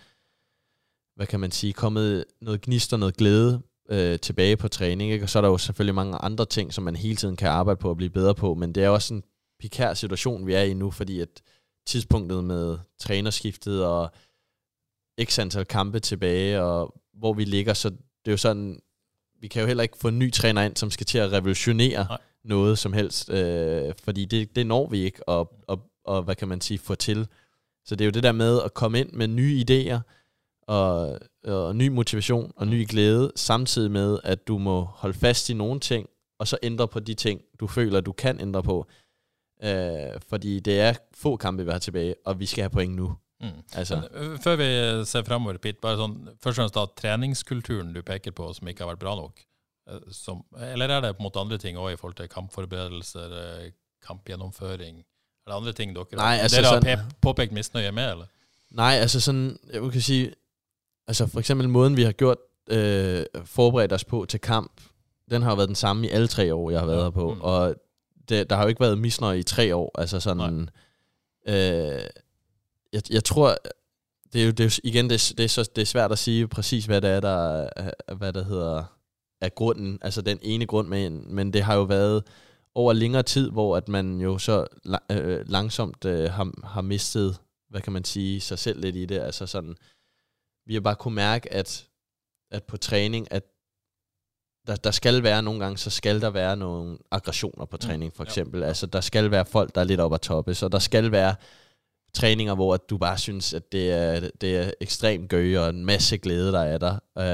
hvad 1.16 1.26
kan 1.26 1.40
man 1.40 1.50
sige, 1.50 1.72
kommet 1.72 2.24
noget 2.40 2.60
gnist 2.60 2.92
og 2.92 2.98
noget 2.98 3.16
glæde 3.16 3.62
øh, 3.90 4.18
tilbage 4.18 4.56
på 4.56 4.68
træning. 4.68 5.12
Ikke? 5.12 5.24
Og 5.24 5.28
så 5.28 5.38
er 5.38 5.40
der 5.40 5.48
jo 5.48 5.58
selvfølgelig 5.58 5.94
mange 5.94 6.16
andre 6.16 6.44
ting, 6.44 6.74
som 6.74 6.84
man 6.84 6.96
hele 6.96 7.16
tiden 7.16 7.36
kan 7.36 7.48
arbejde 7.48 7.80
på 7.80 7.90
at 7.90 7.96
blive 7.96 8.10
bedre 8.10 8.34
på, 8.34 8.54
men 8.54 8.72
det 8.72 8.84
er 8.84 8.88
også 8.88 9.14
en 9.14 9.22
pikær 9.60 9.94
situation, 9.94 10.46
vi 10.46 10.54
er 10.54 10.62
i 10.62 10.74
nu, 10.74 10.90
fordi 10.90 11.20
at 11.20 11.42
tidspunktet 11.86 12.44
med 12.44 12.78
trænerskiftet 12.98 13.84
og 13.84 14.10
x 15.24 15.38
antal 15.38 15.64
kampe 15.64 16.00
tilbage, 16.00 16.62
og 16.62 16.94
hvor 17.14 17.32
vi 17.32 17.44
ligger, 17.44 17.74
så 17.74 17.90
det 17.90 18.26
er 18.26 18.30
jo 18.30 18.36
sådan, 18.36 18.80
vi 19.40 19.48
kan 19.48 19.60
jo 19.60 19.66
heller 19.66 19.82
ikke 19.82 19.98
få 19.98 20.08
en 20.08 20.18
ny 20.18 20.32
træner 20.32 20.62
ind, 20.62 20.76
som 20.76 20.90
skal 20.90 21.06
til 21.06 21.18
at 21.18 21.32
revolutionere 21.32 22.06
Nej. 22.08 22.18
noget 22.44 22.78
som 22.78 22.92
helst, 22.92 23.30
øh, 23.30 23.92
fordi 24.04 24.24
det, 24.24 24.56
det 24.56 24.66
når 24.66 24.88
vi 24.88 24.98
ikke 24.98 25.30
at, 25.30 25.46
at, 25.68 25.78
at, 26.08 26.24
hvad 26.24 26.34
kan 26.34 26.48
man 26.48 26.60
sige, 26.60 26.78
få 26.78 26.94
til. 26.94 27.28
Så 27.84 27.96
det 27.96 28.04
er 28.04 28.06
jo 28.06 28.10
det 28.10 28.22
der 28.22 28.32
med 28.32 28.62
at 28.62 28.74
komme 28.74 29.00
ind 29.00 29.12
med 29.12 29.28
nye 29.28 29.64
idéer, 29.68 29.98
og, 30.66 31.18
og 31.44 31.76
ny 31.76 31.88
motivation 31.88 32.52
og 32.56 32.66
ny 32.66 32.86
glæde, 32.88 33.32
samtidig 33.36 33.90
med, 33.90 34.18
at 34.24 34.48
du 34.48 34.58
må 34.58 34.80
holde 34.82 35.18
fast 35.18 35.50
i 35.50 35.54
nogle 35.54 35.80
ting, 35.80 36.08
og 36.38 36.48
så 36.48 36.58
ændre 36.62 36.88
på 36.88 37.00
de 37.00 37.14
ting, 37.14 37.40
du 37.60 37.66
føler, 37.66 38.00
du 38.00 38.12
kan 38.12 38.40
ændre 38.40 38.62
på. 38.62 38.86
Øh, 39.62 40.20
fordi 40.28 40.60
det 40.60 40.80
er 40.80 40.94
få 41.14 41.36
kampe, 41.36 41.64
vi 41.64 41.70
har 41.70 41.78
tilbage, 41.78 42.14
og 42.26 42.40
vi 42.40 42.46
skal 42.46 42.62
have 42.62 42.70
point 42.70 42.94
nu. 42.94 43.16
Mm. 43.40 43.48
Altså, 43.74 43.94
eh, 44.14 44.38
før 44.42 44.56
vi 44.56 45.04
ser 45.04 45.22
framover, 45.22 45.56
Pete, 45.58 45.78
bare 45.82 45.96
sånn, 45.96 46.28
først 46.42 46.58
og 46.58 46.62
fremst 46.62 46.74
da 46.74 46.84
treningskulturen 47.00 47.92
du 47.94 48.02
peker 48.02 48.30
på 48.32 48.52
som 48.52 48.68
ikke 48.68 48.80
har 48.84 48.88
vært 48.92 48.98
bra 49.04 49.14
nok. 49.16 49.40
eh, 49.90 50.00
Som, 50.12 50.44
eller 50.72 50.88
er 50.88 51.00
det 51.00 51.16
på 51.16 51.20
en 51.22 51.26
måte 51.28 51.40
andre 51.40 51.58
ting 51.58 51.78
også 51.78 51.92
i 51.92 51.96
forhold 51.96 52.14
til 52.16 52.28
kampforberedelser, 52.28 53.34
kampgjennomføring? 54.06 54.98
Er 55.46 55.50
det 55.50 55.56
andre 55.56 55.72
ting 55.72 55.94
dere, 55.96 56.06
Nej, 56.16 56.38
altså 56.42 56.60
dere 56.60 56.70
har 56.70 56.80
sådan- 56.80 56.98
pe- 56.98 57.12
påpekt 57.22 57.52
misnøye 57.52 57.92
med, 57.92 58.10
eller? 58.12 58.26
Nej, 58.70 58.94
altså 58.94 59.20
sådan, 59.20 59.58
jeg 59.72 59.92
kan 59.92 60.00
sige, 60.00 60.32
altså 61.08 61.26
for 61.26 61.38
eksempel 61.40 61.68
måden, 61.68 61.96
vi 61.96 62.02
har 62.02 62.12
gjort, 62.12 62.38
øh, 62.70 63.24
forberedt 63.44 63.92
os 63.92 64.04
på 64.04 64.26
til 64.28 64.40
kamp, 64.40 64.80
den 65.30 65.42
har 65.42 65.50
jo 65.50 65.56
været 65.56 65.68
den 65.68 65.76
samme 65.76 66.06
i 66.06 66.10
alle 66.10 66.26
tre 66.28 66.54
år, 66.54 66.70
jeg 66.70 66.80
har 66.80 66.86
været 66.86 66.98
Ja, 66.98 67.02
her 67.02 67.10
på. 67.10 67.34
mm. 67.34 67.40
Og 67.40 67.74
det, 68.28 68.50
der 68.50 68.56
har 68.56 68.62
jo 68.62 68.68
ikke 68.68 68.80
været 68.80 68.98
misnøje 68.98 69.38
i 69.38 69.42
tre 69.42 69.76
år. 69.76 70.00
Altså 70.00 70.20
sådan, 70.20 70.68
øh, 71.48 72.00
jeg, 72.92 73.02
jeg 73.10 73.24
tror, 73.24 73.56
det 74.32 74.42
er 74.42 74.46
jo, 74.46 74.50
det 74.50 74.66
er 74.66 74.78
igen, 74.84 75.10
det 75.10 75.14
er, 75.30 75.34
det, 75.36 75.44
er 75.44 75.48
så, 75.48 75.70
det 75.76 75.82
er 75.82 75.86
svært 75.86 76.12
at 76.12 76.18
sige 76.18 76.48
præcis, 76.48 76.84
hvad 76.86 77.00
det 77.00 77.10
er, 77.10 77.20
der 77.20 77.62
er, 77.62 78.14
hvad 78.14 78.32
der 78.32 78.44
hedder, 78.44 78.84
er 79.40 79.48
grunden, 79.48 79.98
altså 80.02 80.22
den 80.22 80.38
ene 80.42 80.66
grund 80.66 80.88
med, 80.88 81.10
men 81.10 81.52
det 81.52 81.62
har 81.62 81.74
jo 81.74 81.82
været 81.82 82.22
over 82.74 82.92
længere 82.92 83.22
tid, 83.22 83.50
hvor 83.50 83.76
at 83.76 83.88
man 83.88 84.20
jo 84.20 84.38
så 84.38 84.66
øh, 85.10 85.48
langsomt 85.48 86.04
øh, 86.04 86.30
har, 86.30 86.66
har 86.66 86.80
mistet, 86.82 87.36
hvad 87.70 87.80
kan 87.80 87.92
man 87.92 88.04
sige, 88.04 88.40
sig 88.40 88.58
selv 88.58 88.80
lidt 88.80 88.96
i 88.96 89.04
det. 89.06 89.18
Altså 89.20 89.46
sådan, 89.46 89.76
vi 90.66 90.74
har 90.74 90.80
bare 90.80 90.96
kunne 90.96 91.14
mærke, 91.14 91.52
at, 91.52 91.86
at 92.50 92.64
på 92.64 92.76
træning, 92.76 93.32
at 93.32 93.42
der, 94.66 94.76
der 94.76 94.90
skal 94.90 95.22
være 95.22 95.42
nogle 95.42 95.60
gange, 95.60 95.78
så 95.78 95.90
skal 95.90 96.20
der 96.20 96.30
være 96.30 96.56
nogle 96.56 96.98
aggressioner 97.10 97.64
på 97.64 97.76
træning, 97.76 98.12
for 98.16 98.24
ja. 98.24 98.28
eksempel. 98.28 98.62
Altså, 98.62 98.86
der 98.86 99.00
skal 99.00 99.30
være 99.30 99.46
folk, 99.46 99.74
der 99.74 99.80
er 99.80 99.84
lidt 99.84 100.00
op 100.00 100.14
at 100.14 100.20
toppe, 100.20 100.54
så 100.54 100.68
der 100.68 100.78
skal 100.78 101.12
være 101.12 101.34
træninger, 102.14 102.54
hvor 102.54 102.74
at 102.74 102.90
du 102.90 102.98
bare 102.98 103.18
synes, 103.18 103.54
at 103.54 103.72
det 103.72 103.90
er, 103.90 104.30
det 104.40 104.56
er 104.56 104.70
ekstremt 104.80 105.30
gøy, 105.30 105.56
og 105.56 105.70
en 105.70 105.84
masse 105.84 106.18
glæde, 106.18 106.52
der 106.52 106.60
er 106.60 106.78
der. 106.78 106.92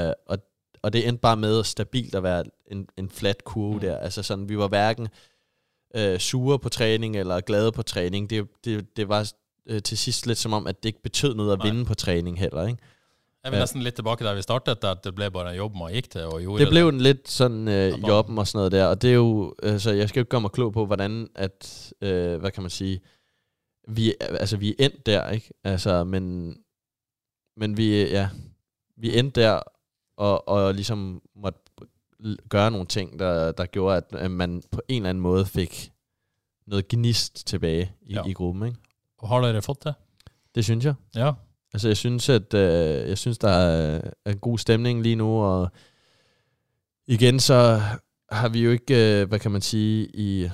Uh, 0.08 0.12
og, 0.26 0.38
og 0.82 0.92
det 0.92 1.08
endte 1.08 1.20
bare 1.20 1.36
med 1.36 1.64
stabilt 1.64 2.14
at 2.14 2.22
være 2.22 2.44
en, 2.70 2.86
en 2.96 3.10
flat 3.10 3.44
kurve 3.44 3.74
Mm. 3.74 3.80
der. 3.80 3.96
Altså 3.96 4.22
sådan, 4.22 4.48
vi 4.48 4.58
var 4.58 4.68
hverken 4.68 5.08
uh, 5.98 6.18
sure 6.18 6.58
på 6.58 6.68
træning, 6.68 7.16
eller 7.16 7.40
glade 7.40 7.72
på 7.72 7.82
træning. 7.82 8.30
Det, 8.30 8.48
det, 8.64 8.96
det 8.96 9.08
var 9.08 9.32
uh, 9.70 9.78
til 9.78 9.98
sidst 9.98 10.26
lidt 10.26 10.38
som 10.38 10.52
om, 10.52 10.66
at 10.66 10.82
det 10.82 10.88
ikke 10.88 11.02
betød 11.02 11.34
noget 11.34 11.52
at 11.52 11.58
Nej. 11.58 11.66
vinde 11.70 11.84
på 11.84 11.94
træning 11.94 12.38
heller, 12.38 12.66
ikke? 12.66 12.82
Jeg 13.44 13.52
vil 13.52 13.56
Ja. 13.56 13.62
nesten 13.62 13.82
litt 13.82 13.94
tilbake 13.96 14.24
der 14.24 14.34
vi 14.34 14.42
startet, 14.42 14.84
at 14.84 15.04
det 15.04 15.14
ble 15.14 15.30
bare 15.30 15.50
en 15.52 15.56
jobb 15.56 15.74
man 15.74 15.92
gikk 15.92 16.10
til 16.10 16.24
og 16.28 16.40
gjorde 16.40 16.64
Det 16.64 16.70
blev 16.70 16.88
en 16.88 17.00
lidt 17.00 17.28
sådan 17.28 17.68
øh, 17.68 18.08
jobben 18.08 18.38
og 18.38 18.46
sådan 18.46 18.58
noget 18.58 18.72
der, 18.72 18.86
og 18.86 19.02
det 19.02 19.10
er 19.10 19.14
jo, 19.14 19.54
altså 19.62 19.90
jeg 19.92 20.08
skal 20.08 20.20
jo 20.20 20.22
ikke 20.22 20.30
gøre 20.30 20.40
mig 20.40 20.50
klog 20.50 20.72
på, 20.72 20.86
hvordan 20.86 21.28
at, 21.34 21.92
øh, 22.00 22.40
hvad 22.40 22.50
kan 22.50 22.62
man 22.62 22.70
sige, 22.70 23.00
vi, 23.88 24.14
altså 24.20 24.56
vi 24.56 24.68
er 24.78 24.84
endt 24.84 25.06
der, 25.06 25.30
ikke? 25.30 25.50
Altså, 25.64 26.04
men, 26.04 26.56
men 27.56 27.76
vi, 27.76 28.02
ja, 28.10 28.28
vi 28.96 29.18
endte 29.18 29.40
der, 29.40 29.60
og, 30.16 30.48
og 30.48 30.74
ligesom 30.74 31.22
måtte 31.36 31.58
gøre 32.48 32.70
nogle 32.70 32.86
ting, 32.86 33.18
der, 33.18 33.52
der 33.52 33.66
gjorde, 33.66 33.96
at 33.96 34.04
øh, 34.24 34.30
man 34.30 34.62
på 34.70 34.80
en 34.88 34.96
eller 35.02 35.10
anden 35.10 35.22
måde 35.22 35.46
fik 35.46 35.92
noget 36.66 36.88
gnist 36.88 37.46
tilbage 37.46 37.92
i, 38.02 38.12
Ja. 38.14 38.22
i 38.26 38.32
gruppen, 38.32 38.66
ikke? 38.66 38.78
Og 39.18 39.28
Har 39.28 39.40
dere 39.40 39.62
fått 39.62 39.84
det? 39.84 39.94
Det 40.54 40.64
synes 40.64 40.84
jeg. 40.84 40.94
Ja. 41.16 41.32
Altså, 41.72 41.88
jeg 41.88 41.96
synes, 41.96 42.28
at 42.28 42.54
øh, 42.54 43.08
jeg 43.08 43.18
synes, 43.18 43.38
der 43.38 43.48
er, 43.48 44.00
er 44.24 44.32
en 44.32 44.38
god 44.38 44.58
stemning 44.58 45.02
lige 45.02 45.16
nu, 45.16 45.42
og 45.42 45.68
igen 47.06 47.40
så 47.40 47.80
har 48.30 48.48
vi 48.48 48.64
jo 48.64 48.70
ikke, 48.70 49.20
øh, 49.20 49.28
hvad 49.28 49.38
kan 49.38 49.50
man 49.50 49.60
sige, 49.60 50.08
i, 50.14 50.50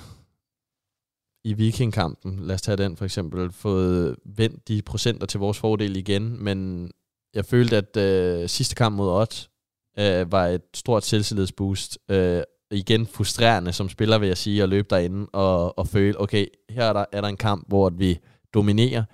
i 1.45 1.53
vikingkampen, 1.53 2.47
lad 2.47 2.55
os 2.55 2.63
tage 2.63 2.77
den 2.77 2.97
for 2.97 3.05
eksempel, 3.05 3.53
fået 3.53 4.17
vendt 4.25 4.69
de 4.69 4.83
procenter 4.83 5.27
til 5.27 5.41
vores 5.41 5.59
fordel 5.59 5.97
igen, 5.97 6.45
men 6.45 6.91
jeg 7.35 7.45
følte, 7.45 7.77
at 7.77 7.97
øh, 7.97 8.49
sidste 8.49 8.75
kamp 8.75 8.97
mod 8.97 9.09
Ott 9.09 9.51
øh, 9.99 10.33
var 10.33 10.47
et 10.47 10.63
stort 10.75 11.05
selvtillidsboost. 11.05 11.99
Øh, 12.11 12.43
igen 12.71 13.07
frustrerende 13.07 13.73
som 13.73 13.89
spiller, 13.89 14.19
vil 14.19 14.27
jeg 14.27 14.39
sige, 14.39 14.63
at 14.63 14.69
løbe 14.69 14.87
derinde 14.91 15.27
og, 15.33 15.79
og 15.79 15.89
føle, 15.89 16.21
okay, 16.21 16.47
her 16.71 16.85
er 16.85 16.93
der, 16.93 17.05
er 17.13 17.21
der 17.21 17.29
en 17.29 17.37
kamp, 17.37 17.69
hvor 17.69 17.91
vi 17.91 18.19
dominerer, 18.55 19.05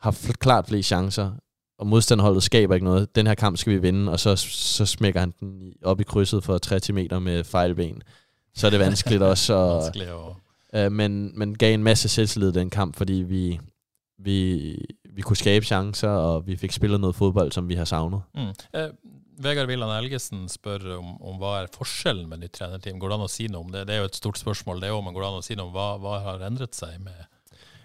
har 0.00 0.16
klart 0.40 0.68
flere 0.68 0.82
chancer, 0.82 1.30
og 1.78 1.86
modstanderholdet 1.86 2.42
skaber 2.42 2.74
ikke 2.74 2.84
noget. 2.84 3.16
Den 3.16 3.26
her 3.26 3.34
kamp 3.34 3.56
skal 3.56 3.72
vi 3.72 3.78
vinde, 3.78 4.12
og 4.12 4.20
så, 4.20 4.36
så 4.36 4.86
smækker 4.86 5.20
han 5.20 5.34
den 5.40 5.72
op 5.82 6.00
i 6.00 6.04
krydset 6.04 6.44
for 6.44 6.58
30 6.58 6.94
meter 6.94 7.18
med 7.18 7.44
fejlben. 7.44 8.02
Så 8.54 8.66
er 8.66 8.70
det 8.70 8.80
vanskeligt 8.80 9.22
også. 9.32 9.54
Og, 9.54 9.82
øh, 10.74 10.92
men, 10.92 11.38
men 11.38 11.58
gav 11.58 11.74
en 11.74 11.82
masse 11.82 12.08
selvtillid 12.08 12.52
den 12.52 12.70
kamp, 12.70 12.96
fordi 12.96 13.12
vi, 13.12 13.60
vi, 14.18 14.76
vi 15.10 15.22
kunne 15.22 15.36
skabe 15.36 15.64
chancer, 15.64 16.08
og 16.08 16.46
vi 16.46 16.56
fik 16.56 16.72
spillet 16.72 17.00
noget 17.00 17.16
fodbold, 17.16 17.52
som 17.52 17.68
vi 17.68 17.74
har 17.74 17.84
savnet. 17.84 18.22
Mm. 18.34 18.80
Eh, 18.80 18.88
Vegard 19.42 19.66
Villand 19.66 19.92
Elgesen 20.04 20.48
spør 20.48 20.98
om, 20.98 21.22
om 21.22 21.38
hva 21.40 21.62
er 21.62 21.70
forskjellen 21.72 22.28
med 22.28 22.42
nytt 22.42 22.58
trenerteam. 22.58 22.98
Går 23.00 23.08
det 23.08 23.16
an 23.16 23.24
å 23.24 23.28
si 23.32 23.46
noe 23.48 23.64
om 23.64 23.70
det? 23.72 23.86
Det 23.88 23.94
er 23.94 24.02
jo 24.02 24.10
et 24.10 24.16
stort 24.16 24.38
spørsmål, 24.38 24.82
det 24.82 24.90
òg, 24.92 25.00
men 25.04 25.16
går 25.16 25.24
det 25.24 25.30
an 25.30 25.40
å 25.40 25.46
si 25.46 25.56
noe 25.56 25.70
om 25.70 25.72
hva, 25.72 25.86
hva 26.02 26.18
har 26.26 26.44
endret 26.44 26.76
seg 26.76 26.98
med, 27.00 27.22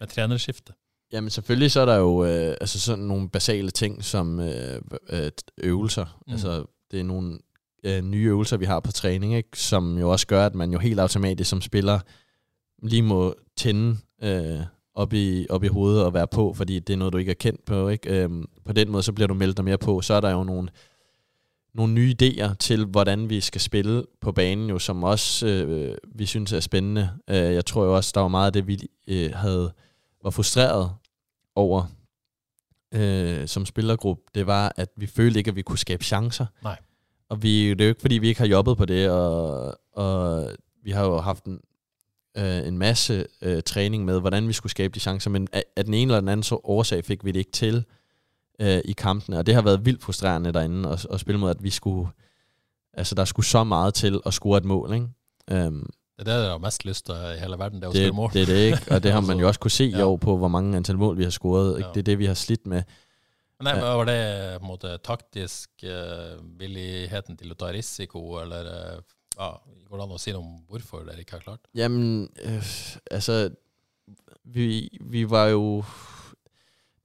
med 0.01 0.11
trenerskiftet? 0.11 0.75
Jamen 1.13 1.29
selvfølgelig 1.29 1.71
så 1.71 1.81
er 1.81 1.85
der 1.85 1.95
jo 1.95 2.25
øh, 2.25 2.55
altså 2.61 2.79
sådan 2.79 3.03
nogle 3.03 3.29
basale 3.29 3.71
ting 3.71 4.03
som 4.03 4.39
øh, 4.39 4.81
øh, 5.09 5.31
øvelser. 5.57 6.19
Mm. 6.27 6.33
Altså 6.33 6.65
det 6.91 6.99
er 6.99 7.03
nogle 7.03 7.39
øh, 7.83 8.01
nye 8.01 8.27
øvelser, 8.27 8.57
vi 8.57 8.65
har 8.65 8.79
på 8.79 8.91
træning, 8.91 9.35
ikke? 9.35 9.59
som 9.59 9.97
jo 9.97 10.11
også 10.11 10.27
gør, 10.27 10.45
at 10.45 10.55
man 10.55 10.71
jo 10.71 10.79
helt 10.79 10.99
automatisk 10.99 11.49
som 11.49 11.61
spiller 11.61 11.99
lige 12.83 13.01
må 13.01 13.35
tænde 13.57 13.97
øh, 14.23 14.59
op, 14.95 15.13
i, 15.13 15.45
op 15.49 15.63
i 15.63 15.67
hovedet 15.67 16.03
og 16.03 16.13
være 16.13 16.27
på, 16.27 16.53
fordi 16.53 16.79
det 16.79 16.93
er 16.93 16.97
noget, 16.97 17.13
du 17.13 17.17
ikke 17.17 17.31
er 17.31 17.35
kendt 17.35 17.65
på. 17.65 17.89
Ikke? 17.89 18.23
Øhm, 18.23 18.45
på 18.65 18.73
den 18.73 18.91
måde, 18.91 19.03
så 19.03 19.13
bliver 19.13 19.27
du 19.27 19.33
meldt 19.33 19.63
mere 19.63 19.77
på. 19.77 20.01
Så 20.01 20.13
er 20.13 20.21
der 20.21 20.31
jo 20.31 20.43
nogle, 20.43 20.69
nogle 21.73 21.93
nye 21.93 22.15
idéer 22.21 22.53
til, 22.59 22.85
hvordan 22.85 23.29
vi 23.29 23.39
skal 23.39 23.61
spille 23.61 24.03
på 24.21 24.31
banen, 24.31 24.69
jo, 24.69 24.79
som 24.79 25.03
også 25.03 25.47
øh, 25.47 25.97
vi 26.15 26.25
synes 26.25 26.53
er 26.53 26.59
spændende. 26.59 27.09
Øh, 27.29 27.35
jeg 27.35 27.65
tror 27.65 27.83
jo 27.85 27.95
også, 27.95 28.11
der 28.15 28.21
var 28.21 28.27
meget 28.27 28.45
af 28.45 28.53
det, 28.53 28.67
vi 28.67 28.79
øh, 29.07 29.31
havde 29.33 29.73
var 30.25 30.31
frustreret 30.31 30.91
over 31.55 31.85
øh, 32.93 33.47
som 33.47 33.65
spillergruppe, 33.65 34.23
det 34.35 34.47
var, 34.47 34.73
at 34.75 34.89
vi 34.95 35.07
følte 35.07 35.37
ikke, 35.37 35.49
at 35.49 35.55
vi 35.55 35.61
kunne 35.61 35.77
skabe 35.77 36.03
chancer. 36.03 36.45
Nej. 36.63 36.77
Og 37.29 37.43
vi, 37.43 37.69
det 37.69 37.81
er 37.81 37.85
jo 37.85 37.89
ikke, 37.89 38.01
fordi 38.01 38.17
vi 38.17 38.27
ikke 38.27 38.39
har 38.39 38.47
jobbet 38.47 38.77
på 38.77 38.85
det, 38.85 39.09
og, 39.09 39.79
og 39.93 40.49
vi 40.83 40.91
har 40.91 41.05
jo 41.05 41.17
haft 41.17 41.45
en, 41.45 41.59
øh, 42.37 42.67
en 42.67 42.77
masse 42.77 43.27
øh, 43.41 43.63
træning 43.63 44.05
med, 44.05 44.19
hvordan 44.19 44.47
vi 44.47 44.53
skulle 44.53 44.71
skabe 44.71 44.93
de 44.95 44.99
chancer, 44.99 45.29
men 45.29 45.47
af, 45.53 45.63
af 45.75 45.85
den 45.85 45.93
ene 45.93 46.11
eller 46.11 46.19
den 46.19 46.29
anden 46.29 46.43
så 46.43 46.59
årsag 46.63 47.05
fik 47.05 47.25
vi 47.25 47.31
det 47.31 47.39
ikke 47.39 47.51
til 47.51 47.85
øh, 48.59 48.81
i 48.85 48.91
kampene, 48.91 49.37
og 49.37 49.45
det 49.45 49.55
har 49.55 49.61
været 49.61 49.85
vildt 49.85 50.03
frustrerende 50.03 50.53
derinde 50.53 50.89
at, 50.89 51.07
at 51.11 51.19
spille 51.19 51.39
mod, 51.39 51.49
at 51.49 51.63
vi 51.63 51.69
skulle, 51.69 52.09
altså 52.93 53.15
der 53.15 53.25
skulle 53.25 53.45
så 53.45 53.63
meget 53.63 53.93
til 53.93 54.21
at 54.25 54.33
score 54.33 54.57
et 54.57 54.65
mål, 54.65 54.93
ikke? 54.93 55.67
Um, 55.67 55.89
Det 56.15 56.23
er 56.23 56.29
det 56.31 56.35
dere 56.45 56.51
har 56.55 56.61
mest 56.63 56.85
lyst 56.87 57.05
til 57.05 57.15
i 57.15 57.39
hele 57.41 57.57
verden, 57.59 57.81
det 57.81 57.87
er 57.87 57.91
å 57.91 57.93
det, 57.95 58.03
spille 58.05 58.15
mål. 58.15 58.29
det 58.33 58.41
er 58.41 58.45
det 58.53 58.59
ikke, 58.71 58.95
og 58.95 59.01
det 59.03 59.11
har 59.17 59.21
man 59.21 59.39
jo 59.39 59.47
også 59.49 59.59
kunne 59.65 59.71
se 59.77 59.85
i 59.89 59.97
Ja. 59.97 60.05
år 60.07 60.17
på, 60.17 60.37
hvor 60.37 60.47
mange 60.47 60.77
antal 60.77 60.97
mål 60.97 61.17
vi 61.17 61.23
har 61.27 61.31
scoret. 61.35 61.77
Ikke? 61.77 61.87
Ja. 61.87 61.93
Det 61.93 61.99
er 61.99 62.07
det, 62.11 62.19
vi 62.19 62.25
har 62.31 62.33
slidt 62.39 62.65
med. 62.71 62.83
Nei, 63.63 63.73
men 63.73 63.83
Var 63.83 64.05
det 64.05 64.19
på 64.59 64.63
en 64.65 64.67
måte 64.67 64.97
taktisk 65.03 65.83
eh, 65.83 66.37
villigheten 66.59 67.37
til 67.39 67.51
å 67.51 67.55
ta 67.59 67.69
risiko, 67.71 68.23
eller 68.41 68.65
eh, 68.71 68.97
ja, 69.39 69.49
går 69.89 69.97
det 69.97 70.03
an 70.07 70.15
å 70.15 70.19
si 70.19 70.31
noe 70.35 70.41
om 70.43 70.57
hvorfor 70.71 71.03
dere 71.07 71.19
ikke 71.23 71.37
har 71.39 71.43
klart? 71.45 71.67
Jamen, 71.75 72.29
øh, 72.45 72.73
altså, 73.11 73.49
vi, 74.43 74.89
vi 75.01 75.23
var 75.29 75.47
jo... 75.55 75.83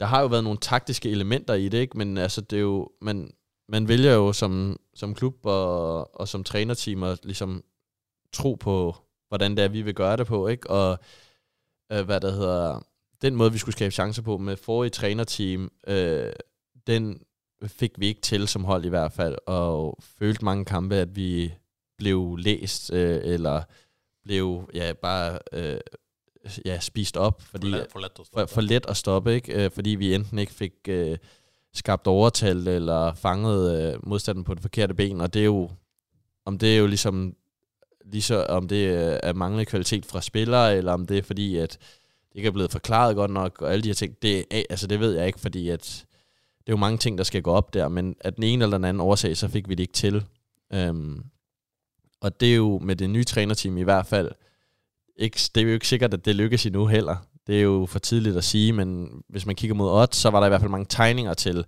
Der 0.01 0.07
har 0.07 0.21
jo 0.23 0.27
været 0.33 0.45
nogle 0.45 0.59
taktiske 0.59 1.11
elementer 1.11 1.55
i 1.55 1.69
det, 1.69 1.81
ikke? 1.91 1.99
Men 1.99 2.19
altså, 2.19 2.41
det 2.41 2.57
er 2.57 2.61
jo... 2.67 2.89
Man, 3.03 3.31
man 3.69 3.89
vælger 3.89 4.15
jo 4.15 4.33
som, 4.33 4.77
som 4.95 5.15
klub 5.15 5.47
og, 5.47 6.21
og 6.21 6.29
som 6.29 6.45
trænerteam 6.45 7.03
at 7.03 7.19
ligesom 7.25 7.63
tro 8.33 8.55
på, 8.55 8.97
hvordan 9.29 9.57
det 9.57 9.65
er, 9.65 9.69
vi 9.69 9.83
vil 9.83 9.95
gøre 9.95 10.17
det 10.17 10.27
på, 10.27 10.47
ikke? 10.47 10.71
Og 10.71 10.99
øh, 11.93 12.05
hvad 12.05 12.21
der 12.21 12.31
hedder... 12.31 12.87
Den 13.23 13.37
måde, 13.37 13.53
vi 13.53 13.59
skulle 13.59 13.73
skabe 13.73 13.91
chancer 13.91 14.23
på 14.23 14.39
med 14.39 14.57
forrige 14.57 14.91
trænerteam, 14.91 15.73
øh, 15.87 16.33
den 16.87 17.23
fik 17.67 17.91
vi 17.99 18.07
ikke 18.07 18.21
til 18.21 18.49
som 18.49 18.65
hold 18.65 18.85
i 18.85 18.89
hvert 18.89 19.13
fald, 19.13 19.37
og 19.47 19.99
følte 20.19 20.45
mange 20.45 20.65
kampe, 20.65 20.95
at 20.95 21.17
vi 21.17 21.55
blev 21.99 22.37
læst, 22.39 22.93
øh, 22.93 23.21
eller 23.25 23.63
blev 24.25 24.71
ja, 24.75 24.93
bare 24.93 25.39
øh, 25.53 25.81
ja, 26.65 26.81
spist 26.81 27.17
op, 27.17 27.43
For, 27.43 27.49
fordi, 27.49 27.73
for 27.93 28.01
lett 28.01 28.19
å 28.19 28.25
for, 28.25 28.25
stoppe. 28.25 28.55
for 28.55 28.61
let 28.61 28.87
at 28.87 28.97
stoppe, 28.97 29.35
ikke? 29.35 29.65
Øh, 29.65 29.71
fordi 29.71 29.91
vi 29.91 30.15
enten 30.15 30.39
ikke 30.39 30.53
fik 30.53 30.73
øh, 30.89 31.19
skabt 31.75 32.07
overtal, 32.07 32.69
eller 32.69 33.15
fanget 33.15 33.93
øh, 33.95 34.09
modstanden 34.09 34.45
på 34.45 34.55
det 34.55 34.63
forkerte 34.63 34.95
ben, 34.95 35.21
og 35.21 35.35
det 35.35 35.41
er 35.41 35.45
jo, 35.45 35.71
om 36.47 36.59
det 36.59 36.75
er 36.75 36.79
jo 36.79 36.87
ligesom, 36.87 37.35
ligesom 38.13 38.45
om 38.49 38.69
det 38.69 38.87
øh, 38.89 39.19
er 39.23 39.33
manglende 39.33 39.65
kvalitet 39.65 40.07
fra 40.07 40.21
spillere, 40.21 40.77
eller 40.77 40.93
om 40.93 41.07
det 41.07 41.19
er 41.19 41.23
fordi, 41.23 41.57
at 41.57 41.79
det 42.29 42.37
ikke 42.37 42.47
er 42.47 42.53
blevet 42.53 42.73
forklaret 42.73 43.17
godt 43.17 43.31
nok, 43.31 43.63
og 43.63 43.73
alle 43.73 43.83
de 43.83 43.89
her 43.89 43.95
ting, 43.95 44.17
det, 44.23 44.45
altså 44.71 44.87
det 44.87 45.01
ved 45.01 45.13
jeg 45.17 45.27
ikke, 45.27 45.41
fordi 45.41 45.69
at 45.69 46.05
det 46.59 46.69
er 46.69 46.73
jo 46.73 46.77
mange 46.77 46.99
ting, 46.99 47.19
der 47.19 47.25
skal 47.25 47.43
gå 47.43 47.51
op 47.51 47.75
der, 47.75 47.89
men 47.89 48.17
at 48.21 48.37
den 48.37 48.45
ene 48.45 48.65
eller 48.65 48.79
den 48.79 48.85
anden 48.85 49.01
årsag, 49.01 49.37
så 49.37 49.49
fik 49.49 49.69
vi 49.69 49.75
det 49.75 49.83
ikke 49.83 49.93
til. 49.93 50.25
Øhm, 50.73 51.25
og 52.21 52.41
det 52.41 52.53
er 52.53 52.57
jo 52.57 52.79
med 52.79 52.97
det 52.97 53.11
nye 53.11 53.25
trænerteam 53.25 53.79
i 53.79 53.83
hvert 53.83 54.07
fald, 54.07 54.31
ikke, 55.17 55.41
det 55.55 55.61
er 55.61 55.65
jo 55.65 55.73
ikke 55.73 55.89
sikkert, 55.89 56.15
at 56.15 56.25
det 56.25 56.37
lykkes 56.37 56.67
endnu 56.67 56.87
heller. 56.87 57.17
Det 57.47 57.59
er 57.59 57.63
jo 57.63 57.87
for 57.87 57.99
tidligt 57.99 58.37
at 58.37 58.45
sige, 58.45 58.73
men 58.73 59.11
hvis 59.29 59.47
man 59.47 59.57
kigger 59.57 59.75
mod 59.75 59.91
odds, 59.91 60.17
så 60.17 60.31
var 60.31 60.41
der 60.41 60.47
i 60.47 60.49
hvert 60.49 60.61
fald 60.61 60.71
mange 60.71 60.87
tegninger 60.89 61.35
til, 61.35 61.65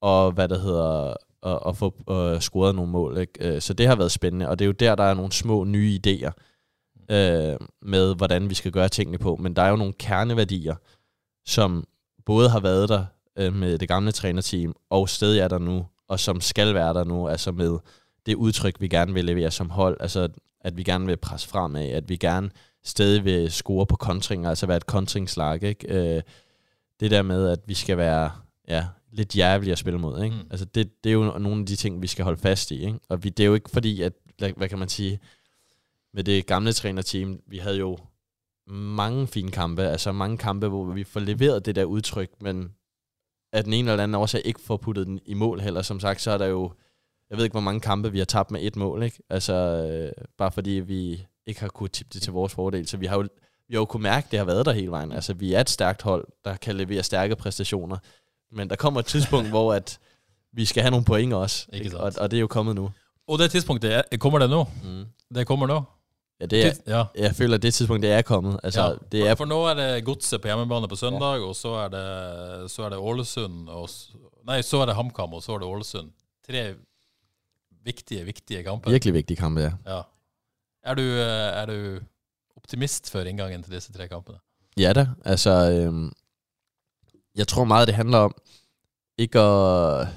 og 0.00 0.32
hvad 0.32 0.48
der 0.48 0.58
hedder, 0.58 1.14
og, 1.42 1.68
at 1.68 1.76
få 1.76 1.94
uh, 2.06 2.40
scoret 2.40 2.74
nogle 2.74 2.90
mål. 2.90 3.18
Ikke? 3.18 3.54
Øh, 3.54 3.60
så 3.60 3.74
det 3.74 3.86
har 3.86 3.96
været 3.96 4.12
spændende, 4.12 4.48
og 4.48 4.58
det 4.58 4.64
er 4.64 4.66
jo 4.66 4.72
der, 4.72 4.94
der 4.94 5.04
er 5.04 5.14
nogle 5.14 5.32
små 5.32 5.64
nye 5.64 6.00
idéer 6.06 6.30
øh, 7.10 7.56
med, 7.82 8.14
hvordan 8.14 8.50
vi 8.50 8.54
skal 8.54 8.72
gøre 8.72 8.88
tingene 8.88 9.18
på. 9.18 9.36
Men 9.36 9.56
der 9.56 9.62
er 9.62 9.68
jo 9.68 9.76
nogle 9.76 9.92
kerneværdier, 9.92 10.74
som 11.46 11.84
både 12.26 12.48
har 12.50 12.60
været 12.60 12.88
der 12.88 13.04
øh, 13.38 13.54
med 13.54 13.78
det 13.78 13.88
gamle 13.88 14.12
trænerteam, 14.12 14.74
og 14.90 15.08
stadig 15.08 15.40
er 15.40 15.48
der 15.48 15.58
nu, 15.58 15.86
og 16.08 16.20
som 16.20 16.40
skal 16.40 16.74
være 16.74 16.94
der 16.94 17.04
nu, 17.04 17.28
altså 17.28 17.52
med 17.52 17.78
det 18.26 18.34
udtryk, 18.34 18.80
vi 18.80 18.88
gerne 18.88 19.14
vil 19.14 19.24
levere 19.24 19.50
som 19.50 19.70
hold, 19.70 19.96
altså 20.00 20.28
at 20.60 20.76
vi 20.76 20.82
gerne 20.82 21.06
vil 21.06 21.16
presse 21.16 21.48
fremad, 21.48 21.88
at 21.88 22.08
vi 22.08 22.16
gerne 22.16 22.50
stadig 22.84 23.24
vil 23.24 23.52
score 23.52 23.86
på 23.86 23.96
kontringer, 23.96 24.48
altså 24.48 24.66
være 24.66 24.76
et 24.76 24.86
kontringslag, 24.86 25.62
ikke? 25.62 26.16
Øh, 26.16 26.22
det 27.00 27.10
der 27.10 27.22
med, 27.22 27.48
at 27.48 27.58
vi 27.66 27.74
skal 27.74 27.96
være 27.96 28.30
ja, 28.68 28.86
lidt 29.12 29.36
jævlige 29.36 29.72
at 29.72 29.78
spille 29.78 29.98
mod, 29.98 30.22
ikke? 30.22 30.36
Mm. 30.36 30.48
Altså 30.50 30.64
det, 30.64 31.04
det 31.04 31.10
er 31.10 31.14
jo 31.14 31.38
nogle 31.38 31.60
af 31.60 31.66
de 31.66 31.76
ting, 31.76 32.02
vi 32.02 32.06
skal 32.06 32.24
holde 32.24 32.40
fast 32.40 32.70
i, 32.70 32.86
ikke? 32.86 32.98
Og 33.08 33.24
vi, 33.24 33.28
det 33.28 33.42
er 33.42 33.46
jo 33.46 33.54
ikke 33.54 33.70
fordi, 33.70 34.02
at, 34.02 34.12
hvad, 34.38 34.52
hvad 34.56 34.68
kan 34.68 34.78
man 34.78 34.88
sige, 34.88 35.20
med 36.14 36.24
det 36.24 36.46
gamle 36.46 36.72
trænerteam, 36.72 37.40
vi 37.46 37.58
havde 37.58 37.78
jo 37.78 37.98
mange 38.66 39.26
fine 39.26 39.50
kampe, 39.50 39.82
altså 39.82 40.12
mange 40.12 40.38
kampe, 40.38 40.68
hvor 40.68 40.84
vi 40.84 41.04
får 41.04 41.20
leveret 41.20 41.66
det 41.66 41.74
der 41.74 41.84
udtryk, 41.84 42.30
men 42.42 42.74
at 43.52 43.64
den 43.64 43.72
ene 43.72 43.90
eller 43.90 44.02
anden 44.02 44.14
årsag 44.14 44.42
ikke 44.44 44.60
får 44.60 44.76
puttet 44.76 45.06
den 45.06 45.20
i 45.26 45.34
mål 45.34 45.60
heller. 45.60 45.82
Som 45.82 46.00
sagt, 46.00 46.20
så 46.20 46.30
er 46.30 46.38
der 46.38 46.46
jo, 46.46 46.72
jeg 47.30 47.36
ved 47.36 47.44
ikke, 47.44 47.54
hvor 47.54 47.60
mange 47.60 47.80
kampe 47.80 48.12
vi 48.12 48.18
har 48.18 48.24
tabt 48.24 48.50
med 48.50 48.60
et 48.62 48.76
mål, 48.76 49.02
ikke? 49.02 49.22
Altså, 49.30 49.52
øh, 49.52 50.24
bare 50.38 50.52
fordi 50.52 50.70
vi 50.70 51.26
ikke 51.46 51.60
har 51.60 51.68
kunnet 51.68 51.92
tippe 51.92 52.10
det 52.14 52.22
til 52.22 52.32
vores 52.32 52.54
fordel. 52.54 52.88
Så 52.88 52.96
vi 52.96 53.06
har 53.06 53.16
jo, 53.16 53.28
vi 53.68 53.74
har 53.74 53.80
jo 53.80 53.84
kunnet 53.84 54.02
mærke, 54.02 54.24
at 54.24 54.30
det 54.30 54.38
har 54.38 54.46
været 54.46 54.66
der 54.66 54.72
hele 54.72 54.90
vejen. 54.90 55.12
Altså, 55.12 55.34
vi 55.34 55.52
er 55.52 55.60
et 55.60 55.70
stærkt 55.70 56.02
hold, 56.02 56.26
der 56.44 56.56
kan 56.56 56.76
levere 56.76 57.02
stærke 57.02 57.36
præstationer. 57.36 57.96
Men 58.52 58.70
der 58.70 58.76
kommer 58.76 59.00
et 59.00 59.06
tidspunkt, 59.06 59.48
hvor 59.54 59.74
at 59.74 59.98
vi 60.52 60.64
skal 60.64 60.82
have 60.82 60.90
nogle 60.90 61.04
point 61.04 61.32
også. 61.32 61.66
Ikke 61.72 61.84
Ikke? 61.84 62.00
Og, 62.00 62.12
og 62.18 62.30
det 62.30 62.36
er 62.36 62.40
jo 62.40 62.46
kommet 62.46 62.74
nu. 62.74 62.90
Og 63.28 63.38
det 63.38 63.50
tidspunktet, 63.50 63.94
er, 63.94 64.02
kommer 64.18 64.38
det 64.38 64.50
nå? 64.50 64.66
Mm. 64.84 65.04
Det 65.34 65.46
kommer 65.46 65.66
nå? 65.66 65.82
Ja, 66.40 66.46
det 66.46 66.66
er, 66.66 66.72
ja. 66.86 67.04
jeg 67.14 67.34
føler, 67.36 67.54
at 67.54 67.62
det 67.62 67.74
tidspunkt, 67.74 68.02
det 68.02 68.12
er 68.12 68.22
kommet. 68.22 68.60
Altså, 68.62 68.82
ja. 68.82 68.88
det 69.12 69.22
for, 69.22 69.28
er 69.28 69.34
for 69.34 69.44
nå 69.44 69.58
er 69.64 69.74
det 69.74 70.04
Godset 70.04 70.40
på 70.40 70.48
hjemmebane 70.48 70.88
på 70.88 70.96
søndag, 70.96 71.44
og 71.44 71.56
så 71.56 71.74
er 71.84 71.88
det, 71.88 72.70
så 72.70 72.82
er 72.82 72.94
det 72.94 72.98
Ålesund 72.98 73.68
og, 73.68 73.88
Nei, 74.48 74.62
så 74.64 74.80
er 74.80 74.88
det 74.88 74.94
HamKam, 74.96 75.34
og 75.36 75.42
så 75.42 75.52
er 75.54 75.58
det 75.60 75.68
Ålesund. 75.68 76.08
Tre 76.46 76.62
viktige, 77.84 78.24
viktige 78.24 78.62
kamper. 78.64 78.90
virkelig 78.90 79.14
vigtige 79.14 79.36
kampe, 79.36 79.60
ja. 79.60 79.72
Ja. 79.86 80.00
Er 80.84 80.94
du, 80.96 81.02
eh, 81.02 81.60
er 81.60 81.66
du 81.66 82.00
optimist 82.56 83.10
før 83.12 83.28
inngangen 83.28 83.62
til 83.62 83.76
disse 83.76 83.92
tre 83.92 84.08
kampene? 84.08 84.40
Ja 84.78 84.92
da, 84.96 85.06
altså, 85.24 85.50
øhm, 85.50 86.12
jeg 87.36 87.48
tror 87.48 87.64
meget, 87.64 87.88
det 87.88 87.94
handler 87.94 88.18
om 88.18 88.34
ikke 89.18 89.38
at, 89.40 90.08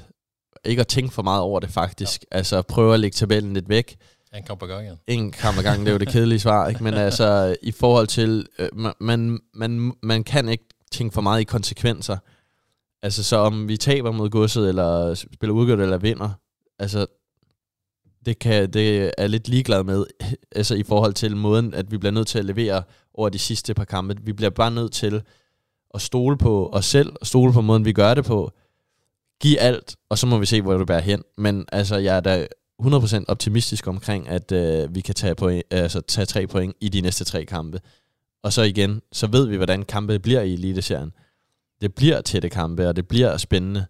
ikke 0.66 0.80
at 0.80 0.88
tænke 0.88 1.14
for 1.14 1.22
meget 1.22 1.42
over 1.42 1.60
det 1.60 1.70
faktisk. 1.70 2.26
Ja. 2.32 2.38
Altså 2.38 2.62
prøve 2.62 2.94
at 2.94 3.00
lægge 3.00 3.16
tabellen 3.16 3.54
lidt 3.54 3.70
væk. 3.70 3.98
En 4.36 4.44
kamp 4.44 4.64
ad 4.64 4.68
gangen? 4.68 5.00
En 5.08 5.32
kamp 5.32 5.58
ad 5.58 5.64
gangen, 5.64 5.86
det 5.86 5.88
er 5.92 5.94
jo 5.94 6.00
det 6.00 6.08
kedelige 6.08 6.40
svar, 6.40 6.68
ikke? 6.68 6.84
Men 6.84 6.94
altså, 7.08 7.56
i 7.62 7.72
forhold 7.72 8.08
til, 8.08 8.48
øh, 8.60 8.70
man- 9.00 9.40
man, 9.54 9.94
man, 10.04 10.24
kan 10.24 10.50
ikke 10.50 10.66
tænke 10.92 11.14
for 11.14 11.22
meget 11.22 11.42
i 11.42 11.44
konsekvenser. 11.44 12.18
Altså, 13.02 13.24
så 13.24 13.38
om 13.38 13.68
vi 13.68 13.78
taber 13.78 14.12
mod 14.12 14.30
godset, 14.30 14.70
eller 14.70 15.14
spiller 15.14 15.54
udgjort, 15.54 15.80
eller 15.80 15.98
vinder, 15.98 16.30
altså, 16.80 17.06
det, 18.26 18.40
kan, 18.40 18.74
det 18.74 19.12
er 19.18 19.28
lidt 19.28 19.48
ligeglad 19.48 19.84
med, 19.84 20.06
altså 20.52 20.76
i 20.76 20.84
forhold 20.84 21.14
til 21.14 21.36
måden, 21.36 21.74
at 21.74 21.92
vi 21.92 21.98
bliver 21.98 22.12
nødt 22.12 22.28
til 22.28 22.40
at 22.40 22.46
levere 22.46 22.84
over 23.14 23.30
de 23.30 23.40
sidste 23.40 23.74
par 23.74 23.86
kampe. 23.86 24.16
Vi 24.22 24.34
bliver 24.34 24.50
bare 24.50 24.72
nødt 24.72 24.94
til 24.94 25.24
at 25.94 26.02
stole 26.02 26.38
på 26.38 26.70
os 26.74 26.86
selv, 26.86 27.14
og 27.22 27.28
stole 27.28 27.54
på 27.54 27.62
måden, 27.62 27.86
vi 27.86 27.94
gør 27.94 28.14
det 28.14 28.26
på. 28.26 28.52
Giv 29.42 29.58
alt, 29.60 29.96
og 30.10 30.18
så 30.18 30.28
må 30.28 30.38
vi 30.38 30.46
se, 30.46 30.62
hvor 30.62 30.78
det 30.78 30.88
bærer 30.88 31.00
hen. 31.00 31.24
Men 31.38 31.66
altså, 31.72 31.98
jeg 31.98 32.18
er 32.18 32.20
da 32.20 32.48
100% 32.82 33.24
optimistisk 33.28 33.88
omkring, 33.88 34.30
at 34.30 34.52
øh, 34.52 34.96
vi 34.96 35.02
kan 35.02 35.16
tage, 35.16 35.36
point, 35.36 35.64
altså, 35.72 36.02
tage 36.02 36.26
tre 36.26 36.48
point 36.48 36.76
i 36.82 36.90
de 36.90 37.02
næste 37.02 37.24
tre 37.24 37.46
kampe. 37.46 37.80
Og 38.44 38.54
så 38.54 38.62
igen, 38.62 39.02
så 39.12 39.28
ved 39.28 39.48
vi, 39.48 39.56
hvordan 39.56 39.84
kampe 39.84 40.20
bliver 40.20 40.42
i 40.42 40.54
Eliteserien. 40.54 41.12
Det 41.82 41.96
bliver 41.96 42.22
tætte 42.22 42.50
kampe, 42.50 42.88
og 42.88 42.96
det 42.96 43.08
bliver 43.08 43.38
spændende. 43.38 43.86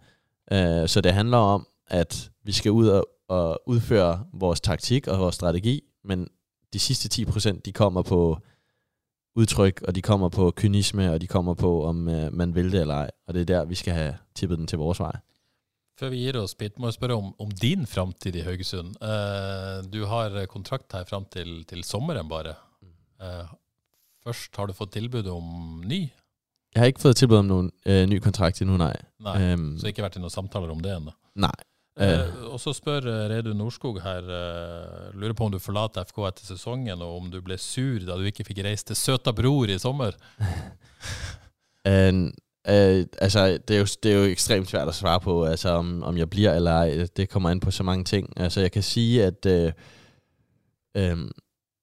Øh, 0.52 0.88
så 0.88 1.02
det 1.02 1.14
handler 1.14 1.38
om, 1.38 1.68
at 1.88 2.32
vi 2.44 2.52
skal 2.52 2.72
ud 2.72 2.88
og, 2.88 3.08
og 3.28 3.62
udføre 3.70 4.26
vores 4.34 4.62
taktik 4.62 5.08
og 5.08 5.20
vores 5.20 5.36
strategi, 5.36 5.82
men 6.04 6.28
de 6.74 6.80
sidste 6.80 7.24
10%, 7.24 7.62
de 7.66 7.72
kommer 7.72 8.02
på 8.02 8.38
udtryk, 9.36 9.82
og 9.88 9.96
de 9.96 10.02
kommer 10.02 10.30
på 10.30 10.52
kynisme, 10.56 11.12
og 11.12 11.22
de 11.22 11.28
kommer 11.28 11.54
på, 11.54 11.86
om 11.86 12.08
uh, 12.08 12.34
man 12.34 12.56
vil 12.56 12.72
det 12.72 12.82
eller 12.82 12.96
ej. 12.96 13.12
Og 13.28 13.34
det 13.34 13.42
er 13.42 13.46
der, 13.46 13.66
vi 13.66 13.76
skal 13.76 13.94
have 13.94 14.18
tippet 14.36 14.58
den 14.58 14.68
til 14.68 14.78
vores 14.78 15.00
vej. 15.00 15.18
Før 16.00 16.10
vi 16.10 16.18
gir 16.18 16.38
oss, 16.42 16.56
Pitt, 16.56 16.80
må 16.80 16.88
jeg 16.90 16.94
spørre 16.94 17.16
om, 17.16 17.34
om 17.40 17.52
din 17.52 17.86
framtid 17.88 18.36
i 18.36 18.42
Haugesund. 18.42 18.96
Uh, 19.02 19.92
du 19.94 20.06
har 20.06 20.46
kontrakt 20.46 20.94
her 20.94 21.04
fram 21.10 21.26
til, 21.32 21.66
til 21.70 21.84
sommeren 21.84 22.30
bare. 22.30 22.56
Uh, 23.22 23.46
først 24.24 24.56
har 24.58 24.66
du 24.66 24.74
fått 24.74 24.92
tilbud 24.92 25.28
om 25.28 25.82
ny? 25.86 26.10
Jeg 26.74 26.82
har 26.82 26.86
ikke 26.86 27.02
fået 27.02 27.16
tilbud 27.16 27.38
om 27.38 27.46
nogen 27.46 27.72
uh, 27.90 28.06
ny 28.10 28.20
kontrakt 28.20 28.62
endnu, 28.62 28.78
nej. 28.78 28.96
Nej, 29.20 29.54
um, 29.54 29.78
så 29.78 29.88
ikke 29.88 30.02
vært 30.02 30.18
i 30.18 30.24
noen 30.24 30.34
samtaler 30.34 30.74
om 30.74 30.82
det 30.82 30.96
ennå? 30.96 31.14
Nej. 31.36 31.56
Uh, 31.94 32.54
og 32.54 32.58
så 32.58 32.72
spør 32.74 33.06
Redu 33.30 33.52
Norskog 33.54 34.00
her, 34.02 34.26
uh, 34.26 35.12
lurer 35.14 35.36
på 35.38 35.46
om 35.46 35.52
du 35.54 35.60
forlater 35.62 36.08
FK 36.10 36.24
etter 36.26 36.48
sesongen, 36.48 37.02
og 37.06 37.20
om 37.20 37.28
du 37.30 37.38
ble 37.46 37.58
sur 37.62 38.02
da 38.02 38.18
du 38.18 38.26
ikke 38.26 38.48
fikk 38.48 38.64
reise 38.66 38.88
til 38.90 38.98
søta 38.98 39.34
bror 39.36 39.70
i 39.70 39.78
sommer? 39.82 40.18
uh, 41.90 42.32
Uh, 42.70 43.04
altså, 43.20 43.60
det 43.68 43.76
er, 43.76 43.80
jo, 43.80 43.86
det 44.04 44.12
er 44.12 44.16
jo 44.16 44.24
ekstremt 44.32 44.70
svært 44.70 44.88
at 44.88 44.96
svare 44.96 45.20
på, 45.20 45.46
altså, 45.46 45.70
om, 45.70 46.04
om 46.04 46.18
jeg 46.18 46.30
bliver 46.30 46.54
eller 46.54 46.72
ej. 46.72 47.08
Det 47.18 47.30
kommer 47.30 47.50
an 47.50 47.60
på 47.60 47.72
så 47.72 47.84
mange 47.84 48.04
ting. 48.04 48.34
Altså, 48.38 48.62
jeg 48.62 48.72
kan 48.72 48.84
sige, 48.84 49.24
at 49.24 49.46
um, 50.96 51.32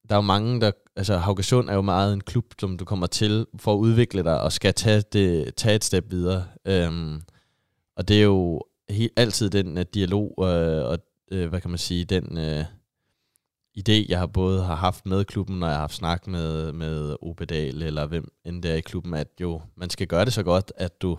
der 0.08 0.14
er 0.14 0.16
jo 0.16 0.20
mange, 0.20 0.61
der... 0.61 0.70
Altså, 0.96 1.16
Haugesund 1.16 1.68
er 1.68 1.74
jo 1.74 1.80
meget 1.80 2.14
en 2.14 2.20
klub, 2.20 2.44
som 2.61 2.78
du 2.78 2.84
kommer 2.84 3.06
til 3.06 3.46
for 3.56 3.72
at 3.72 3.76
udvikle 3.76 4.24
dig 4.24 4.40
og 4.40 4.52
skal 4.52 4.74
tage, 4.74 5.02
det, 5.12 5.54
tage 5.54 5.74
et 5.74 5.84
step 5.84 6.04
videre. 6.11 6.44
Um, 6.88 7.22
og 7.96 8.08
det 8.08 8.18
er 8.18 8.24
jo 8.24 8.62
helt, 8.91 9.12
altid 9.16 9.51
den 9.51 9.78
uh, 9.78 9.84
dialog 9.95 10.34
uh, 10.38 10.91
og, 10.91 10.99
uh, 11.32 11.45
hvad 11.45 11.61
kan 11.61 11.70
man 11.70 11.78
sige, 11.78 12.05
den... 12.05 12.38
Uh, 12.38 12.64
idé, 13.78 14.07
jeg 14.09 14.18
har 14.18 14.26
både 14.26 14.62
har 14.62 14.74
haft 14.74 15.07
med 15.07 15.24
klubben, 15.24 15.59
når 15.59 15.66
jeg 15.66 15.76
har 15.76 15.80
haft 15.80 15.95
snak 15.95 16.26
med, 16.26 16.72
med 16.72 17.16
Obedal, 17.22 17.82
eller 17.82 18.07
hvem 18.07 18.32
end 18.45 18.62
der 18.62 18.74
i 18.74 18.80
klubben, 18.80 19.14
at 19.14 19.28
jo, 19.41 19.62
man 19.76 19.91
skal 19.91 20.07
gøre 20.07 20.24
det 20.24 20.32
så 20.32 20.43
godt, 20.43 20.72
at 20.76 21.03
du 21.03 21.18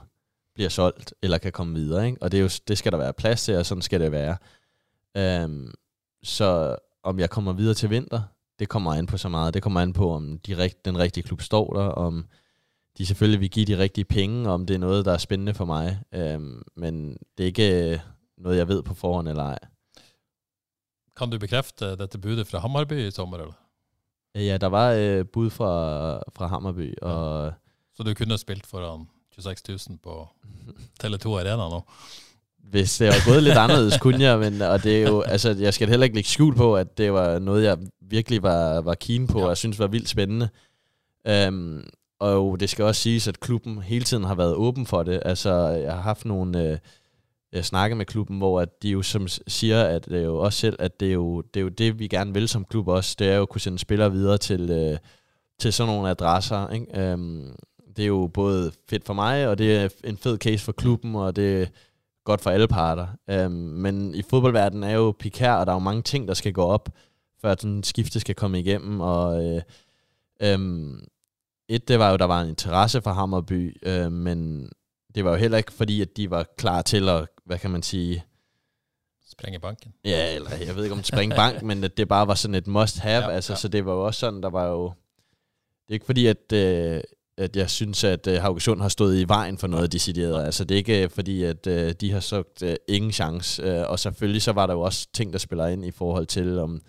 bliver 0.55 0.69
solgt, 0.69 1.13
eller 1.22 1.38
kan 1.38 1.51
komme 1.51 1.74
videre. 1.74 2.05
Ikke? 2.05 2.17
Og 2.22 2.32
det, 2.32 2.38
er 2.38 2.41
jo, 2.41 2.49
det 2.67 2.78
skal 2.78 2.91
der 2.91 2.97
være 2.97 3.13
plads 3.13 3.43
til, 3.43 3.57
og 3.57 3.65
sådan 3.65 3.82
skal 3.82 4.01
det 4.01 4.11
være. 4.11 4.38
Um, 5.43 5.74
så 6.24 6.76
om 7.03 7.19
jeg 7.19 7.30
kommer 7.30 7.53
videre 7.53 7.74
til 7.74 7.89
vinter, 7.89 8.22
det 8.59 8.69
kommer 8.69 8.93
an 8.93 9.05
på 9.05 9.17
så 9.17 9.30
meget. 9.30 9.53
Det 9.53 9.63
kommer 9.63 9.82
an 9.82 9.93
på, 9.93 10.11
om 10.11 10.39
de 10.39 10.57
rigt, 10.57 10.86
den 10.86 10.97
rigtige 10.97 11.24
klub 11.24 11.41
står 11.41 11.74
der, 11.74 11.84
om 11.84 12.26
de 12.97 13.05
selvfølgelig 13.05 13.39
vil 13.39 13.49
give 13.49 13.65
de 13.65 13.77
rigtige 13.77 14.05
penge, 14.05 14.49
om 14.49 14.65
det 14.65 14.73
er 14.73 14.79
noget, 14.79 15.05
der 15.05 15.13
er 15.13 15.17
spændende 15.17 15.53
for 15.53 15.65
mig. 15.65 15.99
Um, 16.35 16.63
men 16.75 17.17
det 17.37 17.43
er 17.43 17.47
ikke 17.47 18.01
noget, 18.37 18.57
jeg 18.57 18.67
ved 18.67 18.83
på 18.83 18.93
forhånd 18.93 19.27
eller 19.27 19.43
ej. 19.43 19.59
Kan 21.17 21.29
du 21.29 21.39
bekrefte 21.39 21.95
dette 21.95 22.17
budet 22.17 22.47
fra 22.47 22.59
Hammarby 22.59 23.07
i 23.07 23.11
sommer, 23.11 23.37
eller? 23.37 23.53
Ja, 24.35 24.57
der 24.57 24.67
var 24.67 24.91
øh, 24.91 25.25
bud 25.25 25.49
fra, 25.49 26.23
fra 26.35 26.47
Hammarby. 26.47 26.93
Og 27.01 27.45
ja. 27.45 27.51
Så 27.93 28.03
du 28.03 28.13
kunne 28.13 28.37
spilt 28.37 28.65
foran 28.65 29.07
26.000 29.39 29.97
på 30.03 30.27
Tele2 31.03 31.29
Arena 31.29 31.69
nu? 31.69 31.83
Hvis 32.57 32.97
det 32.97 33.07
var 33.07 33.31
gået 33.31 33.43
lidt 33.43 33.57
anderledes, 33.57 33.97
kunne 33.97 34.23
jeg, 34.23 34.39
men 34.39 34.61
og 34.61 34.83
det 34.83 35.03
er 35.03 35.09
jo, 35.09 35.21
altså, 35.21 35.55
jeg 35.59 35.73
skal 35.73 35.89
heller 35.89 36.03
ikke 36.03 36.15
lægge 36.15 36.29
skjul 36.29 36.55
på, 36.55 36.75
at 36.75 36.97
det 36.97 37.13
var 37.13 37.39
noget, 37.39 37.63
jeg 37.63 37.77
virkelig 38.01 38.43
var, 38.43 38.81
var 38.81 38.93
keen 38.93 39.27
på, 39.27 39.37
ja. 39.37 39.43
og 39.43 39.49
jeg 39.49 39.57
synes 39.57 39.79
var 39.79 39.87
vildt 39.87 40.09
spændende. 40.09 40.49
Um, 41.47 41.83
og 42.22 42.59
det 42.59 42.69
skal 42.69 42.86
også 42.86 43.01
siges, 43.01 43.28
at 43.28 43.39
klubben 43.39 43.82
hele 43.82 44.05
tiden 44.05 44.24
har 44.24 44.36
været 44.36 44.55
åben 44.55 44.86
for 44.86 45.03
det. 45.03 45.22
Altså, 45.26 45.67
jeg 45.67 45.93
har 45.93 46.01
haft 46.01 46.26
nogle... 46.26 46.72
Øh, 46.72 46.78
snakke 47.61 47.95
med 47.95 48.05
klubben, 48.05 48.38
hvor 48.38 48.61
at 48.61 48.84
de 48.84 48.89
jo 48.89 49.01
som 49.01 49.28
siger, 49.28 49.84
at 49.84 50.05
det 50.05 50.17
er 50.17 50.26
jo 50.26 50.38
også 50.38 50.59
selv, 50.59 50.76
at 50.80 50.99
det 50.99 51.07
er 51.07 51.13
jo, 51.13 51.41
det 51.41 51.59
er 51.59 51.61
jo 51.61 51.69
det, 51.69 51.99
vi 51.99 52.07
gerne 52.07 52.34
vil 52.34 52.47
som 52.47 52.65
klub 52.65 52.88
også, 52.88 53.15
det 53.19 53.30
er 53.30 53.36
jo 53.36 53.41
at 53.41 53.49
kunne 53.49 53.61
sende 53.61 53.80
spillere 53.80 54.11
videre 54.11 54.38
til, 54.38 54.72
øh, 54.72 54.97
til 55.59 55.74
sådan 55.74 55.93
nogle 55.93 56.09
adresser. 56.09 56.69
Ikke? 56.69 56.99
Øhm, 57.01 57.55
det 57.95 58.03
er 58.03 58.07
jo 58.07 58.30
både 58.34 58.72
fedt 58.89 59.05
for 59.05 59.13
mig, 59.13 59.47
og 59.47 59.57
det 59.57 59.78
er 59.78 59.89
en 60.03 60.17
fed 60.17 60.38
case 60.38 60.65
for 60.65 60.72
klubben, 60.72 61.15
og 61.15 61.36
det 61.36 61.61
er 61.61 61.65
godt 62.24 62.41
for 62.41 62.49
alle 62.49 62.67
parter. 62.67 63.07
Øhm, 63.30 63.51
men 63.51 64.15
i 64.15 64.22
fodboldverdenen 64.22 64.84
er 64.84 64.93
jo 64.93 65.15
pikær, 65.19 65.53
og 65.53 65.65
der 65.65 65.72
er 65.72 65.76
jo 65.76 65.80
mange 65.80 66.01
ting, 66.01 66.28
der 66.28 66.34
skal 66.34 66.53
gå 66.53 66.61
op, 66.61 66.89
før 67.41 67.55
sådan 67.59 67.84
skifte 67.84 68.19
skal 68.19 68.36
komme 68.36 68.59
igennem, 68.59 68.99
og 68.99 69.45
øh, 69.45 69.61
øh, 70.41 70.59
et, 71.76 71.88
det 71.88 71.99
var 71.99 72.11
jo, 72.11 72.17
der 72.17 72.26
var 72.26 72.41
en 72.41 72.49
interesse 72.49 73.01
for 73.01 73.11
Hammerby, 73.11 73.78
øh, 73.84 74.11
men 74.11 74.69
det 75.15 75.26
var 75.26 75.32
jo 75.32 75.38
heller 75.38 75.57
ikke 75.57 75.74
fordi, 75.74 76.01
at 76.01 76.17
de 76.17 76.30
var 76.30 76.45
klar 76.57 76.82
til 76.82 77.09
at, 77.09 77.28
hvad 77.45 77.59
kan 77.59 77.72
man 77.72 77.84
sige... 77.84 78.24
Springe 79.32 79.59
banken. 79.59 79.93
Ja, 80.05 80.36
eller 80.36 80.49
jeg 80.65 80.76
ved 80.76 80.84
ikke 80.84 80.95
om 80.95 81.03
springe 81.03 81.36
bank, 81.36 81.61
men 81.61 81.84
at 81.84 81.97
det 81.97 82.07
bare 82.07 82.28
var 82.28 82.36
sådan 82.36 82.55
et 82.55 82.67
must 82.67 82.99
have, 82.99 83.24
ja, 83.24 83.30
altså, 83.30 83.53
ja. 83.53 83.57
så 83.57 83.67
det 83.67 83.86
var 83.86 83.93
jo 83.93 84.05
også 84.05 84.19
sådan, 84.19 84.43
der 84.43 84.49
var 84.49 84.67
jo... 84.67 84.93
Det 85.88 85.89
er 85.89 85.93
ikke 85.93 86.05
fordi, 86.05 86.28
at, 86.28 86.53
øh, 86.53 87.01
at 87.38 87.55
jeg 87.55 87.69
synes, 87.69 88.03
at 88.03 88.28
øh, 88.28 88.41
Haugesund 88.41 88.82
har 88.82 88.89
stået 88.89 89.19
i 89.19 89.28
vejen 89.28 89.57
for 89.57 89.67
noget 89.67 89.91
decideret. 89.91 90.45
Altså 90.45 90.63
det 90.63 90.76
er 90.76 90.78
ikke 90.78 91.09
fordi, 91.09 91.43
at 91.43 91.67
øh, 91.67 91.93
de 92.01 92.11
har 92.11 92.19
sagt 92.19 92.63
øh, 92.63 92.76
ingen 92.88 93.11
chance. 93.11 93.63
Øh, 93.63 93.89
og 93.89 93.99
selvfølgelig 93.99 94.41
så 94.41 94.51
var 94.51 94.67
der 94.67 94.74
jo 94.74 94.82
også 94.82 95.07
ting, 95.13 95.34
der 95.34 95.39
spiller 95.39 95.67
ind 95.67 95.86
i 95.86 95.91
forhold 95.91 96.26
til, 96.26 96.59
om 96.59 96.82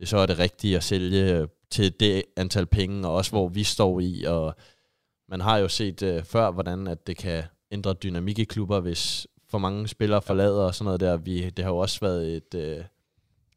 det 0.00 0.08
så 0.08 0.18
er 0.18 0.26
det 0.26 0.38
rigtige 0.38 0.76
at 0.76 0.84
sælge 0.84 1.36
øh, 1.36 1.48
til 1.70 2.00
det 2.00 2.22
antal 2.36 2.66
penge, 2.66 3.08
og 3.08 3.14
også 3.14 3.30
hvor 3.30 3.48
vi 3.48 3.64
står 3.64 4.00
i, 4.00 4.24
og 4.24 4.54
man 5.28 5.40
har 5.40 5.58
jo 5.58 5.68
set 5.68 6.02
øh, 6.02 6.24
før, 6.24 6.50
hvordan 6.50 6.86
at 6.86 7.06
det 7.06 7.16
kan 7.16 7.44
ændre 7.70 7.92
dynamik 7.92 8.38
i 8.38 8.44
klubber, 8.44 8.80
hvis 8.80 9.26
for 9.48 9.58
mange 9.58 9.88
spillere 9.88 10.22
forlader 10.22 10.62
og 10.62 10.74
sådan 10.74 10.84
noget 10.84 11.00
der. 11.00 11.16
Vi, 11.16 11.50
det 11.50 11.64
har 11.64 11.72
jo 11.72 11.78
også 11.78 12.00
været 12.00 12.36
et, 12.36 12.54
øh, 12.54 12.84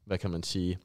hvad 0.05 0.17
kan 0.17 0.31
man 0.31 0.43
sige, 0.43 0.79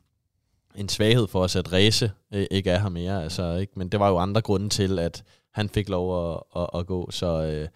en 0.75 0.89
svaghed 0.89 1.27
for 1.27 1.43
os, 1.43 1.57
at 1.57 1.73
Ræse 1.73 2.13
øh, 2.35 2.47
ikke 2.51 2.71
er 2.71 2.79
her 2.79 2.89
mere. 2.89 3.23
Altså, 3.23 3.55
ikke? 3.55 3.73
Men 3.77 3.89
det 3.89 4.01
var 4.01 4.09
jo 4.09 4.19
andre 4.19 4.41
grunde 4.41 4.69
til, 4.69 4.99
at 4.99 5.25
han 5.53 5.69
fik 5.69 5.89
lov 5.89 6.33
at, 6.33 6.43
at, 6.57 6.71
at 6.75 6.87
gå. 6.87 7.11
Så 7.11 7.27
øh, 7.27 7.69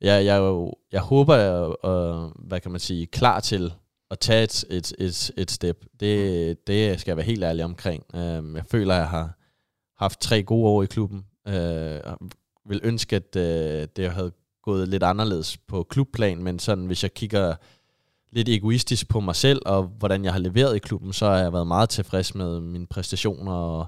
jeg, 0.00 0.24
jeg, 0.24 0.38
jo, 0.38 0.72
jeg 0.92 1.00
håber, 1.00 1.34
jeg 1.34 1.46
er, 1.46 2.32
hvad 2.38 2.60
kan 2.60 2.70
man 2.70 2.80
sige, 2.80 3.06
klar 3.06 3.40
til 3.40 3.72
at 4.10 4.18
tage 4.18 4.42
et, 4.42 4.64
et, 4.70 4.92
et, 4.98 5.30
et 5.36 5.50
step. 5.50 5.84
Det, 6.00 6.66
det 6.66 7.00
skal 7.00 7.10
jeg 7.10 7.16
være 7.16 7.26
helt 7.26 7.44
ærlig 7.44 7.64
omkring. 7.64 8.04
Øh, 8.14 8.54
jeg 8.54 8.64
føler, 8.70 8.94
at 8.94 9.00
jeg 9.00 9.08
har 9.08 9.38
haft 9.98 10.20
tre 10.20 10.42
gode 10.42 10.68
år 10.68 10.82
i 10.82 10.86
klubben. 10.86 11.26
Øh, 11.48 12.00
vil 12.68 12.80
ønske, 12.82 13.16
at 13.16 13.36
øh, 13.36 13.88
det 13.96 14.10
havde 14.10 14.32
gået 14.62 14.88
lidt 14.88 15.02
anderledes 15.02 15.56
på 15.56 15.82
klubplan, 15.82 16.42
men 16.42 16.58
sådan, 16.58 16.86
hvis 16.86 17.02
jeg 17.02 17.14
kigger 17.14 17.54
lidt 18.32 18.48
egoistisk 18.48 19.08
på 19.08 19.20
mig 19.20 19.36
selv, 19.36 19.62
og 19.66 19.82
hvordan 19.82 20.24
jeg 20.24 20.32
har 20.32 20.40
leveret 20.40 20.76
i 20.76 20.78
klubben, 20.78 21.12
så 21.12 21.26
har 21.26 21.38
jeg 21.38 21.52
været 21.52 21.66
meget 21.66 21.88
tilfreds 21.88 22.34
med 22.34 22.60
mine 22.60 22.86
præstationer, 22.86 23.52
og, 23.52 23.86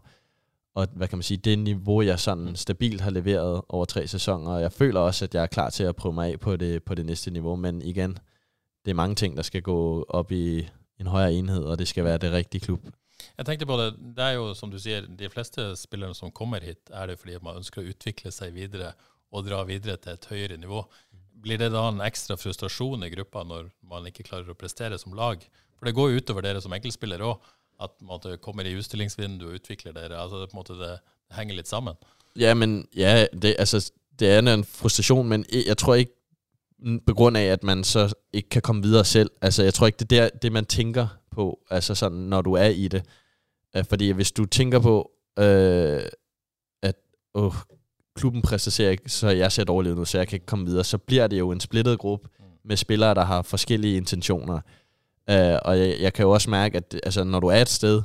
og 0.75 0.89
hvad 0.93 1.09
kan 1.09 1.19
man 1.19 1.23
sige, 1.23 1.39
det 1.39 1.59
niveau, 1.59 2.03
jeg 2.03 2.19
sådan 2.19 2.57
stabilt 2.57 3.01
har 3.01 3.11
leveret 3.11 3.63
over 3.69 3.85
tre 3.85 4.07
sæsoner, 4.07 4.51
og 4.51 4.61
jeg 4.61 4.73
føler 4.73 5.01
også, 5.01 5.25
at 5.25 5.35
jeg 5.35 5.43
er 5.43 5.47
klar 5.47 5.71
til 5.71 5.85
at 5.85 5.97
prøve 5.97 6.15
mig 6.15 6.33
af 6.33 6.41
på 6.41 6.57
det, 6.57 6.83
på 6.83 6.95
det 6.95 7.07
næste 7.07 7.31
niveau, 7.31 7.57
men 7.57 7.83
igen, 7.83 8.19
det 8.89 8.95
er 8.95 9.03
mange 9.03 9.19
ting, 9.21 9.37
der 9.37 9.45
skal 9.45 9.61
gå 9.63 10.07
op 10.09 10.33
i 10.33 10.65
en 10.99 11.11
højere 11.13 11.35
enhed, 11.37 11.65
og 11.69 11.77
det 11.79 11.89
skal 11.89 12.07
være 12.07 12.19
det 12.25 12.33
rigtige 12.33 12.65
klub. 12.65 12.87
Jeg 13.37 13.47
tenkte 13.47 13.67
på 13.69 13.77
det, 13.77 13.91
det 14.17 14.25
er 14.25 14.39
jo 14.39 14.55
som 14.57 14.71
du 14.73 14.79
sier, 14.81 15.05
de 15.05 15.29
fleste 15.29 15.67
spillere 15.77 16.17
som 16.17 16.33
kommer 16.33 16.65
hit, 16.65 16.89
er 16.89 17.11
det 17.11 17.19
fordi 17.21 17.37
man 17.45 17.61
ønsker 17.61 17.83
å 17.83 17.93
utvikle 17.93 18.33
seg 18.33 18.57
videre 18.57 18.95
og 19.29 19.45
dra 19.45 19.61
videre 19.69 19.99
til 20.01 20.17
et 20.17 20.27
høyere 20.31 20.57
nivå. 20.57 20.81
Blir 21.45 21.61
det 21.61 21.69
da 21.75 21.85
en 21.91 22.01
ekstra 22.07 22.39
frustrasjon 22.41 23.05
i 23.05 23.13
gruppa 23.13 23.45
når 23.45 23.69
man 23.91 24.09
ikke 24.09 24.25
klarer 24.31 24.49
å 24.49 24.57
prestere 24.59 24.99
som 24.99 25.13
lag? 25.19 25.45
For 25.77 25.87
det 25.87 25.95
går 25.99 26.11
jo 26.11 26.23
utover 26.23 26.49
dere 26.49 26.65
som 26.65 26.73
enkeltspillere 26.73 27.29
òg, 27.29 27.53
at 27.85 27.95
man 28.03 28.25
kommer 28.43 28.67
i 28.67 28.75
utstillingsvindu 28.81 29.51
og 29.51 29.61
utvikler 29.61 29.93
dere. 29.95 30.17
altså 30.17 30.41
det, 30.41 30.49
på 30.51 30.57
en 30.57 30.63
måte 30.63 30.81
det, 30.81 30.97
det 31.29 31.37
henger 31.37 31.61
litt 31.61 31.71
sammen. 31.71 32.01
Ja, 32.35 32.55
men 32.55 32.87
ja, 32.97 33.27
det, 33.33 33.55
altså, 33.59 33.85
det 34.19 34.33
er 34.33 34.43
en 34.43 34.65
frustration, 34.65 35.29
men 35.29 35.45
jeg 35.53 35.77
tror 35.77 36.01
ikke 36.01 36.18
på 37.07 37.15
grund 37.15 37.37
af, 37.37 37.45
at 37.45 37.65
man 37.65 37.85
så 37.85 38.15
ikke 38.33 38.49
kan 38.49 38.63
komme 38.63 38.83
videre 38.83 39.05
selv. 39.05 39.31
Altså, 39.43 39.63
jeg 39.63 39.75
tror 39.75 39.87
ikke, 39.87 40.05
det 40.05 40.19
er 40.19 40.29
det, 40.29 40.53
man 40.53 40.65
tænker 40.65 41.07
på, 41.31 41.59
altså 41.71 41.95
sådan, 41.95 42.19
når 42.19 42.43
du 42.43 42.53
er 42.53 42.67
i 42.67 42.89
det. 42.89 43.03
Øh, 43.77 43.85
fordi 43.85 44.11
hvis 44.11 44.33
du 44.33 44.45
tænker 44.45 44.79
på, 44.79 45.11
øh, 45.39 46.03
at 46.83 46.95
åh, 47.35 47.55
klubben 48.17 48.43
præsterer 48.43 48.91
ikke, 48.91 49.11
så 49.11 49.29
jeg 49.29 49.53
ser 49.53 49.65
dårligt 49.65 49.97
nu, 49.97 50.05
så 50.05 50.19
jeg 50.19 50.29
kan 50.29 50.37
ikke 50.37 50.47
komme 50.47 50.67
videre, 50.67 50.85
så 50.85 50.99
bliver 50.99 51.27
det 51.27 51.39
jo 51.39 51.51
en 51.51 51.61
splittet 51.61 51.99
gruppe 51.99 52.29
med 52.65 52.77
spillere, 52.77 53.15
der 53.15 53.25
har 53.25 53.43
forskellige 53.43 53.97
intentioner. 53.97 54.61
Uh, 55.31 55.59
og 55.65 55.79
jeg, 55.79 55.97
jeg 56.01 56.13
kan 56.13 56.23
jo 56.23 56.31
også 56.31 56.51
mærke, 56.51 56.77
at 56.77 57.01
altså, 57.03 57.25
når 57.25 57.41
du 57.41 57.47
er 57.47 57.63
et 57.63 57.69
sted, 57.69 58.03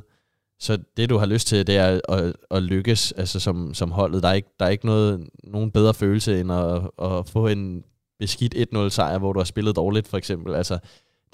så 0.60 0.78
det 0.98 1.10
du 1.10 1.18
har 1.18 1.26
lyst 1.26 1.48
til, 1.48 1.68
det 1.68 1.78
er 1.78 2.00
at, 2.10 2.34
at 2.52 2.64
lykkes 2.64 3.12
altså 3.12 3.40
som, 3.40 3.74
som 3.74 3.92
holdet. 3.92 4.24
Der 4.24 4.30
er 4.30 4.34
ikke, 4.34 4.50
der 4.60 4.66
er 4.66 4.70
ikke 4.70 4.86
noget, 4.86 5.28
nogen 5.44 5.72
bedre 5.72 5.94
følelse 5.94 6.40
end 6.40 6.52
at, 6.52 6.82
at 7.02 7.30
få 7.30 7.48
en 7.48 7.84
beskidt 8.24 8.56
1-0 8.56 8.90
sejr, 8.90 9.18
hvor 9.18 9.34
du 9.34 9.40
har 9.40 9.44
spillet 9.44 9.76
dårligt 9.76 10.08
for 10.08 10.18
eksempel. 10.18 10.56
Altså, 10.56 10.80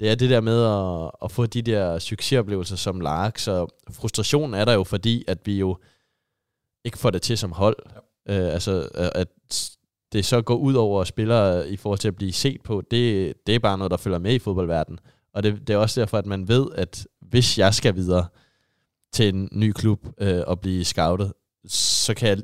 det 0.00 0.10
er 0.10 0.14
det 0.14 0.30
der 0.30 0.40
med 0.40 0.64
at, 0.64 1.10
at 1.24 1.32
få 1.32 1.46
de 1.46 1.62
der 1.62 1.98
succesoplevelser 1.98 2.76
som 2.76 3.00
Lark, 3.00 3.38
så 3.38 3.66
frustrationen 3.90 4.54
er 4.54 4.64
der 4.64 4.72
jo, 4.72 4.84
fordi 4.84 5.24
at 5.28 5.38
vi 5.44 5.58
jo 5.58 5.76
ikke 6.84 6.98
får 6.98 7.10
det 7.10 7.22
til 7.22 7.38
som 7.38 7.52
hold. 7.52 7.76
Ja. 8.28 8.46
Øh, 8.46 8.52
altså, 8.52 8.88
at 8.94 9.28
det 10.12 10.24
så 10.24 10.42
går 10.42 10.56
ud 10.56 10.74
over 10.74 11.04
spillere 11.04 11.68
i 11.68 11.76
forhold 11.76 11.98
til 11.98 12.08
at 12.08 12.16
blive 12.16 12.32
set 12.32 12.60
på, 12.62 12.82
det, 12.90 13.34
det 13.46 13.54
er 13.54 13.58
bare 13.58 13.78
noget, 13.78 13.90
der 13.90 13.96
følger 13.96 14.18
med 14.18 14.34
i 14.34 14.38
fodboldverdenen. 14.38 14.98
Og 15.34 15.42
det, 15.42 15.66
det 15.66 15.74
er 15.74 15.76
også 15.76 16.00
derfor, 16.00 16.18
at 16.18 16.26
man 16.26 16.48
ved, 16.48 16.66
at 16.74 17.06
hvis 17.20 17.58
jeg 17.58 17.74
skal 17.74 17.94
videre 17.94 18.26
til 19.12 19.34
en 19.34 19.48
ny 19.52 19.72
klub 19.72 20.08
øh, 20.20 20.42
og 20.46 20.60
blive 20.60 20.84
scoutet, 20.84 21.32
så 21.66 22.14
kan 22.14 22.28
jeg, 22.28 22.38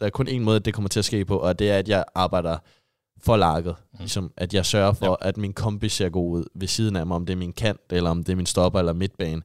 der 0.00 0.06
er 0.06 0.10
kun 0.10 0.28
en 0.28 0.44
måde, 0.44 0.60
det 0.60 0.74
kommer 0.74 0.88
til 0.88 0.98
at 0.98 1.04
ske 1.04 1.24
på, 1.24 1.36
og 1.36 1.58
det 1.58 1.70
er, 1.70 1.78
at 1.78 1.88
jeg 1.88 2.04
arbejder 2.14 2.58
for 3.22 3.36
laget. 3.36 3.76
Mm. 3.92 3.98
Ligesom, 3.98 4.32
at 4.36 4.54
jeg 4.54 4.66
sørger 4.66 4.92
for, 4.92 5.18
ja. 5.22 5.28
at 5.28 5.36
min 5.36 5.52
kompis 5.52 5.92
ser 5.92 6.08
god 6.08 6.38
ud 6.38 6.44
ved 6.54 6.68
siden 6.68 6.96
af 6.96 7.06
mig, 7.06 7.14
om 7.14 7.26
det 7.26 7.32
er 7.32 7.36
min 7.36 7.52
kant, 7.52 7.80
eller 7.90 8.10
om 8.10 8.24
det 8.24 8.32
er 8.32 8.36
min 8.36 8.46
stopper 8.46 8.78
eller 8.78 8.92
midtbane. 8.92 9.42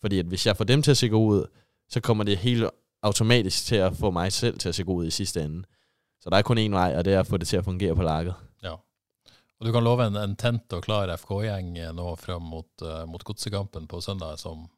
Fordi 0.00 0.18
at 0.18 0.26
hvis 0.26 0.46
jeg 0.46 0.56
får 0.56 0.64
dem 0.64 0.82
til 0.82 0.90
at 0.90 0.96
se 0.96 1.08
god 1.08 1.36
ud, 1.36 1.46
så 1.88 2.00
kommer 2.00 2.24
det 2.24 2.38
helt 2.38 2.64
automatisk 3.02 3.66
til 3.66 3.76
at 3.76 3.96
få 3.96 4.10
mig 4.10 4.32
selv 4.32 4.58
til 4.58 4.68
at 4.68 4.74
se 4.74 4.84
god 4.84 4.96
ud 4.96 5.06
i 5.06 5.10
sidste 5.10 5.42
ende. 5.42 5.64
Så 6.20 6.30
der 6.30 6.36
er 6.36 6.42
kun 6.42 6.58
én 6.58 6.70
vej, 6.70 6.94
og 6.98 7.04
det 7.04 7.14
er 7.14 7.20
at 7.20 7.26
få 7.26 7.36
det 7.36 7.48
til 7.48 7.56
at 7.56 7.64
fungere 7.64 7.96
på 7.96 8.02
laget. 8.02 8.34
Ja. 8.62 8.72
Og 9.60 9.66
du 9.66 9.72
kan 9.72 9.82
love 9.82 10.06
en, 10.06 10.16
en 10.16 10.36
tent 10.36 10.72
og 10.72 10.82
klar 10.82 11.16
FK-gjeng 11.16 11.78
nå 11.94 12.16
frem 12.16 12.42
mot, 12.42 12.66
uh, 12.82 13.08
mot 13.08 13.24
godsekampen 13.24 13.86
på 13.86 14.00
søndag, 14.00 14.38
som 14.38 14.68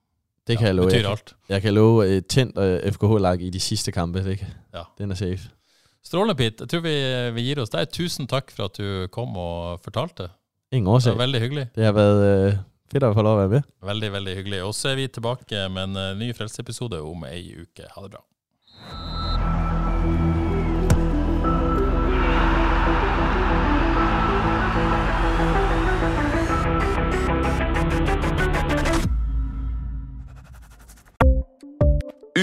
det 0.46 0.58
kan 0.58 0.64
ja, 0.64 0.66
jeg 0.66 0.74
love. 0.74 0.86
betyder 0.86 1.10
alt. 1.10 1.36
Jeg 1.48 1.62
kan 1.62 1.74
love 1.74 2.16
et 2.16 2.26
tændt 2.26 2.58
uh, 2.58 2.92
FKH-lag 2.92 3.40
i 3.40 3.50
de 3.50 3.60
sidste 3.60 3.92
kampe. 3.92 4.24
Det 4.24 4.38
kan. 4.38 4.48
Ja. 4.74 4.82
Den 4.98 5.10
er 5.10 5.14
safe. 5.14 5.38
Strålende, 6.04 6.36
Pete. 6.36 6.66
Jeg 6.66 6.70
tror 6.70 6.84
vi, 6.84 6.94
vi 7.36 7.46
gir 7.46 7.62
oss 7.62 7.72
der. 7.72 7.88
Tusen 7.88 8.28
takk 8.28 8.52
for 8.52 8.68
at 8.68 8.76
du 8.76 9.08
kom 9.14 9.36
og 9.40 9.80
fortalte. 9.84 10.28
Ingen 10.74 10.90
årsag. 10.92 11.14
Det 11.14 11.18
var 11.18 11.24
veldig 11.24 11.40
hyggelig. 11.40 11.64
Det 11.74 11.86
har 11.86 11.96
været 11.96 12.52
uh, 12.52 12.60
fedt 12.92 13.06
at 13.08 13.16
få 13.16 13.24
lov 13.24 13.38
at 13.38 13.42
være 13.44 13.52
med. 13.56 13.72
Veldig, 13.88 14.12
veldig 14.12 14.36
hyggelig. 14.36 14.62
Og 14.66 14.74
så 14.76 14.92
er 14.92 15.00
vi 15.00 15.08
tilbake 15.08 15.64
med 15.72 15.88
en 15.88 15.96
uh, 15.96 16.12
ny 16.20 16.30
Frelseepisode 16.36 17.00
om 17.00 17.24
ei 17.30 17.54
uke. 17.62 17.88
Ha 17.88 18.04
det 18.04 18.16
bra. 18.16 18.24